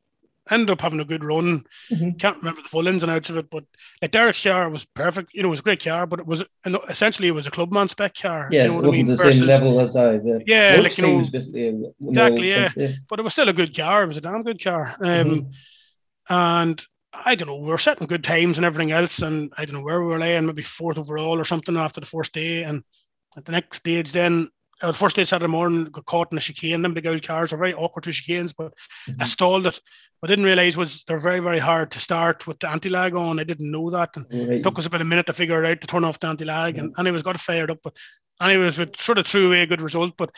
ended 0.50 0.70
up 0.70 0.80
having 0.80 1.00
a 1.00 1.04
good 1.04 1.24
run. 1.24 1.64
Mhm. 1.90 2.18
Can't 2.20 2.36
remember 2.38 2.62
the 2.62 2.68
full 2.68 2.86
ins 2.86 3.02
and 3.02 3.10
outs 3.10 3.30
of 3.30 3.36
it, 3.36 3.50
but 3.50 3.64
like 4.00 4.12
Derek's 4.12 4.42
car 4.42 4.68
was 4.68 4.84
perfect. 4.84 5.34
You 5.34 5.42
know, 5.42 5.48
it 5.48 5.50
was 5.50 5.60
a 5.60 5.64
great 5.64 5.84
car, 5.84 6.06
but 6.06 6.20
it 6.20 6.26
was 6.26 6.44
essentially 6.88 7.28
it 7.28 7.32
was 7.32 7.46
a 7.46 7.50
clubman 7.50 7.88
spec 7.88 8.14
car. 8.14 8.48
Yeah, 8.50 8.62
you 8.64 8.68
know 8.68 8.74
it 8.74 8.76
what 8.76 8.84
I 8.84 8.88
wasn't 8.88 8.96
mean? 8.96 9.06
the 9.06 9.16
Versus- 9.22 9.38
same 9.38 9.46
level 9.48 9.80
as 9.80 9.96
I. 9.96 10.18
The 10.18 10.42
Yeah, 10.46 10.78
like 10.82 10.96
you 10.98 11.02
know, 11.06 11.16
was 11.16 11.54
a, 11.54 11.74
all 11.74 12.08
Exactly, 12.10 12.52
intents, 12.52 12.98
but 13.08 13.18
it 13.18 13.22
was 13.22 13.32
still 13.32 13.48
a 13.48 13.52
good 13.52 13.76
car. 13.76 14.04
It 14.04 14.06
was 14.08 14.16
a 14.16 14.20
damn 14.20 14.42
good 14.42 14.62
car. 14.62 14.96
Um, 15.00 15.06
Mhm. 15.06 15.52
and 16.28 16.86
I 17.12 17.34
don't 17.34 17.48
know, 17.48 17.56
we 17.56 17.68
were 17.68 17.78
setting 17.78 18.06
good 18.06 18.22
times 18.24 18.56
and 18.58 18.64
everything 18.64 18.92
else, 18.92 19.20
and 19.20 19.52
I 19.56 19.64
don't 19.64 19.74
know 19.76 19.82
where 19.82 20.00
we 20.00 20.08
were 20.08 20.18
laying, 20.18 20.46
maybe 20.46 20.62
fourth 20.62 20.98
overall 20.98 21.40
or 21.40 21.44
something 21.44 21.76
after 21.76 21.98
the 22.00 22.06
first 22.06 22.32
day. 22.34 22.62
And 22.62 22.82
at 23.36 23.44
the 23.46 23.52
next 23.52 23.78
stage, 23.78 24.12
then 24.12 24.48
the 24.80 24.92
first 24.92 25.16
day 25.16 25.24
Saturday 25.24 25.50
morning, 25.50 25.84
got 25.84 26.04
caught 26.06 26.32
in 26.32 26.38
a 26.38 26.40
chicane. 26.40 26.82
Them 26.82 26.94
big 26.94 27.06
old 27.06 27.22
cars 27.22 27.52
are 27.52 27.56
very 27.56 27.74
awkward 27.74 28.04
to 28.04 28.10
chicanes, 28.10 28.54
but 28.56 28.72
I 29.08 29.24
Mhm. 29.24 29.26
stalled 29.26 29.66
it. 29.66 29.80
What 30.20 30.30
I 30.30 30.32
didn't 30.32 30.44
realize 30.46 30.76
was 30.76 31.04
they're 31.04 31.18
very, 31.18 31.40
very 31.40 31.58
hard 31.58 31.90
to 31.92 32.00
start 32.00 32.46
with 32.46 32.58
the 32.60 32.68
anti 32.70 32.88
lag 32.88 33.14
on. 33.14 33.38
I 33.38 33.44
didn't 33.44 33.70
know 33.70 33.90
that. 33.90 34.16
And 34.16 34.26
Right. 34.30 34.58
it 34.58 34.62
took 34.62 34.78
us 34.78 34.86
about 34.86 35.02
a 35.02 35.04
minute 35.04 35.26
to 35.26 35.32
figure 35.32 35.62
it 35.62 35.68
out 35.70 35.80
to 35.80 35.86
turn 35.86 36.04
off 36.04 36.20
the 36.20 36.28
anti 36.28 36.44
lag. 36.44 36.78
And 36.78 36.94
anyways, 36.98 37.22
got 37.22 37.34
it 37.34 37.40
fired 37.40 37.70
up. 37.70 37.78
But 37.82 37.94
anyways, 38.40 38.78
we 38.78 38.86
sort 38.98 39.18
of 39.18 39.26
threw 39.26 39.48
away 39.48 39.62
a 39.62 39.66
good 39.66 39.82
result. 39.82 40.16
But 40.16 40.30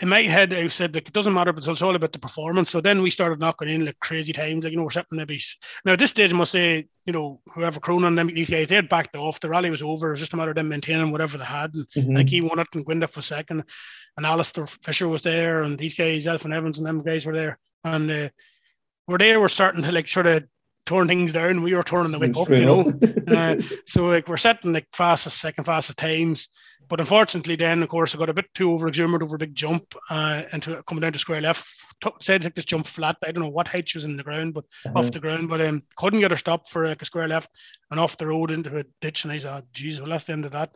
in 0.00 0.08
my 0.08 0.22
head, 0.22 0.52
I 0.54 0.68
said 0.68 0.94
like 0.94 1.08
it 1.08 1.12
doesn't 1.12 1.34
matter, 1.34 1.52
but 1.52 1.66
it's 1.66 1.82
all 1.82 1.96
about 1.96 2.12
the 2.12 2.18
performance. 2.18 2.70
So 2.70 2.80
then 2.80 3.02
we 3.02 3.10
started 3.10 3.40
knocking 3.40 3.68
in 3.68 3.84
like 3.84 3.98
crazy 3.98 4.32
times, 4.32 4.62
like 4.62 4.70
you 4.70 4.76
know, 4.76 4.84
we're 4.84 4.90
setting 4.90 5.18
maybe 5.18 5.40
now 5.84 5.94
at 5.94 5.98
this 5.98 6.10
stage 6.10 6.32
I 6.32 6.36
must 6.36 6.52
say, 6.52 6.86
you 7.04 7.12
know, 7.12 7.40
whoever 7.52 7.80
Cronin 7.80 8.14
them 8.14 8.28
these 8.28 8.50
guys, 8.50 8.68
they 8.68 8.76
had 8.76 8.88
backed 8.88 9.16
off. 9.16 9.40
The 9.40 9.48
rally 9.48 9.70
was 9.70 9.82
over. 9.82 10.08
It 10.08 10.10
was 10.12 10.20
just 10.20 10.34
a 10.34 10.36
matter 10.36 10.50
of 10.50 10.56
them 10.56 10.68
maintaining 10.68 11.10
whatever 11.10 11.36
they 11.36 11.44
had. 11.44 11.74
And 11.74 11.86
Mhm. 11.96 12.16
like 12.16 12.28
he 12.28 12.40
won 12.40 12.60
it 12.60 12.68
and 12.74 12.86
Gwyndaf 12.86 13.16
was 13.16 13.26
second. 13.26 13.64
And 14.16 14.26
Alistair 14.26 14.66
Fisher 14.66 15.08
was 15.08 15.22
there, 15.22 15.62
and 15.62 15.78
these 15.78 15.94
guys, 15.94 16.26
Elfyn 16.26 16.54
Evans 16.54 16.78
and 16.78 16.86
them 16.86 17.02
guys 17.02 17.24
were 17.26 17.36
there. 17.36 17.58
And 17.84 18.10
uh, 18.10 18.28
we're 19.06 19.18
there, 19.18 19.40
we're 19.40 19.48
starting 19.48 19.82
to 19.82 19.92
like 19.92 20.08
sort 20.08 20.26
of 20.26 20.44
torn 20.86 21.08
things 21.08 21.32
down. 21.32 21.62
We 21.62 21.74
were 21.74 21.82
turning 21.82 22.12
the 22.12 22.18
whip 22.18 22.36
up, 22.36 22.48
you 22.48 22.64
know. 22.64 22.92
uh, 23.28 23.56
so 23.86 24.06
like 24.06 24.28
we're 24.28 24.36
setting 24.36 24.72
like 24.72 24.86
fastest, 24.92 25.38
second 25.40 25.64
fastest 25.64 25.98
times. 25.98 26.48
But 26.88 27.00
unfortunately, 27.00 27.56
then 27.56 27.82
of 27.82 27.90
course 27.90 28.14
I 28.14 28.18
got 28.18 28.30
a 28.30 28.34
bit 28.34 28.46
too 28.54 28.72
over 28.72 28.88
exuberant 28.88 29.22
over 29.22 29.36
a 29.36 29.38
big 29.38 29.54
jump 29.54 29.94
uh, 30.08 30.44
into 30.54 30.82
coming 30.84 31.02
down 31.02 31.12
to 31.12 31.18
square 31.18 31.42
left. 31.42 31.68
T- 32.02 32.10
said 32.20 32.44
like 32.44 32.54
this 32.54 32.64
jump 32.64 32.86
flat. 32.86 33.16
I 33.22 33.30
don't 33.30 33.44
know 33.44 33.50
what 33.50 33.68
height 33.68 33.90
she 33.90 33.98
was 33.98 34.06
in 34.06 34.16
the 34.16 34.22
ground, 34.22 34.54
but 34.54 34.64
Uh-huh. 34.86 34.98
off 35.00 35.10
the 35.10 35.20
ground. 35.20 35.50
But 35.50 35.60
um, 35.60 35.82
couldn't 35.96 36.20
get 36.20 36.30
her 36.30 36.36
stopped 36.38 36.70
for 36.70 36.88
like 36.88 37.02
a 37.02 37.04
square 37.04 37.28
left 37.28 37.50
and 37.90 38.00
off 38.00 38.16
the 38.16 38.26
road 38.28 38.50
into 38.50 38.78
a 38.78 38.84
ditch. 39.02 39.24
And 39.24 39.32
I 39.32 39.38
said, 39.38 39.52
oh, 39.62 39.66
geez, 39.74 40.00
well 40.00 40.08
that's 40.08 40.24
the 40.24 40.32
end 40.32 40.46
of 40.46 40.52
that. 40.52 40.70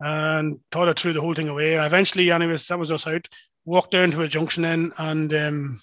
And 0.00 0.60
thought 0.70 0.88
I 0.88 0.92
threw 0.92 1.12
the 1.12 1.20
whole 1.20 1.34
thing 1.34 1.48
away. 1.48 1.74
Eventually, 1.74 2.30
anyways, 2.30 2.68
that 2.68 2.78
was 2.78 2.92
us 2.92 3.06
out. 3.06 3.26
Walked 3.64 3.90
down 3.90 4.12
to 4.12 4.22
a 4.22 4.28
junction 4.28 4.62
then 4.62 4.92
and 4.98 5.34
um, 5.34 5.80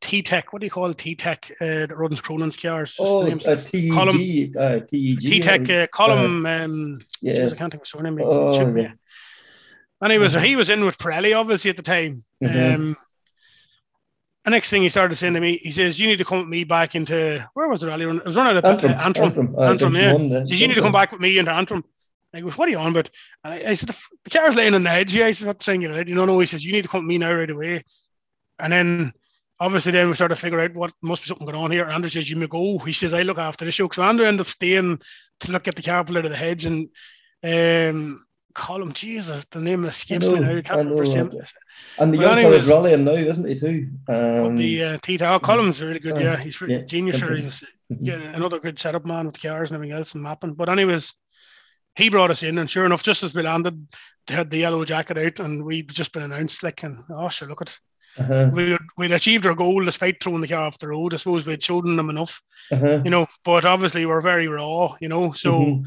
T 0.00 0.22
Tech. 0.22 0.52
What 0.52 0.60
do 0.60 0.66
you 0.66 0.70
call 0.70 0.92
T 0.94 1.14
Tech? 1.14 1.50
Uh, 1.60 1.86
that 1.86 1.96
runs 1.96 2.20
Cronin's 2.20 2.56
cars. 2.56 2.96
Oh, 3.00 3.22
uh, 3.22 3.56
TEG. 3.56 4.56
Uh, 4.56 4.80
TEG. 4.80 5.20
T 5.20 5.40
Tech 5.40 5.68
uh, 5.70 5.86
column. 5.88 6.46
um, 6.46 6.98
Yes. 7.20 7.38
Jeez, 7.38 7.54
I 7.54 7.56
can't 7.56 7.72
think 7.72 7.74
of 7.74 7.80
his 7.80 7.88
surname. 7.90 8.20
Oh, 8.22 8.76
yeah. 8.76 8.92
And 10.02 10.12
he 10.12 10.18
was 10.18 10.34
Mhm. 10.34 10.44
he 10.44 10.56
was 10.56 10.68
in 10.68 10.84
with 10.84 10.98
Pirelli 10.98 11.34
obviously 11.34 11.70
at 11.70 11.76
the 11.76 11.82
time. 11.82 12.22
Mhm. 12.44 12.74
Um, 12.74 12.96
the 14.44 14.50
next 14.50 14.68
thing 14.70 14.82
he 14.82 14.88
started 14.90 15.16
saying 15.16 15.34
to 15.34 15.40
me, 15.40 15.58
he 15.62 15.70
says, 15.70 15.98
"You 15.98 16.06
need 16.06 16.18
to 16.18 16.24
come 16.24 16.40
with 16.40 16.48
me 16.48 16.64
back 16.64 16.94
into 16.94 17.44
where 17.54 17.66
was 17.66 17.80
the 17.80 17.88
rally 17.88 18.04
run? 18.04 18.18
It 18.18 18.26
was 18.26 18.36
running 18.36 18.58
at 18.58 18.64
Antrim. 18.64 18.92
uh, 18.92 19.02
Antrim. 19.02 19.26
Antrim. 19.28 19.54
Uh, 19.58 19.62
Antrim, 19.62 19.94
yeah. 19.94 20.12
one, 20.12 20.32
uh, 20.32 20.40
He 20.40 20.46
says, 20.46 20.60
you 20.60 20.68
need 20.68 20.74
to 20.74 20.82
come 20.82 20.92
back 20.92 21.10
with 21.12 21.20
me 21.20 21.38
into 21.38 21.50
Antrim." 21.52 21.82
I 22.34 22.40
goes, 22.40 22.58
"What 22.58 22.68
are 22.68 22.70
you 22.72 22.78
on 22.78 22.90
about?" 22.92 23.08
And 23.42 23.54
I, 23.54 23.70
I 23.70 23.74
said, 23.74 23.88
"The, 23.88 23.96
the 24.24 24.30
car's 24.30 24.54
laying 24.54 24.74
on 24.74 24.82
the 24.84 24.90
edge." 24.90 25.12
here." 25.12 25.24
I 25.24 25.30
said, 25.30 25.46
"What 25.46 25.62
thing 25.62 25.80
you 25.80 25.88
know?" 25.88 26.24
No, 26.26 26.38
he 26.38 26.46
says, 26.46 26.64
"You 26.64 26.72
need 26.72 26.82
to 26.82 26.88
come 26.88 27.00
with 27.04 27.08
me 27.08 27.16
now 27.18 27.32
right 27.32 27.50
away." 27.50 27.82
And 28.58 28.72
then 28.72 29.12
obviously 29.60 29.92
then 29.92 30.08
we 30.08 30.14
started 30.14 30.34
to 30.34 30.40
figure 30.40 30.60
out 30.60 30.74
what 30.74 30.92
must 31.02 31.22
be 31.22 31.28
something 31.28 31.46
going 31.46 31.58
on 31.58 31.70
here. 31.70 31.86
Andrew 31.86 32.10
says, 32.10 32.30
"You 32.30 32.36
may 32.36 32.46
go." 32.46 32.78
He 32.78 32.92
says, 32.92 33.14
"I 33.14 33.22
look 33.22 33.38
after 33.38 33.64
the 33.64 33.70
show." 33.70 33.88
So 33.92 34.02
Andrew 34.02 34.26
ended 34.26 34.42
up 34.42 34.46
staying 34.46 35.00
to 35.40 35.52
look 35.52 35.68
at 35.68 35.76
the 35.76 35.82
pull 35.82 36.18
out 36.18 36.24
of 36.24 36.30
the 36.30 36.36
hedge 36.36 36.66
and 36.66 36.88
um. 37.42 38.22
Call 38.54 38.80
him 38.80 38.94
Jesus. 38.94 39.44
The 39.44 39.60
name 39.60 39.84
escapes 39.84 40.26
me 40.26 40.40
now. 40.40 40.56
I 40.56 40.62
can't 40.62 40.78
remember 40.78 41.02
his 41.02 41.14
And 41.14 42.14
the 42.14 42.16
young 42.16 42.36
fella's 42.36 42.66
rallying 42.66 43.04
now, 43.04 43.10
isn't 43.12 43.46
he, 43.46 43.54
too? 43.54 43.90
Um, 44.08 44.56
the 44.56 44.82
uh, 44.82 44.98
Tita 45.02 45.34
oh, 45.34 45.38
Collins 45.38 45.82
really 45.82 45.98
good. 45.98 46.14
uh, 46.14 46.20
Yeah, 46.20 46.36
he's 46.38 46.58
yeah, 46.62 46.78
yeah, 46.78 46.84
genius. 46.84 47.18
Sure, 47.18 47.32
okay. 47.32 47.40
he 47.40 47.44
was 47.44 47.62
mhm. 47.92 47.98
yeah, 48.00 48.14
another 48.14 48.58
good 48.58 48.78
setup 48.78 49.04
man 49.04 49.26
with 49.26 49.42
cars 49.42 49.68
and 49.68 49.74
everything 49.74 49.94
else 49.94 50.14
and 50.14 50.22
mapping. 50.22 50.54
But 50.54 50.70
anyways, 50.70 51.12
he 51.96 52.08
brought 52.08 52.30
us 52.30 52.42
in, 52.42 52.56
and 52.56 52.70
sure 52.70 52.86
enough, 52.86 53.02
just 53.02 53.22
as 53.22 53.34
we 53.34 53.42
landed, 53.42 53.88
they 54.26 54.32
had 54.32 54.50
the 54.50 54.56
yellow 54.56 54.86
jacket 54.86 55.18
out, 55.18 55.38
and 55.40 55.62
we'd 55.62 55.90
just 55.90 56.14
been 56.14 56.22
announced. 56.22 56.62
Like, 56.62 56.82
and 56.82 57.04
oh, 57.10 57.28
sure, 57.28 57.48
look 57.48 57.60
at 57.60 57.78
Uh-huh, 58.18 58.50
we 58.52 58.78
we'd 58.96 59.12
achieved 59.12 59.46
our 59.46 59.54
goal 59.54 59.84
despite 59.84 60.22
throwing 60.22 60.40
the 60.40 60.48
car 60.48 60.62
off 60.64 60.78
the 60.78 60.88
road. 60.88 61.12
I 61.12 61.18
suppose 61.18 61.44
we'd 61.44 61.62
shown 61.62 61.96
them 61.96 62.10
enough, 62.10 62.40
uh-huh. 62.72 63.02
you 63.04 63.10
know. 63.10 63.26
But 63.44 63.64
obviously, 63.64 64.06
we're 64.06 64.20
very 64.20 64.48
raw, 64.48 64.96
you 65.00 65.08
know. 65.08 65.32
So. 65.32 65.52
Mhm. 65.60 65.84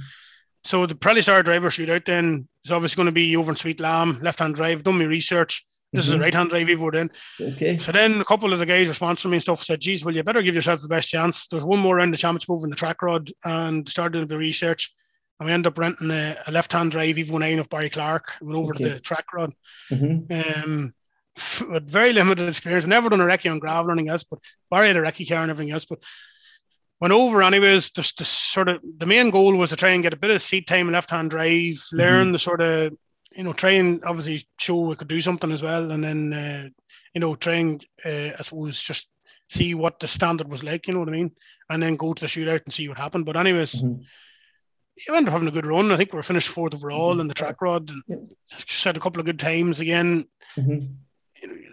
So 0.66 0.86
the 0.86 1.22
Star 1.22 1.42
driver 1.42 1.70
shootout 1.70 2.04
then 2.06 2.46
is 2.66 2.72
obviously 2.72 2.98
going 2.98 3.06
to 3.06 3.14
be 3.14 3.38
over 3.38 3.50
in 3.52 3.56
Sweet 3.56 3.80
Lamb, 3.80 4.20
left-hand 4.22 4.56
drive. 4.56 4.84
Done 4.84 4.98
my 4.98 5.06
research. 5.06 5.66
This 5.94 6.06
is 6.06 6.14
a 6.14 6.18
Mhm. 6.18 6.22
right-hand 6.22 6.50
drive 6.50 6.68
we've 6.68 6.94
in. 6.96 7.10
Okay. 7.40 7.78
So 7.78 7.94
then 7.94 8.20
a 8.20 8.26
couple 8.26 8.52
of 8.52 8.60
the 8.60 8.66
guys 8.66 8.88
who 8.88 8.94
sponsoring 8.94 9.32
me 9.32 9.38
and 9.38 9.42
stuff 9.42 9.64
said, 9.64 9.80
geez, 9.80 10.04
well, 10.04 10.14
you 10.14 10.22
better 10.22 10.42
give 10.42 10.56
yourself 10.56 10.82
the 10.82 10.90
best 10.90 11.10
chance. 11.10 11.48
There's 11.48 11.64
one 11.64 11.80
more 11.80 11.96
round 11.96 12.14
of 12.14 12.20
championship 12.20 12.50
over 12.50 12.66
in 12.68 12.72
the 12.72 12.76
Trackrod 12.76 13.32
and 13.46 13.88
started 13.88 14.12
doing 14.18 14.28
the 14.28 14.38
research. 14.38 14.94
And 15.40 15.48
we 15.48 15.54
ended 15.54 15.68
up 15.68 15.78
renting 15.78 16.12
a, 16.12 16.36
a 16.46 16.52
left-hand 16.52 16.92
drive 16.92 17.16
Evo 17.16 17.40
9 17.40 17.60
of 17.60 17.70
Barry 17.70 17.90
Clark 17.90 18.34
and 18.42 18.50
went 18.50 18.60
over 18.60 18.76
Okay. 18.76 18.84
to 18.84 18.90
the 18.96 19.00
Trackrod. 19.00 19.54
Mhm. 19.90 20.64
Um, 20.66 20.94
with 21.62 21.90
very 21.90 22.14
limited 22.14 22.48
experience. 22.50 22.86
Never 22.86 23.10
done 23.10 23.22
a 23.22 23.26
recce 23.26 23.52
on 23.52 23.60
gravel 23.60 23.90
or 23.90 23.94
anything 23.94 24.10
else, 24.10 24.24
but 24.24 24.40
Barry 24.70 24.88
had 24.88 24.98
a 24.98 25.02
recce 25.02 25.28
car 25.28 25.42
and 25.42 25.52
everything 25.52 25.72
else. 25.74 25.86
But 25.86 26.00
went 27.00 27.14
over 27.14 27.42
anyways. 27.42 27.92
Just 27.92 28.18
the 28.18 28.26
sort 28.26 28.70
of 28.70 28.82
the 28.98 29.06
main 29.06 29.30
goal 29.30 29.56
was 29.56 29.70
to 29.70 29.76
try 29.76 29.90
and 29.90 30.04
get 30.04 30.14
a 30.14 30.18
bit 30.18 30.32
of 30.32 30.42
seat 30.42 30.68
time, 30.68 30.88
and 30.88 30.94
left 30.94 31.10
hand 31.12 31.30
drive, 31.32 31.82
learn 31.92 32.32
the 32.32 32.40
sort 32.40 32.62
of 32.62 32.94
you 33.32 33.44
know 33.44 33.54
try 33.54 33.72
and 33.72 34.04
obviously 34.04 34.46
show 34.60 34.80
we 34.80 34.96
could 34.96 35.08
do 35.08 35.22
something 35.22 35.52
as 35.52 35.62
well, 35.62 35.92
and 35.92 36.04
then 36.04 36.34
uh, 36.34 36.70
you 37.14 37.22
know 37.22 37.36
try 37.36 37.56
and 37.56 37.86
uh, 38.06 38.32
I 38.38 38.42
suppose 38.42 38.82
just 38.82 39.08
see 39.50 39.74
what 39.76 40.00
the 40.00 40.08
standard 40.08 40.50
was 40.50 40.64
like. 40.64 40.88
You 40.88 40.94
know 40.94 41.00
what 41.00 41.10
I 41.10 41.14
mean? 41.14 41.32
And 41.70 41.82
then 41.82 41.96
go 41.96 42.14
to 42.14 42.22
the 42.22 42.28
shootout 42.28 42.64
and 42.66 42.74
see 42.74 42.88
what 42.88 42.98
happened. 42.98 43.26
But 43.26 43.38
anyways. 43.38 43.82
Mhm. 43.82 44.04
We 45.08 45.16
ended 45.16 45.30
up 45.30 45.34
having 45.34 45.48
a 45.48 45.52
good 45.52 45.66
run. 45.66 45.94
I 45.94 45.96
think 45.98 46.12
we 46.12 46.18
were 46.18 46.24
finished 46.24 46.50
fourth 46.50 46.74
overall 46.74 47.22
in 47.22 47.28
the 47.30 47.34
Trackrod. 47.34 47.90
Set 48.68 48.98
a 48.98 49.00
couple 49.00 49.22
of 49.22 49.26
good 49.26 49.40
times 49.40 49.80
again 49.80 50.26
Mhm. 50.58 50.96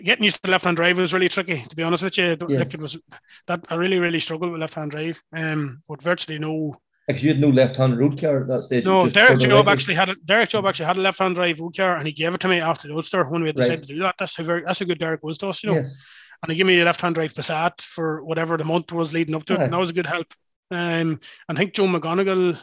Getting 0.03 0.25
used 0.25 0.37
to 0.37 0.43
the 0.45 0.51
left-hand 0.51 0.77
drive 0.77 0.99
was 0.99 1.13
really 1.13 1.29
tricky. 1.29 1.63
To 1.69 1.77
be 1.77 1.83
honest 1.83 2.03
with 2.03 2.17
you, 2.19 2.37
Like, 2.41 2.75
it 2.75 2.81
was 2.81 2.99
that 3.47 3.65
I 3.69 3.75
really, 3.75 3.99
really 3.99 4.21
struggled 4.21 4.53
with 4.53 4.61
left-hand 4.61 4.91
drive. 4.91 5.21
Um, 5.33 5.83
but 5.89 6.03
virtually 6.03 6.39
no, 6.39 6.77
Because 7.07 7.23
you 7.23 7.31
had 7.31 7.41
no 7.41 7.49
left-hand 7.49 7.99
road 7.99 8.21
car 8.21 8.43
at 8.43 8.49
that 8.49 8.65
stage. 8.65 8.85
no. 8.85 9.09
Derek 9.09 9.39
Job 9.41 9.69
actually 9.69 9.95
had 9.95 10.09
a 10.09 10.17
Derek 10.25 10.49
Job 10.51 10.67
actually 10.67 10.87
had 10.87 10.97
a 10.97 11.01
left-hand 11.01 11.35
drive 11.37 11.61
road 11.61 11.77
car, 11.77 11.97
and 11.97 12.07
he 12.07 12.13
gave 12.13 12.35
it 12.35 12.41
to 12.41 12.49
me 12.49 12.61
after 12.61 12.89
the 12.89 12.95
Ulster 12.95 13.25
when 13.25 13.43
we 13.43 13.49
had 13.49 13.57
decided 13.57 13.81
Right. 13.81 13.87
to 13.89 13.95
do 13.95 14.01
that. 14.03 14.17
That's 14.19 14.37
how 14.37 14.45
very 14.45 14.63
that's 14.63 14.79
how 14.81 14.87
good 14.87 14.99
Derek 14.99 15.23
was 15.23 15.39
to 15.39 15.49
us, 15.49 15.63
you 15.63 15.71
know. 15.71 15.77
Yes. 15.77 15.97
And 16.43 16.53
he 16.53 16.57
gave 16.59 16.67
me 16.67 16.81
a 16.81 16.85
left-hand 16.85 17.15
drive 17.15 17.33
Passat 17.35 17.81
for 17.81 18.23
whatever 18.25 18.57
the 18.57 18.65
month 18.65 18.93
was 18.93 19.13
leading 19.13 19.35
up 19.35 19.45
to 19.47 19.55
it, 19.55 19.61
and 19.61 19.73
that 19.73 19.79
was 19.79 19.91
a 19.91 19.95
good 19.95 20.07
help. 20.07 20.33
Um, 20.71 21.21
and 21.49 21.51
I 21.51 21.55
think 21.55 21.75
Joe 21.75 21.87
McGonigal. 21.87 22.61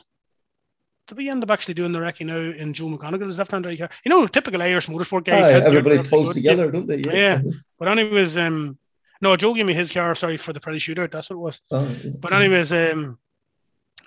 Did 1.07 1.17
we 1.17 1.29
end 1.29 1.43
up 1.43 1.51
actually 1.51 1.73
doing 1.73 1.91
the 1.91 1.99
recce 1.99 2.25
now 2.25 2.37
in 2.37 2.73
Joe 2.73 2.85
McGonigal's 2.85 3.37
left-hand 3.37 3.63
drive 3.63 3.77
car? 3.77 3.89
You 4.05 4.09
know, 4.09 4.25
typical 4.25 4.61
Irish 4.61 4.87
motorsport 4.87 5.25
guys. 5.25 5.47
Aye, 5.47 5.65
everybody 5.65 5.97
pulls 6.07 6.29
pretty 6.29 6.41
together, 6.41 6.71
don't 6.71 6.87
they? 6.87 7.01
Yeah. 7.05 7.41
But 7.77 7.89
anyways, 7.89 8.37
um, 8.37 8.77
no, 9.21 9.35
Joe 9.35 9.53
gave 9.53 9.65
me 9.65 9.73
his 9.73 9.91
car. 9.91 10.15
Sorry 10.15 10.37
for 10.37 10.53
the 10.53 10.59
Pirelli 10.59 10.77
shootout. 10.77 11.11
That's 11.11 11.29
what 11.29 11.35
it 11.35 11.39
was. 11.39 11.61
Oh, 11.71 11.85
yeah. 11.85 12.11
But 12.19 12.33
anyways, 12.33 12.71
um, 12.71 13.17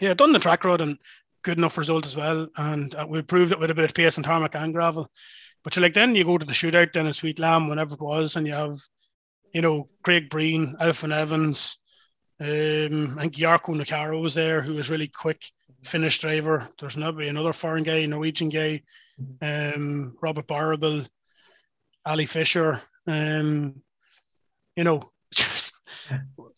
yeah, 0.01 0.15
done 0.15 0.33
the 0.33 0.39
Trackrod 0.39 0.81
and 0.81 0.99
good 1.43 1.59
enough 1.59 1.79
result 1.79 2.07
as 2.07 2.17
well. 2.17 2.49
And 2.57 2.95
uh, 2.95 3.07
we 3.09 3.21
proved 3.23 3.53
it 3.53 3.61
with 3.61 3.71
a 3.71 3.75
bit 3.75 3.85
of 3.85 3.95
pace 3.95 4.17
and 4.17 4.25
tarmac 4.25 4.55
and 4.55 4.73
gravel. 4.73 5.11
But 5.65 5.77
you 5.77 5.83
like 5.83 5.95
then 5.95 6.15
you 6.15 6.25
go 6.25 6.39
to 6.39 6.47
the 6.47 6.53
shootout 6.53 6.93
then 6.93 7.07
in 7.07 7.13
Sweet 7.13 7.39
Lamb, 7.39 7.69
whenever 7.69 7.95
it 7.95 8.01
was, 8.01 8.37
and 8.37 8.47
you 8.47 8.55
have, 8.55 8.79
you 9.53 9.61
know, 9.61 9.89
Craig 10.03 10.31
Breen, 10.31 10.77
Elfyn 10.81 11.15
Evans, 11.15 11.79
um, 12.41 13.19
I 13.19 13.23
think 13.23 13.35
Jarkko 13.35 13.75
Nikara 13.75 14.21
was 14.21 14.35
there, 14.35 14.63
who 14.63 14.75
was 14.75 14.91
really 14.91 15.09
quick, 15.09 15.51
Finnish 15.87 16.19
driver. 16.19 16.69
There's 16.79 16.97
maybe 16.97 17.29
another 17.29 17.53
foreign 17.53 17.85
guy, 17.85 18.05
Norwegian 18.07 18.49
guy, 18.49 18.83
um, 19.41 20.17
Robert 20.21 20.47
Barrable, 20.47 21.07
Ali 22.05 22.27
Fisher. 22.27 22.81
Um, 23.07 23.83
you 24.77 24.85
know, 24.85 25.11
just 25.35 25.75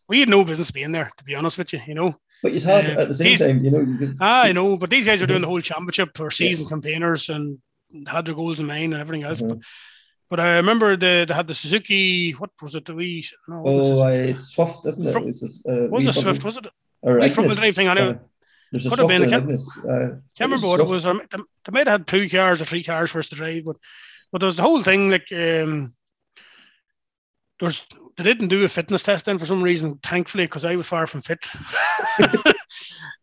we 0.09 0.21
had 0.21 0.29
no 0.29 0.45
business 0.45 0.71
being 0.71 0.93
there, 0.93 1.11
to 1.19 1.25
be 1.25 1.35
honest 1.35 1.59
with 1.59 1.73
you. 1.73 1.81
You 1.87 1.95
know, 1.95 2.17
But 2.43 2.53
you 2.53 2.61
had 2.61 2.97
Uh, 2.97 3.01
at 3.03 3.09
the 3.09 3.15
same 3.15 3.25
these- 3.27 3.41
time, 3.41 3.61
you 3.61 3.71
know, 3.71 3.81
you 3.81 3.97
could, 3.99 4.17
ah, 4.21 4.45
I 4.45 4.53
know, 4.53 4.77
but 4.77 4.91
these 4.91 5.07
guys 5.07 5.23
are 5.23 5.27
doing 5.27 5.43
the 5.43 5.47
whole 5.49 5.61
championship 5.61 6.19
or 6.21 6.31
season 6.31 6.67
campaigners 6.67 7.29
and 7.29 7.59
had 8.07 8.27
their 8.27 8.35
goals 8.35 8.61
in 8.61 8.67
mind 8.67 8.93
and 8.93 9.01
everything 9.01 9.25
else. 9.25 9.41
Mhm. 9.43 9.49
But, 9.49 9.59
but 10.31 10.41
I 10.41 10.57
remember 10.57 10.97
the, 10.97 11.25
they 11.29 11.35
had 11.35 11.47
the 11.49 11.55
Suzuki. 11.55 12.33
What 12.33 12.51
was 12.63 12.75
it? 12.75 12.85
The 12.85 12.95
we 12.95 13.25
no, 13.49 13.63
oh, 13.65 14.03
uh, 14.05 14.09
it's 14.09 14.49
Swift, 14.55 14.85
isn't 14.87 15.07
it? 15.07 15.13
From- 15.13 15.29
It's 15.29 15.41
just, 15.41 15.67
uh, 15.67 15.87
was 15.91 16.07
it 16.07 16.13
Swift? 16.15 16.45
Was 16.45 16.57
it? 16.59 16.67
or 17.01 17.15
wee 17.21 17.29
front-wheel 17.29 17.53
Ignis, 17.53 17.59
drive 17.59 17.75
thing, 17.77 17.89
I 17.89 17.95
know. 17.95 18.19
There's 18.71 18.87
a 18.87 18.91
Could 18.91 18.99
have 18.99 19.09
been, 19.09 19.23
I 19.23 19.37
and 19.39 19.49
can't-. 19.49 19.61
Uh, 19.79 20.09
Can't 20.37 20.51
remember 20.53 20.67
what 20.67 20.81
it 20.81 20.87
was. 20.87 21.05
They 21.05 21.13
might 21.71 21.87
have 21.87 22.01
had 22.01 22.07
two 22.07 22.29
cars 22.29 22.61
or 22.61 22.65
three 22.65 22.85
cars 22.85 23.11
for 23.11 23.19
us 23.19 23.29
to 23.29 23.35
drive, 23.35 23.65
but 23.65 23.77
but 24.31 24.41
there 24.41 24.47
was 24.47 24.57
the 24.57 24.63
whole 24.63 24.83
thing 24.83 25.11
like 25.11 25.31
um, 25.33 25.93
there's 27.61 27.83
they 28.17 28.25
didn't 28.25 28.49
do 28.49 28.65
a 28.65 28.69
fitness 28.69 29.03
test 29.03 29.27
then 29.27 29.39
for 29.39 29.47
some 29.47 29.63
reason, 29.63 29.99
thankfully, 30.03 30.45
because 30.45 30.65
I 30.65 30.77
was 30.77 30.87
far 30.87 31.07
from 31.07 31.23
fit. 31.23 31.47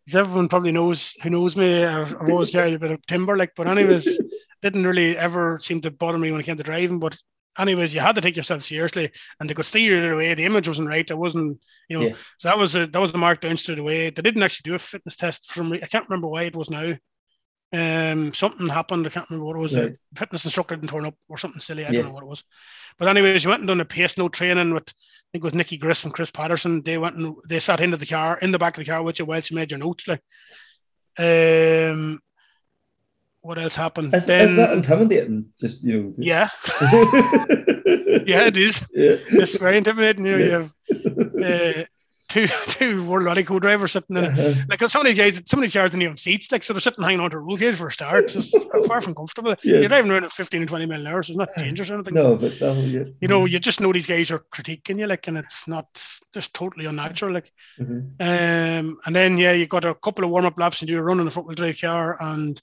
As 0.07 0.15
everyone 0.15 0.47
probably 0.47 0.71
knows 0.71 1.15
who 1.21 1.29
knows 1.31 1.55
me, 1.55 1.83
I've, 1.83 2.15
I've 2.15 2.29
always 2.29 2.51
carried 2.51 2.75
a 2.75 2.79
bit 2.79 2.91
of 2.91 3.05
timber, 3.05 3.35
like. 3.35 3.53
But 3.55 3.67
anyways, 3.67 4.19
didn't 4.61 4.85
really 4.85 5.17
ever 5.17 5.59
seem 5.59 5.81
to 5.81 5.91
bother 5.91 6.17
me 6.17 6.31
when 6.31 6.39
it 6.39 6.45
came 6.45 6.57
to 6.57 6.63
driving. 6.63 6.99
But 6.99 7.17
anyways, 7.57 7.93
you 7.93 7.99
had 7.99 8.15
to 8.15 8.21
take 8.21 8.35
yourself 8.35 8.63
seriously, 8.63 9.11
and 9.39 9.49
they 9.49 9.53
could 9.53 9.65
steer 9.65 10.01
you 10.05 10.13
away. 10.13 10.33
The 10.33 10.45
image 10.45 10.67
wasn't 10.67 10.87
right. 10.89 11.09
I 11.09 11.13
wasn't, 11.15 11.59
you 11.89 11.99
know. 11.99 12.07
Yeah. 12.07 12.15
So 12.39 12.47
that 12.49 12.57
was 12.57 12.75
a 12.75 12.87
that 12.87 12.99
was 13.01 13.11
the 13.11 13.17
mark 13.17 13.41
down 13.41 13.57
straight 13.57 13.79
away. 13.79 14.09
They 14.09 14.21
didn't 14.21 14.43
actually 14.43 14.69
do 14.69 14.75
a 14.75 14.79
fitness 14.79 15.15
test 15.15 15.51
from. 15.51 15.69
Me, 15.69 15.79
I 15.81 15.87
can't 15.87 16.07
remember 16.09 16.27
why 16.27 16.43
it 16.43 16.55
was 16.55 16.69
now. 16.69 16.95
Um, 17.73 18.33
something 18.33 18.67
happened. 18.67 19.05
I 19.05 19.09
can't 19.09 19.29
remember 19.29 19.45
what 19.47 19.57
it 19.57 19.59
was. 19.59 19.71
The 19.71 19.97
fitness 20.15 20.45
instructor 20.45 20.75
didn't 20.75 20.89
turn 20.91 21.05
up 21.05 21.15
or 21.27 21.37
something 21.37 21.59
silly. 21.59 21.83
I 21.85 21.89
Yeah. 21.89 21.97
don't 22.01 22.07
know 22.07 22.13
what 22.13 22.23
it 22.23 22.29
was. 22.29 22.43
But 22.97 23.09
anyways, 23.09 23.43
you 23.43 23.49
went 23.49 23.61
and 23.61 23.67
done 23.67 23.81
a 23.81 23.85
pace 23.85 24.17
note 24.17 24.31
training 24.33 24.73
with 24.73 24.83
I 24.87 24.93
think 25.33 25.43
it 25.43 25.43
was 25.43 25.53
Nicky 25.53 25.77
Grist 25.77 26.05
and 26.05 26.13
Chris 26.13 26.31
Patterson. 26.31 26.81
They 26.83 26.97
went 26.97 27.17
and 27.17 27.35
they 27.49 27.59
sat 27.59 27.81
into 27.81 27.97
the 27.97 28.05
car 28.05 28.37
in 28.37 28.51
the 28.51 28.59
back 28.59 28.77
of 28.77 28.85
the 28.85 28.89
car 28.89 29.03
with 29.03 29.19
you 29.19 29.25
while 29.25 29.41
you 29.43 29.55
made 29.55 29.71
your 29.71 29.79
notes. 29.79 30.07
Like, 30.07 30.21
um, 31.17 32.19
what 33.45 33.57
else 33.59 33.75
happened? 33.75 34.13
Is, 34.13 34.25
then, 34.25 34.49
is 34.49 34.55
that 34.55 34.71
intimidating? 34.73 35.45
Just, 35.59 35.83
you 35.83 35.93
know. 36.01 36.13
yeah, 36.17 36.49
yeah, 38.25 38.45
it 38.47 38.57
is. 38.57 38.85
yeah. 38.93 39.17
It's 39.41 39.57
very 39.57 39.77
intimidating. 39.77 40.25
You 40.25 40.31
know, 40.31 40.37
Yeah. 40.37 40.45
you 40.45 40.51
have 40.51 41.81
uh, 41.81 41.83
two 42.29 42.47
two 42.67 43.03
World 43.05 43.25
Rally 43.25 43.43
co-drivers 43.43 43.91
sitting 43.91 44.17
in. 44.17 44.25
Uh-huh. 44.25 44.53
Like 44.69 44.81
some 44.89 45.01
of 45.01 45.07
these 45.07 45.17
guys, 45.17 45.41
some 45.45 45.59
of 45.59 45.61
these 45.61 45.73
cars 45.73 45.91
don't 45.91 46.01
even 46.01 46.13
have 46.13 46.19
seats. 46.19 46.51
Like 46.51 46.63
so, 46.63 46.73
they're 46.73 46.81
sitting 46.81 47.03
hanging 47.03 47.19
onto 47.19 47.37
a 47.37 47.39
roll 47.39 47.57
cage 47.57 47.75
for 47.75 47.87
a 47.87 47.91
start. 47.91 48.35
It's 48.35 48.51
far 48.87 49.01
from 49.01 49.13
comfortable. 49.15 49.51
Yes. 49.51 49.63
You're 49.63 49.87
driving 49.87 50.11
around 50.11 50.23
at 50.25 50.31
15 50.31 50.61
and 50.61 50.69
20 50.69 50.85
mile 50.87 50.99
an 51.01 51.07
hour, 51.07 51.23
so 51.23 51.31
it's 51.31 51.37
not 51.37 51.49
dangerous 51.57 51.89
or 51.89 51.95
anything. 51.95 52.15
No, 52.15 52.35
but 52.35 52.53
still. 52.53 52.75
You 52.75 53.27
know, 53.27 53.45
you 53.45 53.59
just 53.59 53.79
know 53.79 53.93
these 53.93 54.07
guys 54.07 54.31
are 54.31 54.43
critiquing 54.53 54.99
you, 54.99 55.07
like, 55.07 55.27
and 55.27 55.37
it's 55.37 55.67
not 55.67 55.85
just 56.33 56.53
totally 56.53 56.85
unnatural. 56.85 57.33
Like, 57.33 57.51
Mhm. 57.79 58.15
um, 58.19 58.97
and 59.05 59.15
then 59.15 59.37
yeah, 59.37 59.51
you 59.53 59.67
got 59.67 59.85
a 59.85 59.93
couple 59.95 60.25
of 60.25 60.31
warm 60.31 60.45
up 60.45 60.57
laps 60.57 60.81
and 60.81 60.89
you 60.89 60.97
were 60.97 61.03
running 61.03 61.25
the 61.25 61.31
front 61.31 61.47
wheel 61.47 61.55
drive 61.55 61.79
car, 61.79 62.17
and 62.19 62.59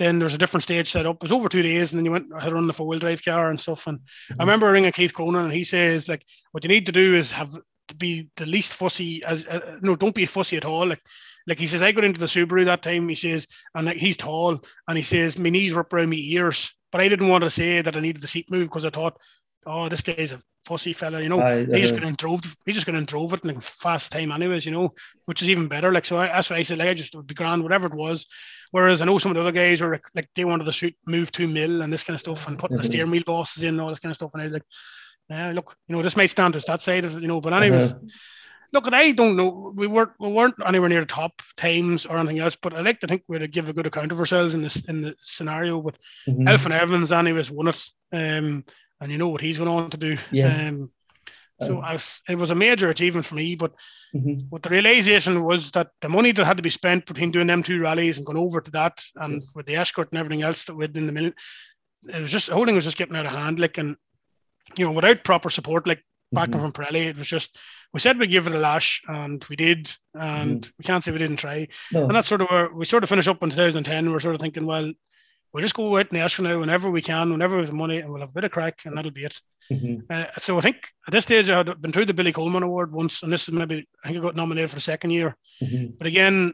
then 0.00 0.18
there's 0.18 0.32
a 0.32 0.38
different 0.38 0.64
stage 0.64 0.90
set 0.90 1.04
up. 1.04 1.16
It 1.16 1.22
was 1.22 1.32
over 1.32 1.48
two 1.48 1.62
days, 1.62 1.92
and 1.92 1.98
then 1.98 2.06
you 2.06 2.10
went 2.10 2.26
had 2.42 2.54
run 2.54 2.66
the 2.66 2.72
four 2.72 2.86
wheel 2.86 2.98
drive 2.98 3.22
car 3.22 3.50
and 3.50 3.60
stuff. 3.60 3.86
And 3.86 4.00
I 4.30 4.42
remember 4.42 4.72
ringing 4.72 4.92
Keith 4.92 5.12
Cronin, 5.12 5.44
and 5.44 5.52
he 5.52 5.62
says 5.62 6.08
like, 6.08 6.24
what 6.52 6.64
you 6.64 6.68
need 6.68 6.86
to 6.86 6.92
do 6.92 7.14
is 7.14 7.30
have 7.30 7.52
to 7.88 7.94
be 7.94 8.30
the 8.36 8.46
least 8.46 8.72
fussy 8.72 9.22
as 9.24 9.46
uh, 9.46 9.78
no, 9.82 9.94
don't 9.94 10.14
be 10.14 10.24
fussy 10.24 10.56
at 10.56 10.64
all. 10.64 10.86
Like, 10.86 11.02
like 11.46 11.58
he 11.58 11.66
says, 11.66 11.82
I 11.82 11.92
got 11.92 12.04
into 12.04 12.18
the 12.18 12.26
Subaru 12.26 12.64
that 12.64 12.82
time. 12.82 13.08
He 13.10 13.14
says, 13.14 13.46
and 13.74 13.86
like, 13.86 13.98
he's 13.98 14.16
tall, 14.16 14.58
and 14.88 14.96
he 14.96 15.02
says 15.02 15.38
my 15.38 15.50
knees 15.50 15.74
were 15.74 15.82
up 15.82 15.92
around 15.92 16.08
my 16.08 16.16
ears, 16.16 16.74
but 16.90 17.02
I 17.02 17.08
didn't 17.08 17.28
want 17.28 17.44
to 17.44 17.50
say 17.50 17.82
that 17.82 17.94
I 17.94 18.00
needed 18.00 18.22
the 18.22 18.26
seat 18.26 18.50
move 18.50 18.68
because 18.68 18.86
I 18.86 18.90
thought, 18.90 19.18
oh, 19.66 19.88
this 19.88 20.00
guy's 20.02 20.32
a 20.32 20.40
fussy 20.66 20.92
fella, 20.92 21.20
you 21.22 21.28
know. 21.28 21.40
Aye, 21.40 21.66
He 21.72 21.80
just 21.80 21.94
and 21.96 22.16
drove. 22.16 22.40
He 22.66 22.72
just 22.72 22.86
gonna 22.86 23.02
drove 23.02 23.34
it 23.34 23.42
in 23.44 23.54
like 23.54 23.62
fast 23.62 24.12
time, 24.12 24.32
anyways. 24.32 24.66
You 24.66 24.72
know, 24.72 24.94
which 25.26 25.42
is 25.42 25.48
even 25.48 25.68
better. 25.68 25.92
Like 25.92 26.04
so, 26.04 26.18
I, 26.18 26.26
that's 26.28 26.50
what 26.50 26.58
I 26.58 26.62
said. 26.62 26.78
Like 26.78 26.88
I 26.88 26.94
just 26.94 27.14
would 27.14 27.26
be 27.26 27.34
grand, 27.34 27.62
whatever 27.62 27.86
it 27.86 27.94
was. 27.94 28.26
Whereas 28.72 29.00
I 29.00 29.04
know 29.04 29.18
some 29.18 29.32
of 29.32 29.34
the 29.34 29.40
other 29.40 29.52
guys 29.52 29.80
were 29.80 29.92
like, 29.92 30.04
like 30.14 30.28
they 30.36 30.44
wanted 30.44 30.64
to 30.64 30.72
shoot 30.72 30.94
move 31.06 31.32
two 31.32 31.48
mil 31.48 31.82
and 31.82 31.92
this 31.92 32.04
kind 32.04 32.14
of 32.14 32.20
stuff 32.20 32.46
and 32.46 32.58
putting 32.58 32.76
the 32.76 32.84
steering 32.84 33.10
wheel 33.10 33.22
bosses 33.26 33.64
in 33.64 33.70
and 33.70 33.80
all 33.80 33.88
this 33.90 33.98
kind 33.98 34.10
of 34.10 34.16
stuff. 34.16 34.30
And 34.32 34.42
I 34.42 34.44
was 34.44 34.52
like, 34.54 34.62
yeah, 35.28 35.52
look, 35.52 35.76
you 35.88 35.96
know, 35.96 36.02
this 36.02 36.16
might 36.16 36.30
stand 36.30 36.54
us 36.56 36.66
that 36.66 36.80
side 36.82 37.04
of 37.04 37.16
it, 37.16 37.22
you 37.22 37.28
know. 37.28 37.40
But 37.40 37.52
anyways, 37.52 37.90
Uh-huh. 37.92 38.06
look, 38.72 38.86
and 38.86 38.94
I 38.94 39.10
don't 39.10 39.34
know. 39.34 39.72
We 39.74 39.88
weren't 39.88 40.12
we 40.20 40.28
weren't 40.28 40.54
anywhere 40.64 40.88
near 40.88 41.00
the 41.00 41.06
top 41.06 41.42
times 41.56 42.06
or 42.06 42.16
anything 42.18 42.38
else. 42.38 42.56
But 42.60 42.74
I 42.74 42.80
like 42.80 43.00
to 43.00 43.08
think 43.08 43.24
we'd 43.26 43.50
give 43.50 43.68
a 43.68 43.72
good 43.72 43.86
account 43.86 44.12
of 44.12 44.20
ourselves 44.20 44.54
in 44.54 44.62
this 44.62 44.76
in 44.88 45.02
the 45.02 45.14
scenario. 45.18 45.80
But 45.82 45.96
Mhm. 46.28 46.46
Elfyn 46.48 46.70
Evans, 46.72 47.10
anyways, 47.10 47.50
won 47.50 47.68
it. 47.68 47.84
Um, 48.12 48.64
and 49.00 49.10
you 49.10 49.18
know 49.18 49.28
what 49.28 49.40
he's 49.40 49.58
going 49.58 49.68
on 49.70 49.90
to 49.90 49.96
do. 49.96 50.16
Yes. 50.30 50.68
Um, 50.68 50.90
so 51.60 51.78
Um, 51.78 51.84
I 51.84 51.92
was, 51.94 52.22
it 52.28 52.38
was 52.38 52.50
a 52.50 52.54
major 52.54 52.88
achievement 52.90 53.26
for 53.26 53.34
me. 53.34 53.54
But 53.54 53.72
Mhm. 54.14 54.46
what 54.48 54.62
the 54.62 54.70
realization 54.70 55.44
was 55.44 55.70
that 55.72 55.90
the 56.00 56.08
money 56.08 56.32
that 56.32 56.44
had 56.44 56.56
to 56.56 56.62
be 56.62 56.70
spent 56.70 57.06
between 57.06 57.30
doing 57.30 57.46
them 57.46 57.62
two 57.62 57.80
rallies 57.80 58.16
and 58.16 58.26
going 58.26 58.38
over 58.38 58.60
to 58.60 58.70
that, 58.72 59.02
and 59.16 59.34
Yes. 59.34 59.52
with 59.54 59.66
the 59.66 59.76
escort 59.76 60.10
and 60.10 60.18
everything 60.18 60.42
else 60.42 60.64
that 60.64 60.74
we 60.74 60.86
did 60.86 60.96
in 60.96 61.06
the 61.06 61.12
minute, 61.12 61.34
it 62.08 62.20
was 62.20 62.30
just 62.30 62.46
the 62.46 62.54
whole 62.54 62.64
thing 62.66 62.74
was 62.74 62.84
just 62.84 62.96
getting 62.96 63.16
out 63.16 63.26
of 63.26 63.32
hand. 63.32 63.60
Like, 63.60 63.78
and 63.78 63.96
you 64.76 64.84
know, 64.84 64.92
without 64.92 65.24
proper 65.24 65.50
support, 65.50 65.86
like 65.86 66.02
backing 66.32 66.54
Mhm. 66.54 66.60
from 66.60 66.72
Pirelli, 66.72 67.06
it 67.08 67.16
was 67.16 67.28
just 67.28 67.56
we 67.92 67.98
said 68.00 68.18
we'd 68.18 68.30
give 68.30 68.46
it 68.46 68.54
a 68.54 68.58
lash, 68.58 69.02
and 69.08 69.44
we 69.50 69.56
did, 69.56 69.92
and 70.14 70.60
Mm-hmm. 70.62 70.70
we 70.78 70.84
can't 70.84 71.02
say 71.04 71.10
we 71.12 71.18
didn't 71.18 71.38
try. 71.38 71.66
No. 71.92 72.04
And 72.04 72.14
that's 72.14 72.28
sort 72.28 72.40
of 72.40 72.48
where 72.48 72.72
we 72.72 72.84
sort 72.84 73.02
of 73.02 73.08
finished 73.08 73.26
up 73.28 73.42
in 73.42 73.50
2010. 73.50 74.10
We're 74.12 74.20
sort 74.20 74.36
of 74.36 74.40
thinking, 74.40 74.64
well, 74.64 74.92
we'll 75.52 75.62
just 75.62 75.74
go 75.74 75.96
out 75.96 76.08
in 76.10 76.16
the 76.18 76.24
Escort 76.24 76.48
now 76.48 76.58
whenever 76.60 76.90
we 76.90 77.02
can, 77.02 77.30
whenever 77.30 77.56
we 77.56 77.62
have 77.62 77.70
the 77.70 77.76
money, 77.76 77.98
and 77.98 78.10
we'll 78.10 78.20
have 78.20 78.30
a 78.30 78.32
bit 78.32 78.44
of 78.44 78.50
crack, 78.50 78.80
and 78.84 78.96
that'll 78.96 79.10
be 79.10 79.24
it. 79.24 79.40
Mhm. 79.70 80.02
Uh, 80.10 80.26
so 80.38 80.58
I 80.58 80.60
think 80.60 80.88
at 81.06 81.12
this 81.12 81.24
stage 81.24 81.48
I 81.50 81.58
had 81.58 81.80
been 81.80 81.92
through 81.92 82.06
the 82.06 82.14
Billy 82.14 82.32
Coleman 82.32 82.62
Award 82.62 82.92
once, 82.92 83.22
and 83.22 83.32
this 83.32 83.48
is 83.48 83.54
maybe 83.54 83.86
I 84.04 84.08
think 84.08 84.18
I 84.18 84.22
got 84.22 84.36
nominated 84.36 84.70
for 84.70 84.76
the 84.76 84.80
second 84.80 85.10
year. 85.10 85.36
Mhm. 85.62 85.96
But 85.98 86.06
again, 86.06 86.52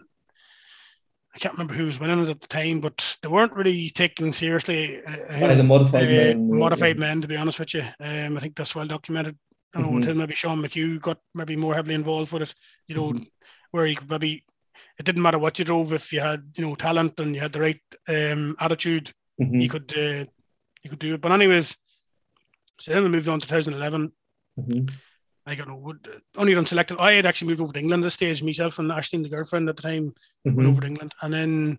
I 1.35 1.39
can't 1.39 1.55
remember 1.55 1.75
who 1.75 1.85
was 1.87 2.01
winning 2.01 2.21
it 2.23 2.31
at 2.31 2.41
the 2.41 2.47
time, 2.49 2.81
but 2.81 3.17
they 3.23 3.29
weren't 3.29 3.53
really 3.53 3.91
taken 3.91 4.33
seriously. 4.33 5.05
Uh, 5.05 5.55
the 5.55 5.63
modified 5.63 6.05
uh, 6.05 6.07
men, 6.07 6.59
modified 6.59 6.97
yeah. 6.97 7.01
men, 7.01 7.21
to 7.21 7.29
be 7.29 7.37
honest 7.37 7.59
with 7.59 7.75
you. 7.75 7.85
Um, 8.01 8.37
I 8.37 8.41
think 8.41 8.57
that's 8.57 8.75
well 8.75 8.87
documented. 8.87 9.37
I 9.75 9.81
don't 9.81 9.91
know 9.91 9.97
Mhm. 9.99 10.01
until 10.01 10.15
maybe 10.15 10.35
Sean 10.35 10.63
McHugh 10.63 11.01
got 11.01 11.19
maybe 11.35 11.55
more 11.57 11.75
heavily 11.75 11.95
involved 11.95 12.33
with 12.33 12.43
it. 12.43 12.55
You 12.89 12.95
know, 12.95 13.13
Mhm. 13.13 13.27
where 13.71 13.85
he 13.85 13.95
could 13.97 14.09
maybe 14.09 14.45
it 14.99 15.05
didn't 15.05 15.23
matter 15.23 15.39
what 15.39 15.59
you 15.59 15.65
drove 15.65 15.93
if 15.93 16.13
you 16.13 16.21
had 16.21 16.43
you 16.57 16.65
know 16.67 16.75
talent 16.75 17.19
and 17.21 17.35
you 17.35 17.41
had 17.41 17.53
the 17.53 17.61
right 17.61 17.81
um, 18.09 18.57
attitude, 18.61 19.13
Mhm. 19.41 19.63
you 19.63 19.69
could 19.69 19.93
uh, 19.97 20.25
you 20.83 20.91
could 20.91 20.99
do 20.99 21.15
it. 21.15 21.21
But 21.21 21.33
anyways, 21.33 21.77
so 22.81 22.93
then 22.93 23.03
we 23.03 23.09
moved 23.09 23.29
on 23.29 23.41
to 23.41 23.47
2011. 23.47 24.13
Mhm. 24.59 24.91
I 25.49 25.55
don't 25.55 25.69
know, 25.69 25.77
would, 25.77 26.23
only 26.37 26.55
done 26.55 26.67
selected. 26.67 26.99
I 26.99 27.13
had 27.13 27.25
actually 27.27 27.49
moved 27.49 27.61
over 27.61 27.73
to 27.73 27.79
England 27.79 28.03
this 28.03 28.15
stage, 28.15 28.43
myself 28.43 28.81
and 28.81 28.91
Ashton, 28.91 29.23
the 29.23 29.29
girlfriend 29.29 29.69
at 29.69 29.77
the 29.77 29.83
time, 29.83 30.13
went 30.45 30.59
Mhm. 30.59 30.67
over 30.69 30.81
to 30.81 30.87
England. 30.89 31.15
And 31.23 31.33
then 31.33 31.79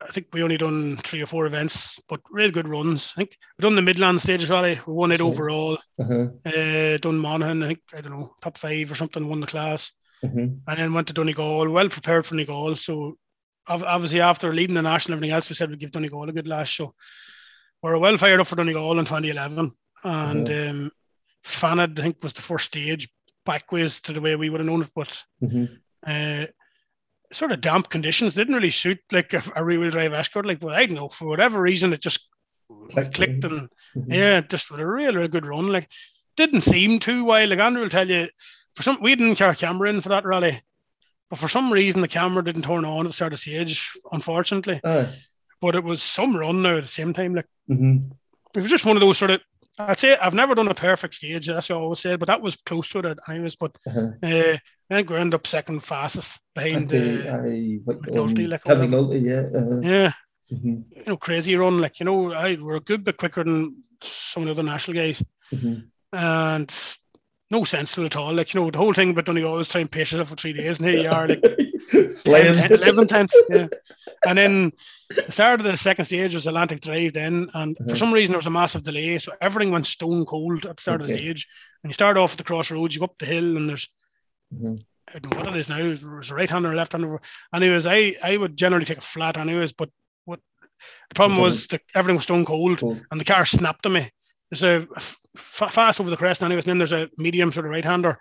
I 0.00 0.10
think 0.12 0.28
we 0.32 0.42
only 0.42 0.58
done 0.58 0.96
three 0.98 1.22
or 1.22 1.26
four 1.26 1.46
events, 1.46 2.00
but 2.08 2.20
real 2.30 2.50
good 2.52 2.68
runs. 2.68 3.12
I 3.16 3.20
think 3.20 3.36
we 3.58 3.62
done 3.62 3.74
the 3.76 3.82
Midland 3.82 4.20
Stages 4.20 4.50
Rally. 4.50 4.78
We 4.86 4.92
won 4.92 5.12
it 5.12 5.20
overall. 5.20 5.78
Uh-huh. 5.98 6.28
Uh, 6.44 6.98
done 6.98 7.18
Monaghan, 7.18 7.62
I 7.62 7.66
think, 7.68 7.80
I 7.94 8.00
don't 8.00 8.12
know, 8.12 8.34
top 8.42 8.58
five 8.58 8.90
or 8.90 8.94
something, 8.96 9.28
won 9.28 9.40
the 9.40 9.46
class. 9.46 9.92
Mhm. 10.24 10.60
And 10.66 10.78
then 10.78 10.92
went 10.94 11.08
to 11.08 11.12
Donegal, 11.12 11.68
well 11.70 11.88
prepared 11.88 12.24
for 12.26 12.34
Donegal. 12.36 12.76
So 12.76 13.18
obviously 13.66 14.20
after 14.20 14.52
leading 14.52 14.74
the 14.74 14.82
national 14.82 15.16
everything 15.16 15.34
else, 15.34 15.48
we 15.48 15.56
said 15.56 15.70
we'd 15.70 15.78
give 15.80 15.90
Donegal 15.92 16.28
a 16.28 16.32
good 16.32 16.46
last. 16.46 16.74
So 16.76 16.94
we're 17.82 17.98
well 17.98 18.16
fired 18.16 18.40
up 18.40 18.46
for 18.46 18.56
Donegal 18.56 18.98
in 18.98 19.04
2011. 19.04 19.72
And 20.04 20.48
um, 20.50 20.90
Fanad, 21.44 21.98
I 21.98 22.02
think, 22.02 22.22
was 22.22 22.32
the 22.32 22.42
first 22.42 22.66
stage 22.66 23.08
backways 23.44 24.00
to 24.02 24.12
the 24.12 24.20
way 24.20 24.36
we 24.36 24.50
would 24.50 24.60
have 24.60 24.66
known 24.68 24.82
it. 24.82 24.90
But 24.94 25.22
Mhm. 25.42 25.78
uh, 26.06 26.46
sort 27.32 27.50
of 27.52 27.60
damp 27.60 27.88
conditions 27.88 28.34
didn't 28.34 28.54
really 28.54 28.70
suit 28.70 29.00
like 29.10 29.32
a, 29.32 29.42
a 29.56 29.64
rear-wheel 29.64 29.90
drive 29.90 30.12
escort. 30.12 30.46
Like, 30.46 30.62
well, 30.62 30.74
I 30.74 30.86
don't 30.86 30.94
know, 30.96 31.08
for 31.08 31.26
whatever 31.26 31.60
reason, 31.60 31.92
it 31.92 32.00
just 32.00 32.28
Clicked, 32.90 33.14
clicked 33.14 33.44
and 33.44 33.68
Mhm. 33.96 34.06
yeah, 34.14 34.40
just 34.40 34.70
with 34.70 34.80
a 34.80 34.86
real, 34.86 35.14
real 35.14 35.28
good 35.28 35.46
run. 35.46 35.68
Like, 35.68 35.90
didn't 36.36 36.62
seem 36.62 36.98
too 36.98 37.24
wild. 37.24 37.50
Like 37.50 37.58
Andrew 37.58 37.82
will 37.82 37.90
tell 37.90 38.08
you, 38.08 38.28
for 38.74 38.82
some 38.82 39.00
we 39.00 39.14
didn't 39.14 39.36
carry 39.36 39.52
a 39.52 39.56
camera 39.56 39.88
in 39.90 40.00
for 40.00 40.08
that 40.10 40.24
rally, 40.24 40.62
but 41.30 41.38
for 41.38 41.48
some 41.48 41.72
reason 41.72 42.00
the 42.00 42.08
camera 42.08 42.42
didn't 42.44 42.62
turn 42.62 42.84
on 42.84 43.06
at 43.06 43.08
the 43.08 43.12
start 43.12 43.32
of 43.32 43.38
stage, 43.38 43.90
unfortunately. 44.12 44.80
But 45.60 45.74
it 45.76 45.84
was 45.84 46.02
some 46.02 46.36
run 46.36 46.62
now 46.62 46.76
at 46.78 46.82
the 46.82 46.88
same 46.88 47.12
time. 47.12 47.34
Like 47.34 47.46
Mhm. 47.70 48.10
it 48.56 48.60
was 48.62 48.70
just 48.70 48.84
one 48.84 48.96
of 48.96 49.00
those 49.00 49.18
sort 49.18 49.30
of. 49.32 49.40
I'd 49.78 49.98
say 49.98 50.16
I've 50.16 50.34
never 50.34 50.54
done 50.54 50.68
a 50.68 50.74
perfect 50.74 51.14
stage. 51.14 51.46
That's 51.46 51.70
what 51.70 51.76
I 51.76 51.80
always 51.80 52.00
said, 52.00 52.18
but 52.20 52.26
that 52.26 52.42
was 52.42 52.56
close 52.56 52.88
to 52.90 52.98
it, 52.98 53.18
anyways. 53.28 53.56
But 53.56 53.72
Uh-huh. 53.86 54.08
uh, 54.22 54.56
I 54.90 54.94
think 54.94 55.08
we 55.08 55.16
ended 55.16 55.34
up 55.34 55.46
second 55.46 55.80
fastest 55.82 56.38
behind. 56.54 56.92
Uh, 56.92 56.96
aye, 56.96 57.78
what, 57.84 58.02
McNulty, 58.02 58.44
um, 58.44 58.50
like, 58.50 59.22
yeah. 59.22 59.58
uh-huh. 59.58 59.80
yeah, 59.82 60.12
Mhm. 60.52 60.84
you 60.94 61.02
know, 61.06 61.16
crazy 61.16 61.56
run. 61.56 61.78
Like 61.78 62.00
you 62.00 62.04
know, 62.04 62.32
I 62.32 62.56
we're 62.56 62.76
a 62.76 62.80
good 62.80 63.04
bit 63.04 63.16
quicker 63.16 63.42
than 63.44 63.82
some 64.02 64.42
of 64.42 64.46
the 64.48 64.52
other 64.52 64.62
national 64.62 64.96
guys. 64.96 65.22
Mhm. 65.52 65.84
and 66.12 66.70
no 67.52 67.62
sense 67.64 67.92
to 67.92 68.02
it 68.02 68.06
at 68.06 68.16
all. 68.16 68.32
Like, 68.34 68.52
you 68.54 68.60
know, 68.60 68.70
the 68.70 68.78
whole 68.78 68.92
thing 68.94 69.10
about 69.10 69.26
Donegal 69.26 69.58
is 69.60 69.68
trying 69.68 69.84
to 69.84 69.90
pace 69.90 70.10
yourself 70.12 70.30
for 70.30 70.36
three 70.36 70.52
days, 70.54 70.78
and 70.80 70.88
here 70.88 71.02
you 71.02 71.08
are, 71.10 71.28
like 71.28 71.42
10, 71.90 72.14
Flying. 72.24 72.54
10, 72.54 72.72
11 72.72 73.06
tenths. 73.06 73.36
Yeah. 73.50 73.66
And 74.26 74.38
then 74.38 74.72
the 75.14 75.30
start 75.32 75.58
of 75.60 75.66
the 75.66 75.76
second 75.76 76.04
stage 76.06 76.34
was 76.34 76.46
Atlantic 76.46 76.80
Drive 76.80 77.12
then, 77.12 77.48
and 77.54 77.76
for 77.76 77.82
Uh-huh. 77.84 77.94
some 77.96 78.12
reason 78.14 78.32
there 78.32 78.38
was 78.38 78.46
a 78.46 78.50
massive 78.50 78.82
delay, 78.84 79.18
so 79.18 79.32
everything 79.40 79.72
went 79.72 79.86
stone 79.86 80.24
cold 80.26 80.64
at 80.64 80.76
the 80.76 80.80
start 80.80 81.00
of 81.02 81.08
the 81.08 81.14
stage. 81.14 81.46
And 81.82 81.90
you 81.90 81.94
start 81.94 82.16
off 82.16 82.32
at 82.32 82.38
the 82.38 82.44
crossroads, 82.44 82.94
you 82.94 83.00
go 83.00 83.06
up 83.06 83.18
the 83.18 83.26
hill, 83.26 83.56
and 83.56 83.68
there's 83.68 83.88
Mhm. 84.54 84.84
I 85.14 85.18
don't 85.18 85.32
know 85.32 85.38
what 85.40 85.48
it 85.48 85.56
is 85.58 85.68
now. 85.68 85.78
There's 85.78 86.30
a 86.30 86.34
right 86.34 86.48
hander 86.48 86.70
or 86.70 86.74
left 86.76 86.92
hander. 86.92 87.20
Anyways, 87.54 87.84
I 87.86 88.16
I 88.22 88.36
would 88.36 88.56
generally 88.56 88.84
take 88.86 88.98
a 88.98 89.02
flat 89.14 89.36
anyways, 89.36 89.72
but 89.72 89.90
what 90.24 90.40
the 91.08 91.14
problem 91.14 91.38
was 91.40 91.66
that 91.68 91.82
everything 91.94 92.16
was 92.16 92.24
stone 92.24 92.44
cold 92.44 92.78
Cold. 92.80 93.00
and 93.10 93.20
the 93.20 93.24
car 93.24 93.44
snapped 93.44 93.84
on 93.86 93.94
me. 93.94 94.10
There's 94.52 94.62
a 94.84 94.86
f- 94.96 95.18
fast 95.34 95.98
over 95.98 96.10
the 96.10 96.16
crest, 96.16 96.42
anyways, 96.42 96.64
and 96.64 96.70
then 96.72 96.78
there's 96.78 96.92
a 96.92 97.08
medium 97.16 97.50
sort 97.52 97.64
of 97.64 97.72
right 97.72 97.84
hander. 97.84 98.18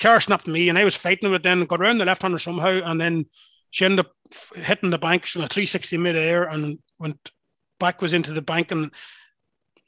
Car 0.00 0.18
snapped 0.18 0.46
me, 0.46 0.70
and 0.70 0.78
I 0.78 0.84
was 0.84 0.94
fighting 0.94 1.30
with 1.30 1.40
it. 1.40 1.42
Then 1.42 1.66
got 1.66 1.80
around 1.80 1.98
the 1.98 2.06
left 2.06 2.22
hander 2.22 2.38
somehow, 2.38 2.80
and 2.84 2.98
then 2.98 3.26
she 3.70 3.84
ended 3.84 4.06
up 4.06 4.12
hitting 4.56 4.88
the 4.88 4.96
bank. 4.96 5.26
She 5.26 5.38
was 5.38 5.44
a 5.44 5.48
360 5.48 5.98
mid 5.98 6.16
air 6.16 6.44
and 6.44 6.78
went 6.98 7.18
backwards 7.78 8.14
into 8.14 8.32
the 8.32 8.40
bank, 8.40 8.70
and 8.70 8.90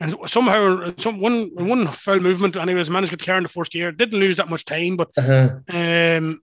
and 0.00 0.14
somehow 0.26 0.92
some 0.98 1.18
one 1.18 1.50
one 1.54 1.86
foul 1.86 2.20
movement. 2.20 2.56
Anyways, 2.58 2.90
managed 2.90 3.12
to 3.12 3.16
get 3.16 3.24
the 3.24 3.30
car 3.30 3.38
in 3.38 3.42
the 3.44 3.48
first 3.48 3.72
gear. 3.72 3.90
Didn't 3.90 4.20
lose 4.20 4.36
that 4.36 4.50
much 4.50 4.66
time, 4.66 4.96
but 4.98 5.08
Uh-huh. 5.16 5.60
um, 5.68 6.42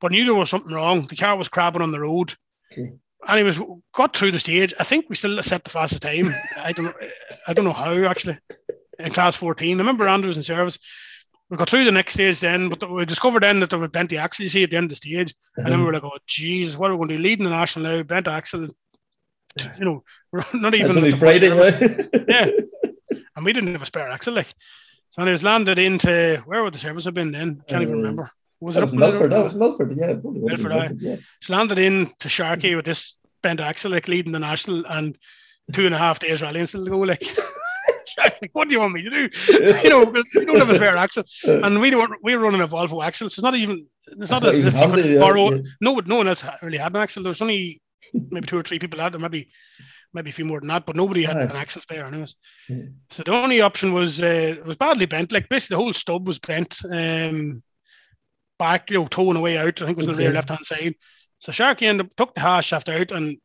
but 0.00 0.12
knew 0.12 0.24
there 0.24 0.34
was 0.34 0.50
something 0.50 0.72
wrong. 0.72 1.06
The 1.08 1.16
car 1.16 1.36
was 1.36 1.48
crabbing 1.48 1.82
on 1.82 1.90
the 1.90 2.00
road. 2.00 2.34
Okay. 2.72 2.92
Anyways, 3.28 3.60
got 3.94 4.16
through 4.16 4.30
the 4.32 4.38
stage. 4.38 4.72
I 4.78 4.84
think 4.84 5.06
we 5.08 5.16
still 5.16 5.42
set 5.42 5.64
the 5.64 5.70
fastest 5.70 6.02
time. 6.02 6.32
I 6.56 6.72
don't 6.72 6.86
know. 6.86 6.94
I 7.48 7.52
don't 7.52 7.64
know 7.64 7.72
how 7.72 7.92
actually. 8.04 8.38
In 8.98 9.12
class 9.12 9.36
14, 9.36 9.76
I 9.76 9.78
remember 9.78 10.08
Andrews 10.08 10.36
in 10.38 10.42
service. 10.42 10.78
We 11.50 11.56
got 11.56 11.68
through 11.68 11.84
the 11.84 11.92
next 11.92 12.14
stage 12.14 12.40
then, 12.40 12.68
but 12.70 12.90
we 12.90 13.04
discovered 13.04 13.42
then 13.42 13.60
that 13.60 13.70
there 13.70 13.78
were 13.78 13.88
bent 13.88 14.12
axle. 14.12 14.42
You 14.44 14.48
see 14.48 14.62
at 14.64 14.70
the 14.70 14.76
end 14.78 14.84
of 14.84 14.90
the 14.90 14.96
stage, 14.96 15.34
and 15.56 15.66
then 15.66 15.78
we 15.80 15.84
were 15.84 15.92
like, 15.92 16.02
"Oh, 16.02 16.16
Jesus, 16.26 16.76
what 16.76 16.90
are 16.90 16.94
we 16.94 16.98
going 16.98 17.08
to 17.10 17.16
do? 17.16 17.22
Leading 17.22 17.44
the 17.44 17.50
national 17.50 17.84
now, 17.84 18.02
bent 18.02 18.26
axle." 18.26 18.66
You 19.78 19.84
know, 19.84 20.02
we're 20.32 20.44
not 20.54 20.74
even 20.74 21.00
the 21.00 21.16
Friday, 21.16 21.48
right? 21.50 22.08
Yeah. 22.28 22.50
and 23.36 23.44
we 23.44 23.52
didn't 23.52 23.72
have 23.72 23.82
a 23.82 23.86
spare 23.86 24.08
axle. 24.08 24.34
Like, 24.34 24.52
so 25.10 25.24
was 25.24 25.44
landed 25.44 25.78
into 25.78 26.42
where 26.46 26.64
would 26.64 26.74
the 26.74 26.78
service 26.78 27.04
have 27.04 27.14
been 27.14 27.32
then? 27.32 27.62
Can't 27.68 27.82
even 27.82 27.94
Uh, 27.94 27.98
remember. 27.98 28.30
Was 28.60 28.76
it 28.76 28.82
was 28.82 28.92
Milford. 28.92 29.32
That 29.32 29.44
was 29.44 29.54
Milford. 29.54 29.96
Yeah, 29.96 30.06
it 30.06 30.22
probably 30.22 30.40
would 30.40 30.52
have 30.52 30.62
been 30.62 30.68
Milford. 30.70 31.00
Milford, 31.00 31.20
yeah. 31.20 31.26
She 31.40 31.52
landed 31.52 31.78
in 31.78 32.10
to 32.20 32.28
Sharkey 32.28 32.74
with 32.74 32.86
this 32.86 33.16
bent 33.42 33.60
axle, 33.60 33.90
like 33.90 34.08
leading 34.08 34.32
the 34.32 34.38
national 34.38 34.86
and 34.86 35.16
two 35.72 35.86
and 35.86 35.94
a 35.94 35.98
half 35.98 36.18
days 36.18 36.42
rally 36.42 36.60
and 36.60 36.68
still 36.68 36.84
to 36.84 36.90
go. 36.90 36.98
Like, 36.98 37.22
like, 38.18 38.50
what 38.52 38.68
do 38.68 38.74
you 38.74 38.80
want 38.80 38.94
me 38.94 39.02
to 39.02 39.10
do? 39.10 39.28
You 39.82 39.90
know, 39.90 40.04
we 40.34 40.44
don't 40.44 40.58
have 40.58 40.70
a 40.70 40.74
spare 40.74 40.96
axle, 40.96 41.24
and 41.44 41.80
we 41.80 41.90
don't. 41.90 42.12
We 42.22 42.34
were 42.34 42.42
running 42.44 42.62
a 42.62 42.68
Volvo 42.68 43.04
axle. 43.04 43.28
So 43.28 43.34
it's 43.34 43.42
not 43.42 43.54
even. 43.54 43.86
it's 44.06 44.30
not 44.30 44.42
thought 44.42 44.54
as 44.54 44.64
if 44.64 44.74
you 44.74 44.88
could 44.88 45.20
borrow. 45.20 45.52
yeah. 45.52 45.60
No, 45.80 46.00
no 46.06 46.16
one 46.16 46.28
else 46.28 46.44
really 46.62 46.78
had 46.78 46.94
an 46.94 47.02
axle. 47.02 47.22
There 47.22 47.30
was 47.30 47.42
only 47.42 47.82
maybe 48.14 48.46
two 48.46 48.58
or 48.58 48.62
three 48.62 48.78
people 48.78 49.00
had 49.00 49.14
it, 49.14 49.18
maybe 49.18 49.50
maybe 50.14 50.30
a 50.30 50.32
few 50.32 50.44
more 50.44 50.60
than 50.60 50.68
that, 50.68 50.86
but 50.86 50.96
nobody 50.96 51.22
had 51.24 51.36
Aye. 51.36 51.42
an 51.42 51.52
axle 51.52 51.82
spare 51.82 52.06
anyways. 52.06 52.34
Yeah. 52.68 52.84
So 53.10 53.22
the 53.22 53.32
only 53.32 53.60
option 53.60 53.92
was 53.92 54.22
uh, 54.22 54.56
it 54.58 54.64
was 54.64 54.76
badly 54.76 55.06
bent. 55.06 55.30
Like 55.32 55.48
basically 55.48 55.74
the 55.74 55.82
whole 55.82 55.92
stub 55.92 56.26
was 56.26 56.38
bent. 56.38 56.78
Um, 56.90 57.62
back, 58.58 58.90
you 58.90 58.98
know, 58.98 59.06
towing 59.06 59.36
away 59.36 59.56
out. 59.58 59.80
I 59.82 59.86
think 59.86 59.90
it 59.90 59.96
was 59.96 60.08
on 60.08 60.14
the 60.16 60.20
rear 60.22 60.32
left 60.32 60.48
hand 60.48 60.64
side. 60.64 60.94
So 61.38 61.52
Sharkey 61.52 61.86
ended 61.86 62.06
up 62.06 62.16
took 62.16 62.34
the 62.34 62.40
half 62.40 62.64
shaft 62.64 62.88
out, 62.88 63.10
and 63.10 63.36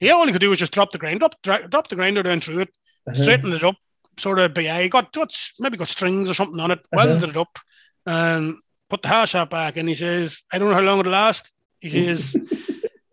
he 0.00 0.10
all 0.10 0.26
he 0.26 0.32
could 0.32 0.40
do 0.40 0.50
was 0.50 0.58
just 0.58 0.72
drop 0.72 0.92
the 0.92 0.98
grinder, 0.98 1.28
drop, 1.42 1.70
drop 1.70 1.88
the 1.88 1.96
grinder 1.96 2.22
down 2.22 2.40
through 2.40 2.60
it, 2.60 2.68
Uh-huh. 3.06 3.14
straightened 3.22 3.54
it 3.54 3.64
up, 3.64 3.76
sort 4.18 4.38
of 4.38 4.52
BA, 4.54 4.88
got, 4.88 5.12
got 5.12 5.32
maybe 5.58 5.76
got 5.78 5.88
strings 5.88 6.28
or 6.28 6.34
something 6.34 6.60
on 6.60 6.70
it, 6.70 6.78
Uh-huh. 6.92 7.06
welded 7.06 7.30
it 7.30 7.36
up, 7.36 7.58
and 8.06 8.56
put 8.90 9.02
the 9.02 9.08
half 9.08 9.30
shaft 9.30 9.50
back. 9.50 9.76
And 9.76 9.88
he 9.88 9.94
says, 9.94 10.42
I 10.52 10.58
don't 10.58 10.68
know 10.68 10.74
how 10.74 10.82
long 10.82 11.00
it'll 11.00 11.12
last. 11.12 11.50
He 11.80 11.88
says, 11.88 12.36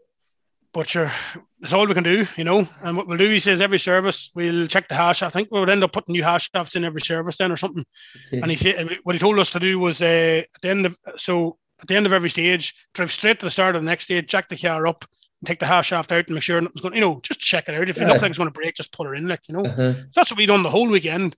but 0.73 0.89
sure, 0.89 1.11
that's 1.59 1.73
all 1.73 1.85
we 1.87 1.93
can 1.93 2.03
do, 2.03 2.25
you 2.37 2.43
know. 2.43 2.67
And 2.83 2.95
what 2.95 3.07
we'll 3.07 3.17
do, 3.17 3.29
he 3.29 3.39
says, 3.39 3.59
every 3.61 3.79
service 3.79 4.31
we'll 4.35 4.67
check 4.67 4.87
the 4.87 4.95
hash. 4.95 5.21
I 5.23 5.29
think 5.29 5.49
we 5.51 5.59
would 5.59 5.69
end 5.69 5.83
up 5.83 5.91
putting 5.91 6.13
new 6.13 6.23
half 6.23 6.41
shafts 6.41 6.75
in 6.75 6.85
every 6.85 7.01
service 7.01 7.37
then 7.37 7.51
or 7.51 7.57
something. 7.57 7.85
Okay. 8.27 8.41
And 8.41 8.49
he 8.51 8.57
said 8.57 8.97
what 9.03 9.15
he 9.15 9.19
told 9.19 9.39
us 9.39 9.49
to 9.51 9.59
do 9.59 9.79
was 9.79 10.01
uh, 10.01 10.41
at 10.55 10.61
the 10.61 10.69
end 10.69 10.85
of 10.85 10.97
so 11.17 11.57
at 11.81 11.87
the 11.87 11.95
end 11.95 12.05
of 12.05 12.13
every 12.13 12.29
stage, 12.29 12.73
drive 12.93 13.11
straight 13.11 13.39
to 13.39 13.45
the 13.45 13.49
start 13.51 13.75
of 13.75 13.81
the 13.81 13.85
next 13.89 14.05
stage, 14.05 14.27
jack 14.27 14.49
the 14.49 14.57
car 14.57 14.85
up, 14.87 15.05
and 15.41 15.47
take 15.47 15.59
the 15.59 15.65
half 15.65 15.85
shaft 15.85 16.11
out 16.11 16.25
and 16.27 16.33
make 16.35 16.43
sure 16.43 16.59
nothing's 16.61 16.81
going. 16.81 16.93
You 16.95 17.01
know, 17.01 17.19
just 17.23 17.39
check 17.39 17.69
it 17.69 17.75
out. 17.75 17.89
If 17.89 17.97
it 17.97 18.01
Yeah. 18.01 18.07
looks 18.09 18.21
like 18.21 18.29
it's 18.31 18.37
going 18.37 18.49
to 18.51 18.53
break, 18.59 18.75
just 18.75 18.91
put 18.91 19.07
it 19.07 19.17
in, 19.17 19.27
like 19.27 19.41
you 19.47 19.53
know. 19.55 19.65
Uh-huh. 19.65 19.93
So 19.93 20.05
that's 20.15 20.31
what 20.31 20.37
we 20.37 20.45
done 20.45 20.63
the 20.63 20.69
whole 20.69 20.87
weekend. 20.89 21.35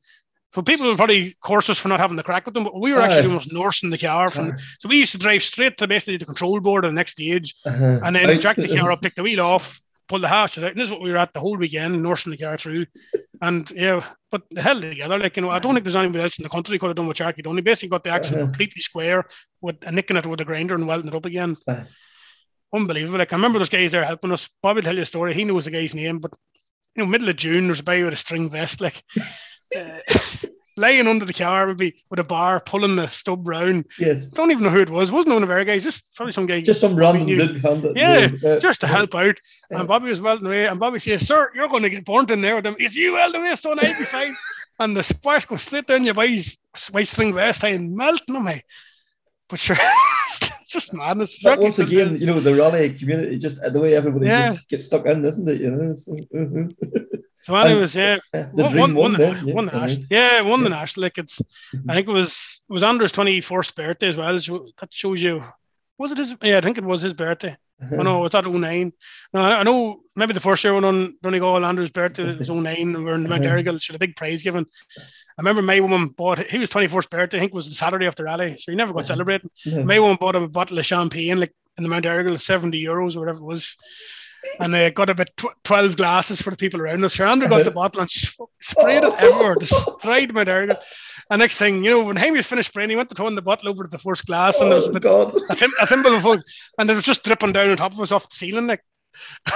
So 0.54 0.62
people 0.62 0.86
will 0.86 0.98
probably 0.98 1.34
course 1.42 1.70
us 1.70 1.78
for 1.80 1.88
not 1.88 2.02
having 2.02 2.18
the 2.18 2.24
crack 2.24 2.46
with 2.46 2.54
them, 2.54 2.66
but 2.66 2.78
we 2.78 2.92
were 2.92 3.02
actually 3.02 3.28
almost 3.28 3.54
nursing 3.54 3.90
the 3.90 3.98
car 3.98 4.30
from. 4.30 4.58
So 4.80 4.90
we 4.90 4.98
used 4.98 5.14
to 5.14 5.18
drive 5.18 5.42
straight 5.44 5.78
to 5.78 5.88
basically 5.88 6.18
the 6.18 6.26
control 6.26 6.60
board 6.60 6.84
of 6.84 6.92
the 6.92 6.96
next 6.96 7.14
stage, 7.14 7.56
Uh-huh. 7.66 8.02
and 8.04 8.16
then 8.16 8.42
jack 8.42 8.58
the 8.58 8.68
car 8.68 8.92
up, 8.92 9.02
take 9.02 9.16
the 9.16 9.24
wheel 9.24 9.40
off, 9.40 9.82
pull 10.12 10.20
the 10.20 10.28
hatches 10.28 10.64
out. 10.64 10.72
And 10.72 10.80
this 10.80 10.86
is 10.90 10.92
what 10.92 11.02
we 11.02 11.12
were 11.12 11.18
at 11.18 11.34
the 11.34 11.40
whole 11.40 11.58
weekend, 11.58 12.04
nursing 12.04 12.32
the 12.32 12.38
car 12.38 12.58
through. 12.58 12.86
And 13.42 13.70
yeah, 13.72 14.04
but 14.30 14.44
the 14.52 14.62
hell 14.62 14.80
together. 14.80 15.18
Like, 15.18 15.36
you 15.38 15.42
know, 15.42 15.50
I 15.50 15.60
don't 15.60 15.74
think 15.74 15.86
there's 15.86 15.96
anybody 15.96 16.22
else 16.24 16.38
in 16.38 16.44
the 16.44 16.50
country 16.50 16.78
could 16.78 16.88
have 16.88 16.96
done 16.98 17.08
what 17.08 17.16
Jackie 17.16 17.42
done. 17.42 17.56
He 17.56 17.62
basically 17.62 17.90
got 17.90 18.04
the 18.04 18.12
axle 18.12 18.36
Uh-huh. 18.36 18.46
completely 18.46 18.82
square 18.82 19.26
with 19.62 19.78
nicking 19.92 20.18
it 20.18 20.26
with 20.28 20.42
a 20.42 20.46
grinder 20.46 20.76
and 20.76 20.86
welding 20.86 21.08
it 21.12 21.16
up 21.16 21.26
again. 21.26 21.56
Uh-huh. 21.68 21.84
Unbelievable. 22.74 23.20
Like 23.20 23.34
I 23.34 23.36
remember 23.38 23.60
those 23.60 23.70
guys 23.70 23.92
there 23.92 24.04
helping 24.04 24.32
us. 24.32 24.48
Bobby 24.62 24.78
will 24.78 24.84
tell 24.84 24.96
you 24.96 25.02
a 25.02 25.06
story. 25.06 25.34
He 25.34 25.44
knows 25.46 25.66
the 25.66 25.72
guy's 25.72 25.94
name, 25.96 26.20
but 26.20 26.32
you 26.96 27.04
know, 27.04 27.10
middle 27.10 27.30
of 27.30 27.38
June, 27.38 27.68
there's 27.68 27.80
a 27.80 27.84
guy 27.84 28.04
with 28.04 28.14
a 28.14 28.18
string 28.18 28.50
vest, 28.50 28.80
like 28.82 29.02
uh, 29.78 30.00
laying 30.78 31.08
under 31.08 31.26
the 31.26 31.34
car 31.34 31.68
would 31.68 31.78
be 31.78 31.94
with 32.10 32.20
a 32.20 32.24
bar 32.24 32.60
pulling 32.60 32.96
the 32.96 33.08
stub 33.08 33.48
round. 33.48 33.86
Yes. 34.00 34.26
Don't 34.26 34.52
even 34.52 34.64
know 34.64 34.70
who 34.70 34.80
it 34.82 34.90
was. 34.90 35.12
Wasn't 35.12 35.34
one 35.34 35.44
of 35.44 35.52
our 35.52 35.64
guys, 35.66 35.84
just 35.84 36.04
probably 36.16 36.32
some 36.32 36.46
guy 36.46 36.62
Just 36.62 36.82
some 36.82 36.96
random 36.96 37.26
dude. 37.28 37.62
Yeah, 37.96 38.30
uh, 38.46 38.60
just 38.60 38.82
to 38.82 38.88
help 38.88 39.14
out. 39.16 39.36
And 39.70 39.88
Bobby 39.88 40.10
was 40.10 40.22
welding 40.22 40.48
away, 40.48 40.68
and 40.68 40.80
Bobby 40.80 41.00
says, 41.00 41.28
Sir, 41.28 41.52
you're 41.56 41.68
going 41.68 41.84
to 41.84 41.90
get 41.90 42.06
burnt 42.06 42.32
in 42.32 42.42
there 42.42 42.56
with 42.56 42.64
them. 42.64 42.76
Is 42.80 42.96
you 42.96 43.14
weld 43.14 43.36
away, 43.36 43.56
son? 43.56 43.80
I'll 43.82 43.98
be 43.98 44.06
fine. 44.06 44.36
and 44.80 44.96
the 44.98 45.04
sparks 45.04 45.46
go 45.46 45.56
straight 45.58 45.88
down 45.88 46.04
your 46.06 46.14
boy's 46.14 46.58
white 46.92 47.08
string 47.08 47.34
vest 47.34 47.64
and 47.64 47.96
melting 47.96 48.36
on 48.36 48.46
me. 48.46 48.62
But 49.50 49.60
sure, 49.60 49.76
it's 50.28 50.70
just 50.70 50.94
madness. 50.94 51.38
But 51.44 51.60
once 51.60 51.78
again, 51.80 52.16
you 52.16 52.26
know, 52.26 52.40
the 52.40 52.56
rally 52.56 52.94
community, 52.94 53.38
just 53.38 53.60
uh, 53.60 53.70
the 53.70 53.82
way 53.82 53.96
everybody 53.96 54.28
Yeah. 54.28 54.54
just 54.54 54.70
gets 54.70 54.86
stuck 54.86 55.06
in, 55.06 55.26
isn't 55.26 55.48
it? 55.50 55.60
You 55.60 55.72
know, 55.72 55.96
so, 55.96 56.16
mhm. 56.34 56.74
so 57.42 57.56
anyways, 57.56 57.96
yeah, 57.96 58.18
won, 58.54 58.76
won, 58.78 58.96
won, 58.96 59.12
the, 59.14 59.18
then. 59.18 59.54
won 59.56 59.66
the 59.66 59.72
yeah, 59.72 59.86
mhm. 59.88 60.08
Yeah, 60.10 60.42
won 60.42 60.64
the 60.64 60.70
Yeah. 60.70 60.76
Nash. 60.78 60.98
Like 60.98 61.18
it's. 61.18 61.42
I 61.90 61.94
think 61.96 62.08
it 62.08 62.12
was 62.12 62.62
it 62.70 62.74
was 62.74 62.84
Andrew's 62.84 63.12
twenty 63.12 63.42
first 63.42 63.76
birthday 63.76 64.08
as 64.10 64.18
well. 64.18 64.40
So 64.40 64.68
that 64.80 64.94
shows 64.94 65.22
you. 65.24 65.44
Was 65.98 66.12
it 66.12 66.18
his? 66.20 66.36
Yeah, 66.42 66.58
I 66.58 66.62
think 66.62 66.78
it 66.78 66.84
was 66.84 67.02
his 67.02 67.14
birthday. 67.14 67.58
Oh 67.92 68.04
no, 68.04 68.20
it 68.20 68.22
was 68.22 68.32
that 68.34 68.46
09. 68.46 68.94
No, 69.34 69.42
I 69.42 69.64
know 69.64 70.02
maybe 70.16 70.34
the 70.34 70.40
first 70.40 70.64
year 70.64 70.76
when 70.76 70.84
on 70.84 71.18
Donegal 71.24 71.66
Andrew's 71.66 71.90
birthday 71.90 72.30
it 72.30 72.38
was 72.44 72.50
09 72.50 72.76
and 72.78 72.98
we 73.00 73.04
we're 73.06 73.14
in 73.16 73.24
the 73.24 73.30
Mount 73.30 73.44
Uh-huh. 73.44 73.56
Errigal, 73.56 73.82
so 73.82 73.96
a 73.96 73.98
big 73.98 74.16
prize 74.16 74.44
given. 74.44 74.68
I 75.00 75.02
remember 75.40 75.64
my 75.64 75.80
woman 75.80 76.10
bought 76.10 76.38
he 76.40 76.60
was 76.60 76.70
21st 76.70 77.10
birthday, 77.10 77.38
I 77.38 77.40
think 77.40 77.54
it 77.54 77.56
was 77.56 77.70
the 77.70 77.74
Saturday 77.76 78.06
after 78.06 78.24
rally, 78.26 78.56
so 78.58 78.72
he 78.72 78.76
never 78.76 78.94
got 78.94 79.00
Uh-huh. 79.00 79.08
celebrated. 79.08 79.50
Yeah. 79.66 79.82
My 79.84 79.98
woman 80.00 80.18
bought 80.22 80.36
him 80.36 80.44
a 80.44 80.48
bottle 80.48 80.78
of 80.78 80.86
champagne 80.86 81.40
like 81.40 81.54
in 81.78 81.84
the 81.84 81.90
Mount 81.90 82.06
Errigal, 82.06 82.40
70 82.40 82.84
euros 82.84 83.16
or 83.16 83.22
whatever 83.22 83.40
it 83.40 83.46
was. 83.46 83.76
And 84.60 84.74
they 84.74 84.90
got 84.92 85.10
about 85.10 85.28
tw- 85.38 85.56
12 85.64 85.98
glasses 85.98 86.42
for 86.42 86.50
the 86.50 86.58
people 86.58 86.82
around 86.82 87.04
us. 87.04 87.20
Andrew 87.20 87.48
got 87.48 87.64
the 87.64 87.72
bottle 87.72 88.02
and 88.02 88.08
s- 88.10 88.36
sprayed 88.60 89.04
it 89.04 89.14
everywhere, 89.20 89.56
destroyed 89.56 90.34
Mount 90.34 90.50
Errigal. 90.50 90.80
And 91.30 91.40
next 91.40 91.58
thing, 91.58 91.84
you 91.84 91.92
know, 91.92 92.04
when 92.04 92.34
was 92.34 92.46
finished 92.48 92.70
spraying, 92.70 92.90
he 92.90 92.96
went 92.96 93.10
to 93.10 93.16
turn 93.16 93.36
the 93.36 93.42
bottle 93.42 93.70
over 93.70 93.84
to 93.84 93.90
the 93.90 93.98
first 94.00 94.26
glass 94.26 94.60
and 94.60 94.72
there 94.72 94.76
was 94.78 94.88
a 94.88 94.90
Oh, 94.90 94.94
bit 94.94 95.04
God. 95.04 95.36
a, 95.50 95.56
thim- 95.56 95.74
a 95.80 95.86
thimble 95.88 96.16
of 96.16 96.22
full, 96.24 96.42
and 96.80 96.90
it 96.90 96.96
was 96.96 97.04
just 97.06 97.24
dripping 97.24 97.54
down 97.54 97.70
on 97.70 97.78
top 97.78 97.94
of 97.94 98.00
us 98.02 98.12
off 98.12 98.28
the 98.30 98.36
ceiling. 98.36 98.68
Like 98.68 98.84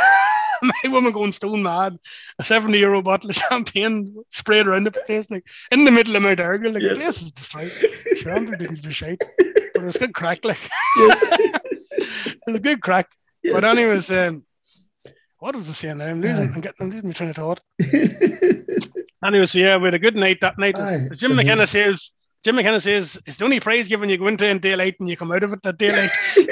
my 0.61 0.71
woman 0.85 1.11
going 1.11 1.31
stone 1.31 1.63
mad, 1.63 1.97
a 2.39 2.43
seventy 2.43 2.79
euro 2.79 3.01
bottle 3.01 3.29
of 3.29 3.35
champagne 3.35 4.15
sprayed 4.29 4.67
around 4.67 4.85
the 4.85 4.91
place, 4.91 5.29
like 5.29 5.45
in 5.71 5.85
the 5.85 5.91
middle 5.91 6.15
of 6.15 6.21
Mount 6.23 6.39
Errigal. 6.39 6.73
Like 6.73 6.83
Yes. 6.83 6.93
the 6.93 6.99
place 6.99 7.21
is 7.23 7.31
destroyed. 7.31 7.71
Sure, 8.17 8.31
Andrew 8.33 8.55
didn't 8.55 8.85
a 8.85 8.91
shite, 8.91 9.19
but 9.37 9.83
it 9.83 9.85
was 9.85 9.97
good 9.97 10.13
crack. 10.13 10.45
Like 10.45 10.59
Yes. 10.97 11.19
it 11.91 12.39
was 12.47 12.55
a 12.55 12.59
good 12.59 12.81
crack. 12.81 13.07
Yes. 13.43 13.53
But 13.53 13.63
anyways, 13.65 14.09
um, 14.11 14.45
what 15.45 15.55
was 15.55 15.69
I 15.69 15.73
saying? 15.73 15.99
now? 15.99 16.07
I'm 16.07 16.21
losing. 16.21 16.51
I'm 16.53 16.61
getting. 16.61 16.77
I'm 16.81 16.89
losing 16.89 17.07
my 17.09 17.13
train 17.13 17.29
of 17.29 17.35
thought. 17.35 17.59
Anyways, 19.25 19.51
so 19.51 19.59
yeah, 19.59 19.77
we 19.77 19.85
had 19.85 19.93
a 19.93 19.99
good 19.99 20.15
night 20.15 20.39
that 20.41 20.57
night. 20.57 20.75
Aye. 20.75 21.07
As 21.11 21.19
Jim 21.19 21.35
McKenna 21.35 21.67
says. 21.67 22.11
Jim 22.43 22.55
McKenna 22.55 22.79
says 22.79 23.19
it's 23.25 23.37
the 23.37 23.43
only 23.45 23.59
prize 23.59 23.87
given 23.87 24.07
you 24.07 24.17
go 24.19 24.27
into 24.27 24.47
in 24.47 24.59
daylight 24.59 24.95
and 24.99 25.09
you 25.09 25.17
come 25.17 25.31
out 25.31 25.41
of 25.41 25.51
it 25.53 25.65
at 25.65 25.77
daylight. 25.79 26.11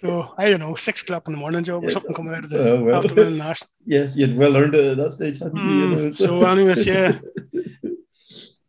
so 0.00 0.32
I 0.38 0.48
don't 0.50 0.60
know, 0.60 0.74
six 0.76 1.02
o'clock 1.02 1.26
in 1.28 1.32
the 1.34 1.38
morning 1.38 1.62
job 1.62 1.82
or 1.82 1.86
Yes. 1.86 1.92
something 1.92 2.14
coming 2.14 2.32
out 2.32 2.44
of 2.44 2.50
the 2.50 2.70
Oh, 2.70 2.82
well. 2.84 2.96
afternoon 3.04 3.36
national. 3.36 3.68
yes, 3.84 4.16
you'd 4.16 4.36
well 4.38 4.56
earned 4.56 4.74
it 4.74 4.92
at 4.92 4.96
that 4.96 5.12
stage, 5.12 5.38
hadn't 5.40 5.56
you? 5.58 5.70
you 5.74 5.86
know, 5.88 5.96
Mm, 6.10 6.16
so 6.16 6.42
anyways, 6.44 6.86
yeah. 6.86 7.18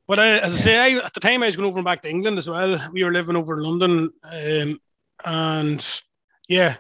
But 0.10 0.20
I, 0.20 0.40
as 0.40 0.56
I 0.56 0.58
say, 0.58 0.78
I, 0.78 1.06
at 1.06 1.14
the 1.14 1.22
time 1.22 1.42
I 1.42 1.46
was 1.46 1.56
going 1.56 1.70
over 1.70 1.78
and 1.80 1.86
back 1.86 2.02
to 2.04 2.10
England 2.10 2.38
as 2.38 2.50
well. 2.50 2.78
We 2.92 3.06
were 3.06 3.14
living 3.14 3.38
over 3.38 3.54
in 3.56 3.64
London, 3.64 4.10
um, 4.26 4.82
and 5.24 6.02
yeah, 6.50 6.76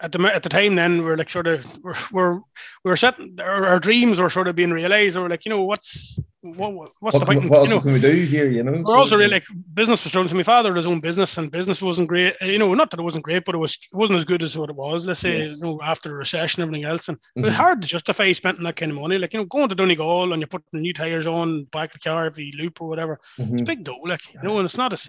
at 0.00 0.12
the 0.12 0.20
at 0.34 0.42
the 0.42 0.48
time 0.48 0.74
then 0.74 1.02
we 1.02 1.10
are 1.10 1.16
like 1.16 1.30
sort 1.30 1.46
of 1.46 1.78
we're 1.82 1.94
we're 2.12 2.34
we 2.34 2.90
were 2.90 2.96
setting 2.96 3.36
our, 3.40 3.66
our 3.66 3.80
dreams 3.80 4.20
were 4.20 4.28
sort 4.30 4.48
of 4.48 4.54
being 4.54 4.70
realised. 4.70 5.16
We 5.16 5.22
were 5.22 5.28
like, 5.28 5.44
you 5.46 5.50
know, 5.50 5.62
what's 5.62 6.20
what, 6.42 6.72
what's 7.00 7.14
what, 7.14 7.18
the 7.20 7.26
point? 7.26 7.40
can, 7.40 7.48
what 7.48 7.62
you 7.64 7.74
know, 7.74 7.80
can 7.80 7.92
we 7.94 8.00
do 8.00 8.12
here? 8.24 8.48
You 8.48 8.62
know, 8.62 8.82
we're 8.84 8.96
also 8.96 9.16
really 9.16 9.30
like 9.30 9.44
business 9.74 10.04
was 10.04 10.10
struggling. 10.10 10.28
So 10.28 10.36
my 10.36 10.42
father 10.42 10.68
had 10.70 10.76
his 10.76 10.86
own 10.86 11.00
business, 11.00 11.38
and 11.38 11.50
business 11.50 11.80
wasn't 11.82 12.08
great. 12.08 12.36
You 12.40 12.58
know, 12.58 12.72
not 12.74 12.90
that 12.90 13.00
it 13.00 13.02
wasn't 13.02 13.24
great, 13.24 13.44
but 13.44 13.54
it 13.54 13.58
was 13.58 13.72
it 13.90 13.96
wasn't 13.96 14.18
as 14.18 14.24
good 14.26 14.42
as 14.42 14.56
what 14.56 14.70
it 14.70 14.76
was. 14.76 15.06
Let's 15.06 15.20
say 15.20 15.38
Yes. 15.38 15.56
you 15.56 15.62
know 15.62 15.80
after 15.82 16.10
the 16.10 16.14
recession, 16.14 16.62
and 16.62 16.68
everything 16.68 16.88
else, 16.88 17.08
and 17.08 17.18
it 17.34 17.40
was 17.40 17.54
Mhm. 17.54 17.56
hard 17.56 17.82
to 17.82 17.88
justify 17.88 18.30
spending 18.32 18.64
that 18.64 18.76
kind 18.76 18.92
of 18.92 18.98
money. 18.98 19.16
Like 19.18 19.32
you 19.32 19.40
know, 19.40 19.46
going 19.46 19.68
to 19.70 19.74
Donegal 19.74 20.32
and 20.32 20.40
you're 20.42 20.46
putting 20.48 20.82
new 20.82 20.92
tires 20.92 21.26
on 21.26 21.64
back 21.64 21.94
of 21.94 22.00
the 22.00 22.08
car 22.08 22.26
every 22.26 22.52
loop 22.56 22.80
or 22.82 22.88
whatever. 22.88 23.18
Mhm. 23.38 23.54
It's 23.54 23.62
big 23.62 23.82
dough, 23.82 24.02
like 24.04 24.20
you 24.32 24.40
know, 24.42 24.58
and 24.58 24.66
it's 24.66 24.76
not 24.76 24.92
as 24.92 25.08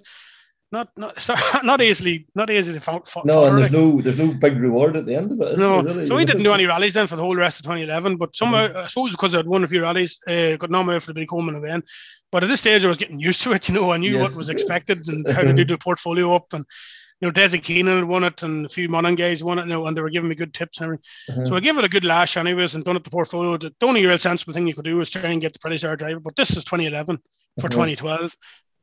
not 0.71 0.89
not 0.97 1.13
it's 1.17 1.27
not, 1.63 1.81
easily 1.81 2.27
not 2.35 2.49
easy 2.49 2.73
to 2.73 2.79
fo- 2.81 3.03
fo- 3.05 3.21
No, 3.23 3.45
and 3.45 3.57
there's 3.57 3.71
no 3.71 4.01
there's 4.01 4.17
no 4.17 4.33
big 4.33 4.57
reward 4.57 4.97
at 4.97 5.05
the 5.05 5.15
end 5.15 5.31
of 5.31 5.39
it 5.41 5.57
No, 5.57 5.81
really? 5.81 6.05
so 6.05 6.15
we 6.15 6.25
didn't 6.25 6.43
do 6.43 6.53
any 6.53 6.65
rallies 6.65 6.93
then 6.93 7.07
for 7.07 7.15
the 7.15 7.21
whole 7.21 7.35
rest 7.35 7.59
of 7.59 7.63
2011. 7.63 8.17
But 8.17 8.35
somehow, 8.35 8.83
I 8.83 8.87
suppose 8.87 9.11
because 9.11 9.33
I'd 9.33 9.47
won 9.47 9.63
a 9.63 9.67
few 9.67 9.81
rallies, 9.81 10.19
uh, 10.27 10.55
got 10.57 10.69
nominated 10.69 11.03
for 11.03 11.11
the 11.13 11.21
big 11.21 11.29
home 11.29 11.53
event. 11.55 11.85
But 12.31 12.43
at 12.43 12.47
this 12.49 12.59
stage, 12.59 12.83
I 12.83 12.89
was 12.89 12.97
getting 12.97 13.19
used 13.19 13.41
to 13.43 13.53
it. 13.53 13.69
You 13.69 13.75
know, 13.75 13.91
I 13.91 13.97
knew 13.97 14.13
Yes. 14.13 14.21
what 14.23 14.35
was 14.35 14.49
expected 14.49 15.07
and 15.07 15.25
how 15.27 15.41
to 15.49 15.53
do 15.53 15.63
the 15.63 15.77
portfolio 15.77 16.35
up. 16.35 16.51
And 16.53 16.65
you 17.21 17.27
know, 17.27 17.31
Desi 17.31 17.63
Keenan 17.63 17.95
had 17.99 18.03
won 18.07 18.25
it, 18.25 18.43
and 18.43 18.65
a 18.65 18.69
few 18.69 18.89
Monaghan 18.89 19.15
guys 19.15 19.43
won 19.43 19.59
it. 19.59 19.63
You 19.67 19.69
know, 19.73 19.87
and 19.87 19.95
they 19.95 20.01
were 20.01 20.09
giving 20.09 20.29
me 20.29 20.35
good 20.35 20.53
tips 20.53 20.79
and 20.79 20.85
everything. 20.85 21.03
Uh-huh. 21.29 21.45
So 21.45 21.55
I 21.55 21.61
gave 21.61 21.77
it 21.77 21.85
a 21.85 21.89
good 21.89 22.03
lash, 22.03 22.35
anyways, 22.35 22.75
and 22.75 22.83
done 22.83 22.97
up 22.97 23.03
the 23.05 23.09
portfolio. 23.09 23.57
The 23.57 23.73
only 23.81 24.05
real 24.05 24.19
sensible 24.19 24.53
thing 24.53 24.67
you 24.67 24.75
could 24.75 24.83
do 24.85 24.97
was 24.97 25.09
try 25.09 25.29
and 25.31 25.39
get 25.41 25.53
the 25.53 25.59
Pirelli 25.59 25.79
Star 25.79 25.95
driver. 25.95 26.19
But 26.19 26.35
this 26.35 26.49
is 26.51 26.63
2011 26.65 27.17
for 27.61 27.69
Mhm. 27.69 27.71
2012. 27.71 28.35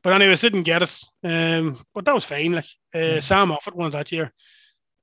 But 0.05 0.13
anyways, 0.13 0.39
didn't 0.41 0.63
get 0.63 0.83
it. 0.83 0.95
Um, 1.23 1.79
but 1.95 2.05
that 2.05 2.13
was 2.13 2.23
fine. 2.23 2.51
Like 2.53 2.65
uh, 2.93 2.97
Mhm. 3.17 3.23
Sam 3.23 3.49
Moffett 3.49 3.73
won 3.73 3.89
that 3.91 4.11
year. 4.11 4.31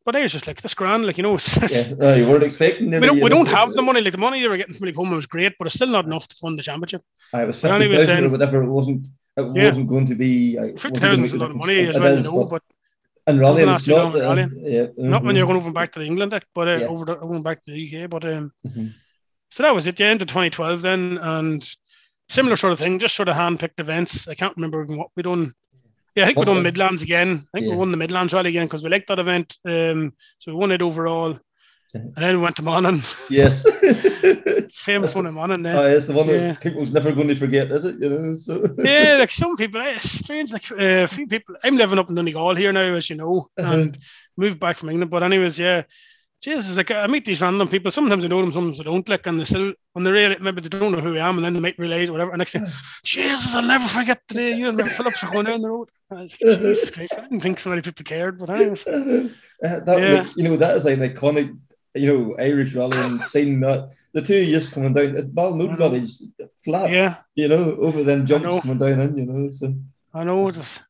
But 0.05 0.14
I 0.14 0.22
was 0.22 0.30
just 0.32 0.46
like, 0.46 0.62
this 0.62 0.74
grand, 0.74 1.05
like 1.07 1.16
you 1.18 1.24
know, 1.24 1.36
yeah, 1.70 1.84
no, 1.98 2.14
you 2.14 2.28
weren't 2.28 2.44
expecting. 2.44 2.88
we 2.90 3.00
don't, 3.00 3.20
we 3.20 3.28
don't 3.28 3.48
have 3.48 3.72
the 3.72 3.82
money. 3.82 4.00
Like 4.00 4.12
the 4.12 4.18
money 4.18 4.40
they 4.40 4.46
were 4.46 4.57
getting 4.57 4.74
from 4.74 4.86
League 4.86 4.94
Home 4.96 5.11
was 5.11 5.26
great, 5.26 5.55
but 5.59 5.66
it's 5.66 5.74
still 5.74 5.88
not 5.88 6.05
enough 6.07 6.28
to 6.28 6.36
fund 6.36 6.57
the 6.57 6.62
championship. 6.62 7.03
I 7.34 7.44
was 7.44 7.59
fifty 7.59 7.84
or 7.96 8.07
then- 8.07 8.30
whatever. 8.30 8.62
It 8.62 8.68
wasn't. 8.70 9.09
It 9.36 9.46
Yeah. 9.57 9.68
wasn't 9.70 9.88
going 9.88 10.07
to 10.07 10.14
be. 10.14 10.57
Fifty 10.76 11.00
thousand 11.00 11.24
is 11.24 11.32
a 11.32 11.38
lot 11.38 11.50
of 11.50 11.57
money 11.57 11.80
as 11.88 11.98
well, 11.98 12.16
is, 12.18 12.24
you 12.24 12.30
know. 12.32 12.44
but- 12.44 12.62
And 13.26 13.40
rallying, 13.40 13.66
doesn't 13.68 13.88
it's 13.88 13.88
last 13.88 14.12
too 14.12 14.18
not. 14.18 14.22
uh, 14.24 14.28
rallying. 14.28 14.53
yeah, 14.76 14.86
not 14.98 15.24
when 15.24 15.34
you're 15.36 15.46
going 15.46 15.57
over 15.62 15.72
back 15.72 15.92
to 15.94 16.00
England, 16.00 16.30
like, 16.32 16.46
but 16.55 16.68
uh, 16.68 16.76
Yeah. 16.78 16.86
over 16.86 17.05
the, 17.05 17.14
going 17.16 17.42
back 17.42 17.64
to 17.64 17.72
the 17.72 17.80
UK. 18.05 18.09
But 18.11 18.24
um, 18.24 18.53
mhm. 18.66 18.94
so 19.50 19.62
that 19.64 19.74
was 19.74 19.86
it. 19.88 19.96
The 19.96 20.05
end 20.05 20.22
of 20.22 20.28
2012 20.28 20.82
then, 20.82 21.18
and 21.18 21.61
similar 22.32 22.56
sort 22.56 22.72
of 22.72 22.78
thing, 22.78 22.98
just 22.98 23.14
sort 23.16 23.28
of 23.28 23.36
hand-picked 23.36 23.80
events. 23.80 24.26
I 24.28 24.34
can't 24.34 24.56
remember 24.56 24.82
even 24.82 24.96
what 24.96 25.08
we 25.16 25.22
done. 25.22 25.54
Yeah, 26.14 26.24
I 26.24 26.26
think 26.26 26.38
we 26.38 26.44
done 26.44 26.62
Midlands 26.62 27.02
again. 27.02 27.46
I 27.54 27.58
think 27.58 27.66
Yeah. 27.66 27.72
we 27.72 27.76
won 27.76 27.90
the 27.90 27.96
Midlands 27.96 28.32
rally 28.34 28.50
again 28.50 28.66
because 28.66 28.82
we 28.82 28.90
liked 28.90 29.08
that 29.08 29.18
event. 29.18 29.56
Um, 29.64 30.12
so 30.38 30.52
we 30.52 30.58
won 30.58 30.72
it 30.72 30.82
overall. 30.82 31.38
and 31.94 32.14
then 32.16 32.36
we 32.38 32.42
went 32.42 32.56
to 32.56 32.62
Monaghan. 32.62 33.02
Yes. 33.30 33.64
Famous 34.74 35.14
one 35.14 35.26
in 35.26 35.34
Monaghan 35.34 35.62
then. 35.62 35.76
Oh, 35.76 35.86
it's 35.96 36.06
the 36.06 36.12
one 36.14 36.26
Yeah. 36.28 36.52
that 36.52 36.60
people's 36.60 36.90
never 36.90 37.12
going 37.12 37.28
to 37.28 37.34
forget, 37.36 37.70
is 37.70 37.84
it? 37.84 37.96
You 38.00 38.08
know, 38.08 38.36
so 38.36 38.74
yeah, 38.78 39.16
like 39.20 39.30
some 39.30 39.56
people, 39.56 39.80
eh, 39.80 39.94
it's 39.96 40.10
strange. 40.10 40.52
Like 40.52 40.70
uh, 40.72 41.04
a 41.04 41.06
few 41.06 41.26
people, 41.26 41.54
I'm 41.62 41.76
living 41.76 41.98
up 41.98 42.08
in 42.08 42.14
Donegal 42.14 42.54
here 42.56 42.72
now, 42.72 42.94
as 42.94 43.08
you 43.10 43.16
know, 43.16 43.48
Uh-huh. 43.58 43.72
and 43.74 43.98
moved 44.36 44.58
back 44.58 44.76
from 44.78 44.88
England. 44.90 45.10
But 45.10 45.22
anyways, 45.22 45.58
yeah, 45.58 45.82
Jesus, 46.43 46.76
like 46.76 46.90
I 46.90 47.07
meet 47.07 47.24
these 47.24 47.40
random 47.40 47.68
people. 47.68 47.93
Sometimes 47.93 48.24
I 48.24 48.28
know 48.28 48.40
them, 48.40 48.51
sometimes 48.51 48.80
I 48.80 48.84
don't. 48.84 49.09
Like, 49.09 49.26
and 49.28 49.38
they 49.38 49.45
still 49.45 49.72
when 49.93 50.05
they 50.05 50.11
really 50.11 50.36
maybe 50.40 50.61
they 50.61 50.68
don't 50.68 50.90
know 50.90 50.99
who 50.99 51.16
I 51.16 51.28
am, 51.28 51.38
and 51.38 51.45
then 51.45 51.55
they 51.55 51.61
might 51.61 51.78
realize 51.78 52.11
whatever. 52.11 52.32
And 52.32 52.38
next 52.38 52.53
thing, 52.53 52.66
Jesus, 53.05 53.55
I'll 53.55 53.62
never 53.62 53.86
forget 53.86 54.20
the 54.26 54.34
day 54.34 54.53
you 54.53 54.68
and 54.68 54.90
Phillips 54.90 55.22
were 55.22 55.30
going 55.30 55.47
down 55.47 55.62
the 55.62 55.68
road. 55.70 55.88
I 56.11 56.14
was 56.14 56.32
like, 56.32 56.40
Jesus 56.59 56.90
Christ, 56.90 57.14
I 57.16 57.22
didn't 57.22 57.40
think 57.40 57.61
so 57.61 57.70
many 57.70 57.82
people 57.82 58.05
cared, 58.05 58.38
but 58.38 58.51
anyways, 58.51 58.84
Uh, 59.64 59.78
that 59.78 59.99
Yeah. 60.01 60.22
like, 60.22 60.36
you 60.36 60.43
know 60.43 60.57
that 60.57 60.76
is 60.76 60.84
like 60.84 60.99
an 60.99 61.09
iconic 61.09 61.57
you 61.95 62.07
know 62.12 62.34
Irish 62.36 62.74
rally 62.74 62.99
and 62.99 63.20
seeing 63.32 63.61
that 63.61 63.90
the 64.12 64.20
two 64.20 64.38
of 64.38 64.43
you 64.43 64.51
just 64.59 64.72
coming 64.72 64.93
down 64.93 65.16
at 65.16 65.24
I 65.24 65.28
Ballinode 65.28 66.11
flat 66.64 66.90
yeah, 66.90 67.18
you 67.36 67.47
know 67.47 67.76
over 67.76 68.03
them 68.03 68.26
jumps 68.26 68.61
coming 68.61 68.78
down 68.78 68.99
in 69.01 69.16
you 69.16 69.26
know 69.26 69.49
so 69.51 69.72
I 70.12 70.24
know 70.24 70.49
it 70.49 70.57
was. 70.57 70.82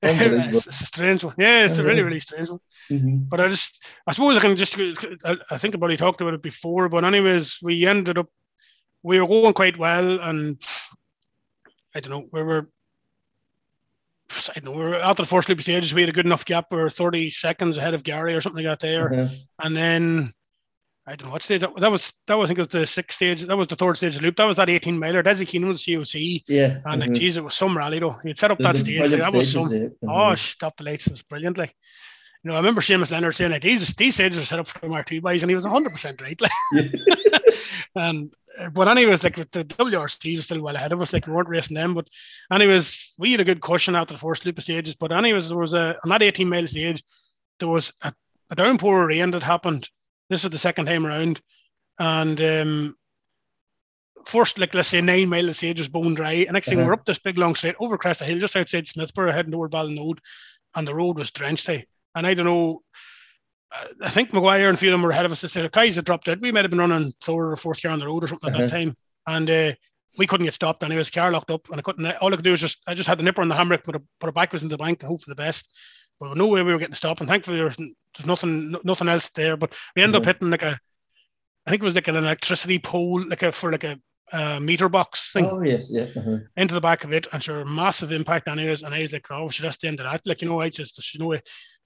It's, 0.00 0.66
it's 0.68 0.80
a 0.80 0.86
strange 0.86 1.24
one. 1.24 1.34
Yeah, 1.38 1.64
it's 1.64 1.78
a 1.78 1.82
really, 1.82 2.02
really 2.02 2.20
strange 2.20 2.50
one. 2.50 2.60
Mhm. 2.90 3.28
But 3.28 3.40
I 3.40 3.48
just, 3.48 3.82
I 4.06 4.12
suppose 4.12 4.36
I 4.36 4.40
can 4.40 4.56
just, 4.56 4.76
I, 5.24 5.36
I 5.50 5.58
think 5.58 5.74
I've 5.74 5.82
already 5.82 5.96
talked 5.96 6.20
about 6.20 6.34
it 6.34 6.42
before, 6.42 6.88
but 6.88 7.04
anyways, 7.04 7.58
we 7.62 7.86
ended 7.86 8.18
up, 8.18 8.28
we 9.02 9.20
were 9.20 9.26
going 9.26 9.54
quite 9.54 9.78
well, 9.78 10.20
and 10.20 10.60
I 11.94 12.00
don't 12.00 12.10
know, 12.10 12.28
we 12.32 12.42
were, 12.42 12.68
I 14.54 14.60
don't 14.60 14.66
know, 14.66 14.78
we 14.78 14.84
were 14.84 14.96
after 14.96 15.22
the 15.22 15.28
first 15.28 15.48
loop 15.48 15.60
stages, 15.60 15.94
we 15.94 16.02
had 16.02 16.10
a 16.10 16.12
good 16.12 16.26
enough 16.26 16.44
gap, 16.44 16.66
we 16.70 16.78
were 16.78 16.90
30 16.90 17.30
seconds 17.30 17.76
ahead 17.76 17.94
of 17.94 18.02
Gary 18.02 18.34
or 18.34 18.40
something 18.40 18.64
like 18.64 18.78
that 18.78 18.86
there. 18.86 19.12
Uh-huh. 19.12 19.34
And 19.62 19.76
then, 19.76 20.32
I 21.06 21.16
don't 21.16 21.28
know 21.28 21.32
what 21.32 21.42
stage, 21.42 21.62
that, 21.62 21.70
that 21.80 21.90
was, 21.90 22.12
that 22.26 22.34
was, 22.34 22.48
I 22.48 22.48
think 22.48 22.58
it 22.58 22.62
was 22.62 22.80
the 22.80 22.86
sixth 22.86 23.16
stage, 23.16 23.42
that 23.42 23.56
was 23.56 23.68
the 23.68 23.76
third 23.76 23.96
stage 23.96 24.14
of 24.14 24.20
the 24.20 24.26
loop, 24.26 24.36
that 24.36 24.44
was 24.44 24.56
that 24.56 24.68
18 24.68 24.98
miler, 24.98 25.22
Desi 25.22 25.46
Keenan 25.46 25.70
was 25.70 25.82
COC, 25.82 26.44
yeah 26.46 26.80
and 26.84 27.00
like, 27.00 27.10
mhm. 27.10 27.16
geez, 27.18 27.38
it 27.38 27.44
was 27.44 27.54
some 27.54 27.76
rally 27.76 27.98
though. 27.98 28.18
He'd 28.22 28.36
set 28.36 28.50
up 28.50 28.58
There's 28.58 28.74
that 28.74 28.84
stage, 28.84 28.98
brilliant 28.98 29.22
that 29.22 29.32
was 29.32 29.50
some, 29.50 29.72
yeah. 29.72 29.88
Oh, 30.06 30.34
stop 30.34 30.76
the 30.76 30.84
lights! 30.84 31.06
It 31.06 31.12
was 31.12 31.22
brilliant. 31.22 31.56
Like, 31.56 31.74
you 32.44 32.48
know, 32.50 32.54
I 32.54 32.58
remember 32.58 32.80
Seamus 32.80 33.10
Leonard 33.10 33.34
saying 33.34 33.50
like 33.50 33.62
these 33.62 33.94
these 33.96 34.14
stages 34.14 34.38
are 34.38 34.44
set 34.44 34.58
up 34.58 34.68
for 34.68 34.78
MR2 34.80 35.20
boys, 35.22 35.42
and 35.42 35.50
he 35.50 35.54
was 35.54 35.64
hundred 35.64 35.92
percent 35.92 36.20
right. 36.20 36.40
Like, 36.40 36.52
Yeah. 36.72 37.38
and 37.96 38.32
uh, 38.60 38.70
but 38.70 38.88
anyways, 38.88 39.22
like 39.24 39.36
with 39.36 39.50
the 39.50 39.64
WRCs 39.64 40.38
are 40.38 40.42
still 40.42 40.62
well 40.62 40.76
ahead 40.76 40.92
of 40.92 41.02
us. 41.02 41.12
Like 41.12 41.26
we 41.26 41.32
weren't 41.32 41.48
racing 41.48 41.74
them, 41.74 41.94
but 41.94 42.08
anyways, 42.52 43.14
we 43.18 43.32
had 43.32 43.40
a 43.40 43.44
good 43.44 43.60
cushion 43.60 43.96
after 43.96 44.14
the 44.14 44.20
first 44.20 44.46
loop 44.46 44.58
of 44.58 44.64
stages. 44.64 44.94
But 44.94 45.12
anyways, 45.12 45.48
there 45.48 45.58
was 45.58 45.74
a 45.74 45.96
on 46.04 46.08
that 46.10 46.22
eighteen 46.22 46.48
mile 46.48 46.66
stage, 46.66 47.02
there 47.60 47.68
was 47.68 47.92
a, 48.02 48.12
a 48.50 48.54
downpour 48.56 49.02
of 49.02 49.08
rain 49.08 49.30
that 49.32 49.42
happened. 49.42 49.88
This 50.30 50.44
is 50.44 50.50
the 50.50 50.58
second 50.58 50.86
time 50.86 51.06
around, 51.06 51.40
and 51.98 52.40
um, 52.40 52.96
first, 54.26 54.58
like 54.58 54.74
let's 54.74 54.88
say 54.88 55.00
nine 55.00 55.28
mile 55.28 55.48
of 55.48 55.56
stage 55.56 55.78
was 55.80 55.88
bone 55.88 56.14
dry. 56.14 56.32
And 56.32 56.52
next 56.52 56.68
thing 56.68 56.78
Uh-huh. 56.78 56.86
we're 56.88 56.94
up 56.94 57.04
this 57.04 57.18
big 57.18 57.38
long 57.38 57.54
straight 57.54 57.76
over 57.80 57.98
Crest 57.98 58.20
Hill, 58.22 58.38
just 58.38 58.56
outside 58.56 58.86
Smithborough, 58.86 59.32
heading 59.32 59.52
toward 59.52 59.72
Ballinode, 59.72 60.18
and 60.76 60.86
the 60.86 60.94
road 60.94 61.18
was 61.18 61.30
drenched. 61.30 61.66
Hey. 61.66 61.86
And 62.14 62.26
I 62.26 62.34
don't 62.34 62.46
know. 62.46 62.82
uh, 63.74 63.84
I 64.02 64.10
think 64.10 64.32
Maguire 64.32 64.68
and 64.68 64.74
a 64.74 64.78
few 64.78 64.88
of 64.90 64.92
them 64.92 65.02
were 65.02 65.10
ahead 65.10 65.24
of 65.26 65.32
us. 65.32 65.40
The 65.42 65.68
guys 65.72 65.96
had 65.96 66.04
dropped 66.04 66.28
out. 66.28 66.40
We 66.40 66.52
might 66.52 66.64
have 66.64 66.70
been 66.70 66.80
running 66.80 67.12
third 67.22 67.52
or 67.52 67.56
fourth 67.56 67.82
car 67.82 67.92
on 67.92 67.98
the 67.98 68.06
road 68.06 68.24
or 68.24 68.28
something 68.28 68.48
at 68.50 68.56
that 68.58 68.64
Uh-huh. 68.64 68.76
time, 68.76 68.96
and 69.26 69.50
uh, 69.50 69.72
we 70.18 70.26
couldn't 70.26 70.46
get 70.46 70.54
stopped. 70.54 70.82
And 70.82 70.92
it 70.92 70.96
was 70.96 71.10
car 71.10 71.30
locked 71.30 71.50
up, 71.50 71.68
and 71.70 71.78
I 71.78 71.82
couldn't. 71.82 72.06
All 72.16 72.32
I 72.32 72.36
could 72.36 72.44
do 72.44 72.50
was 72.52 72.60
just 72.60 72.78
I 72.86 72.94
just 72.94 73.08
had 73.08 73.18
the 73.18 73.22
nipper 73.22 73.42
on 73.42 73.48
the 73.48 73.54
handbrake, 73.54 73.84
put 73.84 73.96
a 73.96 74.02
put 74.20 74.28
a 74.30 74.32
back 74.32 74.52
was 74.52 74.62
in 74.62 74.68
the 74.68 74.76
bank, 74.78 75.02
and 75.02 75.08
hope 75.10 75.22
for 75.22 75.30
the 75.30 75.34
best. 75.36 75.68
But 76.18 76.36
no 76.36 76.46
way 76.48 76.62
we 76.62 76.72
were 76.72 76.78
getting 76.78 76.94
stopped, 76.94 77.20
and 77.20 77.28
thankfully 77.28 77.58
there's 77.58 77.76
there's 77.76 78.26
nothing 78.26 78.70
no- 78.72 78.80
nothing 78.84 79.08
else 79.08 79.28
there. 79.34 79.56
But 79.56 79.74
we 79.94 80.02
ended 80.02 80.16
up 80.20 80.24
hitting 80.26 80.50
like 80.50 80.62
a, 80.62 80.78
I 81.66 81.70
think 81.70 81.82
it 81.82 81.84
was 81.84 81.94
like 81.94 82.08
an 82.08 82.16
electricity 82.16 82.78
pole, 82.78 83.24
like 83.28 83.42
a 83.42 83.52
for 83.52 83.70
like 83.70 83.84
a 83.84 84.00
uh, 84.32 84.60
meter 84.60 84.88
box 84.90 85.32
thing 85.32 85.48
oh 85.50 85.62
yes 85.62 85.90
yeah 85.90 86.02
uh-huh. 86.14 86.36
into 86.56 86.74
the 86.74 86.80
back 86.80 87.04
of 87.04 87.12
it, 87.12 87.26
and 87.32 87.42
sure, 87.42 87.64
massive 87.64 88.12
impact 88.12 88.48
anyways. 88.48 88.82
And 88.82 88.94
I 88.94 89.00
was 89.02 89.12
like, 89.12 89.26
oh, 89.30 89.48
should 89.48 89.64
that's 89.64 89.76
the 89.76 89.88
end 89.88 90.00
of 90.00 90.10
that. 90.10 90.26
Like, 90.26 90.42
you 90.42 90.48
know, 90.48 90.60
I 90.60 90.68
just, 90.70 90.96
there's 90.96 91.16
no 91.18 91.26
way. 91.28 91.42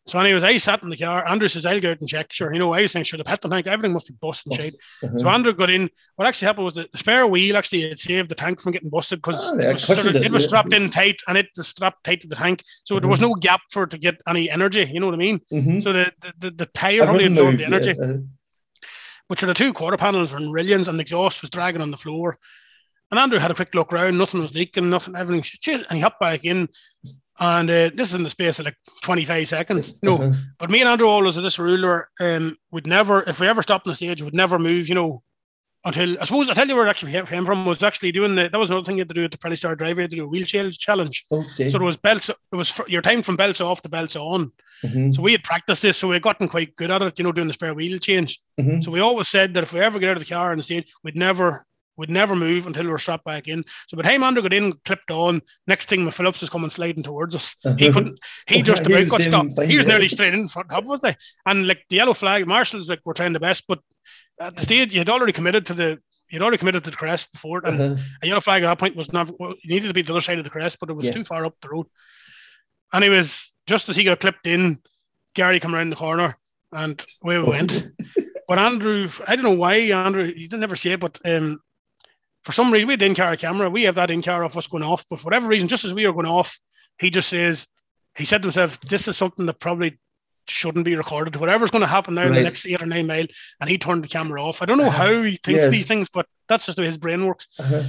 So, 0.07 0.19
anyways, 0.19 0.43
I 0.43 0.57
sat 0.57 0.83
in 0.83 0.89
the 0.89 0.97
car. 0.97 1.25
Andrew 1.29 1.47
says, 1.47 1.65
I'll 1.65 1.79
go 1.81 1.93
out 1.93 2.01
and 2.01 2.09
check. 2.09 2.33
Sure, 2.33 2.53
you 2.53 2.59
know, 2.59 2.73
I 2.73 2.83
was 2.83 2.91
saying, 2.91 3.05
sure, 3.05 3.19
the 3.19 3.23
petrol 3.25 3.53
tank, 3.53 3.69
everything 3.69 3.93
must 3.93 4.09
be 4.09 4.15
busted 4.21 4.53
and 4.53 4.61
shit. 4.61 4.75
Uh-huh. 5.03 5.17
So, 5.19 5.29
Andrew 5.29 5.53
got 5.53 5.71
in. 5.71 5.89
What 6.17 6.27
actually 6.27 6.47
happened 6.47 6.65
was 6.65 6.75
the 6.75 6.89
spare 6.97 7.25
wheel 7.29 7.57
actually 7.57 7.89
had 7.89 8.01
saved 8.01 8.29
the 8.29 8.35
tank 8.35 8.61
from 8.61 8.73
getting 8.73 8.91
busted 8.91 9.21
because 9.21 9.53
Ah, 9.53 9.55
yeah, 9.61 9.69
it 9.69 9.73
was, 9.75 9.85
sort 9.85 9.99
of- 9.99 10.17
it, 10.17 10.33
was 10.33 10.43
strapped 10.45 10.73
in 10.73 10.91
tight 10.91 11.21
and 11.29 11.39
it 11.39 11.47
was 11.57 11.69
strapped 11.69 12.03
tight 12.03 12.21
to 12.23 12.27
the 12.27 12.35
tank. 12.35 12.65
So, 12.83 12.99
there 12.99 13.09
was 13.09 13.21
Mhm. 13.21 13.29
no 13.31 13.35
gap 13.35 13.61
for 13.71 13.85
it 13.85 13.91
to 13.91 13.99
get 13.99 14.21
any 14.27 14.51
energy. 14.51 14.91
You 14.93 14.99
know 14.99 15.07
what 15.07 15.15
I 15.15 15.19
mean? 15.19 15.41
Mhm. 15.53 15.81
So, 15.81 15.93
the, 15.93 16.13
the, 16.21 16.33
the, 16.39 16.51
the 16.51 16.67
tire 16.67 17.05
only 17.05 17.27
absorbed 17.27 17.59
the 17.61 17.65
energy. 17.65 17.95
yeah, 17.97 18.05
uh-huh. 18.05 18.19
But 19.29 19.39
sure, 19.39 19.47
the 19.47 19.55
two 19.55 19.73
quarter 19.73 19.97
panels 19.97 20.33
were 20.33 20.39
in 20.41 20.51
rillions 20.51 20.89
and 20.89 20.99
the 20.99 21.03
exhaust 21.03 21.43
was 21.43 21.51
dragging 21.51 21.81
on 21.81 21.93
the 21.93 21.97
floor. 21.97 22.39
And 23.13 23.21
Andrew 23.21 23.39
had 23.39 23.51
a 23.51 23.55
quick 23.55 23.75
look 23.75 23.93
around, 23.93 24.19
nothing 24.19 24.41
was 24.43 24.55
leaking, 24.55 24.91
nothing, 24.91 25.15
everything. 25.15 25.45
And 25.89 25.97
he 25.97 26.01
hopped 26.01 26.19
back 26.19 26.45
in. 26.45 26.69
And 27.43 27.69
uh, 27.69 27.91
this 27.93 28.09
is 28.11 28.15
in 28.15 28.23
the 28.23 28.31
space 28.31 28.61
of 28.61 28.67
like 28.67 28.77
25 29.03 29.49
seconds. 29.49 30.01
No, 30.03 30.15
Uh-huh. 30.17 30.33
but 30.61 30.71
me 30.71 30.81
and 30.81 30.89
Andrew 30.89 31.09
always 31.09 31.35
had 31.35 31.45
this 31.45 31.59
ruler 31.59 32.09
um, 32.21 32.57
would 32.71 32.87
never, 32.87 33.25
if 33.25 33.41
we 33.41 33.49
ever 33.49 33.63
stopped 33.63 33.85
on 33.87 33.91
the 33.91 33.97
stage, 33.97 34.23
would 34.23 34.35
never 34.35 34.61
move, 34.61 34.89
you 34.89 34.95
know, 34.95 35.23
until 35.85 36.17
I 36.21 36.25
suppose 36.25 36.49
I 36.49 36.55
tell 36.55 36.69
you 36.69 36.77
where 36.77 36.87
it 36.87 36.91
actually 36.91 37.11
came 37.27 37.45
from 37.45 37.67
was 37.67 37.83
actually 37.83 38.13
doing 38.13 38.37
the, 38.37 38.49
that 38.49 38.57
was 38.57 38.71
another 38.71 38.85
thing 38.85 38.97
you 38.97 39.01
had 39.01 39.09
to 39.09 39.15
do 39.15 39.25
at 39.25 39.33
the 39.33 39.39
Pirelli 39.39 39.57
Star 39.59 39.75
Drive, 39.75 39.99
you 39.99 40.03
had 40.03 40.13
to 40.13 40.17
do 40.19 40.25
a 40.25 40.29
wheel 40.29 40.47
challenge 40.47 40.79
challenge. 40.79 41.27
okay 41.33 41.69
So 41.69 41.79
there 41.79 41.85
was 41.85 41.97
belts, 41.97 42.29
it 42.29 42.37
was 42.53 42.81
your 42.87 43.03
time 43.03 43.23
from 43.25 43.35
belts 43.37 43.61
off 43.61 43.83
to 43.83 43.89
belts 43.89 44.15
on. 44.15 44.53
Mhm. 44.85 45.13
So 45.13 45.23
we 45.23 45.33
had 45.33 45.43
practiced 45.43 45.83
this, 45.83 45.97
so 45.97 46.07
we 46.07 46.15
had 46.15 46.23
gotten 46.23 46.47
quite 46.47 46.77
good 46.77 46.93
at 46.93 47.03
it, 47.03 47.19
you 47.19 47.25
know, 47.25 47.33
doing 47.33 47.49
the 47.49 47.53
spare 47.55 47.75
wheel 47.75 47.99
change. 47.99 48.39
Mhm. 48.61 48.85
So 48.85 48.93
we 48.93 49.01
always 49.01 49.27
said 49.27 49.55
that 49.55 49.65
if 49.65 49.73
we 49.73 49.81
ever 49.81 49.99
get 49.99 50.11
out 50.11 50.17
of 50.19 50.25
the 50.25 50.33
car 50.33 50.53
on 50.53 50.57
the 50.59 50.63
stage, 50.63 50.87
we'd 51.03 51.17
never 51.17 51.67
would 51.97 52.11
never 52.11 52.35
move 52.35 52.67
until 52.67 52.85
we 52.85 52.91
were 52.91 52.99
strapped 52.99 53.25
back 53.25 53.49
in. 53.49 53.65
So 53.89 53.97
but 53.97 54.07
Andrew 54.07 54.43
got 54.43 54.53
in, 54.53 54.73
clipped 54.85 55.11
on, 55.11 55.43
next 55.67 55.89
thing 55.89 56.01
McPhillips 56.07 56.41
was 56.41 56.51
coming 56.51 56.71
sliding 56.71 57.03
towards 57.03 57.35
us. 57.35 57.55
He 57.63 57.69
Uh-huh. 57.69 57.93
couldn't 57.93 58.19
he 58.47 58.63
just 58.63 58.87
he 58.87 58.93
about 58.93 59.03
was 59.03 59.11
got 59.11 59.23
stopped. 59.23 59.63
He 59.63 59.77
was 59.77 59.87
nearly 59.87 60.09
straight 60.09 60.35
in 60.35 60.49
front 60.49 60.71
of 60.73 60.91
us. 60.91 61.03
Like. 61.03 61.19
And 61.47 61.67
like 61.67 61.85
the 61.91 61.97
yellow 61.97 62.15
flag, 62.15 62.47
marshals 62.47 62.89
like 62.89 63.01
were 63.05 63.15
trying 63.15 63.33
the 63.35 63.41
best, 63.41 63.65
but 63.69 63.81
at 64.41 64.57
the 64.57 64.63
stage 64.63 64.93
you 64.95 65.01
had 65.01 65.11
already 65.11 65.33
committed 65.33 65.67
to 65.67 65.75
the 65.75 65.99
you'd 66.31 66.41
already 66.43 66.57
committed 66.57 66.83
to 66.85 66.91
the 66.91 66.97
crest 66.97 67.31
before 67.33 67.59
it, 67.59 67.67
and 67.67 67.81
Uh-huh. 67.81 68.03
a 68.23 68.27
yellow 68.27 68.41
flag 68.41 68.63
at 68.63 68.67
that 68.69 68.79
point 68.79 68.97
was 68.97 69.13
never 69.13 69.33
well, 69.39 69.55
you 69.63 69.71
needed 69.75 69.89
to 69.89 69.95
be 69.95 70.03
the 70.03 70.13
other 70.13 70.21
side 70.23 70.39
of 70.39 70.45
the 70.45 70.51
crest, 70.51 70.79
but 70.81 70.89
it 70.89 70.95
was 70.95 71.07
Yeah. 71.07 71.13
too 71.13 71.25
far 71.25 71.45
up 71.45 71.55
the 71.61 71.69
road. 71.69 71.87
Anyways, 72.93 73.53
just 73.67 73.89
as 73.89 73.97
he 73.97 74.05
got 74.05 74.21
clipped 74.21 74.47
in, 74.47 74.79
Gary 75.35 75.61
come 75.61 75.75
around 75.75 75.91
the 75.91 75.97
corner 75.97 76.37
and 76.73 77.05
away 77.23 77.39
we 77.39 77.45
went. 77.45 77.87
But 78.49 78.59
Andrew, 78.59 79.09
I 79.27 79.35
don't 79.37 79.45
know 79.45 79.53
why 79.53 79.77
Andrew, 79.77 80.25
he 80.27 80.47
didn't 80.47 80.65
ever 80.65 80.77
say 80.77 80.93
it, 80.93 81.01
but 81.01 81.19
um, 81.25 81.61
for 82.45 82.53
some 82.53 82.73
reason 82.73 82.89
we 82.89 82.95
had 82.95 83.03
in-car 83.03 83.37
camera. 83.37 83.71
We 83.71 83.83
have 83.85 83.95
that 83.97 84.11
in-car 84.11 84.43
of 84.45 84.57
us 84.57 84.67
going 84.67 84.83
off, 84.83 85.05
but 85.09 85.21
for 85.21 85.25
whatever 85.27 85.49
reason, 85.49 85.69
just 85.69 85.85
as 85.85 85.95
we 85.95 86.07
were 86.07 86.13
going 86.13 86.27
off, 86.27 86.59
he 86.99 87.09
just 87.11 87.29
says, 87.29 87.67
he 88.17 88.25
said 88.25 88.43
to 88.43 88.47
himself, 88.47 88.81
"This 88.81 89.09
is 89.09 89.17
something 89.17 89.47
that 89.47 89.61
probably 89.61 89.99
shouldn't 90.49 90.85
be 90.85 90.97
recorded. 90.97 91.37
Whatever's 91.37 91.71
going 91.71 91.83
to 91.83 91.87
happen 91.89 92.15
now 92.15 92.27
in 92.27 92.35
the 92.35 92.43
next 92.43 92.67
eight 92.67 92.83
or 92.83 92.87
nine 92.87 93.07
mile," 93.07 93.27
and 93.61 93.71
he 93.71 93.79
turned 93.79 94.03
the 94.05 94.09
camera 94.09 94.43
off. 94.43 94.61
I 94.61 94.67
don't 94.67 94.79
know 94.79 94.89
Uh-huh. 94.89 95.07
how 95.17 95.23
he 95.23 95.37
thinks 95.37 95.65
Yeah. 95.65 95.71
these 95.71 95.87
things, 95.87 96.09
but 96.09 96.27
that's 96.49 96.67
just 96.67 96.77
the 96.77 96.83
way 96.83 96.87
his 96.89 96.99
brain 96.99 97.25
works. 97.25 97.47
Uh-huh. 97.59 97.85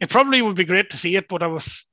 It 0.00 0.08
probably 0.08 0.40
would 0.40 0.56
be 0.56 0.64
great 0.64 0.88
to 0.90 0.96
see 0.96 1.16
it, 1.16 1.28
but 1.28 1.42
I 1.42 1.48
was. 1.48 1.84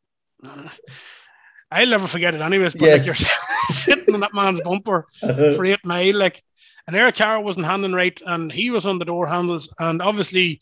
I'll 1.71 1.87
never 1.87 2.07
forget 2.07 2.35
it, 2.35 2.41
anyways. 2.41 2.73
But 2.73 2.83
Yes. 2.83 2.97
like 2.99 3.05
you're 3.07 3.27
sitting 3.75 4.13
in 4.13 4.19
that 4.21 4.33
man's 4.33 4.61
bumper 4.61 5.07
Uh-huh. 5.21 5.53
for 5.55 5.65
eight 5.65 5.83
mile, 5.83 6.15
like, 6.15 6.41
and 6.87 6.95
Eric 6.95 7.15
car 7.17 7.41
wasn't 7.41 7.65
handling 7.65 7.91
right, 7.93 8.19
and 8.25 8.51
he 8.51 8.69
was 8.71 8.85
on 8.85 8.99
the 8.99 9.05
door 9.05 9.27
handles, 9.27 9.67
and 9.79 10.01
obviously 10.01 10.61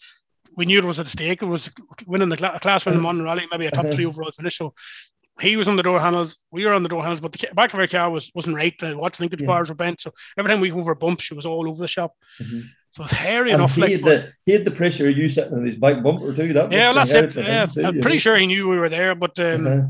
we 0.56 0.66
knew 0.66 0.80
it 0.80 0.86
was 0.86 0.99
at 0.99 1.08
stake. 1.08 1.41
It 1.41 1.45
was 1.45 1.70
winning 2.08 2.30
the 2.30 2.38
cla- 2.38 2.60
class 2.60 2.86
winning 2.86 3.03
one 3.03 3.22
rally, 3.22 3.45
maybe 3.51 3.66
a 3.66 3.72
top 3.72 3.88
three 3.91 4.06
overall 4.10 4.32
finish. 4.32 4.58
So 4.58 4.74
he 5.41 5.58
was 5.58 5.68
on 5.68 5.76
the 5.76 5.84
door 5.84 5.99
handles, 5.99 6.38
we 6.51 6.66
were 6.66 6.74
on 6.74 6.84
the 6.84 6.89
door 6.89 7.01
handles, 7.01 7.20
but 7.20 7.34
the 7.34 7.49
back 7.53 7.74
of 7.74 7.80
our 7.80 7.88
car 7.88 8.10
was 8.10 8.32
wasn't 8.34 8.56
right. 8.56 8.74
The 8.80 8.97
Watts 8.97 9.20
linkage 9.20 9.41
Yeah. 9.41 9.47
bars 9.47 9.70
were 9.70 9.76
bent, 9.76 9.99
so 10.01 10.12
every 10.38 10.49
time 10.51 10.62
we 10.62 10.72
over 10.72 10.91
a 10.91 10.95
bump, 10.95 11.20
she 11.20 11.34
was 11.34 11.45
all 11.45 11.68
over 11.68 11.80
the 11.82 11.88
shop. 11.88 12.14
Mhm. 12.41 12.64
So 12.91 13.03
it's 13.03 13.12
hairy 13.12 13.51
And 13.51 13.60
enough. 13.60 13.76
he, 13.76 13.82
Like, 13.82 13.91
had 13.91 14.03
the, 14.03 14.32
he 14.45 14.51
had 14.53 14.64
the 14.64 14.72
pressure 14.72 15.10
of 15.10 15.18
you 15.18 15.28
sitting 15.28 15.53
on 15.53 15.66
his 15.66 15.76
bike 15.76 16.01
bumper 16.01 16.34
too. 16.34 16.53
That 16.53 16.72
yeah, 16.72 16.93
that's 16.93 17.12
it. 17.12 17.24
hurt 17.26 17.34
for 17.34 17.41
him 17.41 17.70
Yeah, 17.76 17.88
I'm 17.89 17.99
pretty 17.99 18.20
sure 18.20 18.38
he 18.38 18.47
knew 18.47 18.70
we 18.70 18.80
were 18.80 18.88
there, 18.88 19.14
but 19.16 19.38
um, 19.39 19.68
Uh-huh. 19.68 19.88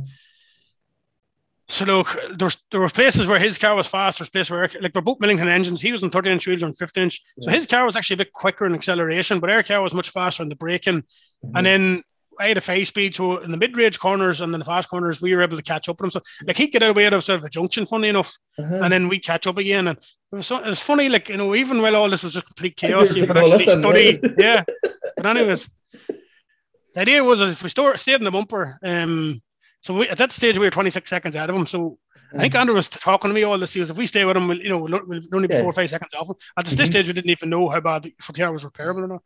So 1.68 1.84
look, 1.86 2.16
there 2.38 2.50
there 2.72 2.80
were 2.80 2.90
places 2.90 3.26
where 3.26 3.40
his 3.40 3.58
car 3.58 3.76
was 3.76 3.88
fast. 3.88 4.20
There's 4.20 4.30
places 4.30 4.52
where 4.52 4.70
like 4.82 4.94
they're 4.94 5.02
both 5.02 5.20
Millington 5.20 5.48
engines. 5.50 5.82
He 5.82 5.92
was 5.92 6.04
on 6.04 6.12
30 6.12 6.32
inch 6.32 6.46
wheels 6.48 6.62
and 6.64 6.78
50 6.78 7.02
inch, 7.02 7.22
so 7.42 7.50
his 7.50 7.66
car 7.66 7.86
was 7.86 7.96
actually 7.96 8.16
a 8.16 8.18
bit 8.18 8.34
quicker 8.34 8.66
in 8.68 8.76
acceleration, 8.76 9.40
but 9.40 9.50
our 9.50 9.64
car 9.64 9.82
was 9.82 9.94
much 9.94 10.10
faster 10.12 10.44
in 10.44 10.50
the 10.50 10.56
braking. 10.56 11.02
Mhm. 11.44 11.52
And 11.56 11.66
then 11.66 12.02
I 12.40 12.50
had 12.50 12.58
a 12.58 12.62
five 12.62 12.86
speed, 12.86 13.16
so 13.16 13.38
in 13.38 13.50
the 13.50 13.58
mid 13.58 13.76
range 13.78 13.98
corners 13.98 14.42
and 14.42 14.54
then 14.54 14.60
the 14.60 14.66
fast 14.66 14.90
corners, 14.90 15.22
we 15.22 15.34
were 15.34 15.42
able 15.42 15.58
to 15.58 15.64
catch 15.64 15.90
up 15.90 16.00
with 16.00 16.06
him. 16.06 16.12
So 16.12 16.22
like 16.46 16.58
he'd 16.58 16.72
get 16.72 16.84
out 16.84 16.92
away 16.92 17.08
out 17.08 17.14
of 17.14 17.24
sort 17.24 17.40
of 17.40 17.46
a 17.46 17.50
junction, 17.50 17.86
funny 17.88 18.10
enough, 18.10 18.36
Uh-huh. 18.60 18.82
and 18.84 18.92
then 18.94 19.08
we 19.08 19.18
catch 19.20 19.48
up 19.48 19.58
again. 19.58 19.88
And 19.88 19.98
it 19.98 20.36
was 20.36 20.46
so, 20.48 20.58
it 20.58 20.68
was 20.68 20.82
funny, 20.82 21.10
like 21.10 21.30
you 21.30 21.38
know, 21.38 21.56
even 21.56 21.82
while 21.82 21.96
all 21.96 22.10
this 22.10 22.22
was 22.24 22.34
just 22.34 22.46
complete 22.46 22.76
chaos, 22.78 23.16
you 23.16 23.26
could 23.26 23.38
actually 23.38 23.70
in, 23.72 23.82
study. 23.82 24.20
right? 24.22 24.34
yeah. 24.38 24.64
But 25.18 25.26
anyways, 25.26 25.68
the 26.94 27.02
idea 27.02 27.24
was 27.24 27.42
if 27.42 27.64
we 27.64 27.70
store, 27.70 27.98
stayed 27.98 28.16
in 28.16 28.24
the 28.26 28.32
bumper, 28.32 28.78
um, 28.84 29.42
so 29.86 29.94
we, 29.94 30.10
at 30.10 30.18
that 30.18 30.32
stage 30.32 30.58
we 30.58 30.66
were 30.66 30.72
26 30.72 31.08
seconds 31.08 31.36
out 31.36 31.48
of 31.50 31.56
him. 31.56 31.66
So 31.68 32.00
I 32.34 32.40
think 32.40 32.56
Andrew 32.56 32.74
was 32.74 32.88
talking 32.88 33.30
to 33.30 33.36
me 33.36 33.44
all 33.44 33.58
this. 33.60 33.76
He 33.76 33.80
was, 33.80 33.92
if 33.92 33.98
we 33.98 34.08
stay 34.08 34.26
with 34.26 34.36
him, 34.36 34.48
we'll, 34.48 34.58
you 34.60 34.70
know, 34.70 34.80
we'll, 34.80 35.00
we'll 35.06 35.22
only 35.32 35.48
be 35.48 35.54
Yeah. 35.54 35.62
four 35.62 35.70
or 35.70 35.74
five 35.74 35.90
seconds 35.92 36.10
off 36.18 36.28
him. 36.28 36.36
At 36.58 36.66
this 36.66 36.74
Mhm. 36.74 36.86
stage, 36.92 37.08
we 37.08 37.14
didn't 37.14 37.30
even 37.30 37.50
know 37.52 37.70
how 37.70 37.80
bad 37.82 38.02
the 38.02 38.12
car 38.34 38.52
was 38.52 38.66
repairable 38.66 39.04
or 39.04 39.08
not. 39.08 39.22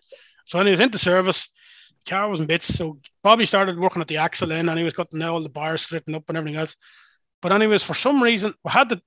So, 0.46 0.60
anyways, 0.60 0.82
into 0.82 0.98
service, 0.98 1.48
the 2.04 2.12
car 2.12 2.28
was 2.28 2.42
in 2.42 2.46
bits. 2.46 2.68
So, 2.76 3.00
Bobby 3.24 3.46
started 3.46 3.80
working 3.80 4.02
at 4.02 4.10
the 4.10 4.18
axle 4.18 4.50
then, 4.50 4.68
and 4.68 4.78
he 4.78 4.84
was 4.84 4.94
got 4.94 5.14
now 5.14 5.34
all 5.34 5.42
the 5.42 5.48
bars 5.50 5.84
straightened 5.84 6.18
up 6.18 6.28
and 6.28 6.38
everything 6.38 6.60
else. 6.60 6.76
But, 7.42 7.54
anyways, 7.54 7.84
for 7.84 7.94
some 7.94 8.22
reason, 8.22 8.54
we 8.66 8.72
had 8.72 8.90
to, 8.90 9.02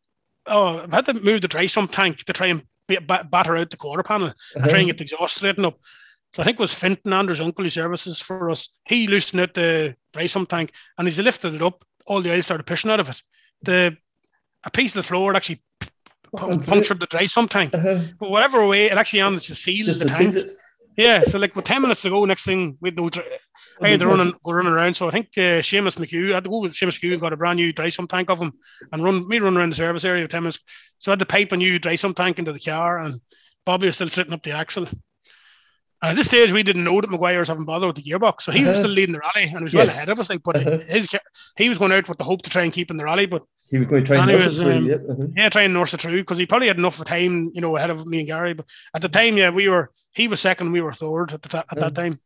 oh, 0.46 0.86
we 0.86 0.90
had 0.90 1.04
to 1.04 1.14
move 1.14 1.42
the 1.42 1.48
dry 1.48 1.66
sump 1.66 1.92
tank 1.92 2.24
to 2.24 2.32
try 2.32 2.46
and 2.46 2.62
ba- 2.88 3.02
ba- 3.02 3.28
batter 3.30 3.56
out 3.58 3.68
the 3.70 3.76
quarter 3.76 4.02
panel 4.02 4.32
and 4.54 4.70
try 4.70 4.78
and 4.78 4.86
get 4.86 4.96
the 4.96 5.04
exhaust 5.04 5.36
straightened 5.36 5.66
up. 5.66 5.78
So 6.34 6.42
I 6.42 6.44
think 6.44 6.58
it 6.58 6.60
was 6.60 6.72
Fintan, 6.74 7.12
Andrew's 7.12 7.40
uncle, 7.40 7.64
who 7.64 7.68
services 7.68 8.18
for 8.18 8.50
us. 8.50 8.70
He 8.86 9.06
loosened 9.06 9.42
out 9.42 9.54
the 9.54 9.94
dry 10.12 10.26
sump 10.26 10.48
tank 10.48 10.72
and 10.96 11.06
as 11.06 11.16
he 11.16 11.22
lifted 11.22 11.54
it 11.54 11.62
up, 11.62 11.84
all 12.06 12.22
the 12.22 12.32
oil 12.32 12.42
started 12.42 12.66
pushing 12.66 12.90
out 12.90 13.00
of 13.00 13.10
it. 13.10 13.20
The 13.62 13.96
a 14.64 14.70
piece 14.70 14.92
of 14.92 15.02
the 15.02 15.08
floor 15.08 15.34
actually 15.34 15.62
p- 15.80 15.88
through 16.36 16.58
punctured 16.60 17.00
the 17.00 17.06
dry 17.06 17.26
sump 17.26 17.50
tank. 17.50 17.74
Uh-huh. 17.74 18.04
But 18.18 18.30
whatever 18.30 18.66
way, 18.66 18.86
it 18.86 18.96
actually 18.96 19.22
managed 19.22 19.48
to 19.48 19.54
seal 19.54 19.86
Just 19.86 20.00
the 20.00 20.06
tank. 20.06 20.36
seal. 20.36 20.46
Yeah, 20.96 21.22
so 21.22 21.38
like 21.38 21.56
with 21.56 21.64
10 21.64 21.80
minutes 21.80 22.02
to 22.02 22.10
go, 22.10 22.24
next 22.24 22.44
thing 22.44 22.76
we'd 22.80 22.96
no 22.96 23.08
dry, 23.08 23.24
I 23.80 23.88
had 23.88 24.00
to 24.00 24.06
run 24.06 24.20
and 24.20 24.34
go 24.42 24.52
running 24.52 24.72
around. 24.72 24.94
So 24.94 25.08
I 25.08 25.10
think 25.10 25.28
uh, 25.38 25.60
Seamus 25.62 25.96
McHugh, 25.96 26.32
I 26.32 26.34
had 26.34 26.44
to 26.44 26.50
go 26.50 26.60
with 26.60 26.72
Seamus 26.72 27.00
McHugh 27.00 27.12
and 27.12 27.20
got 27.20 27.32
a 27.32 27.36
brand 27.36 27.56
new 27.56 27.72
dry 27.72 27.88
sump 27.88 28.10
tank 28.10 28.28
of 28.28 28.40
him 28.40 28.52
and 28.92 29.02
run 29.02 29.26
me 29.26 29.38
run 29.38 29.56
around 29.56 29.70
the 29.70 29.76
service 29.76 30.04
area 30.04 30.24
for 30.24 30.30
10 30.30 30.42
minutes. 30.42 30.58
So 30.98 31.10
I 31.10 31.12
had 31.12 31.18
to 31.20 31.26
pipe 31.26 31.52
a 31.52 31.56
new 31.56 31.78
dry 31.78 31.96
sump 31.96 32.16
tank 32.16 32.38
into 32.38 32.52
the 32.52 32.60
car 32.60 32.98
and 32.98 33.20
Bobby 33.64 33.86
was 33.86 33.94
still 33.94 34.08
sitting 34.08 34.34
up 34.34 34.42
the 34.42 34.52
axle. 34.52 34.86
And 36.02 36.10
at 36.10 36.16
this 36.16 36.26
stage, 36.26 36.50
we 36.50 36.64
didn't 36.64 36.82
know 36.84 37.00
that 37.00 37.10
Maguire 37.10 37.38
was 37.38 37.48
having 37.48 37.64
bother 37.64 37.86
with 37.86 37.94
the 37.96 38.02
gearbox. 38.02 38.42
So 38.42 38.52
he 38.52 38.64
was 38.64 38.72
Uh-huh. 38.72 38.80
still 38.82 38.90
leading 38.90 39.12
the 39.12 39.20
rally 39.20 39.46
and 39.48 39.58
he 39.58 39.62
was 39.62 39.74
well 39.74 39.88
ahead 39.88 40.08
of 40.08 40.18
us. 40.18 40.28
Like, 40.30 40.42
but 40.42 40.56
Uh-huh. 40.56 40.78
his 40.88 41.08
he 41.56 41.68
was 41.68 41.78
going 41.78 41.92
out 41.92 42.08
with 42.08 42.18
the 42.18 42.24
hope 42.24 42.42
to 42.42 42.50
try 42.50 42.64
and 42.64 42.72
keep 42.72 42.90
in 42.90 42.96
the 42.96 43.04
rally. 43.04 43.26
But 43.26 43.42
He 43.70 43.78
was 43.78 43.86
going 43.86 44.02
to 44.02 44.06
try 44.06 44.16
and 44.20 44.30
And 44.30 44.44
was, 44.44 44.58
it 44.58 44.62
through, 44.64 44.72
um, 44.72 44.86
yeah, 44.86 44.94
uh-huh. 44.96 45.26
yeah, 45.36 45.48
try 45.48 45.62
and 45.62 45.74
nurse 45.74 45.94
it 45.94 46.00
through 46.02 46.18
because 46.22 46.38
he 46.38 46.46
probably 46.46 46.66
had 46.68 46.76
enough 46.78 46.98
of 46.98 47.06
time, 47.06 47.52
you 47.54 47.60
know, 47.60 47.76
ahead 47.76 47.90
of 47.90 48.04
me 48.04 48.18
and 48.18 48.26
Gary. 48.26 48.52
But 48.54 48.66
at 48.94 49.00
the 49.02 49.08
time, 49.08 49.38
yeah, 49.38 49.50
we 49.50 49.68
were 49.68 49.92
he 50.12 50.26
was 50.28 50.40
second, 50.40 50.72
we 50.72 50.80
were 50.80 50.92
third 50.92 51.32
at 51.34 51.42
the 51.42 51.48
ta- 51.48 51.64
at 51.70 51.78
that 51.78 51.94
time. 51.94 52.18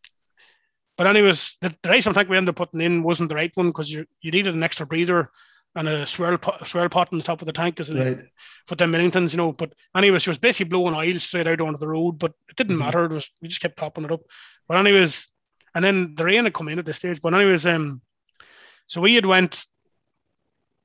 But 0.97 1.07
anyways, 1.09 1.59
the, 1.61 1.74
the 1.82 1.90
race 1.90 2.07
I 2.07 2.12
think 2.15 2.31
we 2.31 2.39
ended 2.39 2.51
up 2.55 2.57
putting 2.57 2.81
in 2.81 3.03
wasn't 3.03 3.28
the 3.28 3.35
right 3.35 3.53
one 3.55 3.66
because 3.69 3.90
you 3.93 4.07
you 4.23 4.31
needed 4.31 4.55
an 4.55 4.62
extra 4.62 4.86
breather 4.86 5.31
and 5.77 5.89
a 5.89 6.07
swirl 6.07 6.39
pot, 6.39 6.66
swirl 6.66 6.89
pot 6.89 7.09
on 7.12 7.19
the 7.19 7.24
top 7.24 7.40
of 7.43 7.47
the 7.47 7.53
tank 7.53 7.78
as 7.78 7.94
Right. 7.94 8.19
for 8.66 8.74
them 8.74 8.93
Millingtons, 8.93 9.32
you 9.32 9.36
know. 9.36 9.53
But 9.53 9.73
anyways, 9.94 10.23
she 10.23 10.31
was 10.31 10.39
basically 10.39 10.70
blowing 10.70 10.94
oil 10.94 11.19
straight 11.20 11.47
out 11.47 11.61
onto 11.61 11.78
the 11.78 11.86
road, 11.86 12.19
but 12.19 12.32
it 12.48 12.57
didn't 12.57 12.77
Mhm. 12.77 12.81
matter. 12.81 13.05
It 13.05 13.12
was 13.12 13.31
we 13.40 13.48
just 13.48 13.61
kept 13.61 13.78
topping 13.78 14.05
it 14.05 14.11
up. 14.12 14.23
But 14.66 14.78
anyways, 14.78 15.28
and 15.74 15.85
then 15.85 16.15
the 16.16 16.24
rain 16.24 16.44
had 16.44 16.55
come 16.55 16.69
in 16.69 16.78
at 16.78 16.86
this 16.86 16.97
stage. 16.97 17.20
But 17.23 17.35
anyways, 17.35 17.66
um, 17.66 18.01
so 18.86 19.01
we 19.01 19.15
had 19.15 19.27
went. 19.27 19.65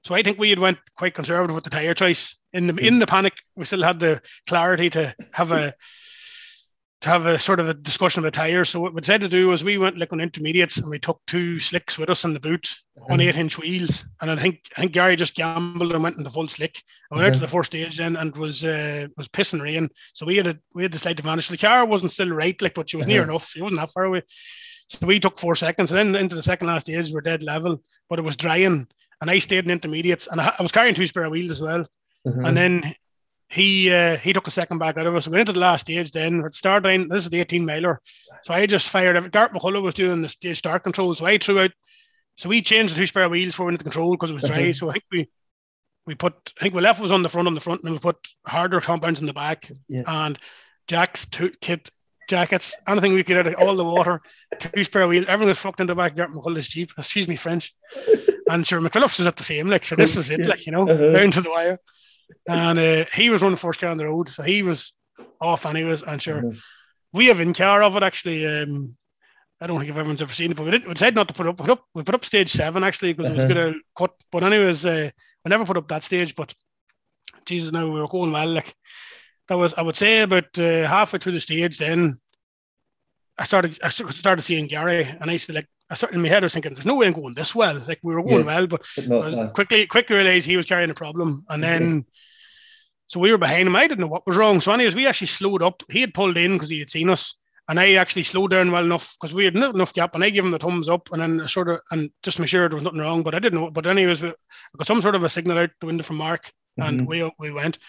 So 0.04 0.16
I 0.16 0.24
think 0.24 0.40
we 0.40 0.50
had 0.50 0.60
went 0.60 0.80
quite 0.96 1.14
conservative 1.14 1.56
with 1.56 1.64
the 1.64 1.70
tire 1.70 1.94
choice. 1.94 2.36
In 2.54 2.68
the 2.68 2.76
in 2.76 3.00
the 3.00 3.08
panic, 3.08 3.34
we 3.56 3.66
still 3.66 3.84
had 3.84 4.00
the 4.00 4.22
clarity 4.48 4.90
to 4.92 5.16
have 5.32 5.52
a 5.52 5.74
to 7.02 7.10
have 7.10 7.26
a 7.26 7.40
sort 7.40 7.60
of 7.60 7.68
a 7.68 7.74
discussion 7.74 8.20
about 8.20 8.34
tires. 8.34 8.70
So 8.70 8.80
what 8.80 8.94
we 8.94 9.02
decided 9.02 9.30
to 9.32 9.38
do 9.38 9.48
was 9.48 9.64
we 9.64 9.78
went 9.80 9.98
like 9.98 10.14
on 10.14 10.20
intermediates 10.22 10.78
and 10.78 10.88
we 10.90 11.00
took 11.00 11.20
two 11.26 11.60
slicks 11.60 11.98
with 11.98 12.10
us 12.12 12.26
in 12.26 12.34
the 12.34 12.40
boot 12.40 12.68
on 13.10 13.20
Uh-huh. 13.20 13.30
eight 13.30 13.38
inch 13.38 13.58
wheels. 13.58 14.06
And 14.22 14.30
I 14.30 14.36
think 14.36 14.60
I 14.78 14.82
think 14.82 14.92
Gary 14.92 15.16
just 15.16 15.36
gambled 15.36 15.94
and 15.94 16.04
went 16.04 16.18
into 16.18 16.30
full 16.30 16.48
slick. 16.48 16.82
I 17.12 17.16
went 17.16 17.28
out 17.28 17.34
to 17.34 17.40
the 17.40 17.48
first 17.48 17.72
stage 17.72 17.98
then 17.98 18.16
and 18.18 18.36
was 18.38 18.64
uh, 18.64 19.08
was 19.18 19.28
pissing 19.28 19.62
rain. 19.64 19.90
So 20.14 20.26
we 20.28 20.38
had 20.38 20.48
a 20.48 20.60
we 20.76 20.84
had 20.84 20.92
the 20.92 21.00
slight 21.00 21.20
advantage. 21.20 21.48
The 21.48 21.58
car 21.58 21.86
wasn't 21.86 22.12
still 22.12 22.30
right, 22.30 22.62
like 22.62 22.76
but 22.76 22.90
she 22.90 22.98
was 22.98 23.08
near 23.08 23.22
Uh-huh. 23.24 23.32
enough. 23.32 23.50
She 23.50 23.62
wasn't 23.62 23.80
that 23.82 23.92
far 23.92 24.04
away. 24.06 24.22
So 24.90 25.06
we 25.08 25.20
took 25.20 25.40
four 25.40 25.56
seconds. 25.56 25.92
And 25.92 25.98
then 26.14 26.22
into 26.22 26.36
the 26.36 26.44
second 26.44 26.68
last 26.68 26.86
stage 26.86 27.12
we're 27.12 27.22
dead 27.22 27.42
level, 27.42 27.82
but 28.10 28.20
it 28.20 28.26
was 28.26 28.38
drying. 28.38 28.88
And 29.22 29.30
I 29.32 29.40
stayed 29.40 29.66
in 29.66 29.72
intermediates 29.72 30.28
and 30.28 30.40
I, 30.42 30.54
I 30.60 30.62
was 30.62 30.72
carrying 30.72 30.96
two 30.96 31.06
spare 31.08 31.30
wheels 31.30 31.52
as 31.52 31.62
well. 31.62 31.82
Uh-huh. 32.28 32.42
And 32.46 32.56
then 32.56 32.94
he 33.52 33.92
uh, 33.92 34.18
he 34.18 34.34
took 34.34 34.48
a 34.48 34.52
second 34.52 34.78
back 34.78 34.98
out 34.98 35.08
of 35.08 35.16
us. 35.16 35.28
We 35.28 35.32
went 35.32 35.42
into 35.42 35.54
the 35.54 35.60
last 35.60 35.82
stage 35.82 36.12
then. 36.12 36.44
At 36.46 36.56
start 36.56 36.84
line, 36.84 37.10
this 37.10 37.24
is 37.24 37.30
the 37.30 37.42
18 37.42 37.66
miler. 37.66 38.00
So 38.44 38.54
I 38.54 38.66
just 38.66 38.90
fired 38.90 39.16
every 39.16 39.30
Gart 39.30 39.54
McCullough 39.54 39.82
was 39.82 39.94
doing 39.94 40.22
the 40.22 40.30
stage 40.30 40.58
start 40.58 40.84
control. 40.84 41.14
So 41.16 41.26
I 41.26 41.38
threw 41.38 41.60
out 41.60 41.72
so 42.38 42.50
we 42.50 42.62
changed 42.62 42.94
the 42.94 42.98
two 42.98 43.06
spare 43.06 43.30
wheels 43.30 43.54
for 43.56 43.70
into 43.70 43.84
control 43.84 44.12
because 44.12 44.30
it 44.32 44.34
was 44.34 44.44
dry. 44.44 44.58
Okay. 44.58 44.74
So 44.74 44.90
I 44.90 44.94
think 44.94 45.04
we 45.12 45.30
we 46.06 46.16
put 46.16 46.34
I 46.60 46.64
think 46.64 46.76
we 46.76 46.82
left 46.82 47.02
was 47.02 47.12
on 47.12 47.24
the 47.24 47.30
front 47.30 47.48
on 47.48 47.54
the 47.54 47.60
front 47.60 47.82
and 47.82 47.88
then 47.88 47.94
we 47.94 48.00
put 48.00 48.18
harder 48.48 48.80
compounds 48.82 49.20
in 49.20 49.26
the 49.28 49.34
back 49.34 49.70
yes. 49.88 50.06
and 50.08 50.40
Jack's 50.88 51.26
toot 51.26 51.60
kit 51.62 51.90
jackets, 52.30 52.78
anything 52.88 53.14
we 53.14 53.24
could 53.24 53.38
out 53.38 53.48
of 53.48 53.56
all 53.56 53.76
the 53.76 53.84
water, 53.84 54.22
two 54.58 54.84
spare 54.86 55.08
wheels, 55.08 55.26
everything 55.28 55.50
was 55.50 55.58
fucked 55.60 55.82
in 55.82 55.88
the 55.88 55.94
back 55.96 56.16
Gart 56.16 56.32
McCullough's 56.32 56.70
Jeep. 56.70 56.92
Excuse 56.98 57.28
me, 57.28 57.36
French. 57.36 57.74
And 58.50 58.66
sure, 58.66 58.80
McPhillips 58.80 59.20
is 59.20 59.28
at 59.28 59.36
the 59.36 59.44
same, 59.44 59.70
like, 59.70 59.86
so 59.86 59.96
this 59.98 60.16
was 60.18 60.30
it, 60.30 60.40
Yeah. 60.42 60.48
like, 60.48 60.66
you 60.66 60.72
know, 60.72 60.88
Uh-huh. 60.90 61.12
down 61.12 61.32
to 61.32 61.42
the 61.42 61.50
wire. 61.50 61.80
And 62.48 62.80
uh, 62.80 63.06
he 63.14 63.30
was 63.30 63.42
running 63.42 63.58
first 63.58 63.80
car 63.80 63.90
on 63.90 63.98
the 63.98 64.06
road, 64.06 64.30
so 64.30 64.44
he 64.44 64.64
was 64.64 64.94
off 65.40 65.66
anyways. 65.66 66.04
And 66.04 66.22
sure, 66.22 66.40
Uh-huh. 66.40 66.60
we 67.14 67.28
have 67.28 67.40
in 67.42 67.54
car 67.54 67.82
of 67.84 67.96
it 67.96 68.04
actually. 68.04 68.46
Um, 68.46 68.96
I 69.60 69.68
don't 69.68 69.78
think 69.78 69.92
if 69.92 69.96
everyone's 69.98 70.22
ever 70.24 70.34
seen 70.34 70.50
it, 70.52 70.58
but 70.58 70.64
we, 70.66 70.72
did, 70.72 70.86
we 70.88 70.94
decided 70.94 71.16
not 71.16 71.28
to 71.28 71.34
put 71.36 71.46
up, 71.48 71.58
put 71.58 71.70
up. 71.70 71.84
We 71.94 72.02
put 72.04 72.16
up 72.16 72.26
stage 72.26 72.50
seven 72.50 72.84
actually 72.84 73.14
because 73.14 73.30
it 73.30 73.36
was 73.36 73.46
Uh-huh. 73.46 73.54
going 73.54 73.74
to 73.74 73.80
cut. 73.96 74.12
But 74.32 74.44
anyways, 74.44 74.86
uh, 74.86 75.12
we 75.46 75.50
never 75.50 75.66
put 75.66 75.78
up 75.78 75.88
that 75.90 76.04
stage. 76.04 76.34
But 76.36 76.54
Jesus, 77.46 77.72
now 77.72 77.86
we 77.86 78.00
were 78.00 78.08
going 78.08 78.32
well. 78.32 78.48
Like 78.48 78.74
that 79.48 79.58
was, 79.58 79.74
I 79.76 79.82
would 79.84 79.98
say, 79.98 80.22
about 80.22 80.58
uh, 80.58 80.88
halfway 80.88 81.20
through 81.20 81.34
the 81.34 81.40
stage. 81.40 81.78
Then 81.78 82.18
I 83.38 83.44
started, 83.44 83.78
I 83.84 83.90
started 83.90 84.42
seeing 84.42 84.68
Gary, 84.68 85.04
and 85.04 85.30
I 85.30 85.38
said, 85.38 85.56
like, 85.56 85.68
I 85.92 85.96
started 85.96 86.16
in 86.16 86.22
my 86.24 86.30
head, 86.30 86.44
I 86.44 86.46
was 86.46 86.54
thinking, 86.54 86.74
"There's 86.74 86.86
no 86.86 86.96
way 86.96 87.08
I'm 87.08 87.14
going 87.14 87.34
this 87.34 87.54
well." 87.54 87.84
Like 87.88 88.00
we 88.02 88.16
were 88.16 88.24
going 88.24 88.38
Yes. 88.38 88.46
well, 88.46 88.68
but 88.68 88.82
But 88.96 89.06
I 89.06 89.08
not, 89.08 89.26
was 89.26 89.38
uh, 89.38 89.48
quickly 89.50 89.86
quickly 89.88 90.16
realized 90.16 90.46
he 90.48 90.58
was 90.58 90.66
carrying 90.66 90.90
a 90.90 90.94
problem, 90.96 91.46
and 91.50 91.62
then 91.64 92.06
so 93.08 93.20
we 93.20 93.32
were 93.32 93.38
behind 93.38 93.68
him. 93.68 93.76
I 93.76 93.88
didn't 93.88 94.00
know 94.00 94.08
what 94.08 94.26
was 94.26 94.38
wrong. 94.38 94.62
So, 94.62 94.72
anyways, 94.72 94.96
we 94.96 95.06
actually 95.06 95.28
slowed 95.28 95.62
up. 95.62 95.84
He 95.90 96.00
had 96.02 96.14
pulled 96.14 96.38
in 96.38 96.54
because 96.54 96.70
he 96.70 96.80
had 96.80 96.92
seen 96.92 97.10
us, 97.10 97.36
and 97.68 97.78
I 97.80 97.94
actually 97.96 98.24
slowed 98.24 98.52
down 98.52 98.72
well 98.72 98.86
enough 98.86 99.16
because 99.20 99.34
we 99.34 99.44
had 99.44 99.54
not 99.54 99.76
enough 99.76 99.94
gap, 99.94 100.16
and 100.16 100.24
I 100.24 100.30
gave 100.30 100.46
him 100.46 100.52
the 100.52 100.60
thumbs 100.60 100.88
up, 100.88 101.12
and 101.12 101.22
then 101.22 101.42
I 101.42 101.46
sort 101.46 101.68
of 101.68 101.82
and 101.92 102.10
just 102.24 102.38
to 102.38 102.42
make 102.42 102.50
sure 102.50 102.70
there 102.70 102.78
was 102.78 102.86
nothing 102.86 103.00
wrong. 103.00 103.22
But 103.24 103.36
I 103.36 103.40
didn't 103.40 103.60
know. 103.60 103.70
But 103.70 103.86
anyways, 103.86 104.22
we 104.22 104.30
I 104.30 104.34
got 104.78 104.88
some 104.88 105.02
sort 105.02 105.16
of 105.16 105.24
a 105.26 105.30
signal 105.30 105.58
out 105.58 105.72
the 105.82 105.88
window 105.88 106.04
from 106.04 106.18
Mark, 106.18 106.52
and 106.78 107.02
Mhm. 107.02 107.08
we 107.08 107.32
we 107.38 107.52
went. 107.52 107.80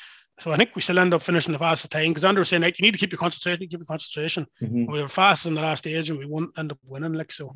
So 0.40 0.50
I 0.50 0.56
think 0.56 0.70
we 0.74 0.82
still 0.82 0.98
end 0.98 1.14
up 1.14 1.22
finishing 1.22 1.52
the 1.52 1.58
fastest 1.58 1.92
time 1.92 2.08
because 2.08 2.24
Andrew 2.24 2.40
was 2.40 2.48
saying, 2.48 2.62
like, 2.62 2.78
you 2.78 2.82
need 2.82 2.92
to 2.94 2.98
keep 2.98 3.12
your 3.12 3.18
concentration, 3.18 3.60
keep 3.68 3.78
your 3.78 3.84
concentration. 3.86 4.46
mhm. 4.60 4.90
We 4.90 5.00
were 5.00 5.06
fast 5.06 5.46
in 5.46 5.54
the 5.54 5.60
last 5.60 5.80
stage 5.80 6.10
and 6.10 6.18
we 6.18 6.26
won't 6.26 6.58
end 6.58 6.72
up 6.72 6.78
winning 6.84 7.12
like 7.12 7.30
so. 7.30 7.54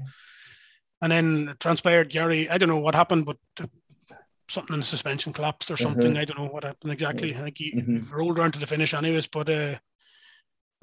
And 1.03 1.13
then 1.13 1.49
it 1.51 1.61
transpired 1.61 2.09
Gary, 2.11 2.49
I 2.49 2.59
don't 2.59 2.69
know 2.69 2.79
what 2.79 2.95
happened, 2.95 3.27
but 3.27 3.37
something 4.49 4.75
in 4.75 4.81
the 4.81 4.87
suspension 4.87 5.33
collapsed 5.33 5.71
or 5.71 5.77
something. 5.77 6.13
Uh-huh. 6.13 6.21
I 6.21 6.25
don't 6.25 6.39
know 6.39 6.47
what 6.47 6.65
happened 6.65 6.93
exactly. 6.93 7.35
I 7.35 7.39
think 7.43 7.59
he 7.59 7.73
Mhm. 7.73 8.11
rolled 8.11 8.39
around 8.39 8.53
to 8.53 8.59
the 8.59 8.67
finish 8.67 8.95
anyways. 8.95 9.27
But 9.29 9.51
uh 9.51 9.75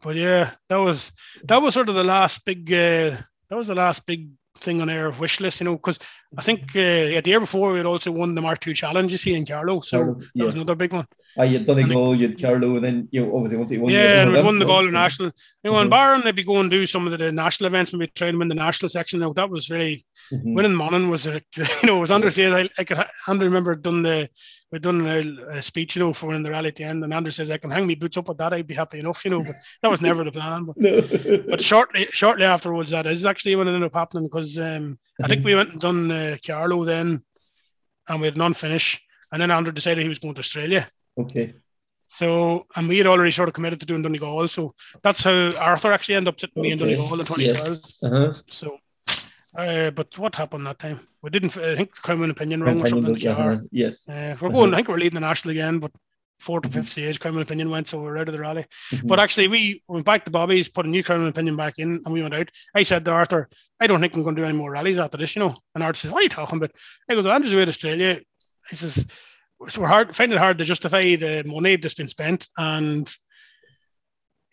but 0.01 0.15
yeah, 0.15 0.51
that 0.69 0.77
was 0.77 1.11
that 1.45 1.61
was 1.61 1.73
sort 1.73 1.89
of 1.89 1.95
the 1.95 2.03
last 2.03 2.43
big 2.45 2.71
uh 2.71 3.17
that 3.49 3.55
was 3.55 3.67
the 3.67 3.75
last 3.75 4.05
big 4.05 4.29
thing 4.59 4.81
on 4.81 4.89
our 4.89 5.11
wish 5.11 5.39
list, 5.39 5.61
you 5.61 5.65
know, 5.65 5.75
because 5.75 5.99
I 6.37 6.41
think 6.41 6.61
uh, 6.75 6.79
yeah, 6.79 7.21
the 7.21 7.29
year 7.29 7.39
before 7.39 7.71
we 7.71 7.77
had 7.77 7.85
also 7.85 8.11
won 8.11 8.33
the 8.35 8.41
Mark 8.41 8.65
II 8.67 8.73
challenge, 8.73 9.11
you 9.11 9.17
see, 9.17 9.33
in 9.33 9.45
Carlow. 9.45 9.79
So 9.81 9.97
Carlow, 9.97 10.21
that 10.35 10.45
was 10.45 10.55
another 10.55 10.75
big 10.75 10.93
one. 10.93 11.07
Ah, 11.37 11.43
you'd 11.43 11.65
done 11.65 11.79
a 11.79 11.87
goal, 11.87 12.15
you'd 12.15 12.39
Carlow, 12.39 12.75
and 12.75 12.85
then 12.85 13.07
you 13.11 13.35
obviously 13.35 13.57
won, 13.57 13.69
you 13.69 13.81
won 13.81 13.91
Yeah, 13.91 14.21
and 14.23 14.31
we 14.33 14.41
won 14.41 14.59
the 14.59 14.65
ball 14.65 14.81
Galway 14.81 14.91
National. 14.91 15.31
You 15.63 15.71
know, 15.71 15.79
in 15.79 15.87
Mhm. 15.87 15.91
Barron, 15.91 16.21
they'd 16.23 16.35
be 16.35 16.43
going 16.43 16.69
to 16.69 16.75
do 16.77 16.85
some 16.85 17.07
of 17.07 17.17
the 17.17 17.31
national 17.31 17.67
events, 17.67 17.91
maybe 17.93 18.11
try 18.15 18.31
to 18.31 18.37
win 18.37 18.47
the 18.47 18.55
national 18.55 18.89
section. 18.89 19.19
Now, 19.19 19.33
that 19.33 19.49
was 19.49 19.69
really 19.69 20.05
Mm-hmm. 20.31 20.53
winning 20.53 20.73
Monaghan 20.73 21.09
was 21.09 21.27
a, 21.27 21.41
you 21.57 21.65
know, 21.83 21.97
it 21.97 21.99
was 21.99 22.11
Andrew 22.11 22.29
says 22.29 22.53
I, 22.53 22.69
I 22.77 22.83
could 22.85 23.03
Andrew 23.27 23.47
remember 23.47 23.75
done 23.75 24.03
the 24.03 24.29
we'd 24.71 24.81
done 24.81 25.05
a, 25.05 25.57
a 25.57 25.61
speech, 25.61 25.95
you 25.95 25.99
know, 25.99 26.13
for 26.13 26.27
winning 26.27 26.43
the 26.43 26.49
rally 26.49 26.69
at 26.69 26.75
the 26.75 26.83
end, 26.85 27.03
and 27.03 27.13
Andrew 27.13 27.31
says 27.31 27.49
I 27.49 27.57
can 27.57 27.69
hang 27.69 27.85
me 27.85 27.95
boots 27.95 28.17
up 28.17 28.27
with 28.29 28.37
that, 28.37 28.53
I'd 28.53 28.65
be 28.65 28.73
happy 28.73 28.99
enough, 28.99 29.23
you 29.25 29.31
know, 29.31 29.43
but 29.43 29.55
that 29.81 29.91
was 29.91 30.01
never 30.01 30.23
the 30.23 30.31
plan. 30.31 30.65
But, 30.65 30.75
No. 30.79 31.01
but 31.49 31.61
shortly 31.61 32.07
shortly 32.11 32.45
afterwards, 32.45 32.91
that 32.91 33.05
is 33.05 33.25
actually 33.25 33.55
when 33.55 33.67
it 33.67 33.73
ended 33.75 33.87
up 33.87 33.93
happening 33.95 34.23
because 34.25 34.57
um, 34.57 34.97
I 35.21 35.27
think 35.27 35.43
we 35.43 35.55
went 35.55 35.71
and 35.71 35.81
done 35.81 36.11
uh, 36.11 36.22
Carlow 36.45 36.83
then, 36.83 37.23
and 38.07 38.21
we 38.21 38.27
had 38.27 38.37
none 38.37 38.53
finish, 38.53 39.01
and 39.31 39.41
then 39.41 39.51
Andrew 39.51 39.73
decided 39.73 40.01
he 40.03 40.09
was 40.09 40.19
going 40.19 40.33
to 40.35 40.39
Australia. 40.39 40.87
okay. 41.17 41.53
So, 42.09 42.67
and 42.75 42.87
we 42.87 42.99
had 42.99 43.07
already 43.07 43.31
sort 43.31 43.49
of 43.49 43.55
committed 43.55 43.79
to 43.79 43.87
doing 43.87 44.03
Donegal. 44.03 44.47
So 44.47 44.75
that's 45.01 45.23
how 45.23 45.49
Arthur 45.57 45.91
actually 45.91 46.13
ended 46.15 46.27
up 46.33 46.39
sitting 46.39 46.61
me 46.61 46.71
in 46.71 46.79
Okay. 46.79 46.95
Donegal 46.95 47.19
in 47.19 47.25
2012. 47.25 47.79
Uh-huh. 48.03 48.33
So, 48.51 48.77
uh, 49.57 49.89
but 49.89 50.15
what 50.19 50.35
happened 50.35 50.67
that 50.67 50.77
time? 50.77 50.99
We 51.23 51.31
didn't, 51.31 51.57
I 51.57 51.75
think 51.75 51.95
the 51.95 52.01
crown 52.01 52.21
and 52.23 52.37
pinion 52.37 52.61
wrong 52.61 52.81
or 52.81 52.87
something. 52.87 53.15
Yes. 53.71 54.07
Uh, 54.07 54.35
we're 54.39 54.49
going, 54.49 54.65
Uh-huh. 54.65 54.73
I 54.73 54.75
think 54.75 54.89
we're 54.89 54.97
leading 54.99 55.15
the 55.15 55.21
national 55.21 55.53
again, 55.53 55.79
but 55.79 55.91
fourth 56.43 56.63
to 56.63 56.69
Mhm. 56.69 56.73
fifth 56.73 56.89
stage, 56.89 57.19
crown 57.19 57.37
and 57.37 57.47
pinion 57.47 57.69
went, 57.69 57.87
so 57.87 57.99
we're 57.99 58.17
out 58.17 58.27
of 58.27 58.33
the 58.33 58.39
rally. 58.39 58.65
Mhm. 58.91 59.07
But 59.07 59.19
actually, 59.19 59.47
we 59.47 59.81
went 59.87 60.05
back 60.05 60.25
to 60.25 60.31
Bobby's, 60.31 60.69
put 60.69 60.85
a 60.85 60.89
new 60.89 61.03
crown 61.03 61.23
and 61.23 61.33
pinion 61.33 61.55
back 61.55 61.79
in, 61.79 62.01
and 62.03 62.13
we 62.13 62.21
went 62.21 62.33
out. 62.33 62.49
I 62.75 62.83
said 62.83 63.05
to 63.05 63.11
Arthur, 63.11 63.49
I 63.79 63.87
don't 63.87 64.01
think 64.01 64.13
I'm 64.15 64.23
going 64.23 64.35
to 64.35 64.41
do 64.41 64.45
any 64.45 64.57
more 64.57 64.71
rallies 64.71 64.99
after 64.99 65.17
this, 65.17 65.35
you 65.35 65.39
know. 65.41 65.57
And 65.73 65.83
Arthur 65.83 65.97
says, 65.97 66.11
What 66.11 66.19
are 66.19 66.23
you 66.23 66.29
talking 66.29 66.57
about? 66.57 66.71
I 67.09 67.15
goes, 67.15 67.25
Andrew's 67.25 67.53
away 67.53 67.65
to 67.65 67.69
Australia. 67.69 68.21
He 68.69 68.75
says, 68.75 69.05
so 69.69 69.79
we're 69.81 69.87
hard, 69.87 70.13
find 70.15 70.33
it 70.33 70.39
hard 70.39 70.57
to 70.57 70.65
justify 70.65 71.15
the 71.15 71.43
money 71.45 71.77
that's 71.77 71.93
been 71.93 72.09
spent. 72.09 72.49
And, 72.57 73.09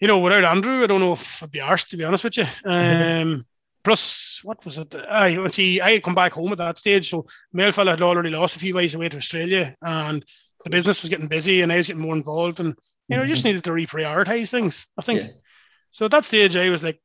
you 0.00 0.06
know, 0.08 0.18
without 0.18 0.44
Andrew, 0.44 0.82
I 0.82 0.86
don't 0.86 1.00
know 1.00 1.12
if 1.14 1.42
I'd 1.42 1.50
be 1.50 1.58
arsed, 1.58 1.88
to 1.88 1.96
be 1.96 2.04
honest 2.04 2.24
with 2.24 2.36
you. 2.36 2.46
Um, 2.64 3.44
plus 3.82 4.40
what 4.42 4.64
was 4.64 4.78
it? 4.78 4.94
I 4.94 5.46
see. 5.48 5.80
I 5.80 5.92
had 5.92 6.02
come 6.02 6.14
back 6.14 6.32
home 6.34 6.52
at 6.52 6.58
that 6.58 6.78
stage, 6.78 7.10
so 7.10 7.26
Mailfella 7.54 7.90
had 7.90 8.02
already 8.02 8.30
lost 8.30 8.56
a 8.56 8.60
few 8.60 8.74
guys 8.74 8.94
away 8.94 9.08
to 9.08 9.16
Australia, 9.16 9.74
and 9.82 10.24
the 10.64 10.70
business 10.70 11.02
was 11.02 11.10
getting 11.10 11.28
busy, 11.28 11.62
and 11.62 11.72
I 11.72 11.76
was 11.76 11.86
getting 11.86 12.02
more 12.02 12.14
involved, 12.14 12.60
and 12.60 12.76
you 13.08 13.16
know, 13.16 13.22
mm-hmm. 13.22 13.30
just 13.30 13.44
needed 13.44 13.64
to 13.64 13.70
reprioritize 13.70 14.50
things. 14.50 14.86
I 14.98 15.02
think. 15.02 15.22
Yeah. 15.22 15.28
So 15.92 16.04
at 16.04 16.10
that 16.12 16.24
stage, 16.24 16.56
I 16.56 16.68
was 16.68 16.82
like, 16.82 17.00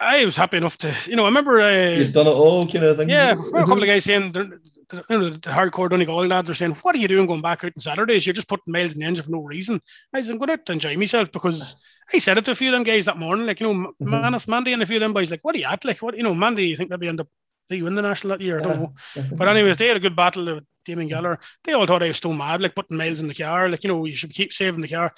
I 0.00 0.24
was 0.24 0.36
happy 0.36 0.58
enough 0.58 0.76
to, 0.78 0.94
you 1.06 1.16
know, 1.16 1.22
I 1.22 1.28
remember. 1.28 1.60
Uh, 1.60 1.90
You've 1.90 2.12
done 2.12 2.26
it 2.26 2.30
all, 2.30 2.66
kind 2.66 2.84
of 2.84 2.98
thing. 2.98 3.08
Yeah, 3.08 3.32
a 3.32 3.36
couple 3.36 3.60
of 3.60 3.68
mm-hmm. 3.68 3.86
guys 3.86 4.04
saying, 4.04 4.34
you 4.34 5.18
know, 5.18 5.30
the 5.30 5.38
hardcore 5.48 5.88
Donegal 5.88 6.26
lads 6.26 6.50
are 6.50 6.54
saying, 6.54 6.72
"What 6.82 6.94
are 6.94 6.98
you 6.98 7.08
doing 7.08 7.26
going 7.26 7.40
back 7.40 7.64
out 7.64 7.72
on 7.76 7.80
Saturdays? 7.80 8.26
You're 8.26 8.34
just 8.34 8.48
putting 8.48 8.72
miles 8.72 8.92
in 8.92 9.00
the 9.00 9.06
engine 9.06 9.24
for 9.24 9.30
no 9.30 9.40
reason." 9.40 9.80
I 10.12 10.22
said, 10.22 10.32
"I'm 10.32 10.38
going 10.38 10.58
to 10.58 10.72
enjoy 10.72 10.96
myself 10.96 11.32
because." 11.32 11.76
I 12.12 12.18
said 12.18 12.36
it 12.36 12.44
to 12.44 12.50
a 12.50 12.54
few 12.54 12.68
of 12.68 12.72
them 12.72 12.82
guys 12.82 13.06
that 13.06 13.16
morning, 13.16 13.46
like 13.46 13.60
you 13.60 13.72
know, 13.72 13.92
mm-hmm. 13.92 14.10
Manus, 14.10 14.46
Mandy, 14.46 14.74
and 14.74 14.82
a 14.82 14.86
few 14.86 14.96
of 14.96 15.00
them 15.00 15.14
boys, 15.14 15.30
like, 15.30 15.42
"What 15.42 15.54
are 15.54 15.58
you 15.58 15.64
at? 15.64 15.86
Like, 15.86 16.02
what 16.02 16.14
you 16.14 16.22
know, 16.22 16.34
Mandy? 16.34 16.66
You 16.66 16.76
think 16.76 16.90
maybe 16.90 17.08
end 17.08 17.20
up 17.20 17.28
they 17.70 17.80
win 17.80 17.94
the 17.94 18.02
national 18.02 18.36
that 18.36 18.44
year? 18.44 18.58
I 18.58 18.62
don't 18.62 18.80
know." 18.80 18.92
But 19.32 19.48
anyways, 19.48 19.78
they 19.78 19.88
had 19.88 19.96
a 19.96 20.00
good 20.00 20.14
battle 20.14 20.60
Damien 20.84 21.08
Geller. 21.08 21.38
They 21.64 21.72
all 21.72 21.86
thought 21.86 22.02
I 22.02 22.08
was 22.08 22.16
still 22.16 22.32
mad, 22.32 22.60
like 22.60 22.74
putting 22.74 22.96
miles 22.96 23.20
in 23.20 23.28
the 23.28 23.34
car, 23.34 23.68
like 23.68 23.84
you 23.84 23.88
know, 23.88 24.04
you 24.04 24.14
should 24.14 24.34
keep 24.34 24.52
saving 24.52 24.80
the 24.80 24.88
car 24.88 25.12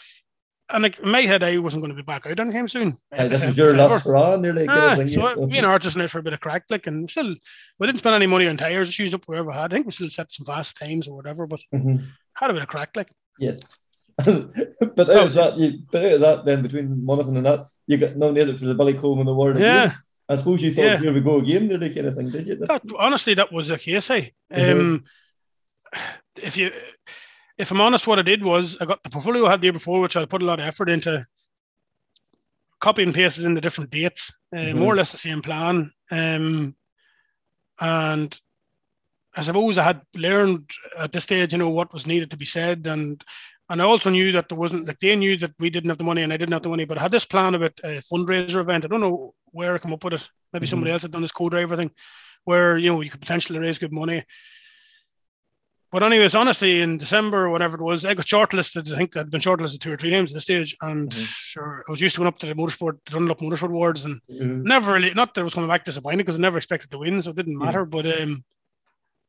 and 0.71 0.83
like 0.83 0.99
in 0.99 1.09
my 1.09 1.23
head, 1.23 1.43
I 1.43 1.59
wasn't 1.59 1.83
going 1.83 1.91
to 1.91 1.97
be 1.97 2.03
back 2.03 2.27
out 2.27 2.41
anytime 2.41 2.69
soon. 2.69 2.97
Hey, 3.13 3.29
this 3.29 3.43
was 3.43 3.57
your 3.57 3.75
last 3.75 4.05
run, 4.05 4.43
nearly. 4.43 4.67
Ah, 4.69 4.97
so 5.07 5.47
me 5.47 5.59
and 5.59 5.67
Art 5.67 5.83
just 5.83 5.97
out 5.97 6.11
for 6.11 6.19
a 6.19 6.23
bit 6.23 6.33
of 6.33 6.41
crack, 6.41 6.65
like, 6.71 6.87
and 6.87 7.09
still, 7.09 7.35
we 7.79 7.87
didn't 7.87 8.01
spend 8.01 8.17
any 8.17 8.27
money 8.27 8.49
on 8.49 8.57
tires. 8.57 8.89
Just 8.89 8.99
used 8.99 9.15
up 9.15 9.25
wherever 9.27 9.51
we 9.51 9.55
had. 9.55 9.73
I 9.73 9.77
think 9.77 9.87
we 9.87 9.93
still 9.93 10.09
set 10.09 10.33
some 10.33 10.47
fast 10.47 10.77
times 10.77 11.07
or 11.07 11.15
whatever, 11.15 11.47
but 11.47 11.61
mm-hmm. 11.73 12.05
had 12.35 12.51
a 12.51 12.53
bit 12.53 12.63
of 12.63 12.69
crack, 12.69 12.91
like. 12.97 13.11
Yes, 13.39 13.63
but 14.17 14.29
out 14.29 15.27
of 15.27 15.35
that, 15.35 15.57
you, 15.57 15.83
but 15.91 16.05
out 16.05 16.13
of 16.13 16.21
that, 16.21 16.45
then 16.45 16.63
between 16.63 17.05
Monaghan 17.05 17.37
and 17.37 17.47
that, 17.47 17.67
you 17.87 17.97
got 17.97 18.17
nominated 18.17 18.59
for 18.59 18.67
the 18.67 18.75
Billy 18.75 18.95
Coleman 18.95 19.29
Award. 19.29 19.59
Yeah. 19.59 19.95
I 20.29 20.37
suppose 20.37 20.61
you 20.61 20.75
thought 20.75 20.83
yeah. 20.83 20.99
here 20.99 21.13
we 21.13 21.21
go 21.21 21.37
again, 21.37 21.69
nearly 21.69 21.95
kind 21.95 22.09
of 22.09 22.17
thing, 22.17 22.31
did 22.31 22.49
you? 22.49 22.57
That, 22.57 22.83
honestly, 22.99 23.35
that 23.35 23.53
was 23.53 23.69
the 23.69 23.79
case. 23.79 24.11
Eh? 24.11 24.31
Mm-hmm. 24.53 24.81
Um, 24.81 25.05
if 26.37 26.57
you 26.57 26.71
if 27.59 27.71
I'm 27.71 27.81
honest, 27.81 28.07
what 28.07 28.19
I 28.19 28.23
did 28.23 28.43
was 28.43 28.77
I 28.81 28.85
got 28.85 29.03
the 29.03 29.11
portfolio 29.11 29.47
I 29.47 29.53
had 29.53 29.61
the 29.61 29.67
year 29.67 29.73
before, 29.73 30.01
which 30.01 30.17
I 30.17 30.25
put 30.27 30.43
a 30.43 30.45
lot 30.45 30.61
of 30.61 30.67
effort 30.67 30.89
into 30.91 31.27
copying 32.81 33.13
pastes 33.13 33.43
in 33.43 33.55
the 33.55 33.61
different 33.61 33.91
dates, 33.91 34.33
uh, 34.53 34.59
mm-hmm. 34.59 34.79
more 34.79 34.93
or 34.93 34.97
less 34.97 35.13
the 35.13 35.19
same 35.19 35.41
plan. 35.41 35.91
Um, 36.11 36.77
and 37.81 38.39
I 39.35 39.43
suppose 39.43 39.79
I 39.79 39.85
had 39.85 40.03
learned 40.15 40.71
at 40.99 41.13
this 41.13 41.25
stage, 41.25 41.53
you 41.53 41.59
know, 41.59 41.71
what 41.71 41.93
was 41.93 42.07
needed 42.07 42.31
to 42.31 42.37
be 42.37 42.45
said, 42.45 42.87
and 42.87 43.23
and 43.69 43.83
I 43.83 43.85
also 43.85 44.11
knew 44.11 44.33
that 44.33 44.49
there 44.49 44.59
wasn't 44.59 44.87
like 44.87 45.01
they 45.01 45.17
knew 45.17 45.37
that 45.39 45.53
we 45.59 45.71
didn't 45.71 45.91
have 45.91 45.99
the 45.99 46.05
money 46.05 46.23
and 46.23 46.33
I 46.33 46.37
didn't 46.37 46.53
have 46.53 46.63
the 46.63 46.69
money, 46.69 46.85
but 46.85 46.99
I 46.99 47.03
had 47.03 47.11
this 47.11 47.25
plan 47.25 47.55
about 47.55 47.79
a 47.83 48.01
fundraiser 48.01 48.61
event. 48.61 48.85
I 48.85 48.89
don't 48.89 49.01
know 49.01 49.35
where 49.47 49.75
I 49.75 49.79
come 49.79 49.93
up 49.93 50.05
with 50.05 50.15
it. 50.15 50.29
Maybe 50.53 50.65
mm-hmm. 50.65 50.71
somebody 50.71 50.93
else 50.93 51.03
had 51.03 51.11
done 51.11 51.23
this 51.23 51.33
co-driver 51.33 51.77
thing, 51.77 51.91
where 52.45 52.79
you 52.79 52.93
know 52.93 53.01
you 53.01 53.11
could 53.11 53.21
potentially 53.21 53.59
raise 53.59 53.79
good 53.79 53.93
money. 53.93 54.25
But 55.93 56.03
anyways, 56.03 56.35
honestly, 56.35 56.81
in 56.83 56.99
December 56.99 57.47
or 57.47 57.51
whatever 57.51 57.77
it 57.77 57.83
was, 57.83 58.05
I 58.05 58.15
got 58.15 58.27
shortlisted. 58.27 58.93
I 58.93 58.97
think 58.97 59.17
I'd 59.17 59.31
been 59.31 59.41
shortlisted 59.41 59.81
two 59.81 59.93
or 59.93 59.97
three 59.97 60.11
times 60.11 60.31
at 60.31 60.35
this 60.35 60.43
stage, 60.43 60.77
and 60.83 61.11
mm-hmm. 61.11 61.23
sure, 61.23 61.85
I 61.87 61.91
was 61.91 62.01
used 62.01 62.17
to 62.17 62.21
going 62.21 62.29
up 62.29 62.39
to 62.41 62.47
the 62.47 62.55
motorsport, 62.55 62.99
the 63.05 63.13
Dunlop 63.13 63.41
Motorsport 63.41 63.71
Awards, 63.71 64.05
and 64.05 64.21
mm-hmm. 64.31 64.65
never 64.65 64.95
really, 64.95 65.15
not 65.15 65.33
that 65.35 65.43
I 65.43 65.45
was 65.45 65.55
coming 65.55 65.69
back 65.69 65.85
disappointed 65.85 66.19
because 66.19 66.37
I 66.37 66.41
never 66.41 66.59
expected 66.59 66.91
to 66.91 66.99
win, 66.99 67.23
so 67.23 67.31
it 67.31 67.37
didn't 67.37 67.59
matter. 67.59 67.85
But 67.85 68.21
um, 68.21 68.45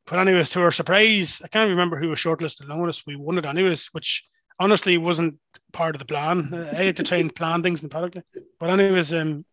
but 0.06 0.18
anyways, 0.18 0.48
to 0.50 0.60
our 0.60 0.70
surprise, 0.70 1.40
I 1.44 1.48
can't 1.48 1.70
remember 1.70 1.96
who 1.96 2.08
was 2.08 2.18
shortlisted 2.18 2.64
along 2.64 2.80
with 2.80 2.90
us. 2.90 3.06
We 3.06 3.14
won 3.14 3.38
it 3.38 3.46
anyways, 3.46 3.86
which 3.92 4.26
honestly 4.58 4.98
wasn't 4.98 5.38
part 5.72 5.94
of 5.94 5.98
the 5.98 6.06
plan. 6.06 6.52
I 6.72 6.84
had 6.84 6.96
to 6.96 7.02
try 7.02 7.18
and 7.18 7.34
plan 7.34 7.62
things 7.62 7.82
methodically. 7.82 8.22
But 8.58 8.70
anyways, 8.70 9.12
um, 9.14 9.44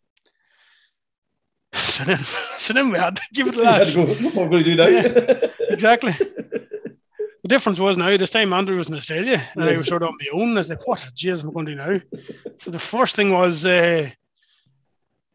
so 1.73 2.03
then, 2.05 2.19
so 2.57 2.73
then 2.73 2.89
we 2.89 2.97
had 2.97 3.17
to 3.17 3.21
give 3.33 3.47
it 3.47 3.55
a 3.55 3.61
lash. 3.61 3.95
What 3.95 4.33
going 4.33 4.51
to 4.51 4.63
do 4.63 4.75
now? 4.75 4.87
Yeah, 4.87 5.47
exactly. 5.69 6.13
The 7.45 7.49
difference 7.49 7.77
was 7.77 7.95
now 7.95 8.17
this 8.17 8.31
time 8.31 8.53
Andrew 8.53 8.75
was 8.75 8.87
in 8.87 8.95
Australia 8.95 9.39
and 9.53 9.65
yes. 9.65 9.75
I 9.75 9.77
was 9.77 9.87
sort 9.87 10.01
of 10.01 10.07
on 10.09 10.17
my 10.19 10.25
own. 10.33 10.53
I 10.53 10.61
was 10.61 10.69
like, 10.69 10.87
what 10.87 10.97
jeez 11.13 11.43
am 11.43 11.51
I 11.51 11.53
going 11.53 11.67
to 11.67 11.71
do 11.73 11.77
now? 11.77 12.01
so 12.57 12.71
the 12.71 12.79
first 12.79 13.15
thing 13.15 13.29
was 13.29 13.67
uh, 13.67 14.09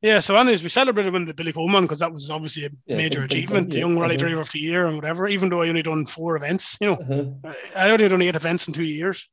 yeah, 0.03 0.19
so 0.19 0.35
anyways, 0.35 0.65
we 0.65 0.71
celebrated 0.71 1.13
when 1.13 1.25
the 1.25 1.35
Billy 1.35 1.53
Coleman 1.53 1.85
because 1.85 2.01
that 2.01 2.13
was 2.13 2.29
obviously 2.29 2.65
a 2.65 2.71
yeah, 2.87 2.97
major 2.97 3.23
achievement, 3.23 3.69
yeah. 3.69 3.75
the 3.75 3.79
young 3.79 3.97
rally 3.97 4.17
uh-huh. 4.17 4.27
driver 4.27 4.41
of 4.41 4.51
the 4.51 4.59
year 4.59 4.89
and 4.89 4.97
whatever, 4.97 5.29
even 5.29 5.51
though 5.51 5.63
I 5.63 5.69
only 5.69 5.85
done 5.85 6.05
four 6.05 6.35
events, 6.35 6.77
you 6.81 6.89
know. 6.89 6.95
Uh-huh. 6.95 7.53
I 7.77 7.91
only 7.93 8.09
done 8.09 8.23
eight 8.23 8.35
events 8.35 8.67
in 8.67 8.75
two 8.75 8.83
years. 8.83 9.29